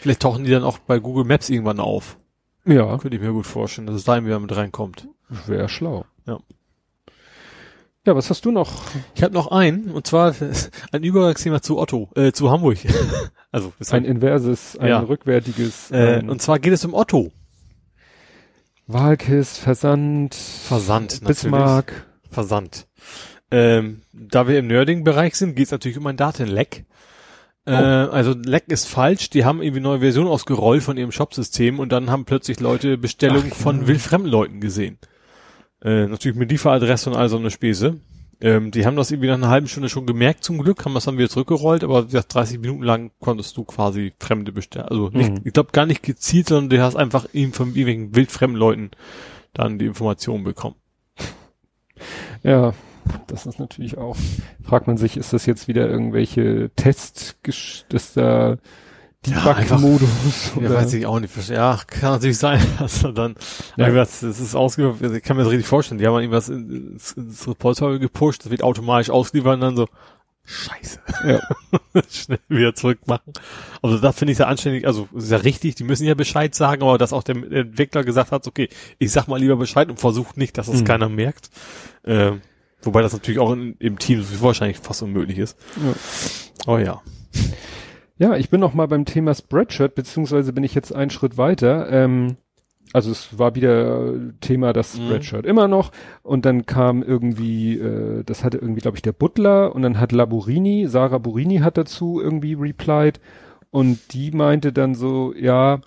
[0.01, 2.17] Vielleicht tauchen die dann auch bei Google Maps irgendwann auf.
[2.65, 5.07] ja, Könnte ich mir gut vorstellen, dass es da wieder mit reinkommt.
[5.47, 6.05] wäre schlau.
[6.27, 6.39] Ja.
[8.05, 8.83] Ja, was hast du noch?
[9.15, 10.35] Ich habe noch einen, und zwar
[10.91, 12.77] ein Übergangsthema zu Otto, äh, zu Hamburg.
[13.51, 14.99] also, Ein inverses, ein Ja.
[14.99, 17.31] rückwärtiges, äh, ein und zwar geht es um Otto.
[18.87, 21.41] Wahlkiss, Versand, Versand, natürlich.
[21.41, 22.05] Bismarck.
[22.29, 22.87] Versand.
[23.49, 26.85] Ähm, da wir im Nerding-Bereich sind, geht es natürlich um ein Datenleck.
[27.65, 31.91] Äh, also Leck ist falsch, die haben irgendwie neue Version ausgerollt von ihrem Shopsystem und
[31.91, 33.63] dann haben plötzlich Leute Bestellungen Ach, ja.
[33.63, 34.99] von wildfremden Leuten gesehen.
[35.83, 37.99] Äh, natürlich mit Lieferadresse und all so eine Späße.
[38.41, 41.05] Ähm, die haben das irgendwie nach einer halben Stunde schon gemerkt zum Glück, haben das
[41.05, 44.87] dann wieder zurückgerollt, aber wie gesagt, 30 Minuten lang konntest du quasi Fremde bestellen.
[44.89, 45.41] Also nicht, Mhm.
[45.45, 48.91] ich glaube gar nicht gezielt, sondern du hast einfach ihm von irgendwelchen wildfremden Leuten
[49.53, 50.75] dann die Informationen bekommen.
[52.43, 52.73] Ja,
[53.27, 54.15] das ist natürlich auch,
[54.63, 57.35] fragt man sich, ist das jetzt wieder irgendwelche Tests,
[57.89, 58.57] dass da
[59.25, 61.49] Ja, Debug-Modus Ja, weiß ich auch nicht.
[61.49, 63.35] Ja, kann natürlich sein, dass er dann,
[63.77, 63.87] Ja.
[63.87, 63.93] ja.
[63.93, 65.97] das ist ausge, also ich kann mir das richtig vorstellen.
[65.99, 69.87] Die haben irgendwas in- ins, ins Repository gepusht, das wird automatisch ausliefern und dann so,
[70.47, 71.39] scheiße, Ja.
[72.11, 73.33] schnell wieder zurückmachen.
[73.81, 76.83] Also da finde ich ja anständig, also ist ja richtig, die müssen ja Bescheid sagen,
[76.83, 78.69] aber dass auch der Entwickler gesagt hat, okay,
[78.99, 80.85] ich sag mal lieber Bescheid und versucht nicht, dass es Mhm.
[80.85, 81.49] keiner merkt.
[82.03, 82.33] Äh,
[82.85, 85.57] wobei das natürlich auch in, im Team wahrscheinlich fast unmöglich ist.
[85.77, 85.93] Ja.
[86.67, 87.01] Oh ja.
[88.17, 91.89] Ja, ich bin noch mal beim Thema Spreadshirt, beziehungsweise bin ich jetzt einen Schritt weiter.
[91.91, 92.37] Ähm,
[92.93, 95.07] also es war wieder Thema das Mhm.
[95.07, 95.91] Spreadshirt immer noch
[96.23, 100.13] und dann kam irgendwie, äh, das hatte irgendwie, glaube ich, der Butler und dann hat
[100.13, 103.19] Laborini, Sarah Burini hat dazu irgendwie replied
[103.69, 105.79] und die meinte dann so, ja,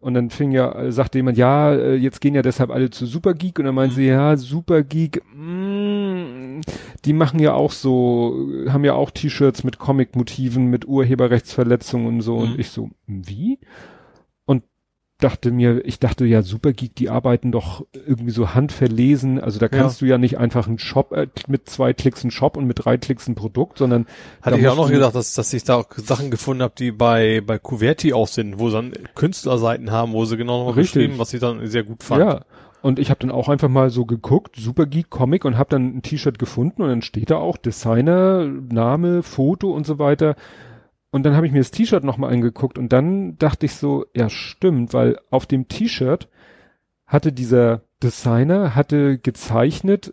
[0.00, 3.58] und dann fing ja, sagte jemand, ja, äh, jetzt gehen ja deshalb alle zu Supergeek
[3.58, 3.96] und dann meinte Mhm.
[3.96, 6.60] sie, ja, Supergeek, mm,
[7.04, 12.36] die machen ja auch so, haben ja auch T-Shirts mit Comic-Motiven, mit Urheberrechtsverletzungen und so.
[12.36, 12.42] Mhm.
[12.42, 13.58] Und ich so, wie?
[15.20, 19.40] Dachte mir, ich dachte ja, Supergeek, die arbeiten doch irgendwie so handverlesen.
[19.40, 22.56] Also da kannst du ja nicht einfach einen Shop äh, mit zwei Klicks einen Shop
[22.56, 24.06] und mit drei Klicks ein Produkt, sondern
[24.42, 27.42] Hatte ich auch noch gedacht, dass, dass ich da auch Sachen gefunden habe, die bei,
[27.44, 31.34] bei Kuverti auch sind, wo sie dann Künstlerseiten haben, wo sie genau noch geschrieben, was
[31.34, 32.20] ich dann sehr gut fand.
[32.20, 32.40] Ja.
[32.80, 36.02] Und ich habe dann auch einfach mal so geguckt, Supergeek Comic und habe dann ein
[36.02, 40.36] T-Shirt gefunden und dann steht da auch Designer, Name, Foto und so weiter.
[41.10, 44.28] Und dann habe ich mir das T-Shirt nochmal angeguckt und dann dachte ich so, ja
[44.28, 46.28] stimmt, weil auf dem T-Shirt
[47.06, 50.12] hatte dieser Designer, hatte gezeichnet,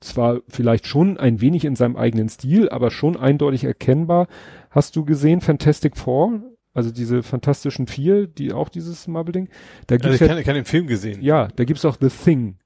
[0.00, 4.28] zwar vielleicht schon ein wenig in seinem eigenen Stil, aber schon eindeutig erkennbar.
[4.70, 6.40] Hast du gesehen Fantastic Four?
[6.72, 9.48] Also diese fantastischen vier, die auch dieses Marvel-Ding?
[9.88, 11.20] Da Also gibt's ich ja, kann, ich kann den Film gesehen.
[11.20, 12.56] ja, da gibt's auch The Thing,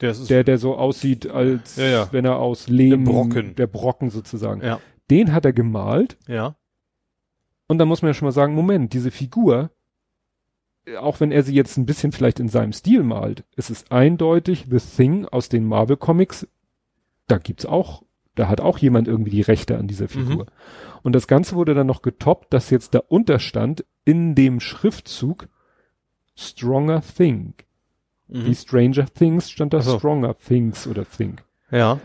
[0.00, 2.08] Der ist, der, der so aussieht, als Ja, ja.
[2.12, 3.54] wenn er aus Lehm, Der Brocken.
[3.56, 4.62] der Brocken sozusagen.
[4.62, 6.56] ja, Den hat er gemalt ja.
[7.66, 9.70] Und dann muss man ja schon mal sagen, Moment, diese Figur,
[10.98, 14.66] auch wenn er sie jetzt ein bisschen vielleicht in seinem Stil malt, es ist eindeutig
[14.70, 16.46] The Thing aus den Marvel Comics,
[17.26, 18.02] da gibt's auch,
[18.34, 20.44] da hat auch jemand irgendwie die Rechte an dieser Figur.
[20.44, 20.50] Mhm.
[21.02, 25.48] Und das Ganze wurde dann noch getoppt, dass jetzt da unterstand in dem Schriftzug
[26.36, 27.64] Stronger Think.
[28.28, 28.46] Mhm.
[28.46, 29.98] Wie Stranger Things stand da Ach so.
[29.98, 31.44] Stronger Things oder Think.
[31.70, 32.00] Ja.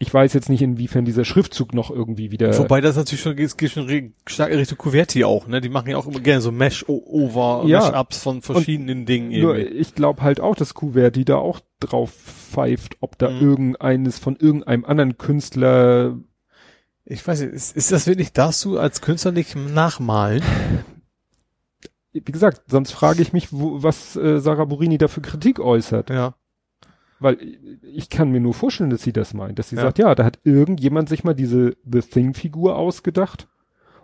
[0.00, 2.56] Und ich weiß jetzt nicht, inwiefern dieser Schriftzug noch irgendwie wieder.
[2.58, 5.60] Wobei das natürlich schon geht, geht schon stark in Richtung Kuverti auch, ne?
[5.60, 7.80] Die machen ja auch immer gerne so Mesh-Over, Ja.
[7.80, 9.76] Mesh-Ups von verschiedenen Dingen Nur irgendwie.
[9.78, 13.40] ich glaube halt auch, dass Kuverti da auch drauf pfeift, ob da Mhm.
[13.40, 16.16] irgendeines von irgendeinem anderen Künstler.
[17.04, 20.42] Ich weiß nicht, ist, ist das wirklich, darfst du als Künstler nicht nachmalen?
[22.12, 26.10] Wie gesagt, sonst frage ich mich, wo, was äh, Sarah Burini da für Kritik äußert.
[26.10, 26.34] Ja.
[27.20, 27.38] Weil
[27.82, 29.58] ich kann mir nur vorstellen, dass sie das meint.
[29.58, 29.82] Dass sie Ja.
[29.82, 33.48] sagt, ja, da hat irgendjemand sich mal diese The Thing-Figur ausgedacht.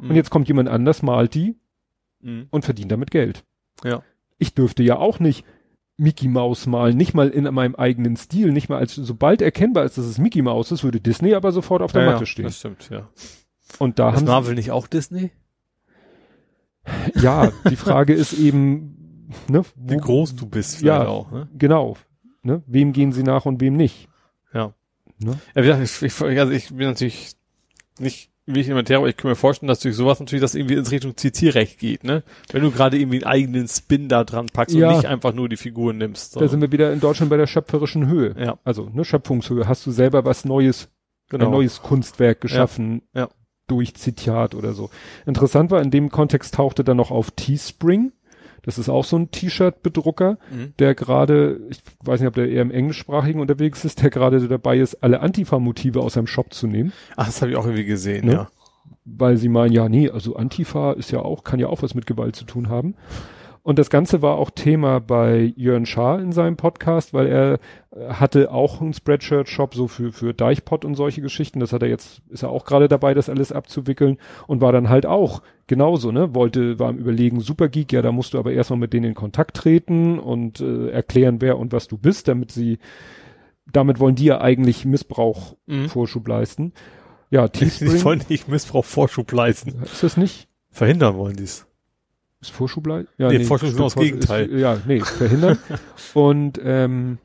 [0.01, 1.57] Und jetzt kommt jemand anders, malt die
[2.21, 2.47] Mhm.
[2.51, 3.45] und verdient damit Geld.
[3.85, 4.03] Ja.
[4.39, 5.45] ich dürfte ja auch nicht
[5.97, 9.97] Mickey Mouse malen, nicht mal in meinem eigenen Stil, nicht mal als, sobald erkennbar ist,
[9.97, 12.47] dass es Mickey Mouse ist, würde Disney aber sofort auf der Ja, Matte stehen.
[12.47, 13.09] Das stimmt, ja.
[13.79, 15.31] Und da Ist haben Marvel nicht auch Disney?
[17.15, 21.07] ja, die Frage ist eben, ne, Wie wo- groß du bist Ja.
[21.07, 21.49] auch, ne?
[21.57, 21.97] Genau.
[22.45, 22.63] Ne?
[22.67, 24.09] Wem gehen sie nach und wem nicht?
[24.53, 24.73] Ja.
[25.19, 25.39] Ne?
[25.55, 27.33] Ja, wie gesagt, ich, ich, also ich bin natürlich
[27.99, 30.91] nicht wie Inventär, aber ich kann mir vorstellen, dass durch sowas natürlich das irgendwie ins
[30.91, 32.23] Richtung Zitierrecht geht, ne?
[32.53, 34.91] Wenn du gerade irgendwie einen eigenen Spin da dran packst Ja.
[34.91, 36.39] und nicht einfach nur die Figuren nimmst.
[36.39, 38.35] Da sind wir wieder in Deutschland bei der schöpferischen Höhe.
[38.39, 39.67] ja, Also, ne, Schöpfungshöhe.
[39.67, 40.89] Hast du selber was Neues,
[41.31, 41.47] genau.
[41.47, 43.31] ein neues Kunstwerk geschaffen Ja.
[43.67, 44.91] durch Zitat oder so.
[45.25, 48.13] Interessant war, in dem Kontext tauchte dann noch auf Teespring.
[48.65, 50.75] Das ist auch so ein T-Shirt-Bedrucker, Mhm.
[50.79, 54.79] der gerade, ich weiß nicht, ob der eher im englischsprachigen unterwegs ist, der gerade dabei
[54.79, 58.27] ist, alle Antifa-Motive aus seinem Shop zu nehmen, Ach, das habe ich auch irgendwie gesehen,
[58.27, 58.33] Ne?
[58.33, 58.49] ja.
[59.05, 62.07] weil sie meinen, ja, nee, also Antifa ist ja auch, kann ja auch was mit
[62.07, 62.95] Gewalt zu tun haben.
[63.63, 67.55] Und das Ganze war auch Thema bei Jörn Schaar in seinem Podcast, weil er
[67.97, 71.61] äh, hatte auch einen Spreadshirt-Shop so für, für Deichpot und solche Geschichten.
[71.61, 74.91] Das hat er jetzt, ist er auch gerade dabei, das alles abzuwickeln und war dann
[74.91, 76.35] halt auch genauso, ne?
[76.35, 79.57] Wollte, war im Überlegen, Supergeek, ja, da musst du aber erstmal mit denen in Kontakt
[79.57, 82.79] treten und äh, erklären, wer und was du bist, damit sie,
[83.73, 85.89] damit wollen die ja eigentlich Missbrauch Mhm.
[85.89, 86.73] Vorschub leisten.
[87.31, 88.05] Ja, Die Teespring.
[88.05, 89.83] wollen nicht Missbrauch Vorschub leisten.
[89.85, 90.49] Ist das nicht?
[90.71, 91.67] Verhindern wollen die's.
[92.41, 93.07] Ist Vorschubleid?
[93.17, 94.47] Ja, Nee, Vorschub ist stimmt, genau das Vorschub Gegenteil.
[94.47, 95.59] Ist, ja, nee, verhindern.
[96.15, 97.19] und ähm,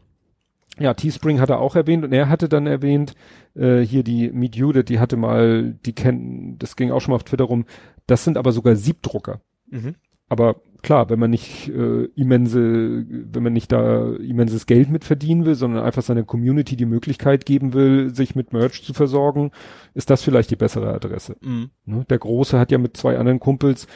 [0.80, 3.16] ja, Teespring hat er auch erwähnt und er hatte dann erwähnt,
[3.56, 7.18] äh, hier die Meet Judith, die hatte mal, die kennen, das ging auch schon mal
[7.18, 7.66] auf Twitter rum,
[8.08, 9.42] das sind aber sogar Siebdrucker.
[9.70, 9.96] Mhm.
[10.30, 15.46] Aber klar, wenn man nicht äh, immense, wenn man nicht da immenses Geld mit verdienen
[15.46, 19.52] will, sondern einfach seiner Community die Möglichkeit geben will, sich mit Merch zu versorgen,
[19.96, 21.36] ist das vielleicht die bessere Adresse.
[21.42, 21.72] Mhm.
[21.86, 22.06] Ne?
[22.10, 23.88] Der Große hat ja mit zwei anderen Kumpels,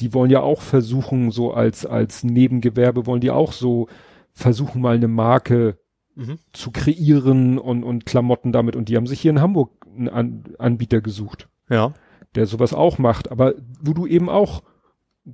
[0.00, 3.88] die wollen ja auch versuchen, so als, als Nebengewerbe wollen die auch so
[4.32, 5.76] versuchen, mal eine Marke
[6.14, 6.38] Mhm.
[6.52, 8.76] zu kreieren und, und Klamotten damit.
[8.76, 11.94] Und die haben sich hier in Hamburg einen An Anbieter gesucht, Ja.
[12.34, 14.62] der sowas auch macht, aber wo du eben auch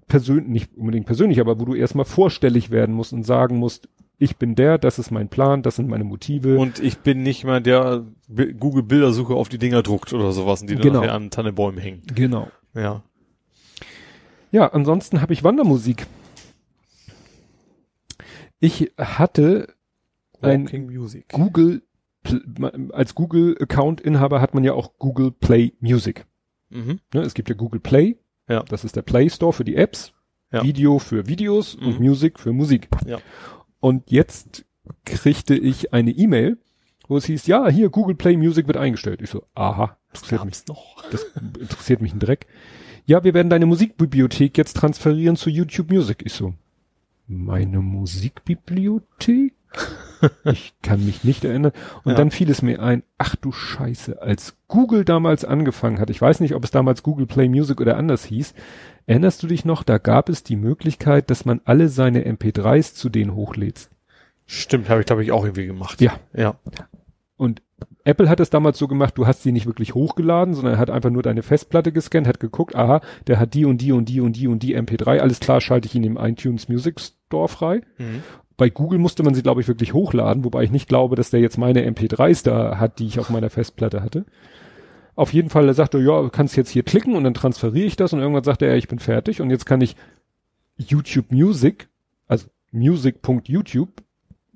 [0.07, 3.89] persönlich, nicht unbedingt persönlich, aber wo du erstmal vorstellig werden musst und sagen musst,
[4.21, 6.59] ich bin der, das ist mein Plan, das sind meine Motive.
[6.59, 8.05] Und ich bin nicht mal der
[8.59, 11.01] Google Bildersuche auf die Dinger druckt oder sowas, die dann Genau.
[11.01, 12.03] nachher an Tannebäumen hängen.
[12.15, 12.49] genau.
[12.75, 13.03] Ja.
[14.51, 16.07] Ja, ansonsten habe ich Wandermusik.
[18.61, 19.69] Ich hatte
[20.41, 21.29] ein Walking Music.
[21.31, 21.83] Google,
[22.93, 26.27] als Google-Account-Inhaber hat man ja auch Google Play Music.
[26.71, 27.01] Mhm.
[27.15, 28.19] Ne, es gibt ja Google Play.
[28.49, 28.63] Ja.
[28.65, 30.13] Das ist der Play Store für die Apps.
[30.51, 30.63] Ja.
[30.63, 32.07] Video für Videos und Mhm.
[32.07, 32.89] Music für Musik.
[33.07, 33.19] Ja.
[33.81, 34.65] Und jetzt
[35.05, 36.57] kriegte ich eine E-Mail,
[37.07, 39.21] wo es hieß, ja, hier Google Play Music wird eingestellt.
[39.23, 41.03] Ich so, aha, interessiert mich, noch.
[41.11, 41.25] das
[41.61, 42.47] interessiert mich ein Dreck.
[43.05, 46.23] Ja, wir werden deine Musikbibliothek jetzt transferieren zu YouTube Music.
[46.25, 46.55] Ich so,
[47.27, 49.55] meine Musikbibliothek?
[50.45, 51.73] ich kann mich nicht erinnern.
[52.05, 52.17] Und Ja.
[52.19, 56.41] dann fiel es mir ein, ach du Scheiße, als Google damals angefangen hat, ich weiß
[56.41, 58.55] nicht, ob es damals Google Play Music oder anders hieß,
[59.07, 63.09] erinnerst du dich noch, da gab es die Möglichkeit, dass man alle seine MP3s zu
[63.09, 63.89] denen hochlädt.
[64.47, 66.01] Stimmt, habe ich glaube ich auch irgendwie gemacht.
[66.01, 66.19] Ja.
[66.35, 66.57] Ja.
[67.37, 67.63] Und
[68.05, 70.91] Apple hat es damals so gemacht, du hast sie nicht wirklich hochgeladen, sondern er hat
[70.91, 74.21] einfach nur deine Festplatte gescannt, hat geguckt, aha, der hat die und die und die
[74.21, 77.83] und die und die MP3, alles klar, schalte ich ihn im iTunes Music Store frei.
[77.99, 78.23] Mhm.
[78.59, 81.41] Bei Google musste man sie, glaube ich, wirklich hochladen, wobei ich nicht glaube, dass der
[81.41, 84.27] jetzt meine MP3s da hat, die ich auf meiner Festplatte hatte.
[85.15, 87.97] Auf jeden Fall, er sagte, ja, du kannst jetzt hier klicken und dann transferiere ich
[87.97, 89.97] das und irgendwann sagte er, ich bin fertig und jetzt kann ich
[90.77, 91.89] YouTube Music,
[92.27, 94.03] also music.youtube,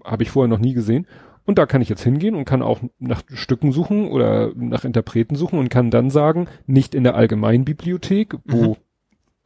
[0.04, 1.06] habe ich vorher noch nie gesehen,
[1.44, 5.34] und da kann ich jetzt hingehen und kann auch nach Stücken suchen oder nach Interpreten
[5.34, 8.76] suchen und kann dann sagen, nicht in der allgemeinen Bibliothek, wo, Mhm.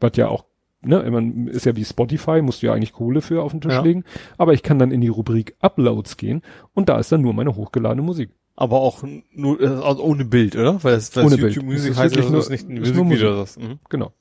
[0.00, 0.44] was ja auch,
[0.82, 3.72] ne, man ist ja wie Spotify, musst du ja eigentlich Kohle für auf den Tisch
[3.72, 3.82] Ja.
[3.82, 4.04] legen,
[4.38, 6.42] aber ich kann dann in die Rubrik Uploads gehen
[6.74, 8.30] und da ist dann nur meine hochgeladene Musik.
[8.58, 9.04] Aber auch
[9.34, 10.82] nur äh, also ohne Bild, oder?
[10.82, 11.54] Weil es, weil Ohne Bild.
[11.54, 13.36] YouTube Es Music ist heißt, das nur- ist nicht ein Musikvideo.
[13.36, 13.58] Das.
[13.58, 13.78] Mhm.
[13.90, 14.12] Genau.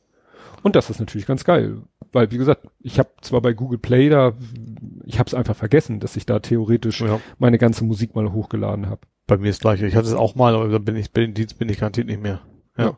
[0.61, 1.77] Und das ist natürlich ganz geil,
[2.11, 4.33] weil wie gesagt, ich habe zwar bei Google Play da,
[5.05, 7.19] ich habe es einfach vergessen, dass ich da theoretisch Ja.
[7.37, 9.01] meine ganze Musik mal hochgeladen habe.
[9.27, 9.81] Bei mir ist gleich.
[9.83, 12.07] Ich hatte es auch mal, aber da bin ich, bei den Dienst bin ich garantiert
[12.07, 12.41] nicht mehr.
[12.77, 12.83] Ja.
[12.85, 12.97] Ja.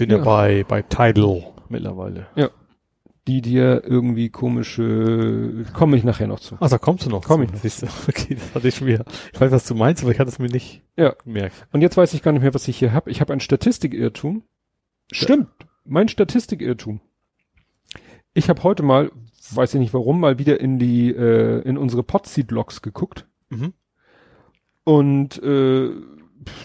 [0.00, 0.24] Bin ja, Ja.
[0.24, 2.26] bei, bei Tidal mittlerweile.
[3.28, 6.56] Die dir irgendwie komische, komme ich nachher noch zu.
[6.58, 7.22] Ach, da kommst du noch.
[7.22, 7.44] Komm zu.
[7.44, 7.60] ich noch.
[7.60, 7.86] Siehst du?
[8.08, 9.04] Okay, das hatte ich schon wieder.
[9.32, 11.14] Ich weiß, was du meinst, aber ich hatte es mir nicht Ja.
[11.24, 11.66] gemerkt.
[11.72, 13.10] Und jetzt weiß ich gar nicht mehr, was ich hier habe.
[13.10, 14.42] Ich habe ein Statistikirrtum.
[15.12, 15.48] Stimmt,
[15.84, 17.00] mein Statistikirrtum.
[18.32, 19.12] Ich habe heute mal,
[19.52, 23.26] weiß ich nicht warum, mal wieder in die, äh, in unsere Podseed-Logs geguckt.
[23.50, 23.74] Mhm.
[24.84, 25.90] Und äh,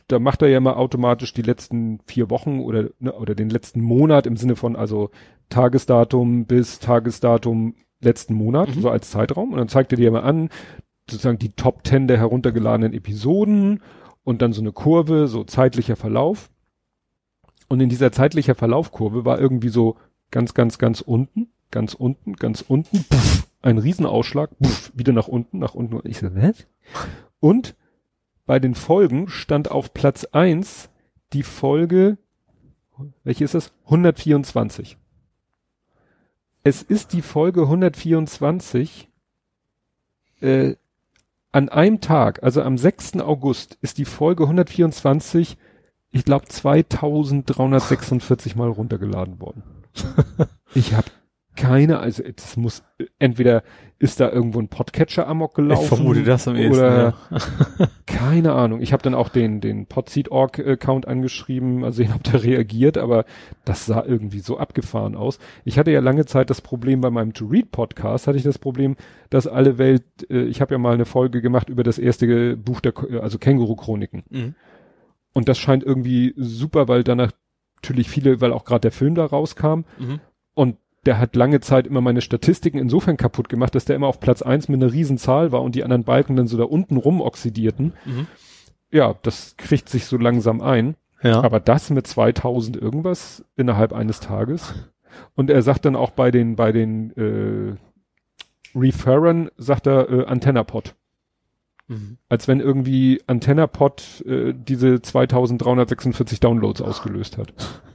[0.08, 3.82] da macht er ja mal automatisch die letzten vier Wochen oder, ne, oder den letzten
[3.82, 5.10] Monat im Sinne von also
[5.50, 8.82] Tagesdatum bis Tagesdatum letzten Monat, Mhm.
[8.82, 9.52] so als Zeitraum.
[9.52, 10.50] Und dann zeigt er dir mal an,
[11.10, 13.82] sozusagen die Top 10 der heruntergeladenen Episoden
[14.24, 16.50] und dann so eine Kurve, so zeitlicher Verlauf.
[17.68, 19.98] Und in dieser zeitlicher Verlaufkurve war irgendwie so
[20.32, 25.60] ganz, ganz, ganz unten, ganz unten, ganz unten, pff, ein Riesenausschlag, pff, wieder nach unten,
[25.60, 25.96] nach unten.
[25.96, 26.68] Und ich so, was?
[27.40, 27.76] Und
[28.46, 30.90] bei den Folgen stand auf Platz eins
[31.34, 32.18] die Folge,
[33.24, 33.74] welche ist das?
[33.86, 34.98] 124.
[36.64, 39.10] Es ist die Folge 124,
[40.42, 40.76] äh,
[41.52, 43.22] an einem Tag, also am 6.
[43.22, 45.58] August, ist die Folge 124,
[46.12, 49.64] ich glaube 2346 Mal runtergeladen worden.
[50.74, 51.08] ich habe
[51.56, 52.84] keine, also es muss,
[53.19, 53.64] entweder
[53.98, 55.84] ist da irgendwo ein Podcatcher amok gelaufen.
[55.84, 56.76] Ich vermute das am ehesten.
[56.76, 57.88] Oder ja.
[58.06, 58.82] keine Ahnung.
[58.82, 63.26] Ich habe dann auch den, den Podseed.org-Account angeschrieben, mal sehen, ob der reagiert, aber
[63.64, 65.40] das sah irgendwie so abgefahren aus.
[65.64, 68.98] Ich hatte ja lange Zeit das Problem bei meinem To-Read-Podcast, hatte ich das Problem,
[69.30, 72.82] dass alle Welt, äh, ich habe ja mal eine Folge gemacht über das erste Buch
[72.82, 74.23] der, also Känguru-Chroniken.
[74.30, 74.56] Mhm.
[75.34, 77.32] Und das scheint irgendwie super, weil danach
[77.82, 80.19] natürlich viele, weil auch gerade der Film da rauskam Mhm.
[80.53, 84.19] und der hat lange Zeit immer meine Statistiken insofern kaputt gemacht, dass der immer auf
[84.19, 87.22] Platz eins mit einer Riesenzahl war und die anderen Balken dann so da unten rum
[87.22, 87.94] oxidierten.
[88.06, 88.27] Mhm.
[88.91, 90.95] Ja, das kriegt sich so langsam ein.
[91.22, 91.41] Ja.
[91.41, 94.73] Aber das mit 2000 irgendwas innerhalb eines Tages.
[95.36, 97.76] Und er sagt dann auch bei den, bei den, äh,
[98.76, 100.95] Referern, sagt er, äh, AntennaPod.
[101.88, 102.18] Mhm.
[102.30, 107.53] Als wenn irgendwie AntennaPod, äh, diese 2346 Downloads ausgelöst hat.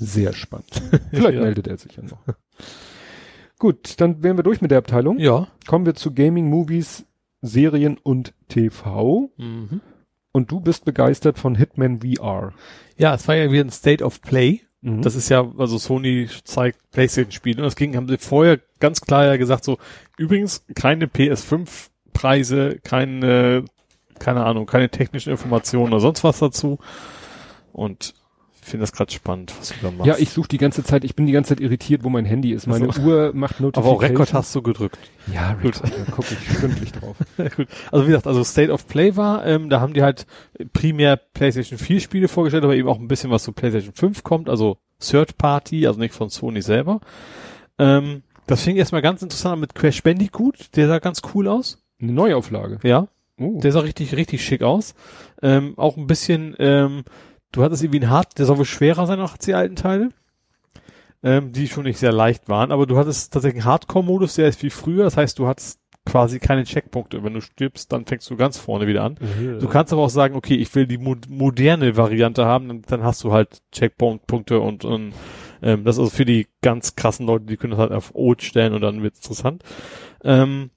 [0.00, 0.70] Sehr spannend.
[1.10, 1.40] Vielleicht Ja.
[1.42, 2.18] meldet er sich ja noch.
[3.58, 5.18] Gut, dann wären wir durch mit der Abteilung.
[5.18, 5.48] Ja.
[5.66, 7.04] Kommen wir zu Gaming, Movies,
[7.42, 9.30] Serien und TV.
[9.36, 9.80] Mhm.
[10.30, 12.52] Und du bist begeistert von Hitman VR.
[12.96, 14.60] Ja, es war ja wieder ein State of Play.
[14.82, 15.02] Mhm.
[15.02, 17.58] Das ist ja, also Sony zeigt Playstation-Spiele.
[17.58, 19.78] Und das ging, haben sie vorher ganz klar ja gesagt, so,
[20.16, 23.64] übrigens keine PS5-Preise, keine,
[24.20, 26.78] keine Ahnung, keine technischen Informationen oder sonst was dazu.
[27.72, 28.14] Und
[28.68, 30.06] finde das gerade spannend, was du da machst.
[30.06, 32.52] ja, ich suche die ganze Zeit, ich bin die ganze Zeit irritiert, wo mein Handy
[32.52, 32.66] ist.
[32.66, 33.84] Meine Also- Uhr macht Notification.
[33.84, 34.98] Aber auch Rekord hast du gedrückt.
[35.32, 35.80] Ja, Gut.
[35.82, 37.16] Da gucke ich stündlich drauf.
[37.56, 37.68] Gut.
[37.92, 40.26] Also wie gesagt, also State of Play war, ähm, da haben die halt
[40.72, 44.48] primär PlayStation 4 Spiele vorgestellt, aber eben auch ein bisschen was zu PlayStation 5 kommt,
[44.48, 47.00] also Third Party, also nicht von Sony selber.
[47.78, 51.78] Ähm, das fing erstmal ganz interessant an mit Crash Bandicoot, der sah ganz cool aus.
[52.00, 52.78] Eine Neuauflage.
[52.82, 53.08] Ja,
[53.40, 53.60] Oh.
[53.60, 54.94] der sah richtig, richtig schick aus.
[55.42, 57.04] Ähm, auch ein bisschen, ähm,
[57.52, 60.10] du hattest irgendwie einen Hard, der soll wohl schwerer sein als die alten Teile.
[61.20, 64.62] Ähm, die schon nicht sehr leicht waren, aber du hattest tatsächlich einen Hardcore-Modus, der ist
[64.62, 67.22] wie früher, das heißt, du hattest quasi keine Checkpunkte.
[67.22, 69.16] Wenn du stirbst, dann fängst du ganz vorne wieder an.
[69.58, 73.02] Du kannst aber auch sagen, okay, ich will die mo moderne Variante haben, dann, dann
[73.02, 75.12] hast du halt Checkpoint-Punkte und, und
[75.60, 78.42] ähm, das ist also für die ganz krassen Leute, die können das halt auf Old
[78.42, 79.62] stellen und dann wird's interessant.
[80.24, 80.70] Ähm,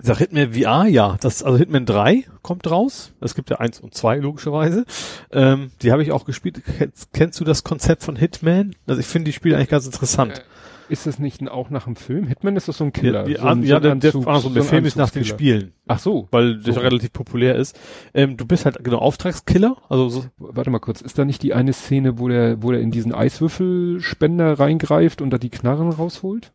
[0.00, 3.12] sag Hitman VR, ja, das, also Hitman 3 kommt raus.
[3.20, 4.84] Es gibt ja eins und zwei logischerweise.
[5.32, 6.62] Ähm, die habe ich auch gespielt.
[6.78, 8.74] Kennst, kennst du das Konzept von Hitman?
[8.86, 10.44] Also ich finde die Spiele eigentlich ganz interessant.
[10.90, 12.26] Ist das nicht auch nach dem Film?
[12.26, 13.26] Hitman ist doch so ein Killer.
[13.26, 15.08] Ja, so ein, an, so ja ein der, Anzug- andersrum, der so Film ist nach
[15.08, 15.24] den.
[15.24, 16.28] Spielen, Ach so.
[16.30, 16.80] weil der So.
[16.80, 17.74] relativ populär ist.
[18.12, 21.54] Ähm, du bist halt genau Auftragskiller, also so, Warte mal kurz, ist da nicht die
[21.54, 26.52] eine Szene, wo der, wo der in diesen Eiswürfelspender reingreift und da die Knarren rausholt?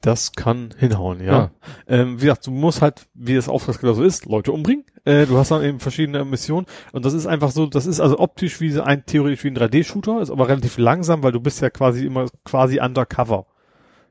[0.00, 1.32] Das kann hinhauen, ja.
[1.32, 1.50] Ja.
[1.88, 4.84] Ähm, wie gesagt, du musst halt, wie das Auftragskiller so ist, Leute umbringen.
[5.04, 8.18] Äh, du hast dann eben verschiedene Missionen und das ist einfach so, das ist also
[8.20, 11.70] optisch wie ein, theoretisch wie ein 3D-Shooter, ist aber relativ langsam, weil du bist ja
[11.70, 13.46] quasi immer quasi undercover.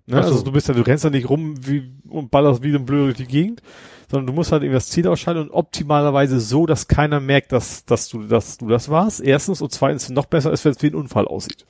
[0.08, 0.24] Ne?
[0.24, 0.30] So.
[0.30, 3.06] Also du bist ja, du rennst ja nicht rum wie, und ballerst wie ein Blöd
[3.06, 3.62] durch die Gegend,
[4.10, 7.86] sondern du musst halt eben das Ziel ausschalten und optimalerweise so, dass keiner merkt, dass,
[7.86, 9.22] dass du, dass du das warst.
[9.22, 11.66] Erstens und zweitens noch besser ist, wenn es wie ein Unfall aussieht.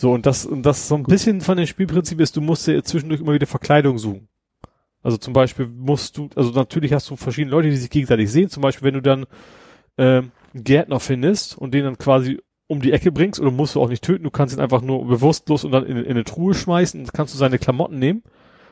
[0.00, 2.84] So, und das, und das so ein bisschen von dem Spielprinzip ist, du musst dir
[2.84, 4.28] zwischendurch immer wieder Verkleidung suchen.
[5.02, 8.48] Also zum Beispiel musst du, also natürlich hast du verschiedene Leute, die sich gegenseitig sehen.
[8.48, 9.26] Zum Beispiel, wenn du dann
[9.96, 13.82] ähm, einen Gärtner findest und den dann quasi um die Ecke bringst, oder musst du
[13.82, 16.54] auch nicht töten, du kannst ihn einfach nur bewusstlos und dann in, in eine Truhe
[16.54, 18.22] schmeißen, dann kannst du seine Klamotten nehmen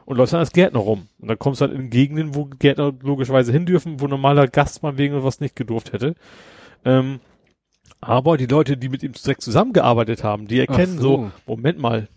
[0.05, 1.09] und läufst dann als Gärtner rum.
[1.19, 4.85] Und dann kommst du dann in Gegenden, wo Gärtner logischerweise hin dürfen, wo normaler Gast
[4.85, 6.15] mal wegen was nicht gedurft hätte.
[6.85, 7.19] Ähm,
[8.01, 11.17] aber die Leute, die mit ihm direkt zusammengearbeitet haben, die erkennen so.
[11.17, 11.31] so.
[11.47, 12.09] Moment mal,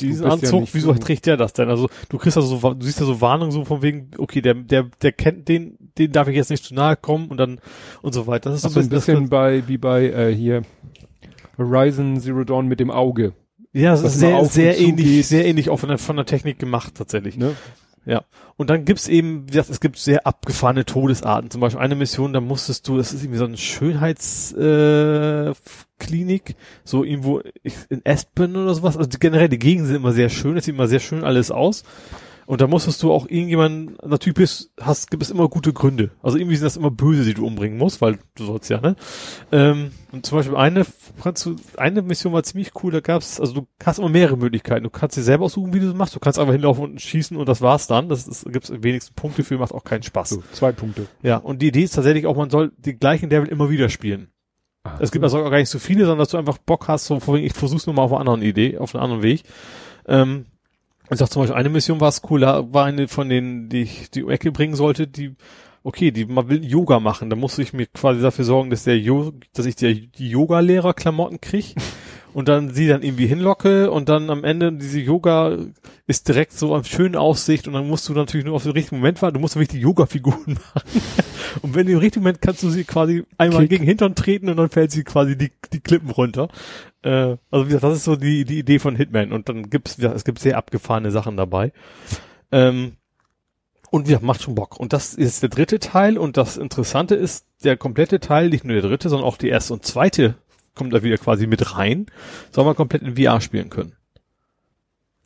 [0.00, 1.68] diesen ja Anzug, nicht wieso so- trägt der das denn?
[1.68, 4.54] Also du kriegst also so, du siehst ja so Warnungen so von wegen, okay, der,
[4.54, 7.60] der, der kennt den, den darf ich jetzt nicht zu nahe kommen und dann
[8.02, 8.50] und so weiter.
[8.50, 10.62] Das ist so ein bisschen das, bei, wie bei, äh, hier,
[11.56, 13.32] Horizon Zero Dawn mit dem Auge.
[13.72, 15.24] ja, es dass ist sehr, sehr ähnlich, geht.
[15.26, 17.36] sehr ähnlich auch von der, von der Technik gemacht tatsächlich.
[17.36, 17.56] Ne?
[18.08, 18.24] Ja.
[18.56, 21.50] Und dann gibt's eben, wie gesagt, es gibt sehr abgefahrene Todesarten.
[21.50, 26.54] Zum Beispiel eine Mission, da musstest du, das ist irgendwie so eine Schönheitsklinik, äh,
[26.84, 27.42] so irgendwo
[27.90, 28.96] in Aspen oder sowas.
[28.96, 31.84] Also generell die Gegenden sind immer sehr schön, es sieht immer sehr schön alles aus.
[32.48, 36.12] Und da musstest du auch irgendjemanden, natürlich bist, hast, gibt es immer gute Gründe.
[36.22, 38.96] Also irgendwie sind das immer böse, die du umbringen musst, weil du sollst ja, ne?
[39.52, 40.86] Ähm, und zum Beispiel eine,
[41.22, 44.84] kannst du, eine Mission war ziemlich cool, da gab's, also du hast immer mehrere Möglichkeiten.
[44.84, 46.16] Du kannst dir selber aussuchen, wie du das machst.
[46.16, 48.08] Du kannst einfach hinlaufen und schießen und das war's dann.
[48.08, 50.30] Das ist, gibt's wenigsten Punkte für, macht auch keinen Spaß.
[50.30, 51.06] So, zwei Punkte.
[51.22, 54.28] Ja, und die Idee ist tatsächlich auch, man soll die gleichen Level immer wieder spielen.
[54.84, 57.04] Ach, es gibt also auch gar nicht so viele, sondern dass du einfach Bock hast,
[57.04, 59.42] so vorhin, ich versuch's nur mal auf einer anderen Idee, auf einem anderen Weg.
[60.06, 60.46] Ähm,
[61.10, 63.82] ich sag zum Beispiel, eine Mission war es cool, da war eine von denen, die
[63.82, 65.34] ich die Ecke bringen sollte, die,
[65.82, 68.98] okay, die man will Yoga machen, da musste ich mir quasi dafür sorgen, dass der
[68.98, 71.74] jo dass ich die, die Yoga-Lehrer-Klamotten krieg
[72.34, 75.56] und dann sie dann irgendwie hinlocke und dann am Ende diese Yoga
[76.06, 78.96] ist direkt so am schönen Aussicht und dann musst du natürlich nur auf den richtigen
[78.96, 81.02] Moment warten, du musst wirklich die Yoga-Figuren machen.
[81.62, 83.70] Und wenn im richtigen Moment kannst du sie quasi einmal Kick.
[83.70, 86.48] gegen Hintern treten und dann fällt sie quasi die, die Klippen runter.
[87.02, 89.32] Äh, also wie gesagt, das ist so die, die Idee von Hitman.
[89.32, 91.72] Und dann gibt's, ja, es gibt sehr abgefahrene Sachen dabei.
[92.52, 92.92] Ähm,
[93.90, 94.78] und ja, macht schon Bock.
[94.78, 96.18] Und das ist der dritte Teil.
[96.18, 99.72] Und das Interessante ist, der komplette Teil, nicht nur der dritte, sondern auch die erste
[99.72, 100.36] und zweite
[100.78, 102.06] kommt da wieder quasi mit rein,
[102.50, 103.92] soll man komplett in VR spielen können.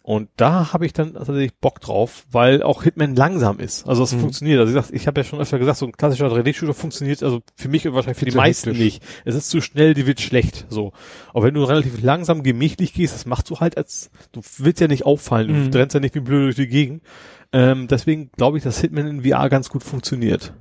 [0.04, 3.86] Und da habe ich dann tatsächlich Bock drauf, weil auch Hitman langsam ist.
[3.86, 4.20] Also es mhm.
[4.20, 4.58] funktioniert.
[4.58, 7.40] Also ich, sag, ich habe ja schon öfter gesagt, so ein klassischer 3D-Shooter funktioniert also
[7.54, 8.84] für mich und wahrscheinlich für die meisten hektisch.
[8.84, 9.02] nicht.
[9.24, 10.66] Es ist zu schnell, die wird schlecht.
[10.68, 10.92] So.
[11.32, 14.88] Aber wenn du relativ langsam gemächlich gehst, das machst du halt als, du willst ja
[14.88, 15.72] nicht auffallen, du mhm.
[15.72, 17.04] rennst ja nicht wie blöd durch die Gegend.
[17.52, 20.52] Ähm, deswegen glaube ich, dass Hitman in VR ganz gut funktioniert.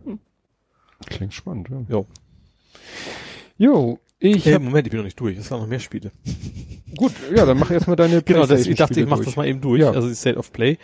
[1.07, 1.84] Klingt spannend, ja.
[1.89, 2.05] Jo.
[3.57, 5.38] Jo, ich äh, Moment, ich bin noch nicht durch.
[5.38, 6.11] Es waren noch mehr Spiele.
[6.95, 9.27] Gut, ja, dann mach erstmal deine Genau, das, ich dachte, ich mach durch.
[9.27, 9.81] das mal eben durch.
[9.81, 9.91] Ja.
[9.91, 10.77] Also die State of Play.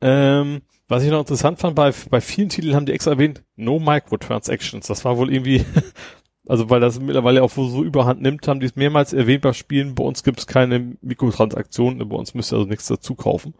[0.00, 3.78] Ähm, was ich noch interessant fand, bei, bei vielen Titeln haben die extra erwähnt, no
[3.78, 4.86] microtransactions.
[4.86, 5.64] Das war wohl irgendwie,
[6.46, 9.94] also weil das mittlerweile auch so überhand nimmt, haben die es mehrmals erwähnt bei Spielen.
[9.94, 13.54] Bei uns gibt es keine Mikrotransaktionen, bei uns müsst ihr also nichts dazu kaufen.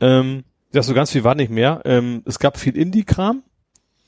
[0.00, 1.82] Ähm, ja, so ganz viel war nicht mehr.
[1.84, 3.44] Ähm, es gab viel Indie-Kram,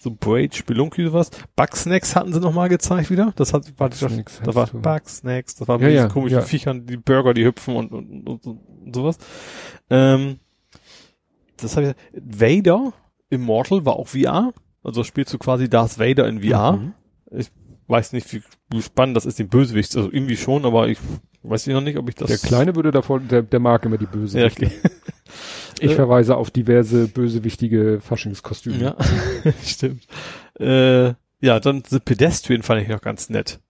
[0.02, 1.30] so Braid, Spelunky sowas.
[1.54, 3.32] Bugsnacks hatten sie noch mal gezeigt wieder.
[3.36, 6.42] Das hat, war, das, das war Bugsnacks, das war ja, ja, komische ja.
[6.42, 9.18] Viechern, die Burger, die hüpfen und, und, und, und sowas.
[9.90, 10.40] Ähm,
[11.56, 12.92] das habe ich, Vader
[13.30, 14.52] Immortal war auch VR.
[14.82, 16.72] Also spielst du quasi Darth Vader in VR.
[16.72, 16.92] Mhm.
[17.30, 17.50] Ich
[17.86, 19.96] weiß nicht, wie, wie spannend das ist, den Bösewicht.
[19.96, 20.98] Also irgendwie schon, aber ich
[21.42, 22.28] weiß ich noch nicht, ob ich das.
[22.28, 24.64] Der Kleine würde davor, der, der mag immer die Bösewichte.
[24.64, 24.90] Ja, okay.
[25.80, 28.78] Ich äh, verweise auf diverse bösewichtige Faschingskostüme.
[28.78, 28.96] Ja,
[29.64, 30.04] stimmt.
[30.58, 33.60] Äh, ja, dann The Pedestrian fand ich noch ganz nett.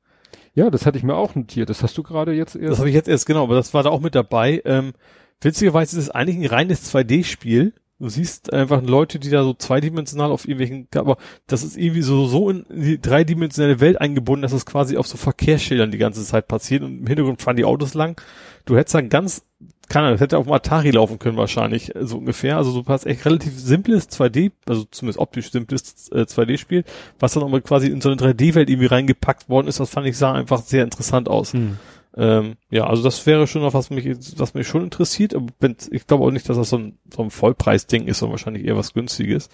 [0.54, 1.70] Ja, das hatte ich mir auch notiert.
[1.70, 2.72] Das hast du gerade jetzt erst.
[2.72, 4.60] Das habe ich jetzt erst, genau, aber das war da auch mit dabei.
[4.64, 4.92] Ähm,
[5.40, 7.72] witzigerweise ist es eigentlich ein reines 2D-Spiel.
[8.02, 12.26] Du siehst einfach Leute, die da so zweidimensional auf irgendwelchen, aber das ist irgendwie so,
[12.26, 16.48] so in die dreidimensionale Welt eingebunden, dass es quasi auf so Verkehrsschildern die ganze Zeit
[16.48, 18.20] passiert und im Hintergrund fahren die Autos lang.
[18.64, 19.44] Du hättest dann ganz
[19.88, 22.56] kann das hätte auf dem Atari laufen können wahrscheinlich, so ungefähr.
[22.56, 26.82] Also so passt echt relativ simples 2D, also zumindest optisch simples äh, 2D-Spiel,
[27.20, 30.18] was dann mal quasi in so eine 3D-Welt irgendwie reingepackt worden ist, das fand ich
[30.18, 31.52] sah einfach sehr interessant aus.
[31.52, 31.78] Hm.
[32.16, 35.46] Ähm, ja, also das wäre schon noch was mich, was mich schon interessiert, aber
[35.90, 38.76] ich glaube auch nicht, dass das so ein, so ein Vollpreis-Ding ist, sondern wahrscheinlich eher
[38.76, 39.48] was günstiges.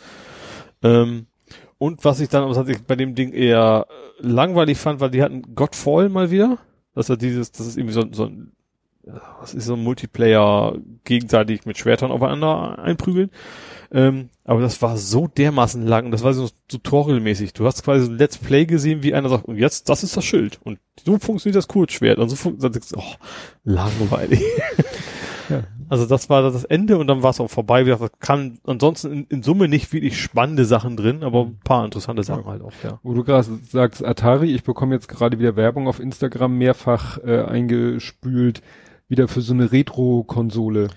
[0.83, 1.27] Ähm,
[1.78, 3.87] und was ich dann, was ich bei dem Ding eher
[4.19, 6.59] langweilig fand, weil die hatten Godfall mal wieder.
[6.95, 8.53] Das ist dieses, das ist irgendwie so, so ein
[9.41, 13.31] was ist so ein Multiplayer gegenseitig mit Schwertern aufeinander einprügeln.
[13.91, 17.55] Ähm, aber das war so dermaßen lang, das war so tutorialmäßig.
[17.55, 20.17] Du hast quasi so ein Let's Play gesehen, wie einer sagt, und jetzt, das ist
[20.17, 20.58] das Schild.
[20.65, 22.18] Und so funktioniert das Kurzschwert.
[22.18, 23.15] Und so funktioniert das, oh,
[23.65, 24.42] langweilig.
[25.49, 25.65] ja.
[25.89, 27.86] Also das war das Ende und dann war es auch vorbei.
[27.86, 32.23] Wir kann ansonsten in, in, Summe nicht wirklich spannende Sachen drin, aber ein paar interessante
[32.25, 32.50] Sachen ja.
[32.50, 33.00] halt auch, ja.
[33.02, 37.42] Wo du gerade sagst, Atari, ich bekomme jetzt gerade wieder Werbung auf Instagram mehrfach äh,
[37.42, 38.60] eingespült
[39.08, 40.89] wieder für so eine Retro-Konsole.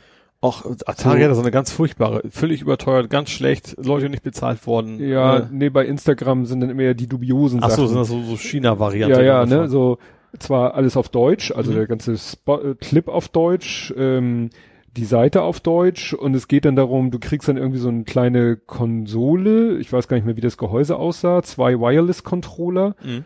[0.43, 1.29] Auch Atari so.
[1.29, 4.99] hat so eine ganz furchtbare, völlig überteuert, ganz schlecht, Leute nicht bezahlt worden.
[4.99, 5.47] Ja, äh.
[5.51, 8.37] nee, bei Instagram sind dann immer ja die dubiosen Ach so, sind das so, so
[8.37, 9.19] China-Varianten.
[9.19, 9.99] Ja, ja, ne, so
[10.39, 11.75] zwar alles auf Deutsch, also mhm.
[11.75, 14.49] der ganze Spot, äh, Clip auf Deutsch, ähm,
[14.97, 18.03] die Seite auf Deutsch und es geht dann darum, du kriegst dann irgendwie so eine
[18.03, 22.95] kleine Konsole, ich weiß gar nicht mehr, wie das Gehäuse aussah, zwei Wireless-Controller.
[23.03, 23.25] Mhm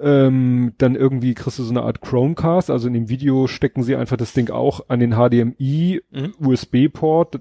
[0.00, 3.96] ähm, dann irgendwie kriegst du so eine Art Chromecast, also in dem Video stecken sie
[3.96, 6.34] einfach das Ding auch an den HDMI mhm.
[6.38, 7.40] USB-Port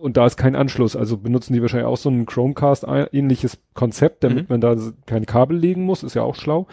[0.00, 0.96] und da ist kein Anschluss.
[0.96, 4.54] Also benutzen die wahrscheinlich auch so ein Chromecast-ähnliches Konzept, damit mhm.
[4.54, 4.76] man da
[5.06, 6.66] kein Kabel legen muss, ist ja auch schlau.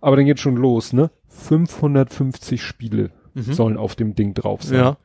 [0.00, 1.10] Aber dann geht schon los, ne?
[1.28, 3.52] 550 Spiele mhm.
[3.52, 4.78] sollen auf dem Ding drauf sein.
[4.78, 4.96] Ja.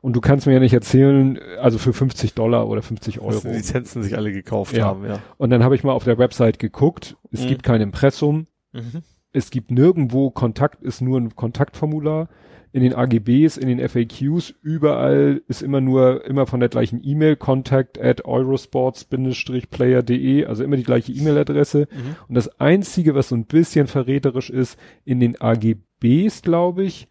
[0.00, 3.32] Und du kannst mir ja nicht erzählen, also für 50 Dollar oder 50 Euro.
[3.32, 4.86] Dass die Lizenzen sich alle gekauft Ja.
[4.86, 5.20] haben, ja.
[5.38, 7.16] Und dann habe ich mal auf der Website geguckt.
[7.30, 7.48] Es Mhm.
[7.48, 8.46] gibt kein Impressum.
[8.72, 9.02] Mhm.
[9.32, 12.28] Es gibt nirgendwo Kontakt, ist nur ein Kontaktformular.
[12.74, 17.36] In den AGBs, in den FAQs, überall ist immer nur, immer von der gleichen E-Mail,
[17.36, 21.86] contact at eurosports-player.de, also immer die gleiche E-Mail-Adresse.
[21.90, 22.16] Mhm.
[22.28, 27.08] Und das einzige, was so ein bisschen verräterisch ist, in den AGBs, glaube ich,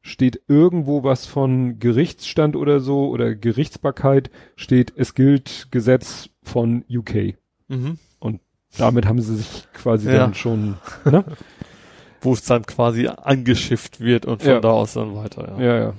[0.00, 7.34] steht irgendwo was von Gerichtsstand oder so oder Gerichtsbarkeit, steht, es gilt Gesetz von UK.
[7.68, 7.98] Mhm.
[8.78, 10.18] Damit haben sie sich quasi Ja.
[10.18, 10.74] dann schon,
[11.04, 11.24] ne?
[12.20, 14.60] Wo es dann quasi angeschifft wird und von Ja.
[14.60, 15.64] da aus dann weiter, ja.
[15.64, 15.92] Ja, ja.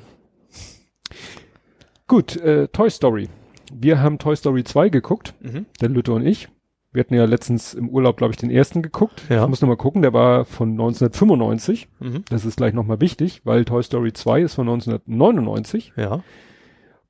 [2.07, 3.29] Gut, äh, Toy Story.
[3.73, 5.65] Wir haben Toy Story 2 geguckt, Mhm.
[5.81, 6.47] der Lütte und ich.
[6.93, 9.21] Wir hatten ja letztens im Urlaub, glaube ich, den ersten geguckt.
[9.29, 9.43] Ja.
[9.43, 11.87] Ich muss noch mal gucken, der war von 1995.
[11.99, 12.23] Mhm.
[12.29, 15.93] Das ist gleich nochmal wichtig, weil Toy Story 2 ist von 1999.
[15.97, 16.23] Ja.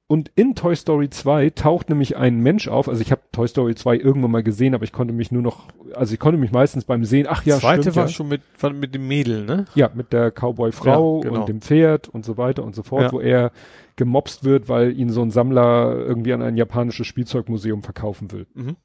[0.09, 2.87] Und in Toy Story 2 taucht nämlich ein Mensch auf.
[2.87, 5.67] Also ich habe Toy Story 2 irgendwann mal gesehen, aber ich konnte mich nur noch,
[5.93, 8.09] also ich konnte mich meistens beim Sehen, ach ja, Zweite stimmt, war ja.
[8.09, 9.65] schon mit, war mit dem Mädel, ne?
[9.75, 11.41] Ja, mit der Cowboy-Frau Ja, genau.
[11.41, 13.11] und dem Pferd und so weiter und so fort, Ja.
[13.11, 13.51] wo er
[13.97, 18.47] gemobst wird, weil ihn so ein Sammler irgendwie an ein japanisches Spielzeugmuseum verkaufen will.
[18.53, 18.77] Mhm.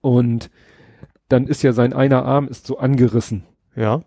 [0.00, 0.50] Und
[1.28, 3.44] dann ist ja sein einer Arm ist so angerissen
[3.74, 4.04] Ja.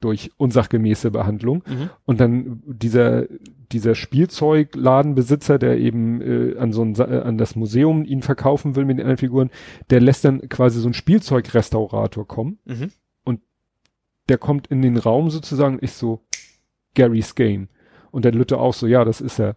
[0.00, 1.62] Durch unsachgemäße Behandlung.
[1.66, 1.90] Mhm.
[2.04, 3.26] Und dann dieser,
[3.72, 8.84] dieser Spielzeugladenbesitzer, der eben äh, an so ein, äh, an das Museum ihn verkaufen will
[8.84, 9.50] mit den anderen Figuren,
[9.90, 12.58] der lässt dann quasi so einen Spielzeugrestaurator kommen.
[12.64, 12.90] Mhm.
[14.28, 16.26] Der kommt in den Raum sozusagen, ist so
[16.94, 17.68] Gary's Game.
[18.10, 19.56] Und der Lütte auch so, ja, das ist er.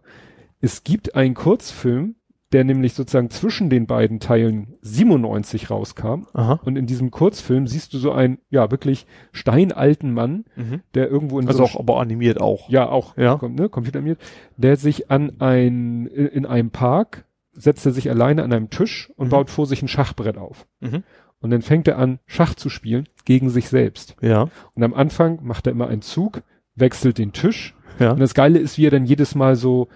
[0.60, 2.14] Es gibt einen Kurzfilm,
[2.52, 6.26] der nämlich sozusagen zwischen den beiden Teilen 97 rauskam.
[6.32, 6.60] Aha.
[6.64, 10.80] Und in diesem Kurzfilm siehst du so einen, ja, wirklich steinalten Mann, Mhm.
[10.94, 12.68] der irgendwo in Also so auch, aber animiert auch.
[12.68, 13.38] ja, auch, Ja.
[13.48, 14.20] ne, computermiert,
[14.56, 19.12] der sich an ein, in, in einem Park, setzt er sich alleine an einem Tisch
[19.16, 19.30] und Mhm.
[19.30, 20.66] baut vor sich ein Schachbrett auf.
[20.80, 21.02] Mhm.
[21.40, 24.14] Und dann fängt er an, Schach zu spielen gegen sich selbst.
[24.20, 24.48] Ja.
[24.74, 26.42] Und am Anfang macht er immer einen Zug,
[26.74, 27.74] wechselt den Tisch.
[27.98, 28.12] Ja.
[28.12, 29.88] Und das Geile ist, wie er dann jedes Mal so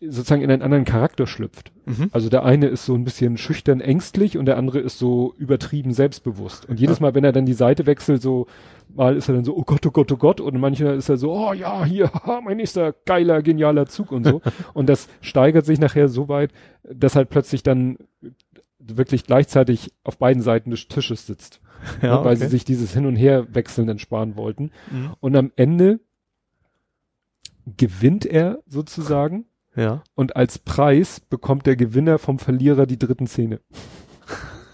[0.00, 1.72] sozusagen in einen anderen Charakter schlüpft.
[1.86, 2.10] Mhm.
[2.12, 5.92] Also der eine ist so ein bisschen schüchtern ängstlich und der andere ist so übertrieben
[5.92, 6.68] selbstbewusst.
[6.68, 8.46] Und jedes Mal, wenn er dann die Seite wechselt, so
[8.94, 10.40] mal ist er dann so, oh Gott, oh Gott, oh Gott.
[10.40, 14.24] Und manchmal ist er so, oh ja, hier, haha, mein nächster geiler, genialer Zug und
[14.24, 14.42] so.
[14.74, 16.52] und das steigert sich nachher so weit,
[16.82, 17.96] dass halt plötzlich dann
[18.78, 21.60] wirklich gleichzeitig auf beiden Seiten des Tisches sitzt.
[22.02, 22.44] Ja, ne, weil okay.
[22.44, 24.70] sie sich dieses Hin- und Herwechseln dann sparen wollten.
[24.90, 25.12] Mhm.
[25.20, 26.00] Und am Ende
[27.76, 29.44] gewinnt er sozusagen
[29.76, 30.02] Ja.
[30.14, 33.60] und als Preis bekommt der Gewinner vom Verlierer die dritten Zähne.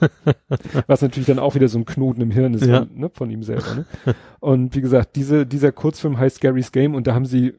[0.87, 2.81] Was natürlich dann auch wieder so ein Knoten im Hirn ist Ja.
[2.87, 3.75] von, ne, von ihm selber.
[3.75, 3.87] Ne?
[4.41, 7.55] Und wie gesagt, diese, dieser Kurzfilm heißt Gary's Game und da haben sie,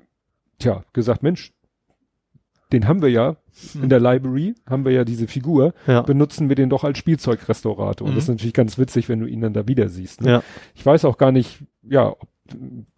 [0.59, 1.53] tja, gesagt, Mensch,
[2.71, 3.37] den haben wir ja
[3.81, 6.01] in der Library, haben wir ja diese Figur, Ja.
[6.01, 8.05] benutzen wir den doch als Spielzeugrestaurator.
[8.07, 8.15] Und Mhm.
[8.15, 10.21] das ist natürlich ganz witzig, wenn du ihn dann da wieder siehst.
[10.21, 10.29] Ne?
[10.31, 10.43] Ja.
[10.75, 12.27] Ich weiß auch gar nicht, ja, ob,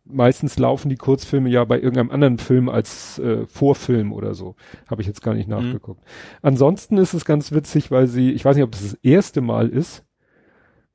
[0.06, 4.56] meistens laufen die Kurzfilme ja bei irgendeinem anderen Film als äh, Vorfilm oder so.
[4.88, 6.04] Habe ich jetzt gar nicht nachgeguckt.
[6.42, 9.70] Ansonsten ist es ganz witzig, weil sie, ich weiß nicht, ob das das erste Mal
[9.70, 10.04] ist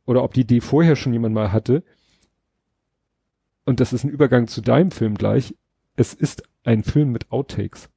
[0.06, 1.82] oder ob die Idee vorher schon jemand mal hatte.
[3.64, 5.54] Und das ist ein Übergang zu deinem Film gleich.
[5.96, 7.90] Es ist ein Film mit Outtakes.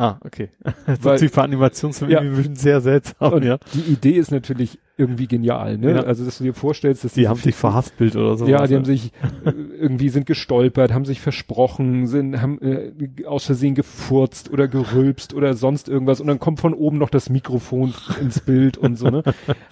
[0.00, 0.50] Ah, okay.
[1.02, 2.22] Weil- so tiefe Animationsfilme Ja.
[2.22, 3.58] irgendwie sehr seltsam, Und ja.
[3.74, 5.92] die Idee ist natürlich irgendwie genial, ne?
[5.96, 6.02] Ja.
[6.04, 8.46] Also, dass du dir vorstellst, dass Die haben sich verhaspelt oder so.
[8.46, 9.12] Ja, die haben sich
[9.44, 12.92] äh, irgendwie sind gestolpert, haben sich versprochen, sind haben äh,
[13.26, 17.28] aus Versehen gefurzt oder gerülpst oder sonst irgendwas und dann kommt von oben noch das
[17.28, 19.22] Mikrofon ins Bild und so, ne?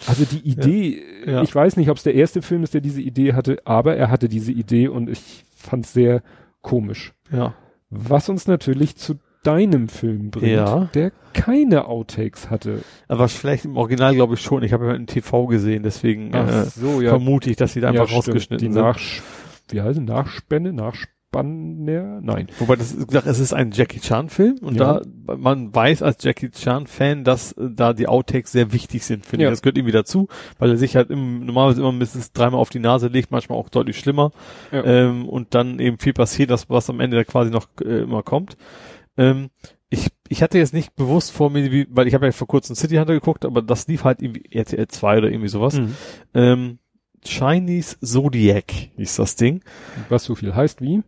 [0.09, 1.43] Also die Idee, äh, Ja.
[1.43, 4.11] ich weiß nicht, ob es der erste Film ist, der diese Idee hatte, aber er
[4.11, 6.23] hatte diese Idee und ich fand's sehr
[6.63, 7.15] komisch.
[7.33, 7.55] Ja.
[7.91, 9.15] Was uns natürlich zu
[9.47, 10.89] deinem Film bringt, Ja.
[10.95, 12.83] der keine Outtakes hatte.
[13.09, 14.63] Aber vielleicht im Original glaube ich schon.
[14.63, 17.11] Ich habe ja im TV gesehen, deswegen äh, so, ja.
[17.11, 18.83] vermute ich, dass sie da einfach ja, rausgeschnitten Die sind.
[18.83, 18.99] Nach,
[19.71, 20.05] wie heißt es?
[20.05, 22.21] Nachspende, Nachspanner?
[22.23, 22.47] Nein.
[22.59, 25.03] Wobei das ist gesagt, es ist ein Jackie Chan Film und da
[25.37, 29.45] man weiß als Jackie Chan Fan, dass äh, da die Outtakes sehr wichtig sind, finde
[29.45, 29.51] ich.
[29.51, 32.79] Das gehört irgendwie dazu, weil er sich halt im, normalerweise immer mindestens dreimal auf die
[32.79, 34.31] Nase legt, manchmal auch deutlich schlimmer
[34.73, 38.23] ähm, und dann eben viel passiert, das was am Ende da quasi noch äh, immer
[38.23, 38.57] kommt.
[39.17, 39.51] Ähm,
[39.89, 42.75] ich, ich hatte jetzt nicht bewusst vor mir, wie, weil ich habe ja vor kurzem
[42.75, 45.75] City Hunter geguckt, aber das lief halt irgendwie RTL 2 oder irgendwie sowas.
[45.75, 45.97] Mhm.
[46.35, 46.79] Ähm,
[47.25, 49.63] Chinese Zodiac hieß das Ding.
[50.09, 51.03] Was so viel heißt wie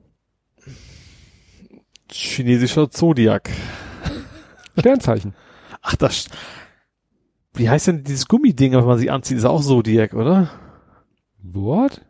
[2.11, 3.51] Chinesischer Zodiac.
[4.79, 5.35] Sternzeichen.
[5.83, 6.29] Ach, das.
[7.55, 9.39] Wie heißt denn dieses Gummiding, was man sich anzieht?
[9.39, 10.51] Ist auch Zodiac, oder?
[11.43, 12.03] What?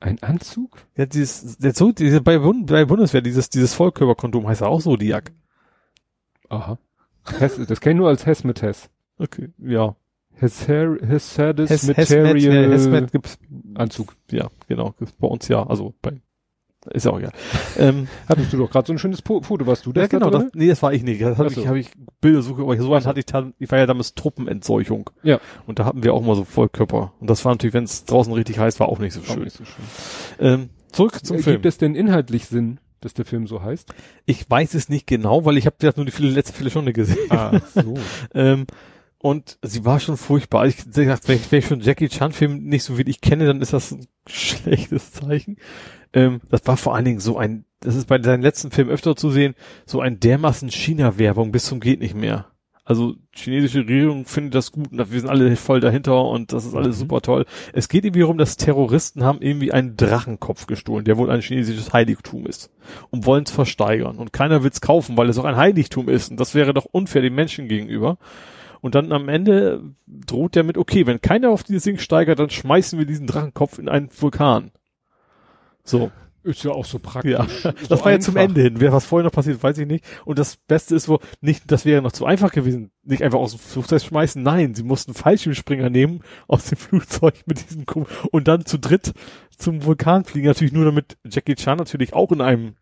[0.00, 0.78] Ein Anzug?
[0.96, 5.32] Ja, dieses, der Zug, diese, bei, bei Bundeswehr, dieses, dieses Vollkörperkondom heißt ja auch Zodiac.
[6.48, 6.78] Aha.
[7.38, 8.88] Hess, das kenne ich nur als Hess mit Hess.
[9.18, 9.96] Okay, ja.
[10.38, 13.38] Hesher, Hesades Hes- Material Hesmet, Hesmet gibt's,
[13.74, 14.14] Anzug.
[14.30, 16.20] ja, genau, gibt's bei uns ja, also bei,
[16.92, 17.32] ist ja auch egal.
[17.78, 20.30] ähm, Hattest du doch gerade so ein schönes po Foto, warst du das ja, genau,
[20.30, 21.20] da das, nee, das war ich nicht.
[21.22, 21.60] Das habe so.
[21.60, 21.90] ich, habe ich
[22.20, 25.10] Bildersuche, aber so einen hatte ich, ta- ich war ja damals Truppenentseuchung.
[25.22, 25.40] Ja.
[25.66, 27.12] Und da hatten wir auch mal so Vollkörper.
[27.20, 29.42] Und das war natürlich, wenn es draußen richtig heiß war, auch nicht so schön.
[29.44, 29.84] nicht so schön.
[30.38, 31.54] Ähm, zurück zum Äh, Film.
[31.56, 33.92] Gibt es denn inhaltlich Sinn, dass der Film so heißt?
[34.24, 37.30] Ich weiß es nicht genau, weil ich habe ja nur die viele, letzte Viertelstunde gesehen.
[37.30, 37.94] Ah, so.
[38.34, 38.66] Ähm,
[39.26, 40.66] und sie war schon furchtbar.
[40.66, 43.60] Ich gesagt, wenn ich, wenn ich schon Jackie Chan Film nicht so wirklich kenne, dann
[43.60, 45.56] ist das ein schlechtes Zeichen.
[46.12, 49.16] Ähm, das war vor allen Dingen so ein, das ist bei seinen letzten Filmen öfter
[49.16, 52.46] zu sehen, so ein dermaßen China-Werbung bis zum geht nicht mehr.
[52.84, 56.76] Also chinesische Regierung findet das gut und wir sind alle voll dahinter und das ist
[56.76, 57.00] alles Mhm.
[57.00, 57.44] super toll.
[57.72, 61.92] Es geht irgendwie darum, dass Terroristen haben irgendwie einen Drachenkopf gestohlen, der wohl ein chinesisches
[61.92, 62.70] Heiligtum ist
[63.10, 66.30] und wollen es versteigern und keiner will es kaufen, weil es auch ein Heiligtum ist
[66.30, 68.18] und das wäre doch unfair den Menschen gegenüber.
[68.86, 72.50] Und dann am Ende droht der mit, okay, wenn keiner auf dieses Ding steigert, dann
[72.50, 74.70] schmeißen wir diesen Drachenkopf in einen Vulkan.
[75.82, 76.12] So.
[76.44, 77.32] Ist ja auch so praktisch.
[77.32, 78.48] Ja, So das war ja zum einfach.
[78.48, 78.74] Ende hin.
[78.78, 80.04] Wer was vorher noch passiert, weiß ich nicht.
[80.24, 83.50] Und das Beste ist wohl, nicht, das wäre noch zu einfach gewesen, nicht einfach aus
[83.50, 84.40] dem Flugzeug schmeißen.
[84.40, 89.14] Nein, sie mussten Fallschirmspringer nehmen aus dem Flugzeug mit diesem Ko und dann zu dritt
[89.58, 90.46] zum Vulkan fliegen.
[90.46, 92.76] Natürlich nur damit Jackie Chan natürlich auch in einem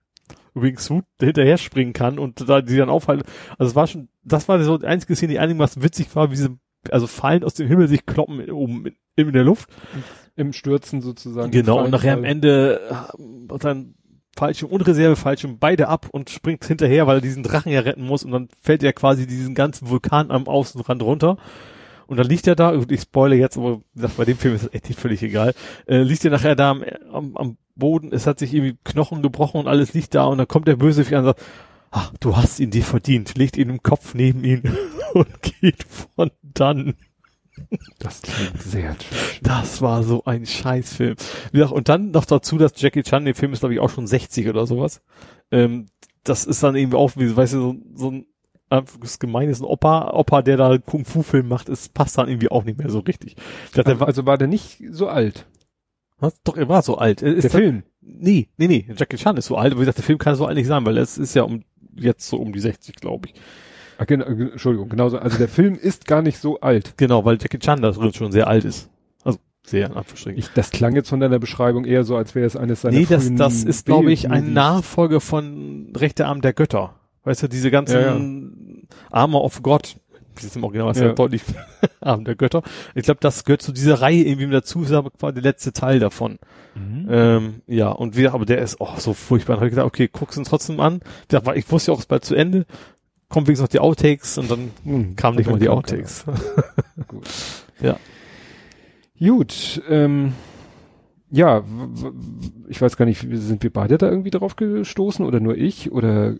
[0.55, 3.25] Wingsuit hinterher springen kann und da die dann aufhalten.
[3.59, 6.37] Also es war schon, das war so die einzige Szene, die einigermaßen witzig war, wie
[6.37, 6.59] sie
[6.91, 9.71] also fallen aus dem Himmel sich kloppen oben in, in der Luft.
[10.37, 11.51] Im Stürzen sozusagen.
[11.51, 12.25] Genau, und nachher am.
[12.25, 13.95] Ende äh, dann
[14.37, 18.25] Fallschirm und Reservefallschirm beide ab und springt hinterher, weil er diesen Drachen ja retten muss
[18.25, 21.37] und dann fällt er quasi diesen ganzen Vulkan am Außenrand runter.
[22.07, 24.75] Und dann liegt er da, und ich spoile jetzt, aber bei dem Film ist das
[24.75, 25.55] echt völlig egal,
[25.87, 29.61] äh, liegt er nachher da am, am, am Boden, es hat sich irgendwie Knochen gebrochen
[29.61, 31.43] und alles liegt da und dann kommt der Bösewicht an und sagt,
[31.91, 34.63] ach, du hast ihn dir verdient, legt ihn im Kopf neben ihn
[35.15, 36.95] und geht von dann.
[38.01, 39.41] Das klingt sehr trash.
[39.43, 41.15] Das war so ein Scheißfilm.
[41.53, 43.91] Wie gesagt, und dann noch dazu, dass Jackie Chan, der Film ist glaube ich auch
[43.91, 45.03] schon 60 oder sowas.
[45.53, 45.87] Ähm,
[46.25, 48.27] das ist dann irgendwie auch, wie, weißt du, so, so ein
[49.01, 52.65] das gemein ist ein Opa, Opa, der da Kung-Fu-Film macht, es passt dann irgendwie auch
[52.65, 53.37] nicht mehr so richtig.
[53.67, 55.47] Ich dachte, der war, Also war der nicht so alt?
[56.19, 56.41] was?
[56.43, 57.23] doch, er war so alt.
[57.23, 57.83] Ist Der Film?
[58.01, 60.47] Nee, nee, nee, Jackie Chan ist so alt, aber wie gesagt, der Film kann so
[60.47, 61.65] alt nicht sein, weil es ist ja um,
[61.97, 63.35] jetzt so um die 60, glaube ich.
[63.99, 65.19] Ah, genau, äh, Entschuldigung, genauso.
[65.19, 66.95] Also der Film ist gar nicht so alt.
[66.97, 68.91] Genau, weil Jackie Chan da schon sehr alt ist.
[69.23, 70.39] Also, sehr, in Anführungsstrichen.
[70.39, 73.07] Ich, das klang jetzt von deiner Beschreibung eher so, als wäre es eines seiner Nee,
[73.09, 74.53] das, das ist, glaube ich, ein.
[74.53, 76.95] Nachfolger von Rechter Arm der Götter.
[77.23, 77.97] Weißt du, diese ganzen
[79.11, 79.97] Armor of God,
[80.35, 81.13] das ist im Original was ja.
[81.13, 81.43] Deutlich
[82.01, 82.63] Arm der Götter.
[82.95, 85.73] Ich glaube, das gehört zu dieser Reihe irgendwie mit dazu, ist aber quasi der letzte
[85.73, 86.39] Teil davon.
[86.75, 87.07] Mhm.
[87.09, 89.55] Ähm, ja, und wir, aber der ist auch so furchtbar.
[89.55, 91.01] Dann habe ich gedacht, okay, guck's uns trotzdem an.
[91.55, 92.67] Ich, wusste ja auch, es ist bald zu Ende.
[93.29, 96.25] Kommen wenigstens noch die Outtakes und dann Hm, kamen nicht mal die Outtakes.
[97.09, 97.29] Gut.
[97.81, 97.97] Ja.
[99.19, 100.35] Gut, ähm,
[101.31, 101.65] ja,
[102.69, 106.37] ich weiß gar nicht, sind wir beide da irgendwie drauf gestoßen oder nur ich oder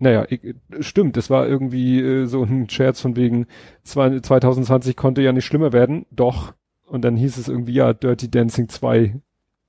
[0.00, 0.40] naja, ich,
[0.80, 3.46] stimmt, das war irgendwie äh, so ein Scherz von wegen
[3.84, 6.54] zwei- 2020 konnte ja nicht schlimmer werden, doch.
[6.86, 9.14] Und dann hieß es irgendwie, ja, Dirty Dancing 2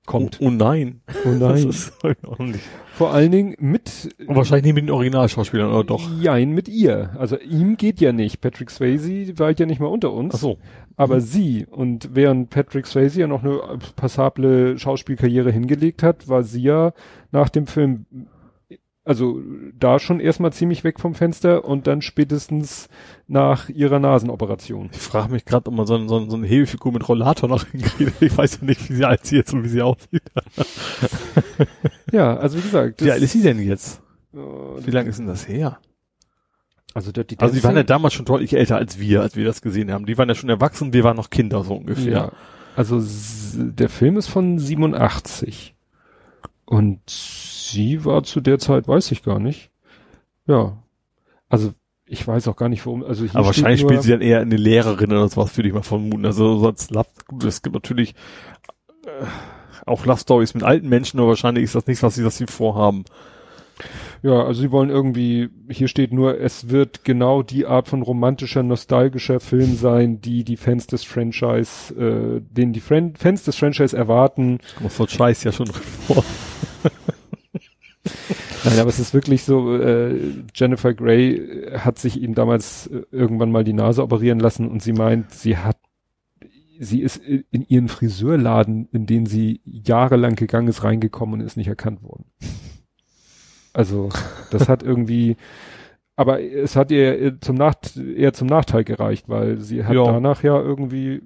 [0.08, 0.40] kommt.
[0.42, 1.02] Oh, oh nein.
[1.26, 1.94] Oh Das ist
[2.26, 2.60] auch nicht.
[2.94, 6.10] Vor allen Dingen mit Und wahrscheinlich nicht mit den Originalschauspielern, oder doch?
[6.20, 7.12] Jein, mit ihr.
[7.20, 8.42] Also ihm geht ja nicht.
[8.42, 10.34] Patrick Swayze weilt ja nicht mal unter uns.
[10.36, 10.58] Ach so.
[10.98, 13.60] Aber sie, und während Patrick Swayze ja noch eine
[13.96, 16.94] passable Schauspielkarriere hingelegt hat, war sie ja
[17.32, 18.06] nach dem Film,
[19.04, 19.42] also
[19.80, 22.88] da schon erstmal ziemlich weg vom Fenster und dann spätestens
[23.28, 24.90] nach ihrer Nasenoperation.
[24.94, 28.22] Ich frage mich gerade, ob man so, so, so eine Hebefigur mit Rollator noch hinkriegt.
[28.22, 30.24] Ich weiß ja nicht, wie sie alt sie jetzt und wie sie aussieht.
[32.12, 33.02] Ja, also wie gesagt.
[33.04, 34.02] Wie alt ist sie denn jetzt?
[34.34, 35.80] äh, Wie lange ist denn das her?
[36.94, 39.62] Also, Dirty Also die waren ja damals schon deutlich älter als wir, als wir das
[39.62, 40.06] gesehen haben.
[40.06, 42.12] Die waren ja schon erwachsen, wir waren noch Kinder so ungefähr.
[42.12, 42.32] Ja.
[42.76, 43.02] Also
[43.56, 45.74] der Film ist von 87.
[46.72, 49.72] Und sie war zu der Zeit, weiß ich gar nicht.
[50.48, 50.78] Ja.
[51.50, 51.74] Also
[52.06, 53.04] ich weiß auch gar nicht, warum.
[53.04, 55.74] Also hier Aber wahrscheinlich nur, spielt sie dann eher eine Lehrerin oder sowas, würde ich
[55.74, 56.26] mal vermuten.
[56.26, 56.94] Also sonst
[57.28, 58.16] gut, es gibt natürlich
[59.06, 59.26] äh,
[59.86, 62.46] auch Love Stories mit alten Menschen, aber wahrscheinlich ist das nicht, was sie, was sie
[62.48, 63.04] vorhaben.
[64.24, 68.64] Ja, also sie wollen irgendwie, hier steht nur, es wird genau die Art von romantischer,
[68.64, 73.98] nostalgischer Film sein, die die Fans des Franchise, äh, den die Fran Fans des Franchise
[73.98, 74.60] erwarten.
[74.78, 75.68] Kommt voll Scheiß ja schon
[76.08, 76.24] vor.
[78.64, 80.20] Nein, aber es ist wirklich so, äh,
[80.54, 84.82] Jennifer Grey äh, hat sich ihm damals äh, irgendwann mal die Nase operieren lassen und
[84.84, 85.78] sie meint, sie hat
[86.80, 91.68] sie ist in ihren Friseurladen, in den sie jahrelang gegangen ist, reingekommen und ist nicht
[91.68, 92.26] erkannt worden.
[93.72, 94.10] Also,
[94.50, 95.38] das hat irgendwie,
[96.16, 100.06] aber es hat ihr zum Nach eher zum Nachteil gereicht, weil sie hat Ja.
[100.06, 101.22] danach ja irgendwie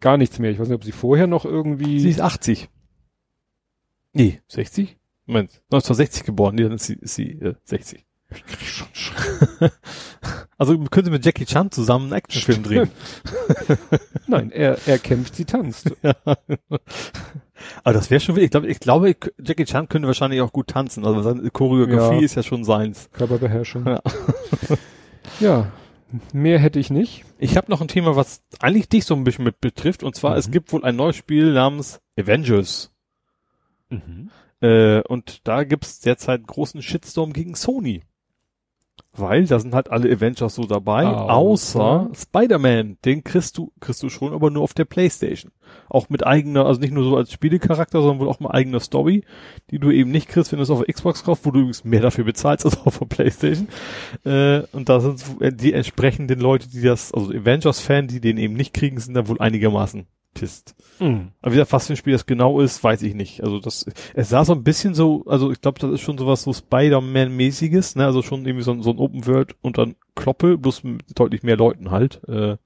[0.00, 0.50] gar nichts mehr.
[0.50, 2.00] Ich weiß nicht, ob sie vorher noch irgendwie.
[2.00, 2.70] Sie ist 80.
[4.14, 4.96] Nee, 60?
[5.26, 8.04] Moment, 1960 geboren, nee, dann ist sie, ist sie äh, 60.
[10.58, 12.90] also könnte mit Jackie Chan zusammen einen Actionfilm drehen.
[14.26, 15.92] Nein, er, er kämpft, sie tanzt.
[16.02, 16.14] ja.
[17.84, 21.04] Aber das wäre schon, ich glaube, ich glaube, Jackie Chan könnte wahrscheinlich auch gut tanzen.
[21.04, 22.22] Also seine Choreografie Ja.
[22.24, 23.08] ist ja schon seins.
[23.12, 23.86] Körperbeherrschung.
[23.86, 24.02] Ja.
[25.40, 25.72] Ja,
[26.32, 27.24] mehr hätte ich nicht.
[27.38, 30.02] Ich habe noch ein Thema, was eigentlich dich so ein bisschen mit betrifft.
[30.02, 30.52] Und zwar, es Mhm.
[30.52, 32.92] gibt wohl ein neues Spiel namens Avengers.
[34.66, 38.02] Äh, und da gibt's derzeit großen Shitstorm gegen Sony.
[39.18, 42.98] Weil da sind halt alle Avengers so dabei, Außer- außer Spider-Man.
[43.04, 45.52] Den kriegst du, kriegst du schon, aber nur auf der Playstation.
[45.88, 49.24] Auch mit eigener, also nicht nur so als Spielecharakter, sondern wohl auch mit eigener Story,
[49.70, 52.00] die du eben nicht kriegst, wenn du es auf Xbox kaufst, wo du übrigens mehr
[52.02, 53.68] dafür bezahlst als auf der Playstation.
[54.24, 58.54] Äh, und da sind äh, die entsprechenden Leute, die das, also Avengers-Fan, die den eben
[58.54, 60.06] nicht kriegen, sind da wohl einigermaßen
[60.38, 60.74] pisst.
[61.00, 61.32] Mhm.
[61.42, 63.42] Aber wie gesagt, was für ein Spiel das genau ist, weiß ich nicht.
[63.42, 66.42] Also das, es sah so ein bisschen so, also ich glaube, das ist schon sowas
[66.42, 68.04] so Spider-Man-mäßiges, ne?
[68.06, 71.42] Also schon irgendwie so ein, so ein Open World und dann Kloppe, bloß mit deutlich
[71.42, 72.20] mehr Leuten halt.
[72.28, 72.56] Äh,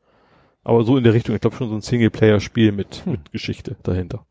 [0.63, 3.13] aber so in der Richtung, ich glaube schon so ein Singleplayer-Spiel mit, Hm.
[3.13, 4.27] mit Geschichte dahinter.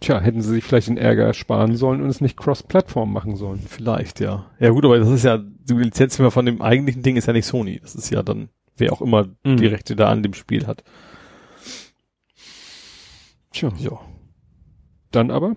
[0.00, 3.60] Tja, hätten sie sich vielleicht den Ärger sparen sollen und es nicht Cross-Plattform machen sollen.
[3.66, 4.44] Vielleicht, ja.
[4.60, 7.46] Ja gut, aber das ist ja, die Lizenzfirma von dem eigentlichen Ding ist ja nicht
[7.46, 7.78] Sony.
[7.80, 9.56] Das ist ja dann, wer auch immer Mhm.
[9.56, 10.84] die Rechte da an dem Spiel hat.
[13.56, 13.98] Tja, Ja.
[15.12, 15.56] dann aber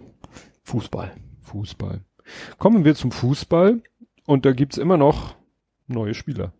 [0.64, 1.12] Fußball.
[1.42, 2.02] Fußball.
[2.58, 3.82] Kommen wir zum Fußball
[4.26, 5.36] und da gibt's immer noch
[5.88, 6.54] neue Spieler.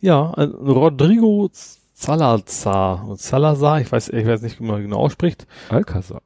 [0.00, 3.08] Ja, also Rodrigo Salazar.
[3.08, 5.46] Und Salazar, ich weiß, ich weiß nicht, wie man genau ausspricht.
[5.70, 6.22] Alcazar.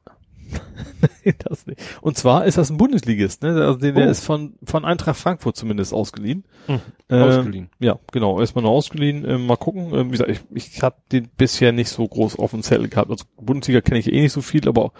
[1.39, 1.79] das nicht.
[2.01, 3.49] Und zwar ist das ein Bundesligist, ne?
[3.49, 4.09] Also der, der Oh.
[4.11, 6.43] ist von, von Eintracht Frankfurt zumindest ausgeliehen.
[6.67, 6.81] Mhm.
[7.09, 7.69] Äh, Ausgeliehen.
[7.79, 9.27] Ja, genau, erstmal nur ausgeliehen.
[9.27, 9.93] Ähm, mal gucken.
[9.93, 13.09] Ähm, wie gesagt, ich, ich habe den bisher nicht so groß auf dem Zettel gehabt.
[13.11, 14.91] Also Bundesliga kenne ich eh nicht so viel, aber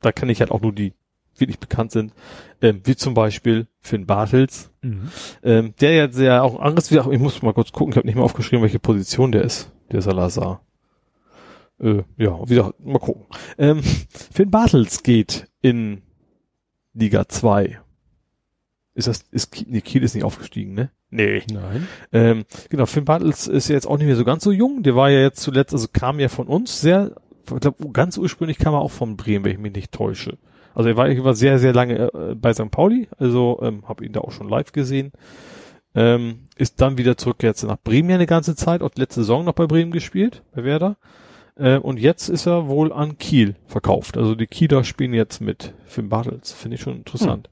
[0.00, 0.92] da kenne ich halt auch nur die
[1.36, 2.12] wirklich bekannt sind.
[2.60, 4.70] Ähm, wie zum Beispiel Finn Bartels,
[5.42, 8.24] ähm, der jetzt sehr auch anderes, ich muss mal kurz gucken, ich habe nicht mal
[8.24, 10.60] aufgeschrieben, welche Position der ist, der Salazar.
[11.80, 13.24] Äh, ja, wie gesagt, mal gucken.
[13.58, 13.82] Ähm,
[14.32, 16.02] Finn Bartels geht in
[16.92, 17.80] Liga 2.
[18.94, 20.90] Ist das, ist Kiel, nee, Kiel ist nicht aufgestiegen, ne?
[21.10, 21.42] Nee.
[21.50, 21.88] Nein.
[22.12, 24.82] Ähm, genau, Finn Bartels ist ja jetzt auch nicht mehr so ganz so jung.
[24.82, 27.16] Der war ja jetzt zuletzt, also kam ja von uns sehr,
[27.52, 30.38] ich glaube, ganz ursprünglich kam er auch von Bremen, wenn ich mich nicht täusche.
[30.74, 32.70] Also er war, er war sehr, sehr lange äh, bei St.
[32.70, 35.12] Pauli, also ähm, habe ihn da auch schon live gesehen.
[35.94, 39.44] Ähm, ist dann wieder zurück jetzt nach Bremen ja eine ganze Zeit, auch letzte Saison
[39.44, 40.96] noch bei Bremen gespielt, bei Werder.
[41.56, 44.16] Äh, und jetzt ist er wohl an Kiel verkauft.
[44.16, 46.52] Also die Kieler spielen jetzt mit Finn Bartels.
[46.52, 47.50] Finde ich schon interessant.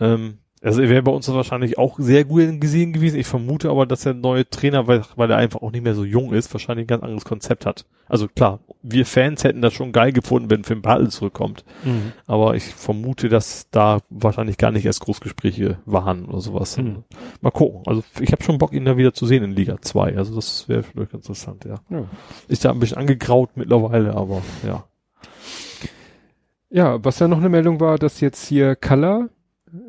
[0.00, 3.18] Ähm, also er wäre bei uns wahrscheinlich auch sehr gut gesehen gewesen.
[3.18, 6.04] Ich vermute aber, dass der neue Trainer, weil, weil er einfach auch nicht mehr so
[6.04, 7.84] jung ist, wahrscheinlich ein ganz anderes Konzept hat.
[8.08, 11.64] Also klar, wir Fans hätten das schon geil gefunden, wenn Finn Bartels zurückkommt.
[11.84, 12.12] Mhm.
[12.26, 16.76] Aber ich vermute, dass da wahrscheinlich gar nicht erst Großgespräche waren oder sowas.
[16.76, 17.04] Hm.
[17.40, 17.82] Mal gucken.
[17.86, 20.16] Also ich habe schon Bock, ihn da wieder zu sehen in Liga 2.
[20.16, 21.76] Also das wäre vielleicht interessant, ja.
[21.90, 22.04] Ja.
[22.48, 24.84] Ist da ein bisschen angegraut mittlerweile, aber ja.
[26.70, 29.28] ja, was ja noch eine Meldung war, dass jetzt hier Kalla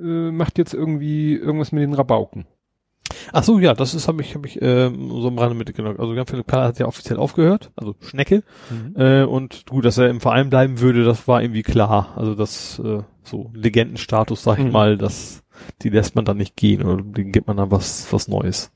[0.02, 2.46] äh, macht jetzt irgendwie irgendwas mit den Rabauken.
[3.34, 6.00] Ach so, ja, das ist habe ich habe ich ähm, so am Rande mitgenommen.
[6.00, 8.44] Also ganz Philipp Kahler hat ja offiziell aufgehört, also Schnecke.
[8.96, 12.14] Äh, und gut, dass er im Verein bleiben würde, das war irgendwie klar.
[12.16, 14.72] Also das äh, so Legendenstatus, sag ich Mhm.
[14.72, 15.44] mal, das
[15.82, 18.72] die lässt man dann nicht gehen oder denen gibt man dann was was Neues.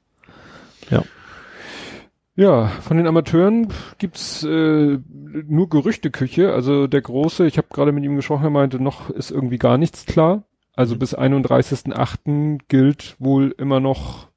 [2.35, 3.67] Ja, von den Amateuren
[3.99, 4.97] gibt's äh,
[5.47, 6.51] nur Gerüchteküche.
[6.51, 9.77] Also der Große, ich habe gerade mit ihm gesprochen, er meinte, noch ist irgendwie gar
[9.77, 10.43] nichts klar.
[10.75, 10.99] Also Mhm.
[10.99, 12.57] bis 31.8.
[12.67, 14.27] gilt wohl immer noch,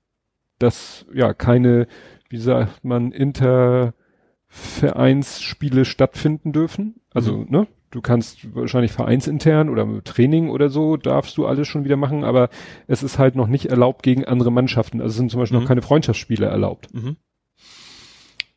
[0.58, 1.86] dass ja keine,
[2.28, 7.00] wie sagt man, Intervereinsspiele stattfinden dürfen.
[7.12, 7.46] Also, Mhm.
[7.50, 7.66] ne?
[7.90, 12.24] Du kannst wahrscheinlich vereinsintern oder mit Training oder so darfst du alles schon wieder machen,
[12.24, 12.50] aber
[12.88, 15.00] es ist halt noch nicht erlaubt gegen andere Mannschaften.
[15.00, 15.62] Also es sind zum Beispiel Mhm.
[15.64, 16.92] noch keine Freundschaftsspiele erlaubt.
[16.92, 17.16] Mhm.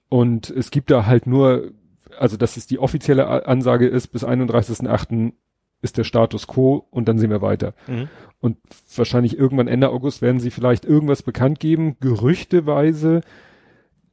[0.10, 1.72] Und es gibt da halt nur,
[2.18, 5.34] also dass es die offizielle Ansage ist, bis 31.8.
[5.82, 7.74] ist der Status quo und dann sehen wir weiter.
[7.88, 8.10] Mhm.
[8.40, 8.58] Und
[8.96, 13.22] wahrscheinlich irgendwann Ende August werden sie vielleicht irgendwas bekannt geben, gerüchteweise,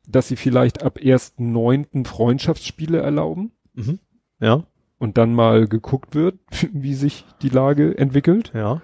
[0.09, 2.07] dass sie vielleicht ab 1.9.
[2.07, 3.99] Freundschaftsspiele erlauben Mhm.
[4.41, 4.65] Ja,
[4.99, 6.39] und dann mal geguckt wird,
[6.73, 8.51] wie sich die Lage entwickelt.
[8.55, 8.81] ja.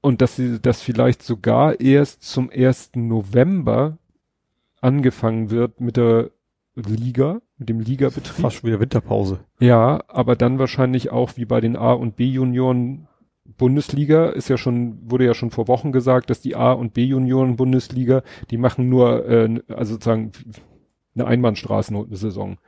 [0.00, 2.90] Und dass sie das vielleicht sogar erst zum 1.
[2.94, 3.96] November
[4.82, 6.30] angefangen wird mit der
[6.74, 8.42] Liga, mit dem Ligabetrieb.
[8.42, 9.40] Fast schon wieder Winterpause.
[9.58, 13.08] Ja, aber dann wahrscheinlich auch wie bei den A- und B-Junioren
[13.56, 17.56] Bundesliga ist ja schon, wurde ja schon vor Wochen gesagt, dass die A- und B-Junioren
[17.56, 20.32] Bundesliga, die machen nur, äh, also sozusagen
[21.14, 22.58] eine Einbahnstraßensaison.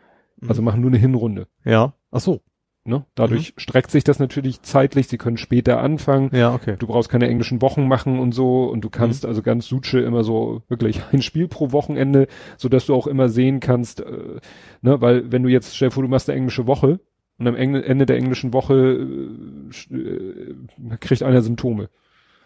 [0.46, 1.48] Also machen nur eine Hinrunde.
[1.64, 1.94] Ja.
[2.10, 2.40] Ach so.
[2.86, 3.04] Ne?
[3.14, 6.30] Dadurch streckt sich das natürlich zeitlich, sie können später anfangen.
[6.32, 6.76] Ja, okay.
[6.78, 10.22] Du brauchst keine englischen Wochen machen und so und du kannst also ganz Suche immer
[10.24, 14.40] so wirklich ein Spiel pro Wochenende, so dass du auch immer sehen kannst, äh,
[14.82, 17.00] ne, weil wenn du jetzt, stell dir vor, du machst eine englische Woche
[17.38, 18.74] und am Engl Ende der englischen Woche
[19.90, 20.54] äh, äh,
[21.00, 21.90] kriegt einer Symptome.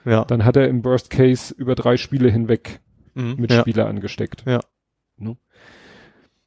[0.04, 0.24] Ja.
[0.24, 2.80] Dann hat er im Worst Case über drei Spiele hinweg
[3.14, 3.36] Mhm.
[3.38, 3.60] mit ja.
[3.60, 4.44] Spieler angesteckt.
[4.46, 4.60] Ja.
[5.16, 5.36] Ne?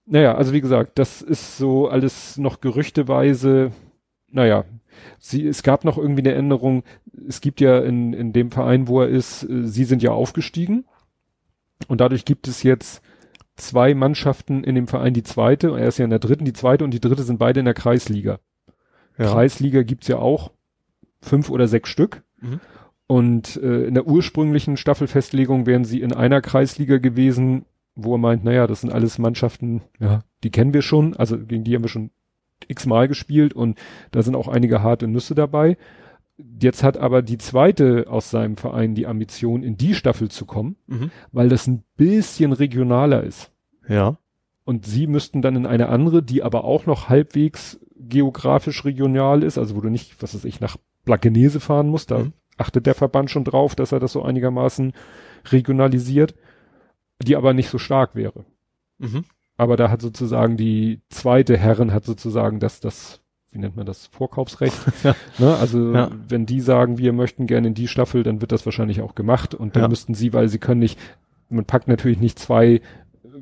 [0.05, 3.71] Naja, also wie gesagt, das ist so alles noch gerüchteweise.
[4.29, 4.65] Naja,
[5.19, 6.83] sie, es gab noch irgendwie eine Änderung.
[7.27, 10.85] Es gibt ja in, in dem Verein, wo er ist, äh, sie sind ja aufgestiegen.
[11.87, 13.01] Und dadurch gibt es jetzt
[13.55, 15.77] zwei Mannschaften in dem Verein, die zweite.
[15.77, 17.73] Er ist ja in der dritten, die zweite und die dritte sind beide in der
[17.73, 18.39] Kreisliga.
[19.17, 19.31] Ja.
[19.31, 20.51] Kreisliga gibt's ja auch
[21.21, 22.23] fünf oder sechs Stück.
[22.41, 22.59] Mhm.
[23.07, 27.65] Und äh, in der ursprünglichen Staffelfestlegung wären sie in einer Kreisliga gewesen,
[27.95, 31.63] wo er meint, naja, das sind alles Mannschaften, ja, die kennen wir schon, also gegen
[31.63, 32.11] die haben wir schon
[32.67, 33.77] x-mal gespielt und
[34.11, 35.77] da sind auch einige harte Nüsse dabei.
[36.59, 40.77] Jetzt hat aber die zweite aus seinem Verein die Ambition, in die Staffel zu kommen,
[40.87, 41.11] Mhm.
[41.31, 43.51] weil das ein bisschen regionaler ist.
[43.87, 44.17] Ja.
[44.65, 49.57] Und sie müssten dann in eine andere, die aber auch noch halbwegs geografisch regional ist,
[49.57, 52.33] also wo du nicht, was weiß ich, nach Blankenese fahren musst, da Mhm.
[52.57, 54.93] achtet der Verband schon drauf, dass er das so einigermaßen
[55.51, 56.33] regionalisiert,
[57.23, 58.45] die aber nicht so stark wäre.
[58.99, 59.25] Mhm.
[59.57, 63.21] Aber da hat sozusagen die zweite Herren hat sozusagen das, das,
[63.51, 64.75] wie nennt man das, Vorkaufsrecht.
[65.03, 65.15] Ja.
[65.37, 65.55] Ne?
[65.55, 66.09] Also Ja.
[66.27, 69.53] wenn die sagen, wir möchten gerne in die Staffel, dann wird das wahrscheinlich auch gemacht
[69.55, 69.87] und dann Ja.
[69.89, 70.99] müssten sie, weil sie können nicht,
[71.49, 72.81] man packt natürlich nicht zwei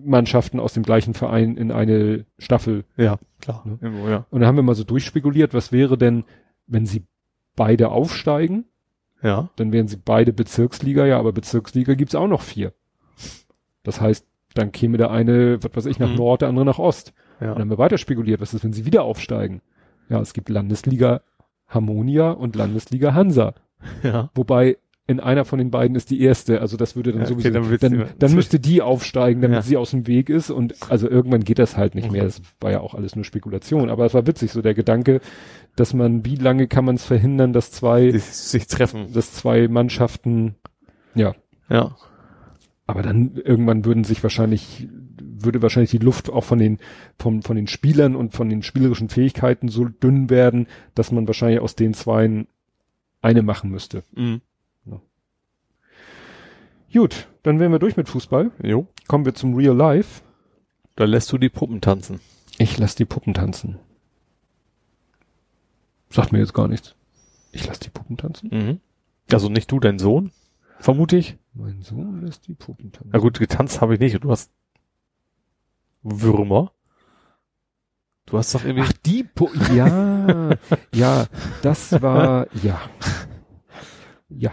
[0.03, 2.85] Mannschaften aus dem gleichen Verein in eine Staffel.
[2.97, 3.61] Ja, klar.
[3.65, 3.77] Ne?
[3.81, 4.25] Irgendwo, ja.
[4.29, 6.23] Und da haben wir mal so durchspekuliert, was wäre denn,
[6.67, 7.03] wenn sie
[7.55, 8.65] beide aufsteigen,
[9.21, 9.49] Ja.
[9.57, 12.73] dann wären sie beide Bezirksliga, ja, aber Bezirksliga gibt's auch noch vier.
[13.83, 16.15] Das heißt, dann käme der eine, was weiß ich, nach Mhm.
[16.15, 17.13] Nord, der andere nach Ost.
[17.39, 17.53] Und Ja.
[17.53, 19.61] dann haben wir weiter spekuliert, was ist, wenn sie wieder aufsteigen?
[20.09, 21.21] Ja, es gibt Landesliga
[21.67, 23.53] Harmonia und Landesliga Hansa.
[24.03, 24.29] Ja.
[24.35, 24.77] Wobei
[25.07, 27.49] in einer von den beiden ist die erste, also das würde dann Ja, okay, sowieso,
[27.49, 29.61] dann wird's dann, immer- dann müsste die aufsteigen, damit Ja.
[29.63, 32.21] sie aus dem Weg ist und also irgendwann geht das halt nicht mehr.
[32.23, 32.31] Okay.
[32.37, 35.19] Das war ja auch alles nur Spekulation, aber es war witzig, so der Gedanke,
[35.75, 39.11] dass man, wie lange kann man es verhindern, dass zwei, Die sich treffen.
[39.13, 40.55] dass zwei Mannschaften,
[41.15, 41.33] ja,
[41.69, 41.95] Ja.
[42.91, 44.87] Aber dann irgendwann würden sich wahrscheinlich,
[45.17, 46.79] würde wahrscheinlich die Luft auch von den,
[47.17, 51.61] von, von den Spielern und von den spielerischen Fähigkeiten so dünn werden, dass man wahrscheinlich
[51.61, 52.47] aus den zweien
[53.21, 54.03] eine machen müsste.
[54.13, 54.41] Mhm.
[56.93, 58.51] Gut, dann wären wir durch mit Fußball.
[58.61, 58.87] Jo.
[59.07, 60.21] Kommen wir zum Real Life.
[60.95, 62.19] Da lässt du die Puppen tanzen.
[62.57, 63.79] Ich lass die Puppen tanzen.
[66.09, 66.95] Sagt mir jetzt gar nichts.
[67.53, 68.49] Ich lass die Puppen tanzen?
[68.51, 68.79] Mhm.
[69.31, 70.31] Also nicht du, dein Sohn?
[70.81, 71.37] Vermute ich.
[71.53, 73.09] Mein Sohn lässt die Puppen tanzen.
[73.13, 74.23] Na gut, getanzt habe ich nicht.
[74.23, 74.51] Du hast
[76.03, 76.71] Würmer.
[78.25, 78.85] Du hast doch irgendwie.
[78.87, 80.51] Ach, die Pu Ja,
[80.95, 81.25] ja,
[81.61, 82.79] das war, ja.
[84.29, 84.51] Ja.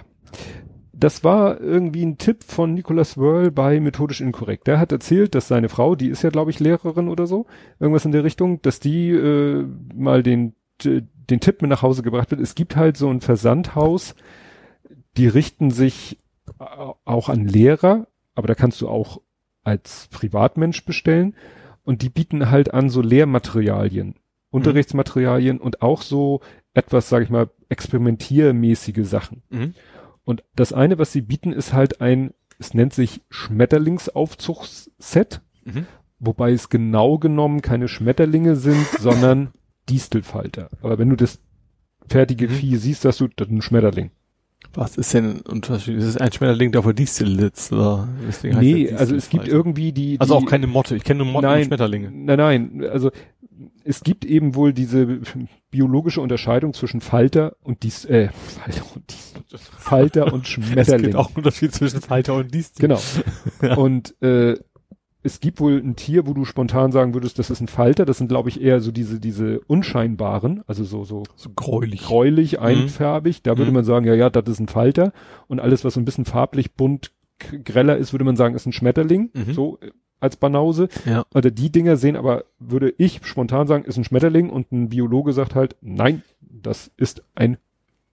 [0.93, 4.67] Das war irgendwie ein Tipp von Nicolas Wörl bei Methodisch Inkorrekt.
[4.67, 7.47] Der hat erzählt, dass seine Frau, die ist ja, glaube ich, Lehrerin oder so,
[7.79, 12.03] irgendwas in der Richtung, dass die äh, mal den, t- den Tipp mit nach Hause
[12.03, 12.41] gebracht wird.
[12.41, 14.17] Es gibt halt so ein Versandhaus,
[15.19, 16.19] die richten sich
[16.59, 19.21] au- auch an Lehrer, aber da kannst du auch
[19.65, 21.35] als Privatmensch bestellen.
[21.85, 24.15] Und die bieten halt an so Lehrmaterialien,
[24.51, 26.41] Unterrichtsmaterialien und auch so
[26.75, 29.43] etwas, sage ich mal, experimentiermäßige Sachen.
[29.51, 29.75] Mhm.
[30.25, 33.23] Und das eine, was sie bieten, ist halt ein, es nennt sich
[34.29, 35.87] Schmetterlingsaufzugsset, Mhm.
[36.19, 39.53] wobei es genau genommen keine Schmetterlinge sind, sondern
[39.89, 40.69] Distelfalter.
[40.83, 41.41] Aber wenn du das
[42.09, 42.53] fertige Mhm.
[42.53, 44.11] Vieh siehst, dass du, das ein Schmetterling.
[44.75, 45.97] Was ist denn ein Unterschied?
[45.99, 47.73] Ist es ein Schmetterling, der auf der Distel sitzt?
[47.73, 49.57] Oder deswegen heißt Nee, der also es gibt Distelfalter?
[49.57, 50.95] irgendwie die, die Also auch keine Motte.
[50.97, 51.59] Ich kenne nur Motten Nein.
[51.61, 52.11] und Schmetterlinge.
[52.13, 53.11] Nein, nein, also
[53.83, 55.21] es gibt eben wohl diese
[55.71, 59.35] biologische Unterscheidung zwischen Falter und dies, äh, Falter und dies,
[59.79, 61.03] Falter und Es Schmetterling.
[61.03, 62.83] gibt auch einen Unterschied zwischen Falter und Distel.
[62.89, 63.01] Genau.
[63.81, 64.57] Und äh,
[65.23, 68.05] es gibt wohl ein Tier, wo du spontan sagen würdest, das ist ein Falter.
[68.05, 72.03] Das sind, glaube ich, eher so diese diese unscheinbaren, also so so So gräulich.
[72.05, 73.43] gräulich, einfärbig.
[73.43, 73.75] Da würde Mhm.
[73.77, 75.13] man sagen, ja, ja, das ist ein Falter.
[75.49, 77.13] Und alles, was so ein bisschen farblich bunt
[77.65, 79.31] greller ist, würde man sagen, ist ein Schmetterling.
[79.35, 79.53] Mhm.
[79.53, 79.91] So äh,
[80.21, 80.89] als Banause.
[81.05, 81.25] Ja.
[81.35, 85.33] Oder die Dinger sehen aber, würde ich spontan sagen, ist ein Schmetterling und ein Biologe
[85.33, 87.57] sagt halt, nein, das ist ein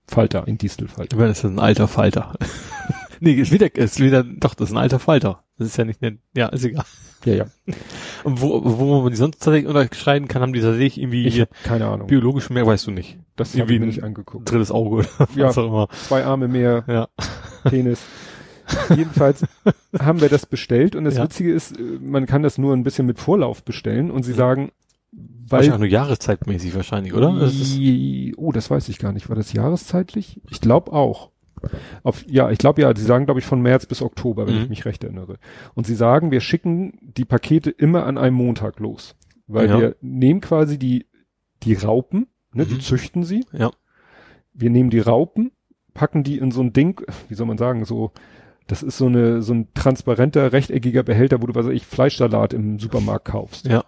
[0.07, 1.17] Falter, ein Distelfalter.
[1.17, 2.33] Meine, das ist ein alter Falter.
[3.19, 5.43] nee, ist wieder, ist wieder, doch, das ist ein alter Falter.
[5.57, 6.83] Das ist ja nicht, ne, ja, ist egal.
[7.23, 7.45] Ja, ja.
[8.23, 11.87] Und wo, wo man die sonst tatsächlich unterscheiden kann, haben die tatsächlich irgendwie Ich keine
[11.87, 12.07] Ahnung.
[12.07, 13.17] biologisch mehr, weißt du nicht.
[13.35, 14.51] Das irgendwie habe ich mir nicht angeguckt.
[14.51, 15.47] Drittes Auge oder Ja.
[15.47, 15.87] was auch immer.
[16.07, 17.07] Zwei Arme mehr, Ja.
[17.63, 18.01] Penis.
[18.89, 19.43] Jedenfalls
[19.97, 21.23] haben wir das bestellt und das Ja.
[21.23, 24.71] Witzige ist, äh, man kann das nur ein bisschen mit Vorlauf bestellen und sie sagen,
[25.11, 27.31] weil Wahrscheinlich nur jahreszeitmäßig wahrscheinlich, oder?
[27.39, 27.53] Das
[28.37, 29.29] oh, das weiß ich gar nicht.
[29.29, 30.41] War das jahreszeitlich?
[30.49, 31.29] Ich glaube auch.
[32.03, 34.61] Auf, ja, ich glaube ja, sie sagen, glaube ich, von März bis Oktober, wenn Mhm.
[34.63, 35.37] ich mich recht erinnere.
[35.73, 39.15] Und sie sagen, wir schicken die Pakete immer an einem Montag los.
[39.47, 39.79] Weil Ja.
[39.79, 41.05] wir nehmen quasi die,
[41.63, 42.79] die Raupen, ne, die Mhm.
[42.81, 43.45] züchten sie.
[43.51, 43.71] ja.
[44.57, 45.51] Wir nehmen die Raupen,
[45.93, 48.11] packen die in so ein Ding, wie soll man sagen, so,
[48.67, 52.53] das ist so eine, so ein transparenter, rechteckiger Behälter, wo du, was weiß ich, Fleischsalat
[52.53, 53.67] im Supermarkt kaufst.
[53.67, 53.83] Ja.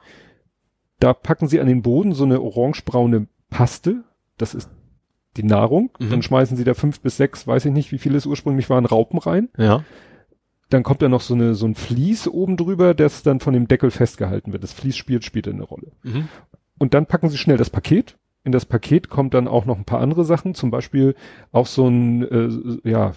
[0.99, 4.03] Da packen sie an den Boden so eine orangebraune Paste.
[4.37, 4.69] Das ist
[5.37, 5.91] die Nahrung.
[5.99, 6.09] Mhm.
[6.09, 8.85] Dann schmeißen sie da fünf bis sechs, weiß ich nicht, wie viele es ursprünglich waren,
[8.85, 9.49] Raupen rein.
[9.57, 9.83] Ja.
[10.69, 13.67] Dann kommt da noch so eine, so ein Vlies oben drüber, das dann von dem
[13.67, 14.63] Deckel festgehalten wird.
[14.63, 15.91] Das Vlies spielt später eine Rolle.
[16.03, 16.27] Mhm.
[16.77, 18.17] Und dann packen sie schnell das Paket.
[18.43, 21.15] In das Paket kommt dann auch noch ein paar andere Sachen, zum Beispiel
[21.51, 23.13] auch so ein, äh, ja,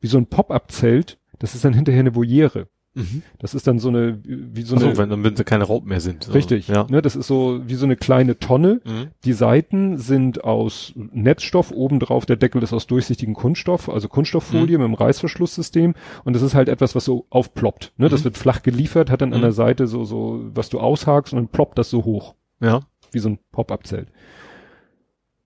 [0.00, 1.18] wie so ein Pop-up-Zelt.
[1.38, 2.68] Das ist dann hinterher eine Voliere.
[2.94, 3.22] Mhm.
[3.38, 5.88] Das ist dann so eine, wie so Achso, eine, wenn, dann wenn sie keine Raupen
[5.88, 6.24] mehr sind.
[6.24, 6.32] so.
[6.32, 6.86] richtig, Ja.
[6.90, 8.80] ne, das ist so wie so eine kleine Tonne.
[8.84, 9.08] Mhm.
[9.24, 14.82] Die Seiten sind aus Netzstoff, obendrauf der Deckel ist aus durchsichtigem Kunststoff, also Kunststofffolie Mhm.
[14.82, 15.94] mit einem Reißverschlusssystem
[16.24, 17.92] und das ist halt etwas, was so aufploppt.
[17.96, 18.08] Ne?
[18.08, 18.24] Das Mhm.
[18.24, 19.42] wird flach geliefert, hat dann an Mhm.
[19.44, 22.80] der Seite so, so, was du aushakst und dann ploppt das so hoch, Ja.
[23.12, 24.08] wie so ein Pop-Up-Zelt.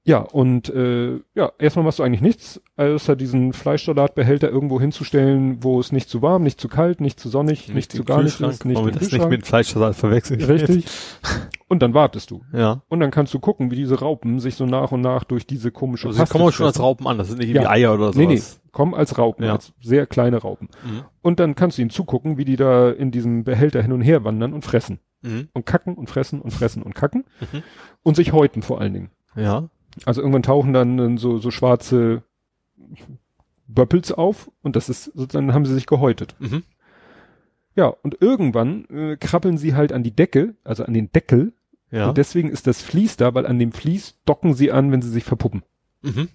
[0.06, 5.80] Ja, und äh, ja, erstmal machst du eigentlich nichts, außer diesen Fleischsalatbehälter irgendwo hinzustellen, wo
[5.80, 8.38] es nicht zu warm, nicht zu kalt, nicht zu sonnig, nicht, zu den gar nichts
[8.38, 10.42] ist, nicht den das nicht mit Fleischsalat verwechseln.
[10.44, 10.84] Richtig.
[11.68, 12.42] Und dann wartest du.
[12.52, 12.82] Ja.
[12.88, 15.70] Und dann kannst du gucken, wie diese Raupen sich so nach und nach durch diese
[15.70, 16.78] komische Also Paste kommen auch schon als.
[16.78, 17.70] Raupen an, das sind nicht irgendwie Ja.
[17.70, 18.16] Eier oder sowas.
[18.16, 18.42] Nee, nee,
[18.72, 19.52] kommen als Raupen, Ja.
[19.54, 20.68] als sehr kleine Raupen.
[20.84, 21.04] Mhm.
[21.22, 24.22] Und dann kannst du ihnen zugucken, wie die da in diesem Behälter hin und her
[24.22, 24.98] wandern und fressen.
[25.22, 25.48] Mhm.
[25.54, 27.24] Und kacken und fressen und fressen und kacken.
[27.40, 27.62] Mhm.
[28.02, 29.10] Und sich häuten vor allen Dingen.
[29.34, 29.68] Ja.
[30.04, 32.22] Also irgendwann tauchen dann so, so schwarze
[33.66, 36.34] Böppels auf und das ist, dann haben sie sich gehäutet.
[36.38, 36.62] Mhm.
[37.76, 41.52] Ja, und irgendwann äh, krabbeln sie halt an die Decke, also an den Deckel.
[41.90, 42.08] Ja.
[42.08, 45.10] Und deswegen ist das Vlies da, weil an dem Vlies docken sie an, wenn sie
[45.10, 45.62] sich verpuppen.
[46.02, 46.28] Mhm.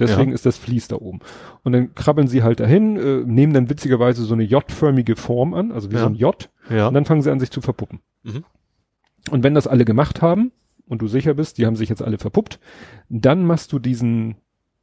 [0.00, 0.34] Deswegen Ja.
[0.36, 1.18] ist das Vlies da oben.
[1.64, 5.72] Und dann krabbeln sie halt dahin, äh, nehmen dann witzigerweise so eine J-förmige Form an,
[5.72, 6.02] also wie Ja.
[6.02, 6.86] so ein J, Ja.
[6.86, 7.98] und dann fangen sie an, sich zu verpuppen.
[8.22, 8.44] Mhm.
[9.32, 10.52] Und wenn das alle gemacht haben,
[10.88, 12.58] und du sicher bist, die haben sich jetzt alle verpuppt,
[13.08, 14.36] dann machst du diesen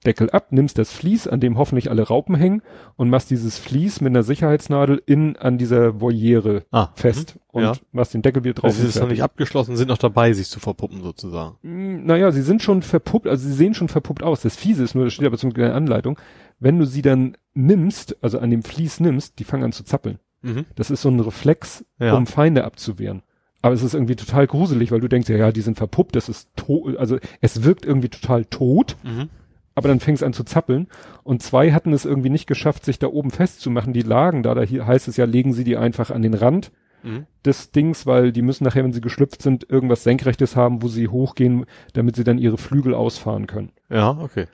[0.06, 2.62] Deckel ab, nimmst das Vlies, an dem hoffentlich alle Raupen hängen,
[2.96, 6.90] und machst dieses Vlies mit einer Sicherheitsnadel in, an dieser Voliere ah.
[6.94, 7.42] fest Mhm.
[7.52, 7.74] und Ja.
[7.92, 8.66] machst den Deckel wieder drauf.
[8.66, 11.56] Also es ist noch nicht abgeschlossen, sind noch dabei, sich zu verpuppen sozusagen.
[11.64, 14.42] Mm, Naja, sie sind schon verpuppt, also sie sehen schon verpuppt aus.
[14.42, 16.20] Das Fiese ist nur, das steht aber zum Glück in der Anleitung,
[16.60, 20.20] wenn du sie dann nimmst, also an dem Vlies nimmst, die fangen an zu zappeln.
[20.44, 20.66] Mhm.
[20.76, 22.16] Das ist so ein Reflex, Ja.
[22.16, 23.24] um Feinde abzuwehren.
[23.66, 26.30] Aber es ist irgendwie total gruselig, weil du denkst, ja, ja, die sind verpuppt, das
[26.30, 29.30] ist tot, also es wirkt irgendwie total tot, Mhm.
[29.74, 30.86] aber dann fängt es an zu zappeln.
[31.24, 33.92] Und zwei hatten es irgendwie nicht geschafft, sich da oben festzumachen.
[33.92, 36.72] Die lagen da, da hier heißt es ja, legen sie die einfach an den Rand
[37.02, 37.26] Mhm.
[37.44, 41.08] des Dings, weil die müssen nachher, wenn sie geschlüpft sind, irgendwas Senkrechtes haben, wo sie
[41.08, 43.72] hochgehen, damit sie dann ihre Flügel ausfahren können.
[43.90, 44.46] Ja, okay.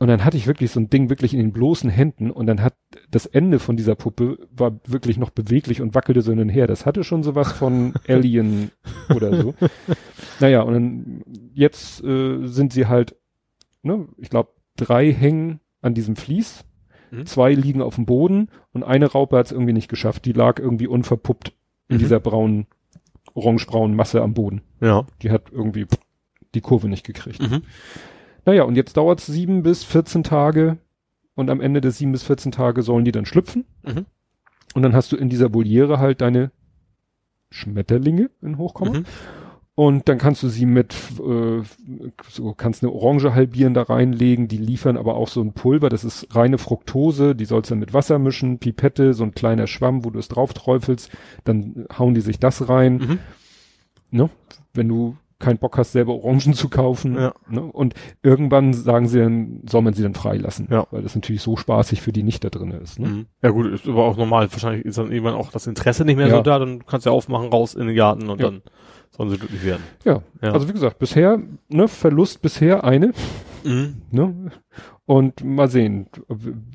[0.00, 2.62] Und dann hatte ich wirklich so ein Ding wirklich in den bloßen Händen und dann
[2.62, 2.74] hat
[3.10, 6.68] das Ende von dieser Puppe war wirklich noch beweglich und wackelte so hin und her.
[6.68, 8.70] Das hatte schon sowas von Alien
[9.14, 9.54] oder so.
[10.38, 13.16] Naja, und dann jetzt äh, sind sie halt,
[13.82, 16.64] ne, ich glaube, drei hängen an diesem Vlies,
[17.10, 17.24] Mhm.
[17.24, 20.26] zwei liegen auf dem Boden und eine Raupe hat es irgendwie nicht geschafft.
[20.26, 21.54] Die lag irgendwie unverpuppt
[21.88, 22.00] in Mhm.
[22.00, 22.66] dieser braunen,
[23.32, 24.60] orangebraunen Masse am Boden.
[24.82, 25.06] Ja.
[25.22, 25.86] Die hat irgendwie
[26.54, 27.40] die Kurve nicht gekriegt.
[27.40, 27.62] Mhm.
[28.48, 30.78] Naja, und jetzt dauert es sieben bis 14 Tage
[31.34, 33.66] und am Ende des sieben bis 14 Tage sollen die dann schlüpfen.
[33.82, 34.06] Mhm.
[34.72, 36.50] Und dann hast du in dieser Voliere halt deine
[37.50, 39.00] Schmetterlinge in Hochkomma.
[39.00, 39.04] Mhm.
[39.74, 41.60] Und dann kannst du sie mit, äh,
[42.30, 46.02] so kannst eine Orange halbieren da reinlegen, die liefern aber auch so ein Pulver, das
[46.02, 50.06] ist reine Fructose, die sollst du dann mit Wasser mischen, Pipette, so ein kleiner Schwamm,
[50.06, 51.10] wo du es drauf träufelst,
[51.44, 53.18] dann hauen die sich das rein, Mhm.
[54.10, 54.30] ne?
[54.72, 57.14] Wenn du keinen Bock hast, selber Orangen zu kaufen.
[57.14, 57.32] Ja.
[57.48, 57.62] Ne?
[57.62, 60.68] Und irgendwann sagen sie dann, soll man sie dann freilassen.
[60.70, 60.86] Ja.
[60.90, 62.98] Weil das natürlich so spaßig für die nicht da drin ist.
[62.98, 63.08] Ne?
[63.08, 63.26] Mhm.
[63.42, 64.50] Ja gut, ist aber auch normal.
[64.50, 66.36] Wahrscheinlich ist dann irgendwann auch das Interesse nicht mehr Ja.
[66.36, 66.58] so da.
[66.58, 68.46] Dann kannst du ja aufmachen, raus in den Garten und Ja.
[68.50, 68.62] dann
[69.10, 69.82] sollen sie glücklich werden.
[70.04, 70.22] Ja.
[70.42, 70.52] Ja.
[70.52, 73.12] Also wie gesagt, bisher, ne, Verlust bisher eine.
[73.64, 74.02] Mhm.
[74.10, 74.50] Ne?
[75.06, 76.08] Und mal sehen,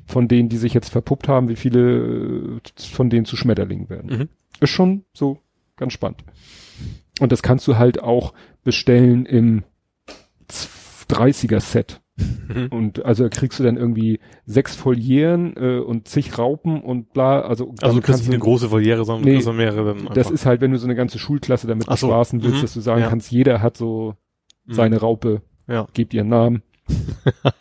[0.06, 4.18] von denen, die sich jetzt verpuppt haben, wie viele von denen zu Schmetterlingen werden.
[4.18, 4.28] Mhm.
[4.60, 5.38] Ist schon so
[5.76, 6.24] ganz spannend.
[7.20, 8.32] Und das kannst du halt auch
[8.64, 9.62] bestellen im
[11.08, 12.00] 30er Set.
[12.16, 12.68] Mhm.
[12.70, 17.40] Und also kriegst du dann irgendwie sechs Volieren äh, und zig Raupen und bla.
[17.40, 19.94] Also, also du kriegst nicht eine große Voliere, sondern Nee, mehrere.
[19.94, 20.30] Dann das einfach.
[20.30, 22.74] ist halt, wenn du so eine ganze Schulklasse damit Ach so, bespaßen willst, mhm, dass
[22.74, 23.08] du sagen ja.
[23.08, 24.14] kannst, jeder hat so
[24.66, 24.72] Mhm.
[24.74, 25.86] seine Raupe, Ja.
[25.92, 26.62] gebt ihren Namen.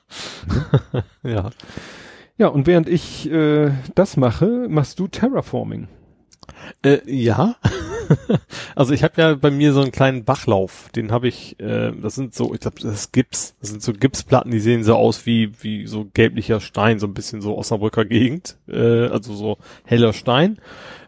[1.23, 1.49] Ja.
[2.37, 5.87] Ja, und während ich äh, das mache, machst du Terraforming.
[6.83, 7.55] Äh, ja.
[8.75, 10.89] also ich habe ja bei mir so einen kleinen Bachlauf.
[10.95, 13.55] Den habe ich, äh, das sind so, ich glaube, das ist Gips.
[13.59, 17.13] Das sind so Gipsplatten, die sehen so aus wie wie so gelblicher Stein, so ein
[17.13, 18.57] bisschen so Osnabrücker Gegend.
[18.67, 20.59] Äh, also so heller Stein.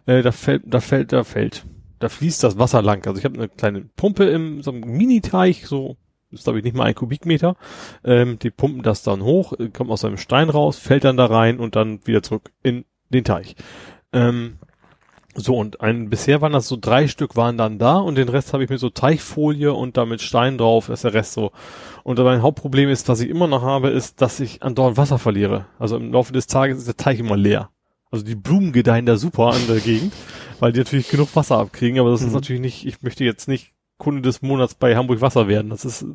[0.06, 1.66] Äh, da fällt, da fällt, da fällt,
[2.00, 3.06] da fließt das Wasser lang.
[3.08, 5.98] Also ich habe eine kleine Pumpe im so einem Mini-Teich, so
[6.32, 7.56] ist glaube ich nicht mal ein Kubikmeter.
[8.04, 11.26] Ähm, die pumpen das dann hoch, äh, kommt aus einem Stein raus, fällt dann da
[11.26, 13.56] rein und dann wieder zurück in den Teich.
[14.14, 14.58] Ähm,
[15.36, 18.54] so, und ein, bisher waren das so drei Stück waren dann da und den Rest
[18.54, 21.52] habe ich mit so Teichfolie und da mit Stein drauf, ist der Rest so.
[22.04, 25.66] Und mein Hauptproblem ist, was ich immer noch habe, ist, dass ich andauernd Wasser verliere.
[25.78, 27.70] Also im Laufe des Tages ist der Teich immer leer.
[28.12, 30.14] Also die Blumen gedeihen da super an der Gegend,
[30.60, 32.34] weil die natürlich genug Wasser abkriegen, aber das ist Mhm.
[32.36, 35.70] natürlich nicht, ich möchte jetzt nicht Kunde des Monats bei Hamburg Wasser werden.
[35.70, 36.06] Das ist,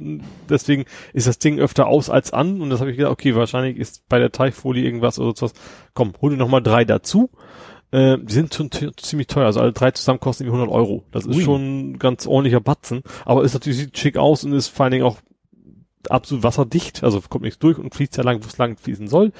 [0.49, 3.79] deswegen ist das Ding öfter aus als an und das habe ich gedacht, okay, wahrscheinlich
[3.79, 5.55] ist bei der Teichfolie irgendwas oder sowas.
[5.95, 7.31] Komm, hol dir noch mal drei dazu.
[7.93, 11.05] Äh, die sind schon ziemlich teuer, also alle drei zusammen kosten irgendwie 100 Euro.
[11.11, 11.43] Das ist Ui.
[11.43, 14.93] schon ein ganz ordentlicher Batzen, aber ist natürlich sieht schick aus und ist vor allen
[14.93, 15.19] Dingen auch
[16.09, 19.33] absolut wasserdicht, also kommt nichts durch und fließt ja lang, wo es lang fließen soll.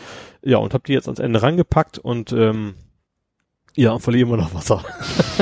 [0.43, 2.75] Ja, und hab die jetzt ans Ende rangepackt und ähm,
[3.77, 4.85] ja, verliere immer noch Wasser.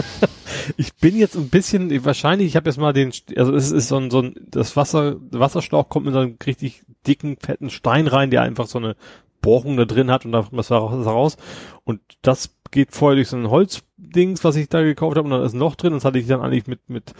[0.76, 3.96] ich bin jetzt ein bisschen, wahrscheinlich, ich habe jetzt mal den, also es ist so
[3.96, 8.30] ein, so ein, das Wasser, Wasserschlauch kommt mit so einem richtig dicken, fetten Stein rein,
[8.30, 8.96] der einfach so eine
[9.40, 11.36] Bohrung da drin hat und da kommt das raus.
[11.84, 15.42] Und das geht vorher durch so ein Holzdings, was ich da gekauft habe, und dann
[15.42, 17.14] ist ein Loch drin, das hatte ich dann eigentlich mit, mit,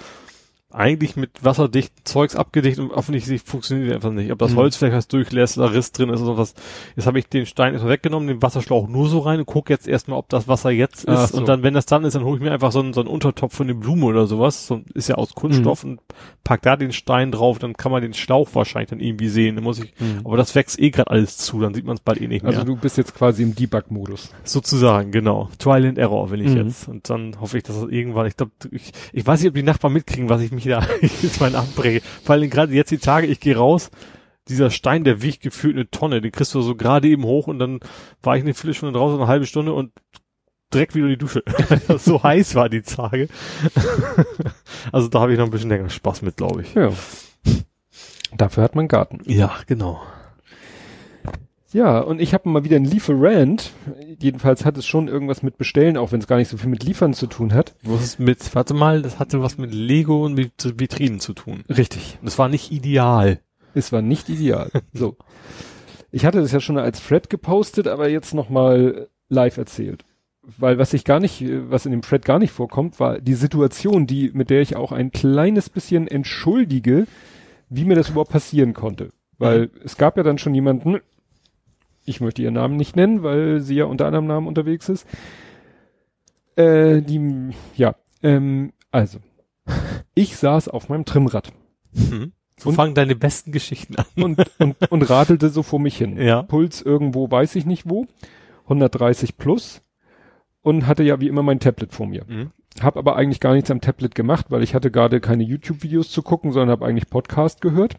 [0.71, 4.31] eigentlich mit wasserdichten Zeugs abgedichtet und offensichtlich funktioniert die einfach nicht.
[4.31, 4.57] Ob das Mhm.
[4.57, 6.55] Holz vielleicht was durchlässt oder Riss drin ist oder was.
[6.95, 9.89] Jetzt habe ich den Stein erstmal weggenommen, den Wasserschlauch nur so rein und gucke jetzt
[9.89, 11.29] erstmal, ob das Wasser jetzt ist.
[11.33, 11.39] So.
[11.39, 13.09] Und dann, wenn das dann ist, dann hole ich mir einfach so einen, so einen
[13.09, 14.67] Untertopf von den Blumen oder sowas.
[14.67, 15.91] So, ist ja aus Kunststoff Mhm.
[15.93, 16.01] und
[16.45, 19.55] pack da den Stein drauf, dann kann man den Schlauch wahrscheinlich dann irgendwie sehen.
[19.55, 22.21] Dann muss ich, aber das wächst eh gerade alles zu, dann sieht man es bald
[22.21, 22.53] eh nicht mehr.
[22.53, 24.31] Also du bist jetzt quasi im Debug-Modus.
[24.45, 25.49] Sozusagen, genau.
[25.59, 26.57] Trial and Error will ich Mhm.
[26.59, 26.89] jetzt.
[26.89, 29.63] Und dann hoffe ich, dass das irgendwann, ich glaube, ich, ich weiß nicht, ob die
[29.63, 32.03] Nachbarn mitkriegen, was ich mich da jetzt meinen abbreche.
[32.23, 33.91] Vor allem gerade jetzt die Tage, ich gehe raus,
[34.49, 37.59] dieser Stein, der wiegt gefühlt eine Tonne, den kriegst du so gerade eben hoch und
[37.59, 37.81] dann
[38.23, 39.93] war ich eine Viertelstunde draußen, eine halbe Stunde und
[40.73, 41.43] direkt wieder in die Dusche.
[41.99, 43.29] so heiß war die Tage.
[44.93, 46.75] also da habe ich noch ein bisschen länger Spaß mit, glaube ich.
[46.75, 46.93] Ja.
[48.37, 49.21] Dafür hat man einen Garten.
[49.25, 50.03] Ja, genau.
[51.73, 53.73] Ja, und ich habe mal wieder einen Lieferant.
[54.19, 56.83] Jedenfalls hat es schon irgendwas mit Bestellen, auch wenn es gar nicht so viel mit
[56.83, 57.75] Liefern zu tun hat.
[57.83, 61.65] Was ist mit, warte mal, das hatte was mit Lego und mit Vitrinen zu tun.
[61.69, 62.19] Richtig.
[62.23, 63.41] Das war nicht ideal.
[63.75, 64.71] Es war nicht ideal.
[64.93, 65.17] so.
[66.11, 70.05] Ich hatte das ja schon als Thread gepostet, aber jetzt nochmal live erzählt.
[70.57, 74.07] Weil was ich gar nicht, was in dem Thread gar nicht vorkommt, war die Situation,
[74.07, 77.07] die, mit der ich auch ein kleines bisschen entschuldige,
[77.69, 79.11] wie mir das überhaupt passieren konnte.
[79.37, 81.01] Weil es gab ja dann schon jemanden,
[82.09, 85.07] ich möchte ihren Namen nicht nennen, weil sie ja unter anderem Namen unterwegs ist.
[86.57, 89.19] Äh, die, ja, ähm, also,
[90.15, 91.53] ich saß auf meinem Trimmrad
[91.93, 92.33] Mhm.
[92.61, 94.05] So Und- fangen deine besten Geschichten an.
[94.17, 96.17] und, und, und radelte so vor mich hin.
[96.21, 96.43] Ja.
[96.43, 98.07] Puls irgendwo, weiß ich nicht wo,
[98.65, 99.81] 130 plus
[100.63, 102.25] und hatte ja wie immer mein Tablet vor mir.
[102.27, 102.51] Mhm.
[102.81, 106.23] Hab aber eigentlich gar nichts am Tablet gemacht, weil ich hatte gerade keine YouTube-Videos zu
[106.23, 107.97] gucken, sondern habe eigentlich Podcast gehört.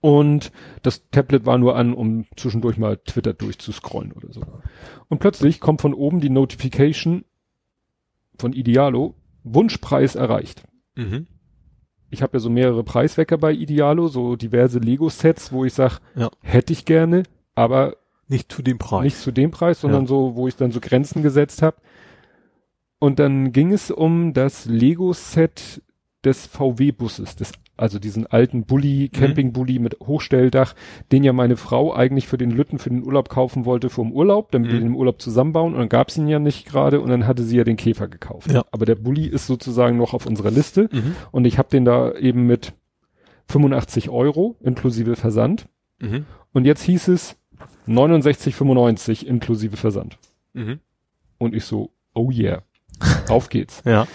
[0.00, 0.50] Und
[0.82, 4.42] das Tablet war nur an, um zwischendurch mal Twitter durchzuscrollen oder so.
[5.08, 7.24] Und plötzlich kommt von oben die Notification
[8.38, 10.64] von Idealo, Wunschpreis erreicht
[10.96, 11.26] Mhm.
[12.10, 16.30] ich habe ja so mehrere Preiswecker bei Idealo, so diverse Lego-Sets, wo ich sag, Ja.
[16.40, 17.22] hätte ich gerne,
[17.54, 17.96] aber
[18.28, 19.04] Nicht zu dem Preis.
[19.04, 20.08] nicht zu dem Preis, sondern Ja.
[20.08, 21.76] so, wo ich dann so Grenzen gesetzt habe.
[22.98, 25.82] Und dann ging es um das Lego-Set
[26.24, 30.74] des VW-Busses, des, also diesen alten Bulli, Camping-Bulli mit Hochstelldach,
[31.12, 34.12] den ja meine Frau eigentlich für den Lütten für den Urlaub kaufen wollte vor dem
[34.12, 34.72] Urlaub, damit Mhm.
[34.72, 35.72] wir den im Urlaub zusammenbauen.
[35.72, 38.52] Und dann gab's ihn ja nicht gerade und dann hatte sie ja den Käfer gekauft.
[38.52, 38.64] Ja.
[38.70, 40.88] Aber der Bulli ist sozusagen noch auf unserer Liste.
[40.92, 41.16] Mhm.
[41.30, 42.74] Und ich habe den da eben mit
[43.48, 45.66] 85 Euro inklusive Versand.
[46.00, 46.26] Mhm.
[46.52, 47.36] Und jetzt hieß es
[47.88, 50.18] 69,95 inklusive Versand.
[50.52, 50.80] Mhm.
[51.38, 52.62] Und ich so, oh yeah,
[53.28, 53.82] auf geht's.
[53.84, 54.06] Ja.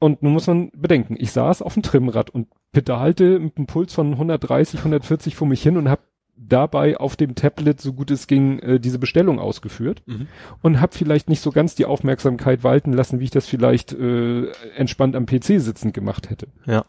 [0.00, 3.94] Und nun muss man bedenken, ich saß auf dem Trimmrad und pedalte mit einem Puls
[3.94, 6.02] von 130, 140 vor mich hin und habe
[6.42, 10.26] dabei auf dem Tablet, so gut es ging, äh, diese Bestellung ausgeführt Mhm.
[10.62, 14.46] und habe vielleicht nicht so ganz die Aufmerksamkeit walten lassen, wie ich das vielleicht äh,
[14.74, 16.48] entspannt am PC sitzend gemacht hätte.
[16.64, 16.86] Ja.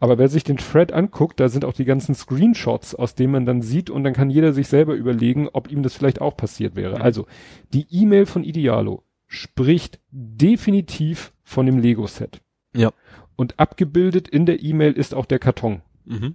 [0.00, 3.46] Aber wer sich den Thread anguckt, da sind auch die ganzen Screenshots, aus denen man
[3.46, 6.76] dann sieht und dann kann jeder sich selber überlegen, ob ihm das vielleicht auch passiert
[6.76, 6.96] wäre.
[6.96, 7.02] Mhm.
[7.02, 7.26] Also,
[7.72, 12.40] die E-Mail von Idealo spricht definitiv von dem Lego-Set.
[12.74, 12.90] Ja.
[13.36, 15.82] Und abgebildet in der E-Mail ist auch der Karton.
[16.04, 16.34] Mhm.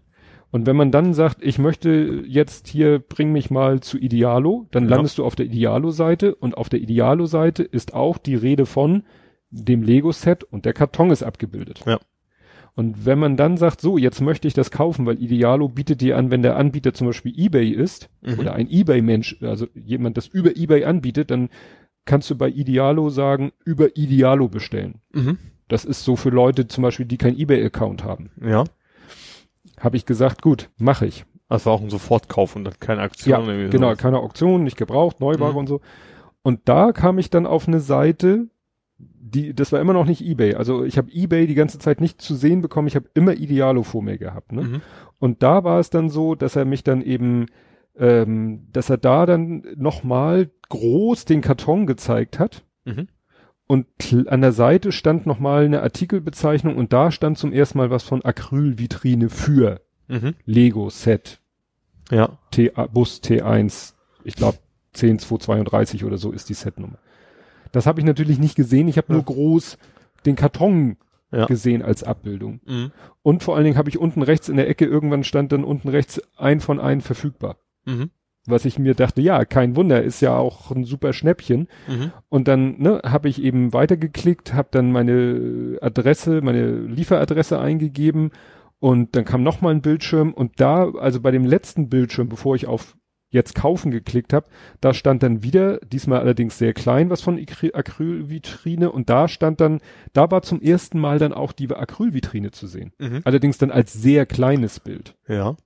[0.52, 4.86] Und wenn man dann sagt, ich möchte jetzt hier, bring mich mal zu Idealo, dann
[4.86, 4.92] Ja.
[4.96, 9.04] landest du auf der Idealo-Seite und auf der Idealo-Seite ist auch die Rede von
[9.50, 11.82] dem Lego-Set und der Karton ist abgebildet.
[11.86, 12.00] Ja.
[12.74, 16.18] Und wenn man dann sagt, so, jetzt möchte ich das kaufen, weil Idealo bietet dir
[16.18, 18.40] an, wenn der Anbieter zum Beispiel eBay ist Mhm.
[18.40, 21.50] oder ein eBay-Mensch, also jemand das über eBay anbietet, dann
[22.06, 24.96] kannst du bei Idealo sagen, über Idealo bestellen.
[25.14, 25.38] Mhm.
[25.68, 28.30] Das ist so für Leute zum Beispiel, die kein eBay-Account haben.
[28.42, 28.66] Ja.
[29.80, 31.26] Habe ich gesagt, gut, mache ich.
[31.50, 33.48] Das war auch ein Sofortkauf und dann keine Aktion.
[33.48, 33.98] Ja, genau, sowas.
[33.98, 35.58] keine Auktion, nicht gebraucht, Neuware Mhm.
[35.58, 35.82] und so.
[36.42, 38.48] Und da kam ich dann auf eine Seite,
[38.98, 40.56] die, das war immer noch nicht eBay.
[40.56, 42.88] Also ich habe eBay die ganze Zeit nicht zu sehen bekommen.
[42.88, 44.52] Ich habe immer Idealo vor mir gehabt.
[44.52, 44.61] Ne?
[44.61, 44.82] Mhm.
[45.19, 47.48] Und da war es dann so, dass er mich dann eben,
[47.98, 52.64] ähm, dass er da dann nochmal groß den Karton gezeigt hat.
[52.85, 53.08] Mhm.
[53.68, 53.88] Und
[54.27, 58.24] an der Seite stand nochmal eine Artikelbezeichnung und da stand zum ersten Mal was von
[58.24, 60.35] Acrylvitrine für Mhm.
[60.45, 61.40] Lego Set
[62.11, 62.38] Ja.
[62.52, 64.60] T Bus T1, ich glaube
[64.94, 67.00] 10232 oder so ist die Setnummer.
[67.72, 69.14] Das habe ich natürlich nicht gesehen, ich habe Ja.
[69.16, 69.80] nur groß
[70.27, 70.98] den Karton
[71.32, 71.48] Ja.
[71.48, 72.61] gesehen als Abbildung.
[72.66, 72.92] Mhm.
[73.24, 75.90] Und vor allen Dingen habe ich unten rechts in der Ecke, irgendwann stand dann unten
[75.90, 77.58] rechts ein von einen verfügbar.
[77.85, 78.11] Mhm.
[78.48, 81.68] Was ich mir dachte, ja, kein Wunder, ist ja auch ein super Schnäppchen.
[81.88, 82.12] Mhm.
[82.30, 88.32] Und dann ne, habe ich eben weitergeklickt, habe dann meine Adresse, meine Lieferadresse eingegeben
[88.80, 92.56] und dann kam noch mal ein Bildschirm und da, also bei dem letzten Bildschirm, bevor
[92.56, 92.96] ich auf
[93.30, 94.48] jetzt kaufen geklickt habe,
[94.80, 99.60] da stand dann wieder, diesmal allerdings sehr klein, was von Acry- Acrylvitrine und da stand
[99.60, 99.82] dann,
[100.14, 102.94] da war zum ersten Mal dann auch die Acrylvitrine zu sehen.
[102.98, 103.22] Mhm.
[103.26, 105.16] Allerdings dann als sehr kleines Bild.
[105.28, 105.58] Ja.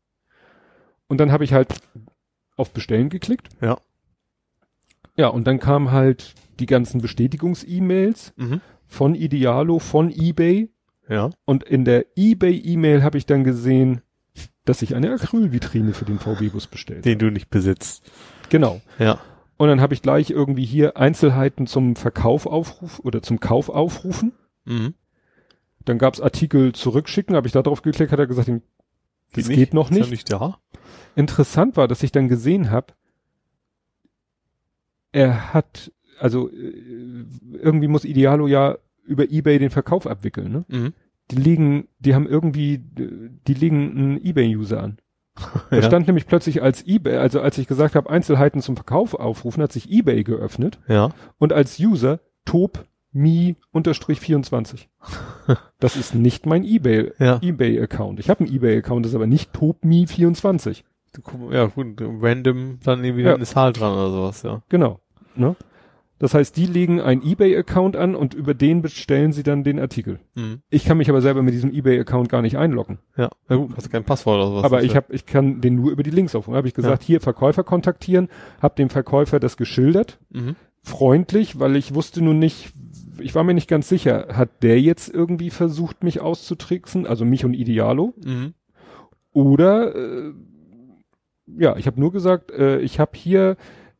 [1.08, 1.75] Und dann habe ich halt
[2.59, 3.49] auf Bestellen geklickt.
[3.61, 3.77] Ja.
[5.15, 8.61] Ja, und dann kamen halt die ganzen Bestätigungs-E-Mails Mhm.
[8.85, 10.69] von Idealo, von eBay.
[11.07, 11.29] Ja.
[11.45, 14.01] Und in der eBay-E-Mail habe ich dann gesehen,
[14.65, 18.09] dass ich eine Acrylvitrine für den VW-Bus bestellt Den du nicht besitzt.
[18.49, 18.81] Genau.
[18.99, 19.19] Ja.
[19.57, 24.31] Und dann habe ich gleich irgendwie hier Einzelheiten zum Verkauf aufruf oder zum Kauf aufrufen.
[24.65, 24.93] Mhm.
[25.85, 28.49] Dann gab's Artikel zurückschicken, habe ich da drauf geklickt, hat er gesagt,
[29.33, 29.58] Geht das nicht?
[29.58, 30.01] geht noch nicht.
[30.01, 30.59] Ist ja nicht da.
[31.16, 32.93] Interessant war, dass ich dann gesehen habe,
[35.11, 40.66] er hat, also äh, irgendwie muss Idealo ja über Ebay den Verkauf abwickeln, ne?
[40.67, 40.93] Mhm.
[41.32, 44.98] Die liegen, die haben irgendwie, die legen einen Ebay-User an.
[45.69, 45.83] Er ja.
[45.83, 49.72] stand nämlich plötzlich als eBay, also als ich gesagt habe, Einzelheiten zum Verkauf aufrufen, hat
[49.72, 50.80] sich eBay geöffnet.
[50.88, 51.11] Ja.
[51.38, 54.88] Und als User Top mi-24.
[55.79, 57.39] das ist nicht mein eBay, ja.
[57.41, 58.19] eBay Account.
[58.19, 60.83] Ich habe einen eBay Account, das ist aber nicht topmi24.
[61.51, 63.33] Ja, gut, random dann irgendwie ja.
[63.33, 64.61] eine Zahl dran oder sowas, ja.
[64.69, 64.99] Genau,
[65.35, 65.55] ne?
[66.19, 70.19] Das heißt, die legen einen eBay-Account an und über den bestellen sie dann den Artikel.
[70.35, 70.61] Mhm.
[70.69, 72.99] Ich kann mich aber selber mit diesem eBay-Account gar nicht einloggen.
[73.15, 74.63] Ja, na gut, hast du kein Passwort oder sowas.
[74.65, 76.57] Aber ich hab, ich kann den nur über die Links aufrufen.
[76.57, 77.07] Habe ich gesagt, ja.
[77.07, 78.27] hier Verkäufer kontaktieren,
[78.61, 80.19] habe dem Verkäufer das geschildert.
[80.29, 82.72] Mhm freundlich, weil ich wusste nun nicht,
[83.19, 87.45] ich war mir nicht ganz sicher, hat der jetzt irgendwie versucht, mich auszutricksen, also mich
[87.45, 88.53] und Idealo, Mhm.
[89.33, 90.33] oder äh,
[91.58, 93.58] ja, ich habe nur gesagt, äh, ich habe hier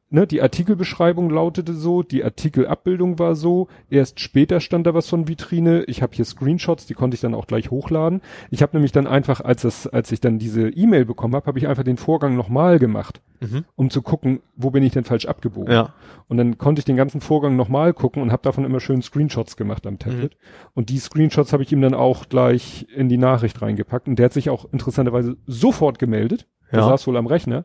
[0.10, 5.28] ne, die Artikelbeschreibung lautete so, die Artikelabbildung war so, erst später stand da was von
[5.28, 8.22] Vitrine, ich habe hier Screenshots, die konnte ich dann auch gleich hochladen.
[8.50, 11.60] Ich habe nämlich dann einfach, als das, als ich dann diese E-Mail bekommen habe, habe
[11.60, 13.64] ich einfach den Vorgang nochmal gemacht, Mhm.
[13.76, 15.72] um zu gucken, wo bin ich denn falsch abgebogen.
[15.74, 15.94] Ja.
[16.28, 19.56] Und dann konnte ich den ganzen Vorgang nochmal gucken und habe davon immer schön Screenshots
[19.56, 20.36] gemacht am Tablet.
[20.74, 24.08] Und die Screenshots habe ich ihm dann auch gleich in die Nachricht reingepackt.
[24.10, 26.48] Und der hat sich auch interessanterweise sofort gemeldet.
[26.72, 26.86] Der Ja.
[26.90, 27.64] saß wohl am Rechner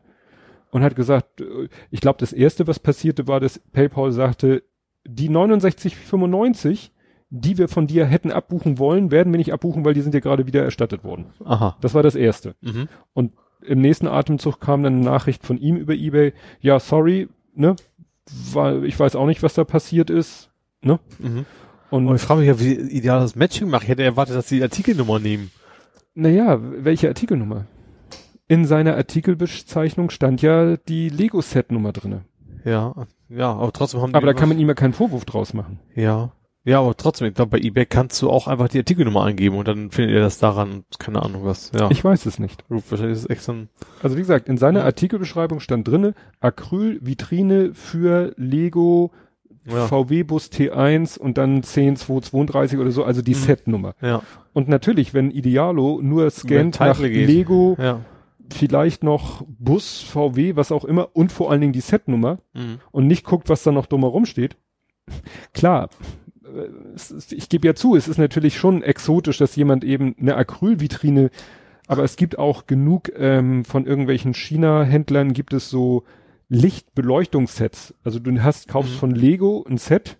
[0.75, 4.61] und hat gesagt, äh, ich glaube, das erste, was passierte, war, dass PayPal sagte,
[5.05, 6.91] die 6995,
[7.29, 10.19] die wir von dir hätten abbuchen wollen, werden wir nicht abbuchen, weil die sind ja
[10.19, 11.27] gerade wieder erstattet worden.
[11.45, 11.77] Aha.
[11.79, 12.55] Das war das erste.
[12.59, 12.89] Mhm.
[13.13, 13.31] Und
[13.61, 17.77] im nächsten Atemzug kam dann eine Nachricht von ihm über eBay, ja, sorry, ne,
[18.51, 20.49] weil ich weiß auch nicht, was da passiert ist,
[20.81, 20.99] ne?
[21.19, 21.45] Mhm.
[21.89, 23.83] Und, Und ich frage mich ja, wie ideal das Matching macht.
[23.83, 25.51] Ich hätte erwartet, dass sie die Artikelnummer nehmen.
[26.15, 27.65] naja, welche Artikelnummer?
[28.47, 32.25] In seiner Artikelbezeichnung stand ja die Lego-Set-Nummer drinne.
[32.63, 32.93] Ja.
[33.29, 35.79] Ja, aber trotzdem haben die Aber da kann man ihm ja keinen Vorwurf draus machen.
[35.95, 36.31] Ja.
[36.63, 39.67] Ja, aber trotzdem, ich glaube, bei eBay kannst du auch einfach die Artikelnummer eingeben und
[39.67, 41.71] dann findet ihr das daran, keine Ahnung was.
[41.77, 41.91] Ja.
[41.91, 42.63] Ich weiß es nicht.
[42.69, 43.69] Wahrscheinlich ist es echt so ein,
[44.01, 44.85] Also wie gesagt, in seiner Ja.
[44.85, 49.11] Artikelbeschreibung stand drinne, Acryl-Vitrine für Lego
[49.67, 49.85] ja.
[49.87, 53.39] VW-Bus T1 und dann 10232 oder so, also die mhm.
[53.39, 53.93] Set-Nummer.
[54.01, 54.23] Ja.
[54.53, 57.27] Und natürlich, wenn Idealo nur scannt nach geht.
[57.27, 58.01] Lego, ja.
[58.53, 62.79] Vielleicht noch Bus, VW, was auch immer und vor allen Dingen die Set-Nummer mhm.
[62.91, 64.57] und nicht guckt, was da noch dumm rumsteht.
[65.53, 65.89] Klar,
[66.43, 66.69] äh,
[67.31, 71.29] ich gebe ja zu, es ist natürlich schon exotisch, dass jemand eben eine Acrylvitrine,
[71.87, 76.03] aber es gibt auch genug ähm, von irgendwelchen China-Händlern gibt es so
[76.49, 77.95] Lichtbeleuchtungssets.
[78.03, 78.97] Also du hast, kaufst mhm.
[78.97, 80.17] von Lego ein Set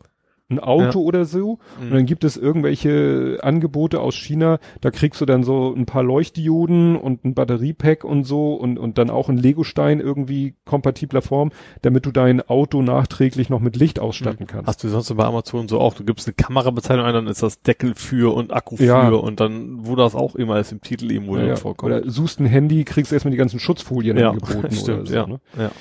[0.49, 1.05] ein Auto ja.
[1.05, 1.59] oder so.
[1.79, 1.87] Mhm.
[1.87, 6.03] Und dann gibt es irgendwelche Angebote aus China, da kriegst du dann so ein paar
[6.03, 11.51] Leuchtdioden und ein Batteriepack und so und, und dann auch ein Legostein irgendwie kompatibler Form,
[11.81, 14.47] damit du dein Auto nachträglich noch mit Licht ausstatten mhm.
[14.47, 14.67] kannst.
[14.67, 17.61] Hast du sonst bei Amazon so auch, du gibst eine Kamerabezeichnung ein, dann ist das
[17.61, 19.09] Deckel für und Akku für ja.
[19.09, 21.91] und dann, wo das auch immer ist im Titel irgendwo ja, vorkommt.
[21.91, 25.15] Oder suchst ein Handy, kriegst erstmal die ganzen Schutzfolien ja, angeboten stimmt, oder so.
[25.15, 25.39] Ja, ne?
[25.57, 25.71] ja.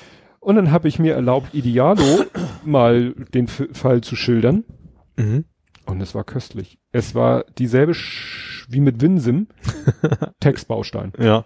[0.45, 2.23] Und dann habe ich mir erlaubt, Idealo
[2.63, 4.63] mal den F Fall zu schildern.
[5.17, 5.45] Mhm.
[5.87, 6.77] Und es war köstlich.
[6.91, 9.47] Es war dieselbe Sch wie mit Winsim
[10.39, 11.13] Textbaustein.
[11.19, 11.45] Ja.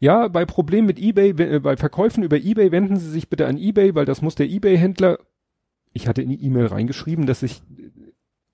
[0.00, 3.58] Ja, bei Problemen mit eBay, äh, bei Verkäufen über eBay wenden Sie sich bitte an
[3.58, 5.18] eBay, weil das muss der eBay-Händler.
[5.92, 7.60] Ich hatte in die E-Mail reingeschrieben, dass ich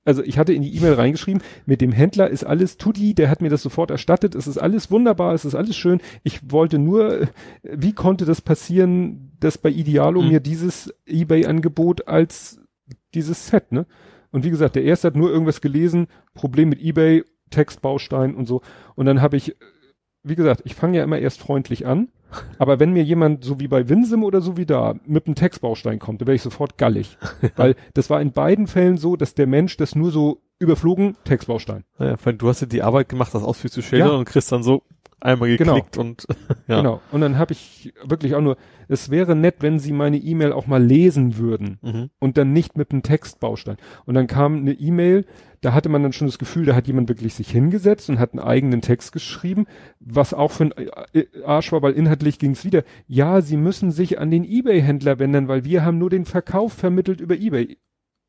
[0.08, 3.42] also ich hatte in die E-Mail reingeschrieben, mit dem Händler ist alles Tutti, der hat
[3.42, 6.00] mir das sofort erstattet, es ist alles wunderbar, es ist alles schön.
[6.22, 7.28] Ich wollte nur,
[7.62, 10.28] wie konnte das passieren, dass bei Idealo mhm.
[10.28, 12.58] mir dieses Ebay-Angebot als
[13.12, 13.84] dieses Set, ne?
[14.30, 18.62] Und wie gesagt, der erste hat nur irgendwas gelesen, Problem mit Ebay, Textbaustein und so.
[18.94, 19.56] Und dann habe ich,
[20.22, 22.08] wie gesagt, ich fange ja immer erst freundlich an
[22.58, 25.98] aber wenn mir jemand, so wie bei Winsum oder so wie da, mit einem Textbaustein
[25.98, 27.16] kommt, dann wäre ich sofort gallig.
[27.56, 31.84] Weil das war in beiden Fällen so, dass der Mensch das nur so überflogen, Textbaustein.
[31.98, 34.16] Ja, du hast ja die Arbeit gemacht, das ausführlich zu schildern ja.
[34.16, 34.82] und kriegst dann so
[35.20, 35.74] einmal genau.
[35.74, 36.08] geklickt genau.
[36.08, 36.26] und
[36.68, 36.78] ja.
[36.78, 37.00] Genau.
[37.12, 38.56] Und dann habe ich wirklich auch nur,
[38.88, 42.10] es wäre nett, wenn sie meine E-Mail auch mal lesen würden mhm.
[42.18, 43.76] und dann nicht mit einem Textbaustein.
[44.06, 45.26] Und dann kam eine E-Mail,
[45.60, 48.32] da hatte man dann schon das Gefühl, da hat jemand wirklich sich hingesetzt und hat
[48.32, 49.66] einen eigenen Text geschrieben,
[49.98, 50.74] was auch für ein
[51.12, 52.84] äh, Arsch war, weil inhaltlich ging es wieder.
[53.06, 57.20] Ja, sie müssen sich an den eBay-Händler wenden, weil wir haben nur den Verkauf vermittelt
[57.20, 57.76] über eBay.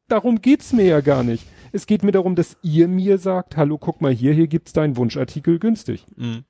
[0.07, 1.45] Darum geht's mir ja gar nicht.
[1.71, 4.97] Es geht mir darum, dass ihr mir sagt, hallo, guck mal hier, hier gibt's deinen
[4.97, 6.05] Wunschartikel günstig.
[6.15, 6.45] Mhm.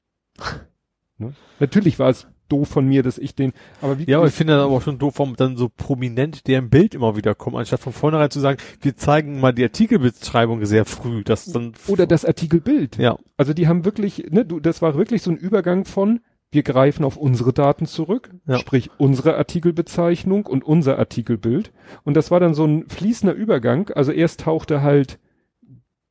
[1.17, 1.33] Ne?
[1.59, 4.05] Natürlich war es doof von mir, dass ich den, aber wie.
[4.05, 6.69] Ja, aber ich finde das aber auch schon doof, warum dann so prominent der im
[6.69, 10.85] Bild immer wieder kommt, anstatt von vornherein zu sagen, wir zeigen mal die Artikelbeschreibung sehr
[10.85, 11.73] früh, das dann.
[11.87, 12.97] Oder das Artikelbild.
[12.97, 13.17] Ja.
[13.37, 17.05] Also die haben wirklich, ne, du, das war wirklich so ein Übergang von, wir greifen
[17.05, 18.57] auf unsere Daten zurück, ja.
[18.57, 21.71] sprich unsere Artikelbezeichnung und unser Artikelbild.
[22.03, 23.91] Und das war dann so ein fließender Übergang.
[23.91, 25.19] Also erst tauchte halt,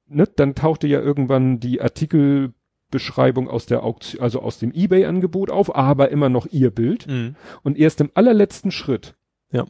[0.07, 2.53] ne, dann tauchte ja irgendwann die Artikel
[2.91, 7.07] Beschreibung aus der Auktion, also aus dem eBay-Angebot auf, aber immer noch ihr Bild.
[7.07, 7.37] Mhm.
[7.63, 9.15] Und erst im allerletzten Schritt
[9.53, 9.65] ja.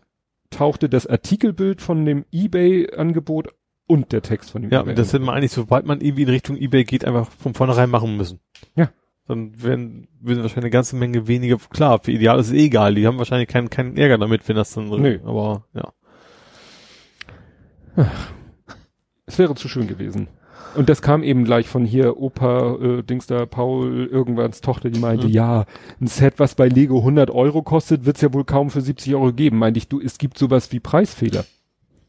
[0.50, 3.48] tauchte das Artikelbild von dem eBay-Angebot
[3.86, 6.56] und der Text von dem Ja, das hätte man eigentlich, sobald man irgendwie in Richtung
[6.56, 8.40] eBay geht, einfach von vornherein machen müssen.
[8.76, 8.90] Ja.
[9.26, 12.94] Dann werden, würden wahrscheinlich eine ganze Menge weniger, klar, für Ideal ist es eh egal,
[12.94, 15.20] die haben wahrscheinlich keinen, keinen Ärger damit, wenn das dann, nee.
[15.24, 15.92] aber, ja.
[17.96, 18.32] Ach,
[19.26, 20.28] es wäre zu schön gewesen.
[20.78, 25.00] Und das kam eben gleich von hier, Opa, äh, Dings da, Paul, irgendwanns Tochter, die
[25.00, 25.32] meinte, mhm.
[25.32, 25.64] ja,
[26.00, 29.32] ein Set, was bei Lego 100 Euro kostet, wird's ja wohl kaum für 70 Euro
[29.32, 29.58] geben.
[29.58, 31.44] Meinte ich, du, es gibt sowas wie Preisfehler.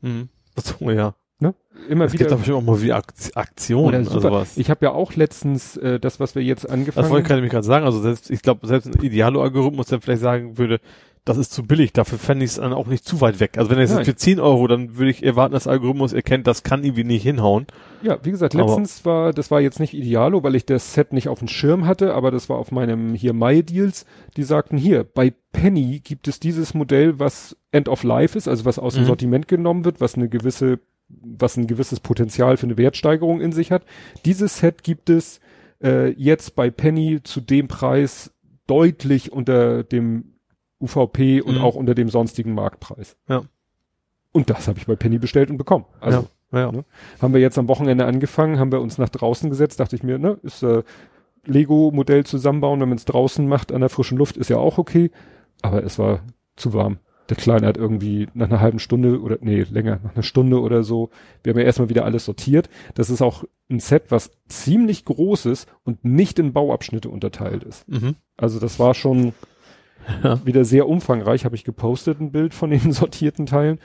[0.02, 0.30] Mhm.
[0.56, 1.16] So, ja.
[1.40, 1.56] Ne?
[1.90, 2.28] Immer es wieder.
[2.28, 4.56] Es gibt aber auch mal wie Aktionen oder sowas.
[4.56, 7.66] Ich habe ja auch letztens äh, das, was wir jetzt angefangen Das wollte ich gerade
[7.66, 7.86] sagen.
[7.86, 10.80] Also selbst, ich glaube, selbst ein Idealo-Algorithmus, der vielleicht sagen würde,
[11.26, 13.58] das ist zu billig, dafür fände ich es dann auch nicht zu weit weg.
[13.58, 16.64] Also wenn er jetzt für 10 Euro, dann würde ich erwarten, dass Algorithmus erkennt, das
[16.64, 17.68] kann irgendwie nicht hinhauen.
[18.02, 21.14] Ja, wie gesagt, letztens aber war, das war jetzt nicht Idealo, weil ich das Set
[21.14, 24.06] nicht auf dem Schirm hatte, aber das war auf meinem hier My Deals,
[24.38, 28.66] die sagten hier, bei Penny gibt es dieses Modell, was End of Life ist, also
[28.66, 29.08] was aus dem mhm.
[29.08, 33.72] Sortiment genommen wird, was eine gewisse, was ein gewisses Potenzial für eine Wertsteigerung in sich
[33.72, 33.84] hat.
[34.26, 35.40] Dieses Set gibt es
[35.84, 38.32] äh, jetzt bei Penny zu dem Preis
[38.68, 40.36] deutlich unter dem
[40.82, 41.62] UVP und mhm.
[41.62, 43.18] auch unter dem sonstigen Marktpreis.
[43.28, 43.44] Ja.
[44.32, 45.86] Und das habe ich bei Penny bestellt und bekommen.
[46.00, 46.72] Also ja, ja.
[46.72, 46.86] Ne,
[47.22, 50.18] haben wir jetzt am Wochenende angefangen, haben wir uns nach draußen gesetzt, dachte ich mir,
[50.20, 50.84] ne, ist äh,
[51.46, 55.12] Lego-Modell zusammenbauen, wenn man es draußen macht, an der frischen Luft, ist ja auch okay.
[55.62, 56.22] Aber es war
[56.56, 57.00] zu warm.
[57.30, 60.84] Der Kleine hat irgendwie nach einer halben Stunde oder nee, länger, nach einer Stunde oder
[60.84, 61.12] so,
[61.44, 62.70] wir haben ja erstmal wieder alles sortiert.
[62.96, 67.88] Das ist auch ein Set, was ziemlich groß ist und nicht in Bauabschnitte unterteilt ist.
[67.88, 68.16] Mhm.
[68.36, 69.34] Also das war schon
[70.24, 70.46] ja.
[70.46, 73.80] Wieder sehr umfangreich, habe ich gepostet ein Bild von den sortierten Teilen.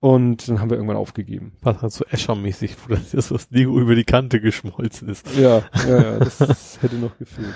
[0.00, 1.54] Und dann haben wir irgendwann aufgegeben.
[1.60, 5.36] Was halt so Escher-mäßig, wo das, das Lego über die Kante geschmolzen ist.
[5.36, 7.54] Ja, ja, ja das hätte noch gefehlt.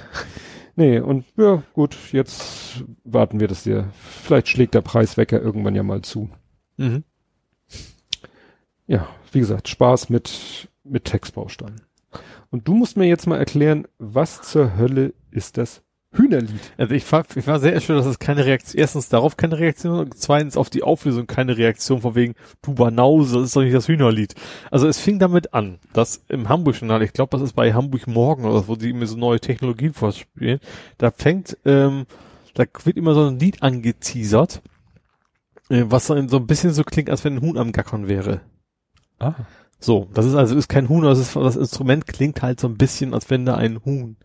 [0.75, 5.83] Nee, und ja, gut, jetzt warten wir, dass der, vielleicht schlägt der Preiswecker irgendwann ja
[5.83, 6.31] mal zu.
[6.79, 7.05] Mhm.
[8.87, 11.83] Ja, wie gesagt, Spaß mit, mit Textbausteinen.
[12.51, 16.61] Und du musst mir jetzt mal erklären, was zur Hölle ist das Hühnerlied?
[16.77, 19.99] Also ich war, ich war sehr erstaunt, dass es keine Reaktion, erstens darauf keine Reaktion
[19.99, 23.75] und zweitens auf die Auflösung keine Reaktion von wegen, du Banause, das ist doch nicht
[23.75, 24.35] das Hühnerlied.
[24.71, 28.45] Also es fing damit an, dass im Hamburg-Journal, ich glaube, das ist bei Hamburg Morgen
[28.45, 30.61] oder so, wo die immer so neue Technologien vorspielen,
[30.99, 32.07] da fängt, ähm,
[32.55, 34.61] da wird immer so ein Lied angeteasert,
[35.71, 38.43] äh, was so ein bisschen so klingt, als wenn ein Huhn am Gackern wäre.
[39.19, 39.35] Ah.
[39.79, 42.77] So, das ist also ist kein Huhn, das ist das Instrument klingt halt so ein
[42.77, 44.17] bisschen, als wenn da ein Huhn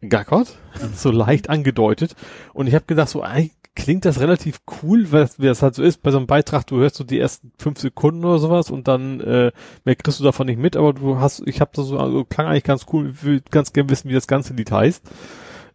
[0.00, 0.56] gackert,
[0.94, 2.14] so leicht angedeutet.
[2.52, 5.82] Und ich habe gedacht, so eigentlich klingt das relativ cool, weil wie das halt so
[5.82, 6.66] ist bei so einem Beitrag.
[6.66, 9.52] Du hörst so die ersten fünf Sekunden oder sowas und dann äh,
[9.84, 10.76] mehr kriegst du davon nicht mit.
[10.76, 13.10] Aber du hast, ich habe das so, also klang eigentlich ganz cool.
[13.10, 15.02] Ich will ganz gerne wissen, wie das ganze Lied heißt.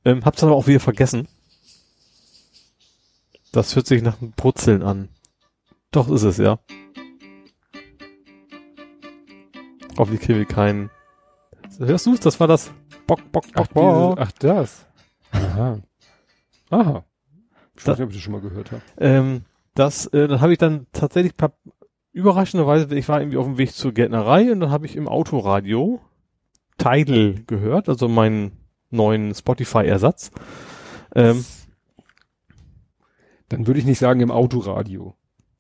[0.05, 1.27] Ähm, hab's dann aber auch wieder vergessen.
[3.53, 5.09] Das hört sich nach einem Brutzeln an.
[5.91, 6.59] Doch ist es ja.
[9.97, 10.89] Hoffentlich kriegen wir keinen.
[11.77, 12.19] Hörst du's?
[12.19, 12.71] Das war das
[13.07, 14.15] Bock, Bock, Bock, Ach, Bock.
[14.17, 14.85] diese, ach das.
[15.31, 15.79] Aha.
[16.69, 17.05] Aha.
[17.75, 18.81] Ich weiß nicht, ob ich das schon mal gehört habe.
[18.97, 19.41] Ähm,
[19.75, 21.53] das, äh, dann habe ich dann tatsächlich paar,
[22.11, 25.99] überraschenderweise, ich war irgendwie auf dem Weg zur Gärtnerei und dann habe ich im Autoradio
[26.77, 28.57] Tidal gehört, also meinen
[28.89, 30.31] neuen Spotify-Ersatz.
[31.15, 31.43] Ähm,
[33.49, 35.15] Dann würde ich nicht sagen im Autoradio.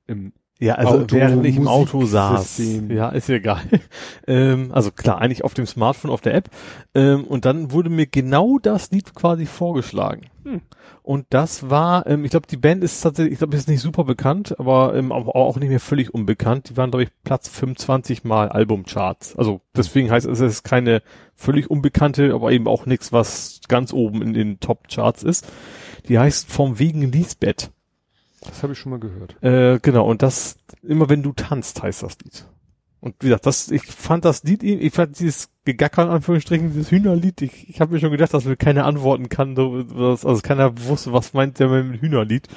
[0.07, 2.61] Im ja, also Auto- während ich im Auto saß.
[2.89, 3.61] Ja, ist ja egal.
[4.27, 6.49] ähm, also klar, eigentlich auf dem Smartphone, auf der App.
[6.93, 10.27] Ähm, und dann wurde mir genau das Lied quasi vorgeschlagen.
[10.43, 10.61] Hm.
[11.01, 14.05] Und das war, ähm, ich glaube, die Band ist tatsächlich, ich glaube, ist nicht super
[14.05, 16.69] bekannt, aber ähm, aber auch nicht mehr völlig unbekannt.
[16.69, 19.35] Die waren, glaube ich, Platz 25 mal Albumcharts.
[19.35, 21.01] Also deswegen heißt es, es ist keine
[21.35, 25.45] völlig unbekannte, aber eben auch nichts, was ganz oben in den Top-Charts ist.
[26.07, 27.71] Die heißt Vom Wegen Lisbeth.
[28.45, 29.41] Das habe ich schon mal gehört.
[29.41, 32.45] Äh, genau, und das, immer wenn du tanzt, heißt das Lied.
[32.99, 36.89] Und wie gesagt, das, ich fand das Lied, ich fand dieses Gegacker in Anführungsstrichen, dieses
[36.89, 40.41] Hühnerlied, ich, ich habe mir schon gedacht, dass mir keiner antworten kann, so, was, also
[40.41, 42.47] keiner wusste, was meint der mit dem Hühnerlied.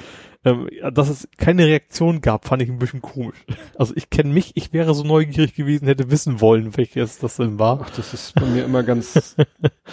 [0.45, 3.45] Ähm, dass es keine Reaktion gab, fand ich ein bisschen komisch.
[3.77, 7.59] Also ich kenne mich, ich wäre so neugierig gewesen, hätte wissen wollen, welches das denn
[7.59, 7.81] war.
[7.83, 9.35] Ach, das ist bei mir immer ganz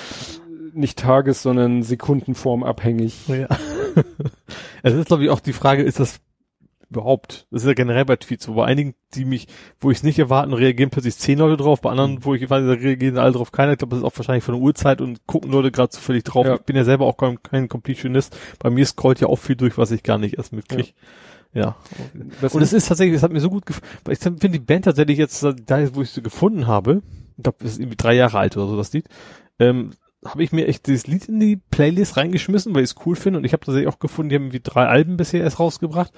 [0.72, 3.26] nicht tages-, sondern sekundenformabhängig.
[3.26, 3.48] Ja.
[4.82, 6.20] Es ist, glaube ich, auch die Frage, ist das
[6.90, 7.46] überhaupt?
[7.50, 8.54] Das ist ja generell bei Tweets so.
[8.54, 9.48] Bei einigen, die mich,
[9.80, 11.80] wo ich es nicht erwarten, reagieren plötzlich zehn Leute drauf.
[11.80, 13.72] Bei anderen, wo ich weiß, da reagieren alle drauf keiner.
[13.72, 16.46] Ich glaube, das ist auch wahrscheinlich von der Uhrzeit und gucken Leute gerade zufällig drauf.
[16.46, 16.54] Ja.
[16.54, 18.36] Ich bin ja selber auch kein, kein Completionist.
[18.58, 20.90] Bei mir scrollt ja auch viel durch, was ich gar nicht erst mitkriege.
[21.52, 21.76] Ja.
[22.40, 24.58] Das Und es ist tatsächlich, es hat mir so gut gefallen, weil ich finde die
[24.58, 27.02] Band tatsächlich jetzt, da wo ich sie gefunden habe,
[27.36, 29.06] ich glaube, das ist irgendwie drei Jahre alt oder so, das Lied,
[29.60, 29.92] ähm,
[30.24, 33.38] habe ich mir echt dieses Lied in die Playlist reingeschmissen, weil ich es cool finde
[33.38, 36.12] und ich habe tatsächlich auch gefunden, die haben irgendwie drei Alben bisher erst rausgebracht.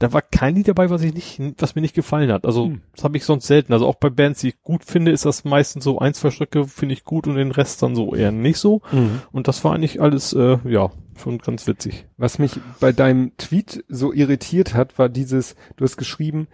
[0.00, 2.46] Da war kein Lied dabei, was ich nicht, was mir nicht gefallen hat.
[2.46, 2.82] Also Hm.
[2.94, 3.72] das habe ich sonst selten.
[3.72, 6.66] Also auch bei Bands, die ich gut finde, ist das meistens so ein, zwei Stücke
[6.68, 8.80] finde ich gut und den Rest dann so eher nicht so.
[8.92, 9.22] Mhm.
[9.32, 12.06] Und das war eigentlich alles, äh, ja, schon ganz witzig.
[12.16, 16.46] Was mich bei deinem Tweet so irritiert hat, war dieses, du hast geschrieben,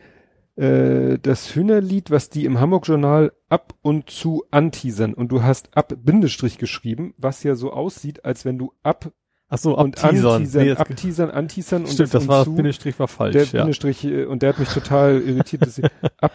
[0.56, 5.14] äh, das Hühnerlied, was die im Hamburg-Journal ab und zu anteasern.
[5.14, 9.10] Und du hast ab Bindestrich geschrieben, was ja so aussieht, als wenn du ab
[9.48, 10.32] Ach so, und abteasern.
[10.42, 13.32] anteasern, Nee, abteasern, anteasern und Stimmt, das und war zu, Bindestrich war falsch.
[13.34, 13.52] der ja.
[13.62, 15.84] Bindestrich, äh, und der hat mich total irritiert, dass ich
[16.20, 16.32] ab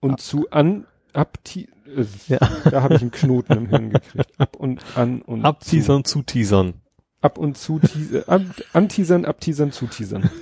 [0.00, 2.38] und zu an, abti, äh, Ja.
[2.70, 4.30] da habe ich einen Knoten im Hirn gekriegt.
[4.38, 5.46] Ab und an und zu.
[5.46, 6.74] Abteasern, zuteasern.
[7.20, 10.30] Ab und zu, teas- äh, an, anteasern, abteasern, zuteasern.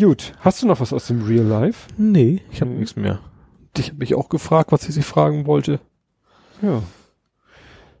[0.00, 1.88] Gut, hast du noch was aus dem Real Life?
[1.98, 3.20] Nee, ich habe nichts mehr.
[3.76, 5.78] Dich habe ich auch gefragt, was ich sich fragen wollte.
[6.62, 6.82] Ja.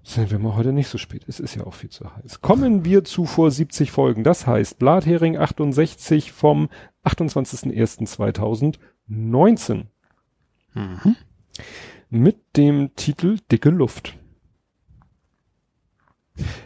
[0.02, 1.24] Sind wir mal heute nicht so spät.
[1.28, 2.40] Es ist ja auch viel zu heiß.
[2.40, 4.24] Kommen wir zu vor 70 Folgen.
[4.24, 6.70] Das heißt Blathering 68 vom
[7.04, 9.84] 28.01.2019
[10.72, 11.16] Mhm.
[12.08, 14.16] mit dem Titel Dicke Luft.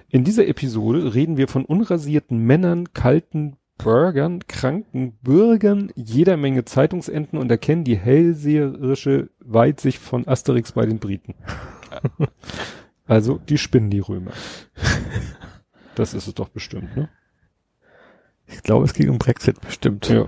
[0.08, 7.38] In dieser Episode reden wir von unrasierten Männern, kalten Burgern, kranken Bürgern, jeder Menge Zeitungsenten
[7.38, 11.34] und erkennen die hellseherische Weitsicht von Asterix bei den Briten.
[13.06, 14.32] Also, die spinnen die Römer.
[15.94, 17.10] Das ist es doch bestimmt, ne?
[18.46, 20.08] Ich glaube, es ging um Brexit bestimmt.
[20.08, 20.26] Ja.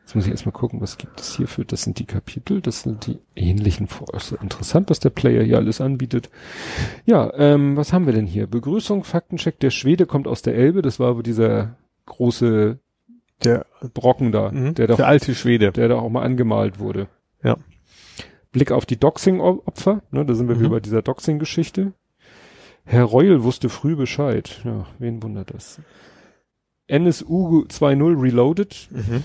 [0.00, 1.64] Jetzt muss ich erstmal gucken, was gibt es hierfür.
[1.64, 4.14] Das sind die Kapitel, das sind die ähnlichen Vor.
[4.14, 6.30] Ist ja interessant, was der Player hier alles anbietet.
[7.04, 8.46] Ja, ähm, was haben wir denn hier?
[8.46, 10.82] Begrüßung, Faktencheck, der Schwede kommt aus der Elbe.
[10.82, 11.76] Das war aber dieser
[12.06, 12.78] große
[13.44, 14.74] Der, Brocken da, mhm.
[14.74, 15.70] der doch, der alte Schwede.
[15.72, 17.08] der da auch mal angemalt wurde.
[17.42, 17.56] Ja.
[18.52, 20.60] Blick auf die Doxing-Opfer, ne, da sind wir Mhm.
[20.60, 21.92] wieder bei dieser Doxing-Geschichte.
[22.84, 24.62] Herr Reul wusste früh Bescheid.
[24.64, 25.80] Ja, wen wundert das?
[26.88, 28.88] NSU 2.0 Reloaded.
[28.92, 29.22] Mhm.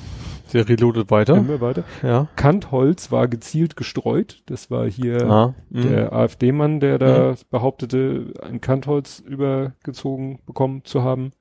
[0.51, 1.37] Der reloadet weiter.
[1.37, 1.83] Immer weiter.
[2.03, 2.27] Ja.
[2.35, 4.41] Kantholz war gezielt gestreut.
[4.47, 5.81] Das war hier Ah, mh.
[5.83, 11.31] der AfD-Mann, der da behauptete, ein Kantholz übergezogen bekommen zu haben.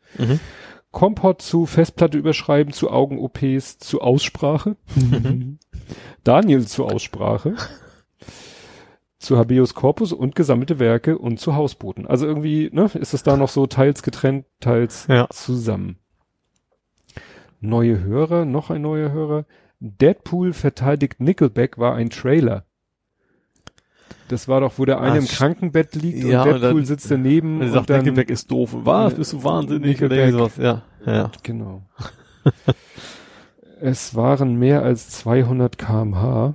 [0.91, 4.77] Kompott zu Festplatte überschreiben, zu Augen-OPs, zu Aussprache.
[6.25, 7.55] Daniel zu Aussprache.
[9.19, 12.07] zu Habeus Corpus und gesammelte Werke und zu Hausbooten.
[12.07, 15.29] Also irgendwie, ne, ist es da noch so teils getrennt, teils Ja.
[15.31, 15.99] zusammen.
[17.61, 19.45] Neue Hörer, noch ein neuer Hörer.
[19.81, 22.65] Deadpool verteidigt Nickelback war ein Trailer.
[24.29, 26.87] Das war doch, wo der eine Ah, im Krankenbett liegt Ja, und und Deadpool dann-
[26.87, 28.71] sitzt daneben Und er und sagt, dann, Nickelback ist doof.
[28.85, 29.15] Was?
[29.15, 30.03] Bist du wahnsinnig?
[30.03, 30.57] Oder sowas.
[30.57, 31.31] Ja, ja.
[31.43, 31.83] Genau.
[33.81, 36.55] es waren mehr als 200 kmh.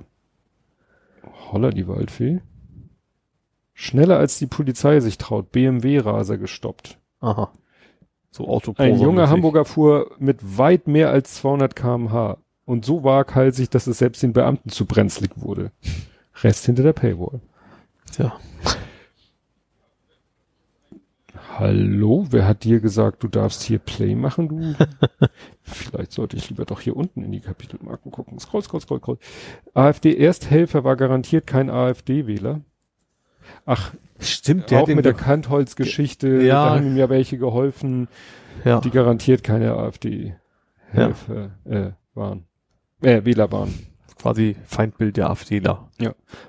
[1.52, 2.40] Holla die Waldfee.
[3.74, 5.52] Schneller als die Polizei sich traut.
[5.52, 6.98] BMW-Raser gestoppt.
[7.20, 7.50] Aha.
[8.30, 13.70] So Auto Ein junger Hamburger fuhr mit weit mehr als 200 kmh und so waghalsig,
[13.70, 15.72] dass es selbst den Beamten zu brenzlig wurde.
[16.42, 17.40] Rest hinter der Paywall.
[18.18, 18.38] Ja.
[21.58, 24.86] Hallo, wer hat dir gesagt, du darfst hier Play machen, du?
[25.62, 28.38] Vielleicht sollte ich lieber doch hier unten in die Kapitelmarken gucken.
[28.38, 29.18] Scroll, scroll, scroll, scroll.
[29.72, 32.60] AfD-Ersthelfer war garantiert kein AfD-Wähler.
[33.64, 36.66] Ach, Stimmt, auch mit der Kantholz-Geschichte, Ja.
[36.66, 38.08] da haben ihm ja welche geholfen,
[38.64, 38.80] ja.
[38.80, 42.44] die garantiert keine AfD-Helfer äh, waren.
[43.02, 43.72] Äh, Wähler waren.
[44.26, 45.88] Quasi Feindbild der AfDler.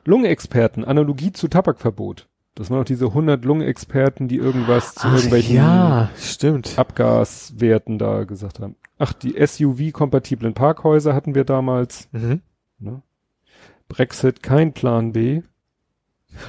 [0.03, 2.27] Lungenexperten, Analogie zu Tabakverbot.
[2.55, 6.73] Das waren auch diese 100 Lungenexperten, die irgendwas zu Ach, irgendwelchen ja, stimmt.
[6.79, 8.75] Abgaswerten da gesagt haben.
[8.97, 12.09] Ach, die SUV-kompatiblen Parkhäuser hatten wir damals.
[12.13, 12.41] Mhm.
[12.79, 13.03] Ne?
[13.89, 15.43] Brexit, kein Plan B.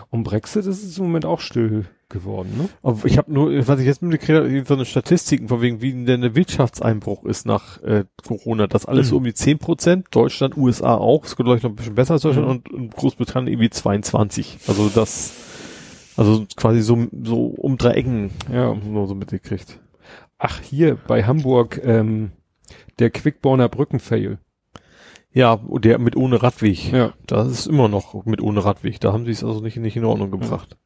[0.08, 2.68] Um Brexit ist es im Moment auch still geworden, ne?
[2.82, 5.92] Aber ich habe nur, was ich jetzt mitgekriegt habe, so eine Statistiken, von wegen, wie
[6.04, 8.66] denn der Wirtschaftseinbruch ist nach äh, Corona.
[8.66, 9.10] Das alles Mhm.
[9.10, 11.94] so um die 10 Prozent, Deutschland, USA auch, es geht glaube ich noch ein bisschen
[11.94, 12.52] besser als Deutschland Mhm.
[12.52, 14.58] und, und Großbritannien irgendwie 22.
[14.66, 15.34] Also das,
[16.16, 18.74] also quasi so, so um drei Ecken Ja.
[18.74, 19.78] nur so mitgekriegt.
[20.38, 22.30] Ach, hier bei Hamburg, ähm,
[22.98, 24.38] der Quickborner Brückenfail.
[25.32, 26.90] Ja, der mit ohne Radweg.
[26.92, 27.12] Ja.
[27.26, 28.98] Das ist immer noch mit ohne Radweg.
[29.00, 30.76] Da haben sie es also nicht, nicht in Ordnung gebracht.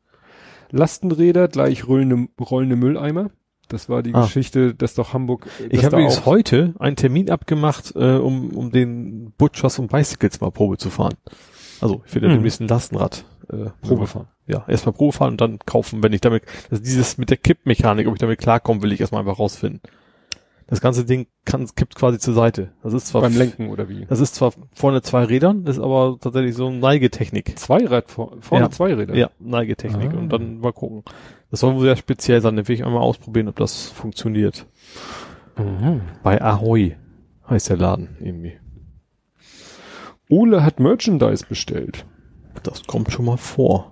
[0.72, 3.30] Lastenräder gleich rollende, rollende Mülleimer.
[3.68, 4.22] Das war die Ah.
[4.22, 5.46] Geschichte, dass doch Hamburg.
[5.70, 9.90] Ich dass habe da übrigens heute einen Termin abgemacht, äh, um, um den Butchers und
[9.90, 11.14] Bicycles mal Probe zu fahren.
[11.80, 12.32] Also ich werde Mhm.
[12.34, 14.28] demnächst ein Lastenrad äh, Probe fahren.
[14.46, 18.06] Ja, erstmal Probe fahren und dann kaufen, wenn ich damit, also dieses mit der Kippmechanik,
[18.08, 19.80] ob ich damit klarkomme, will ich erstmal einfach rausfinden.
[20.72, 22.72] Das ganze Ding kann, kippt quasi zur Seite.
[22.82, 24.06] Das ist zwar, Beim Lenken oder wie?
[24.06, 27.58] das ist zwar vorne zwei Rädern, das ist aber tatsächlich so eine Neigetechnik.
[27.58, 28.70] Zweirad vor, vorne Ja.
[28.70, 29.14] zwei Räder.
[29.14, 30.14] Ja, Neigetechnik.
[30.14, 30.16] Ah.
[30.16, 31.02] Und dann mal gucken.
[31.50, 34.64] Das soll wohl sehr speziell sein, dann will ich einmal ausprobieren, ob das funktioniert.
[35.58, 36.00] Mhm.
[36.22, 36.96] Bei Ahoy
[37.50, 38.54] heißt der Laden irgendwie.
[40.30, 42.06] Ole hat Merchandise bestellt.
[42.62, 43.90] Das kommt schon mal vor.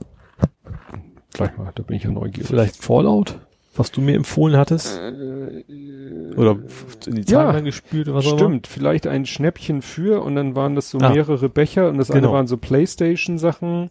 [1.34, 2.46] Gleich mal, da bin ich ja neugierig.
[2.48, 3.38] Vielleicht Fallout,
[3.74, 4.98] was du mir empfohlen hattest?
[4.98, 6.58] Oder
[7.06, 8.38] in die Ja, Timeline gespielt oder was auch immer?
[8.40, 11.10] Stimmt, vielleicht ein Schnäppchen für und dann waren das so Ah.
[11.10, 12.32] mehrere Becher und das eine Genau.
[12.32, 13.90] waren so Playstation-Sachen,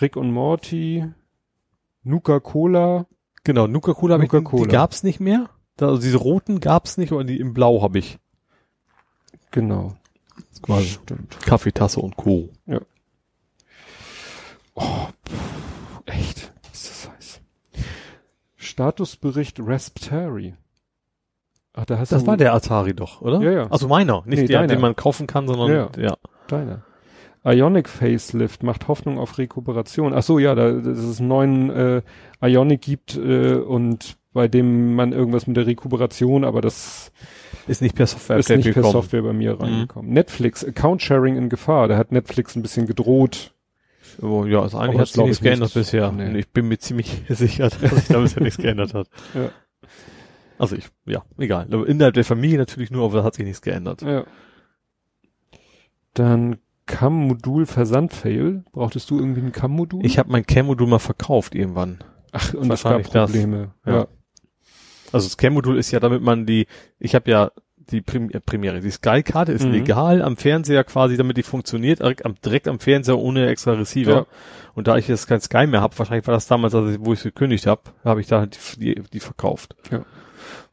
[0.00, 1.04] Rick und Morty,
[2.04, 3.06] Nuka Cola.
[3.44, 5.48] Genau, Nuka-Cola habe ich, die, gab's nicht mehr.
[5.80, 8.18] Also diese roten gab's nicht, aber die im Blau habe ich.
[9.50, 9.96] Genau.
[10.62, 10.86] Quasi.
[11.02, 11.40] Stimmt.
[11.40, 12.50] Kaffeetasse und Co.
[16.06, 16.51] Echt?
[16.51, 16.51] Ist das heiß.
[18.62, 20.54] Statusbericht Raspberry.
[21.74, 23.40] Ach, da hast Das du war der Atari doch, oder?
[23.40, 23.66] Ja, ja.
[23.70, 24.74] Also meiner, nicht Nee, der, deiner.
[24.74, 25.88] den man kaufen kann, sondern Ja.
[25.98, 26.14] ja.
[26.48, 26.82] deiner.
[27.44, 30.14] Ionic Facelift macht Hoffnung auf Rekuperation.
[30.14, 32.02] Ach so, ja, da, dass es einen neuen äh,
[32.40, 37.10] Ionic gibt äh, und bei dem man irgendwas mit der Rekuperation, aber das
[37.66, 38.92] Ist nicht per Software ist nicht per gekommen.
[38.92, 40.12] Software bei mir reingekommen.
[40.12, 41.88] Netflix, Account Sharing in Gefahr.
[41.88, 43.52] Da hat Netflix ein bisschen gedroht.
[44.20, 45.50] Oh, ja, also Aber eigentlich das hat sich nichts ich nicht.
[45.50, 46.12] geändert bisher.
[46.12, 46.38] Nee.
[46.38, 49.08] Ich bin mir ziemlich sicher, dass sich da bisher nichts geändert hat.
[49.34, 49.50] Ja.
[50.58, 51.66] Also ich, ja, egal.
[51.72, 54.02] Aber innerhalb der Familie natürlich nur, aber da hat sich nichts geändert.
[54.02, 54.24] Ja.
[56.14, 58.64] Dann CAM-Modul Versand-Fail.
[58.72, 60.04] Brauchtest du irgendwie ein CAM-Modul?
[60.04, 62.04] Ich habe mein Cam-Modul mal verkauft irgendwann.
[62.32, 63.30] Ach, und es gab wahrscheinlich das.
[63.30, 63.74] Probleme.
[63.86, 63.92] Ja.
[63.92, 64.08] Ja.
[65.12, 66.66] Also das Cam-Modul ist ja, damit man die,
[66.98, 67.50] ich habe ja
[67.90, 69.72] die Prim äh, Premiere, die Sky-Karte ist Mhm.
[69.72, 74.12] legal am Fernseher quasi, damit die funktioniert, direkt am, direkt am Fernseher ohne extra Receiver.
[74.14, 74.26] Ja.
[74.74, 77.12] Und da ich jetzt kein Sky mehr habe, wahrscheinlich war das damals, als ich, wo
[77.12, 79.76] ich es gekündigt habe, habe ich da die, die, die verkauft.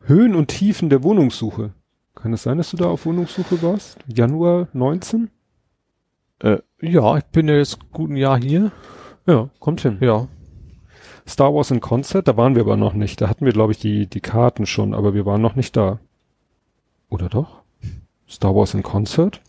[0.06, 1.72] Höhen und Tiefen der Wohnungssuche.
[2.16, 3.98] Kann es sein, dass du da auf Wohnungssuche warst?
[4.08, 5.30] Januar 19?
[6.40, 8.72] Äh, ja, ich bin ja jetzt gut ein Jahr hier.
[9.28, 9.98] Ja, kommt hin.
[10.02, 10.28] Ja.
[11.28, 13.22] Star Wars in Concert, da waren wir aber noch nicht.
[13.22, 16.00] Da hatten wir, glaube ich, die, die Karten schon, aber wir waren noch nicht da.
[17.10, 17.62] Oder doch?
[18.28, 19.42] Star Wars in Concert.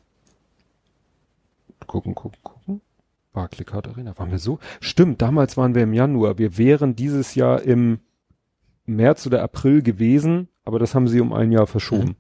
[1.87, 2.81] Gucken, gucken, gucken.
[3.33, 4.19] Barclaycard Arena.
[4.19, 4.59] Waren wir so?
[4.81, 6.39] Stimmt, damals waren wir im Januar.
[6.39, 8.01] Wir wären dieses Jahr im
[8.87, 12.09] März oder April gewesen, aber das haben sie um ein Jahr verschoben.
[12.09, 12.17] Mhm.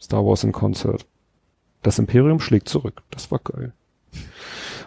[0.00, 1.06] Star Wars in Concert.
[1.82, 3.02] Das Imperium schlägt zurück.
[3.10, 3.72] Das war geil.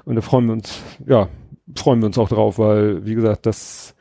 [0.05, 1.29] Und da freuen wir uns, ja,
[1.75, 3.95] freuen wir uns auch drauf, weil, wie gesagt, das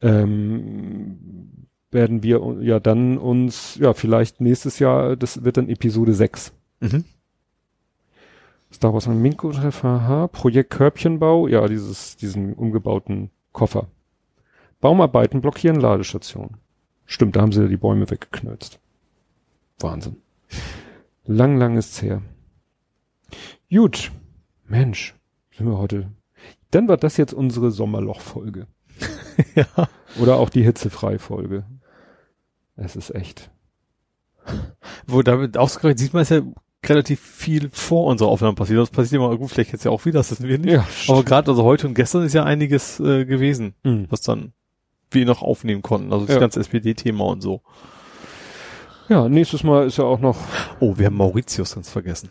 [0.00, 1.57] ähm,
[1.90, 6.52] werden wir ja dann uns, ja, vielleicht nächstes Jahr, das wird dann Episode 6.
[6.80, 7.04] Mhm.
[8.72, 13.88] Star Wars an Minko FH, Projekt Körbchenbau, ja, dieses, diesen umgebauten Koffer.
[14.80, 16.58] Baumarbeiten blockieren Ladestation.
[17.06, 18.78] Stimmt, da haben sie die Bäume weggeknölzt.
[19.80, 20.16] Wahnsinn.
[21.24, 22.22] Lang, lang ist's her.
[23.70, 24.12] Gut.
[24.66, 25.14] Mensch,
[25.56, 26.10] sind wir heute.
[26.70, 28.66] Dann war das jetzt unsere Sommerloch-Folge.
[29.54, 29.88] ja.
[30.20, 31.64] Oder auch die Hitzefrei-Folge.
[32.78, 33.50] Es ist echt.
[35.06, 36.40] Wo damit ausgerechnet sieht man es ja
[36.86, 38.78] relativ viel vor unserer Aufnahme passiert.
[38.78, 40.72] Das passiert immer gut, vielleicht jetzt ja auch wieder, das wissen wir nicht.
[40.72, 44.06] Ja, Aber gerade also heute und gestern ist ja einiges äh, gewesen, mhm.
[44.10, 44.52] was dann
[45.10, 46.12] wir noch aufnehmen konnten.
[46.12, 46.40] Also das ja.
[46.40, 47.62] ganze SPD-Thema und so.
[49.08, 50.36] Ja, nächstes Mal ist ja auch noch.
[50.80, 52.28] Oh, wir haben Mauritius ganz vergessen.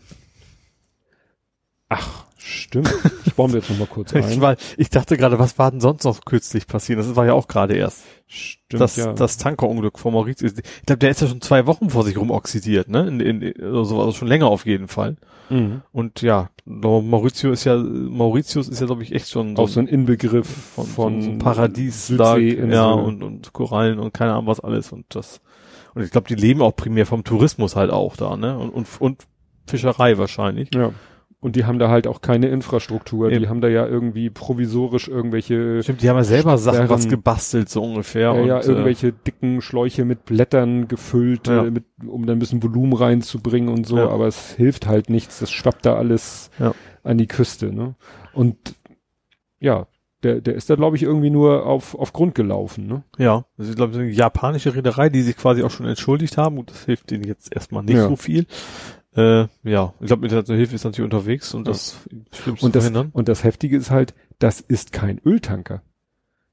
[1.88, 2.92] Ach, stimmt.
[3.24, 4.28] Ich bauen wir jetzt noch mal kurz ein.
[4.30, 6.98] Ich, war, ich dachte gerade, was war denn sonst noch kürzlich passiert?
[6.98, 8.02] Das war ja auch gerade erst.
[8.26, 9.12] Stimmt, das, ja.
[9.12, 10.52] das Tankerunglück von Mauritius.
[10.52, 13.08] Ich glaube, der ist ja schon zwei Wochen vor sich rum oxidiert, ne?
[13.08, 15.16] In, in, also, also schon länger auf jeden Fall.
[15.48, 15.82] Mhm.
[15.92, 19.80] Und ja, Mauritius ist ja, Mauritius ist ja, glaube ich, echt schon so auch so
[19.80, 24.60] ein Inbegriff von, von so Paradies, da, ja, und, und Korallen und keine Ahnung was
[24.60, 25.40] alles und das.
[25.94, 28.58] Und ich glaube, die leben auch primär vom Tourismus halt auch da, ne?
[28.58, 29.26] Und, und, und
[29.66, 30.68] Fischerei wahrscheinlich.
[30.74, 30.92] Ja.
[31.40, 33.30] Und die haben da halt auch keine Infrastruktur.
[33.30, 33.40] Eben.
[33.40, 35.82] Die haben da ja irgendwie provisorisch irgendwelche.
[35.84, 38.22] Stimmt, die haben ja selber Sachen was gebastelt, so ungefähr.
[38.22, 41.64] Ja, und, ja irgendwelche äh, dicken Schläuche mit Blättern gefüllt, ja.
[41.66, 43.98] äh, mit, um da ein bisschen Volumen reinzubringen und so.
[43.98, 44.08] Ja.
[44.08, 45.38] Aber es hilft halt nichts.
[45.38, 46.50] Das schwappt da alles
[47.04, 47.94] an die Küste, ne?
[48.32, 48.74] Und
[49.60, 49.86] ja,
[50.22, 53.04] der, der ist da, glaube ich, irgendwie nur auf, auf Grund gelaufen, ne?
[53.18, 56.58] Ja, das ist, glaube ich, eine japanische Reederei, die sich quasi auch schon entschuldigt haben
[56.58, 58.08] und das hilft denen jetzt erstmal nicht ja.
[58.08, 58.46] so viel.
[59.18, 61.96] Äh, ja, ich glaube, mit der Hilfe ist natürlich unterwegs und das
[62.46, 62.52] ja.
[62.60, 63.10] und das, verhindern.
[63.12, 65.82] Und das Heftige ist halt, das ist kein Öltanker.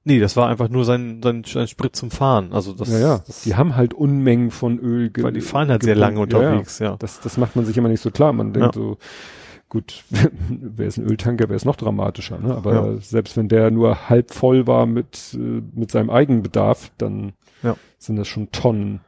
[0.03, 2.53] Nee, das war einfach nur sein, sein, sein Sprit zum Fahren.
[2.53, 3.23] Also das, ja, ja.
[3.25, 5.11] Das, die haben halt Unmengen von Öl.
[5.15, 6.97] Weil die fahren halt sehr lange unterwegs, ja, ja.
[6.97, 8.33] Das, das macht man sich immer nicht so klar.
[8.33, 8.97] Man denkt so,
[9.69, 10.03] gut,
[10.49, 12.55] wer ist ein Öltanker, wer ist noch dramatischer, ne?
[12.55, 12.97] Aber ja.
[12.97, 17.75] selbst wenn der nur halb voll war mit, äh, mit seinem Eigenbedarf, dann ja.
[17.99, 19.01] sind das schon Tonnen.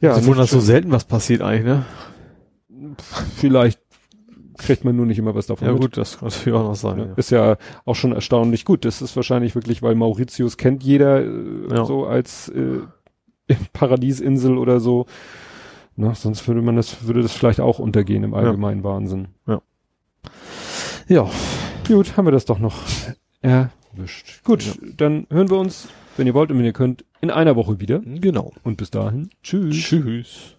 [0.00, 1.84] Ja, also, wo das so selten was passiert eigentlich, ne?
[3.36, 3.80] Vielleicht
[4.56, 5.82] kriegt man nur nicht immer was davon ja, mit.
[5.82, 6.98] gut, das kann natürlich auch noch sein.
[6.98, 7.12] Ja, ja.
[7.16, 8.84] Ist ja auch schon erstaunlich gut.
[8.84, 11.84] Das ist wahrscheinlich wirklich, weil Mauritius kennt jeder äh, ja.
[11.84, 12.80] so als äh,
[13.72, 15.06] Paradiesinsel oder so.
[15.96, 19.28] Na, sonst würde man das, würde das vielleicht auch untergehen im allgemeinen Wahnsinn.
[19.46, 19.60] Ja.
[21.08, 21.30] Ja.
[21.86, 22.76] Gut, haben wir das doch noch
[23.40, 24.44] erwischt.
[24.44, 25.88] Gut, dann hören wir uns
[26.20, 28.00] wenn ihr wollt und wenn ihr könnt, in einer Woche wieder.
[28.04, 28.52] Genau.
[28.62, 29.30] Und bis dahin.
[29.42, 29.76] Tschüss.
[29.76, 30.56] Tschüss.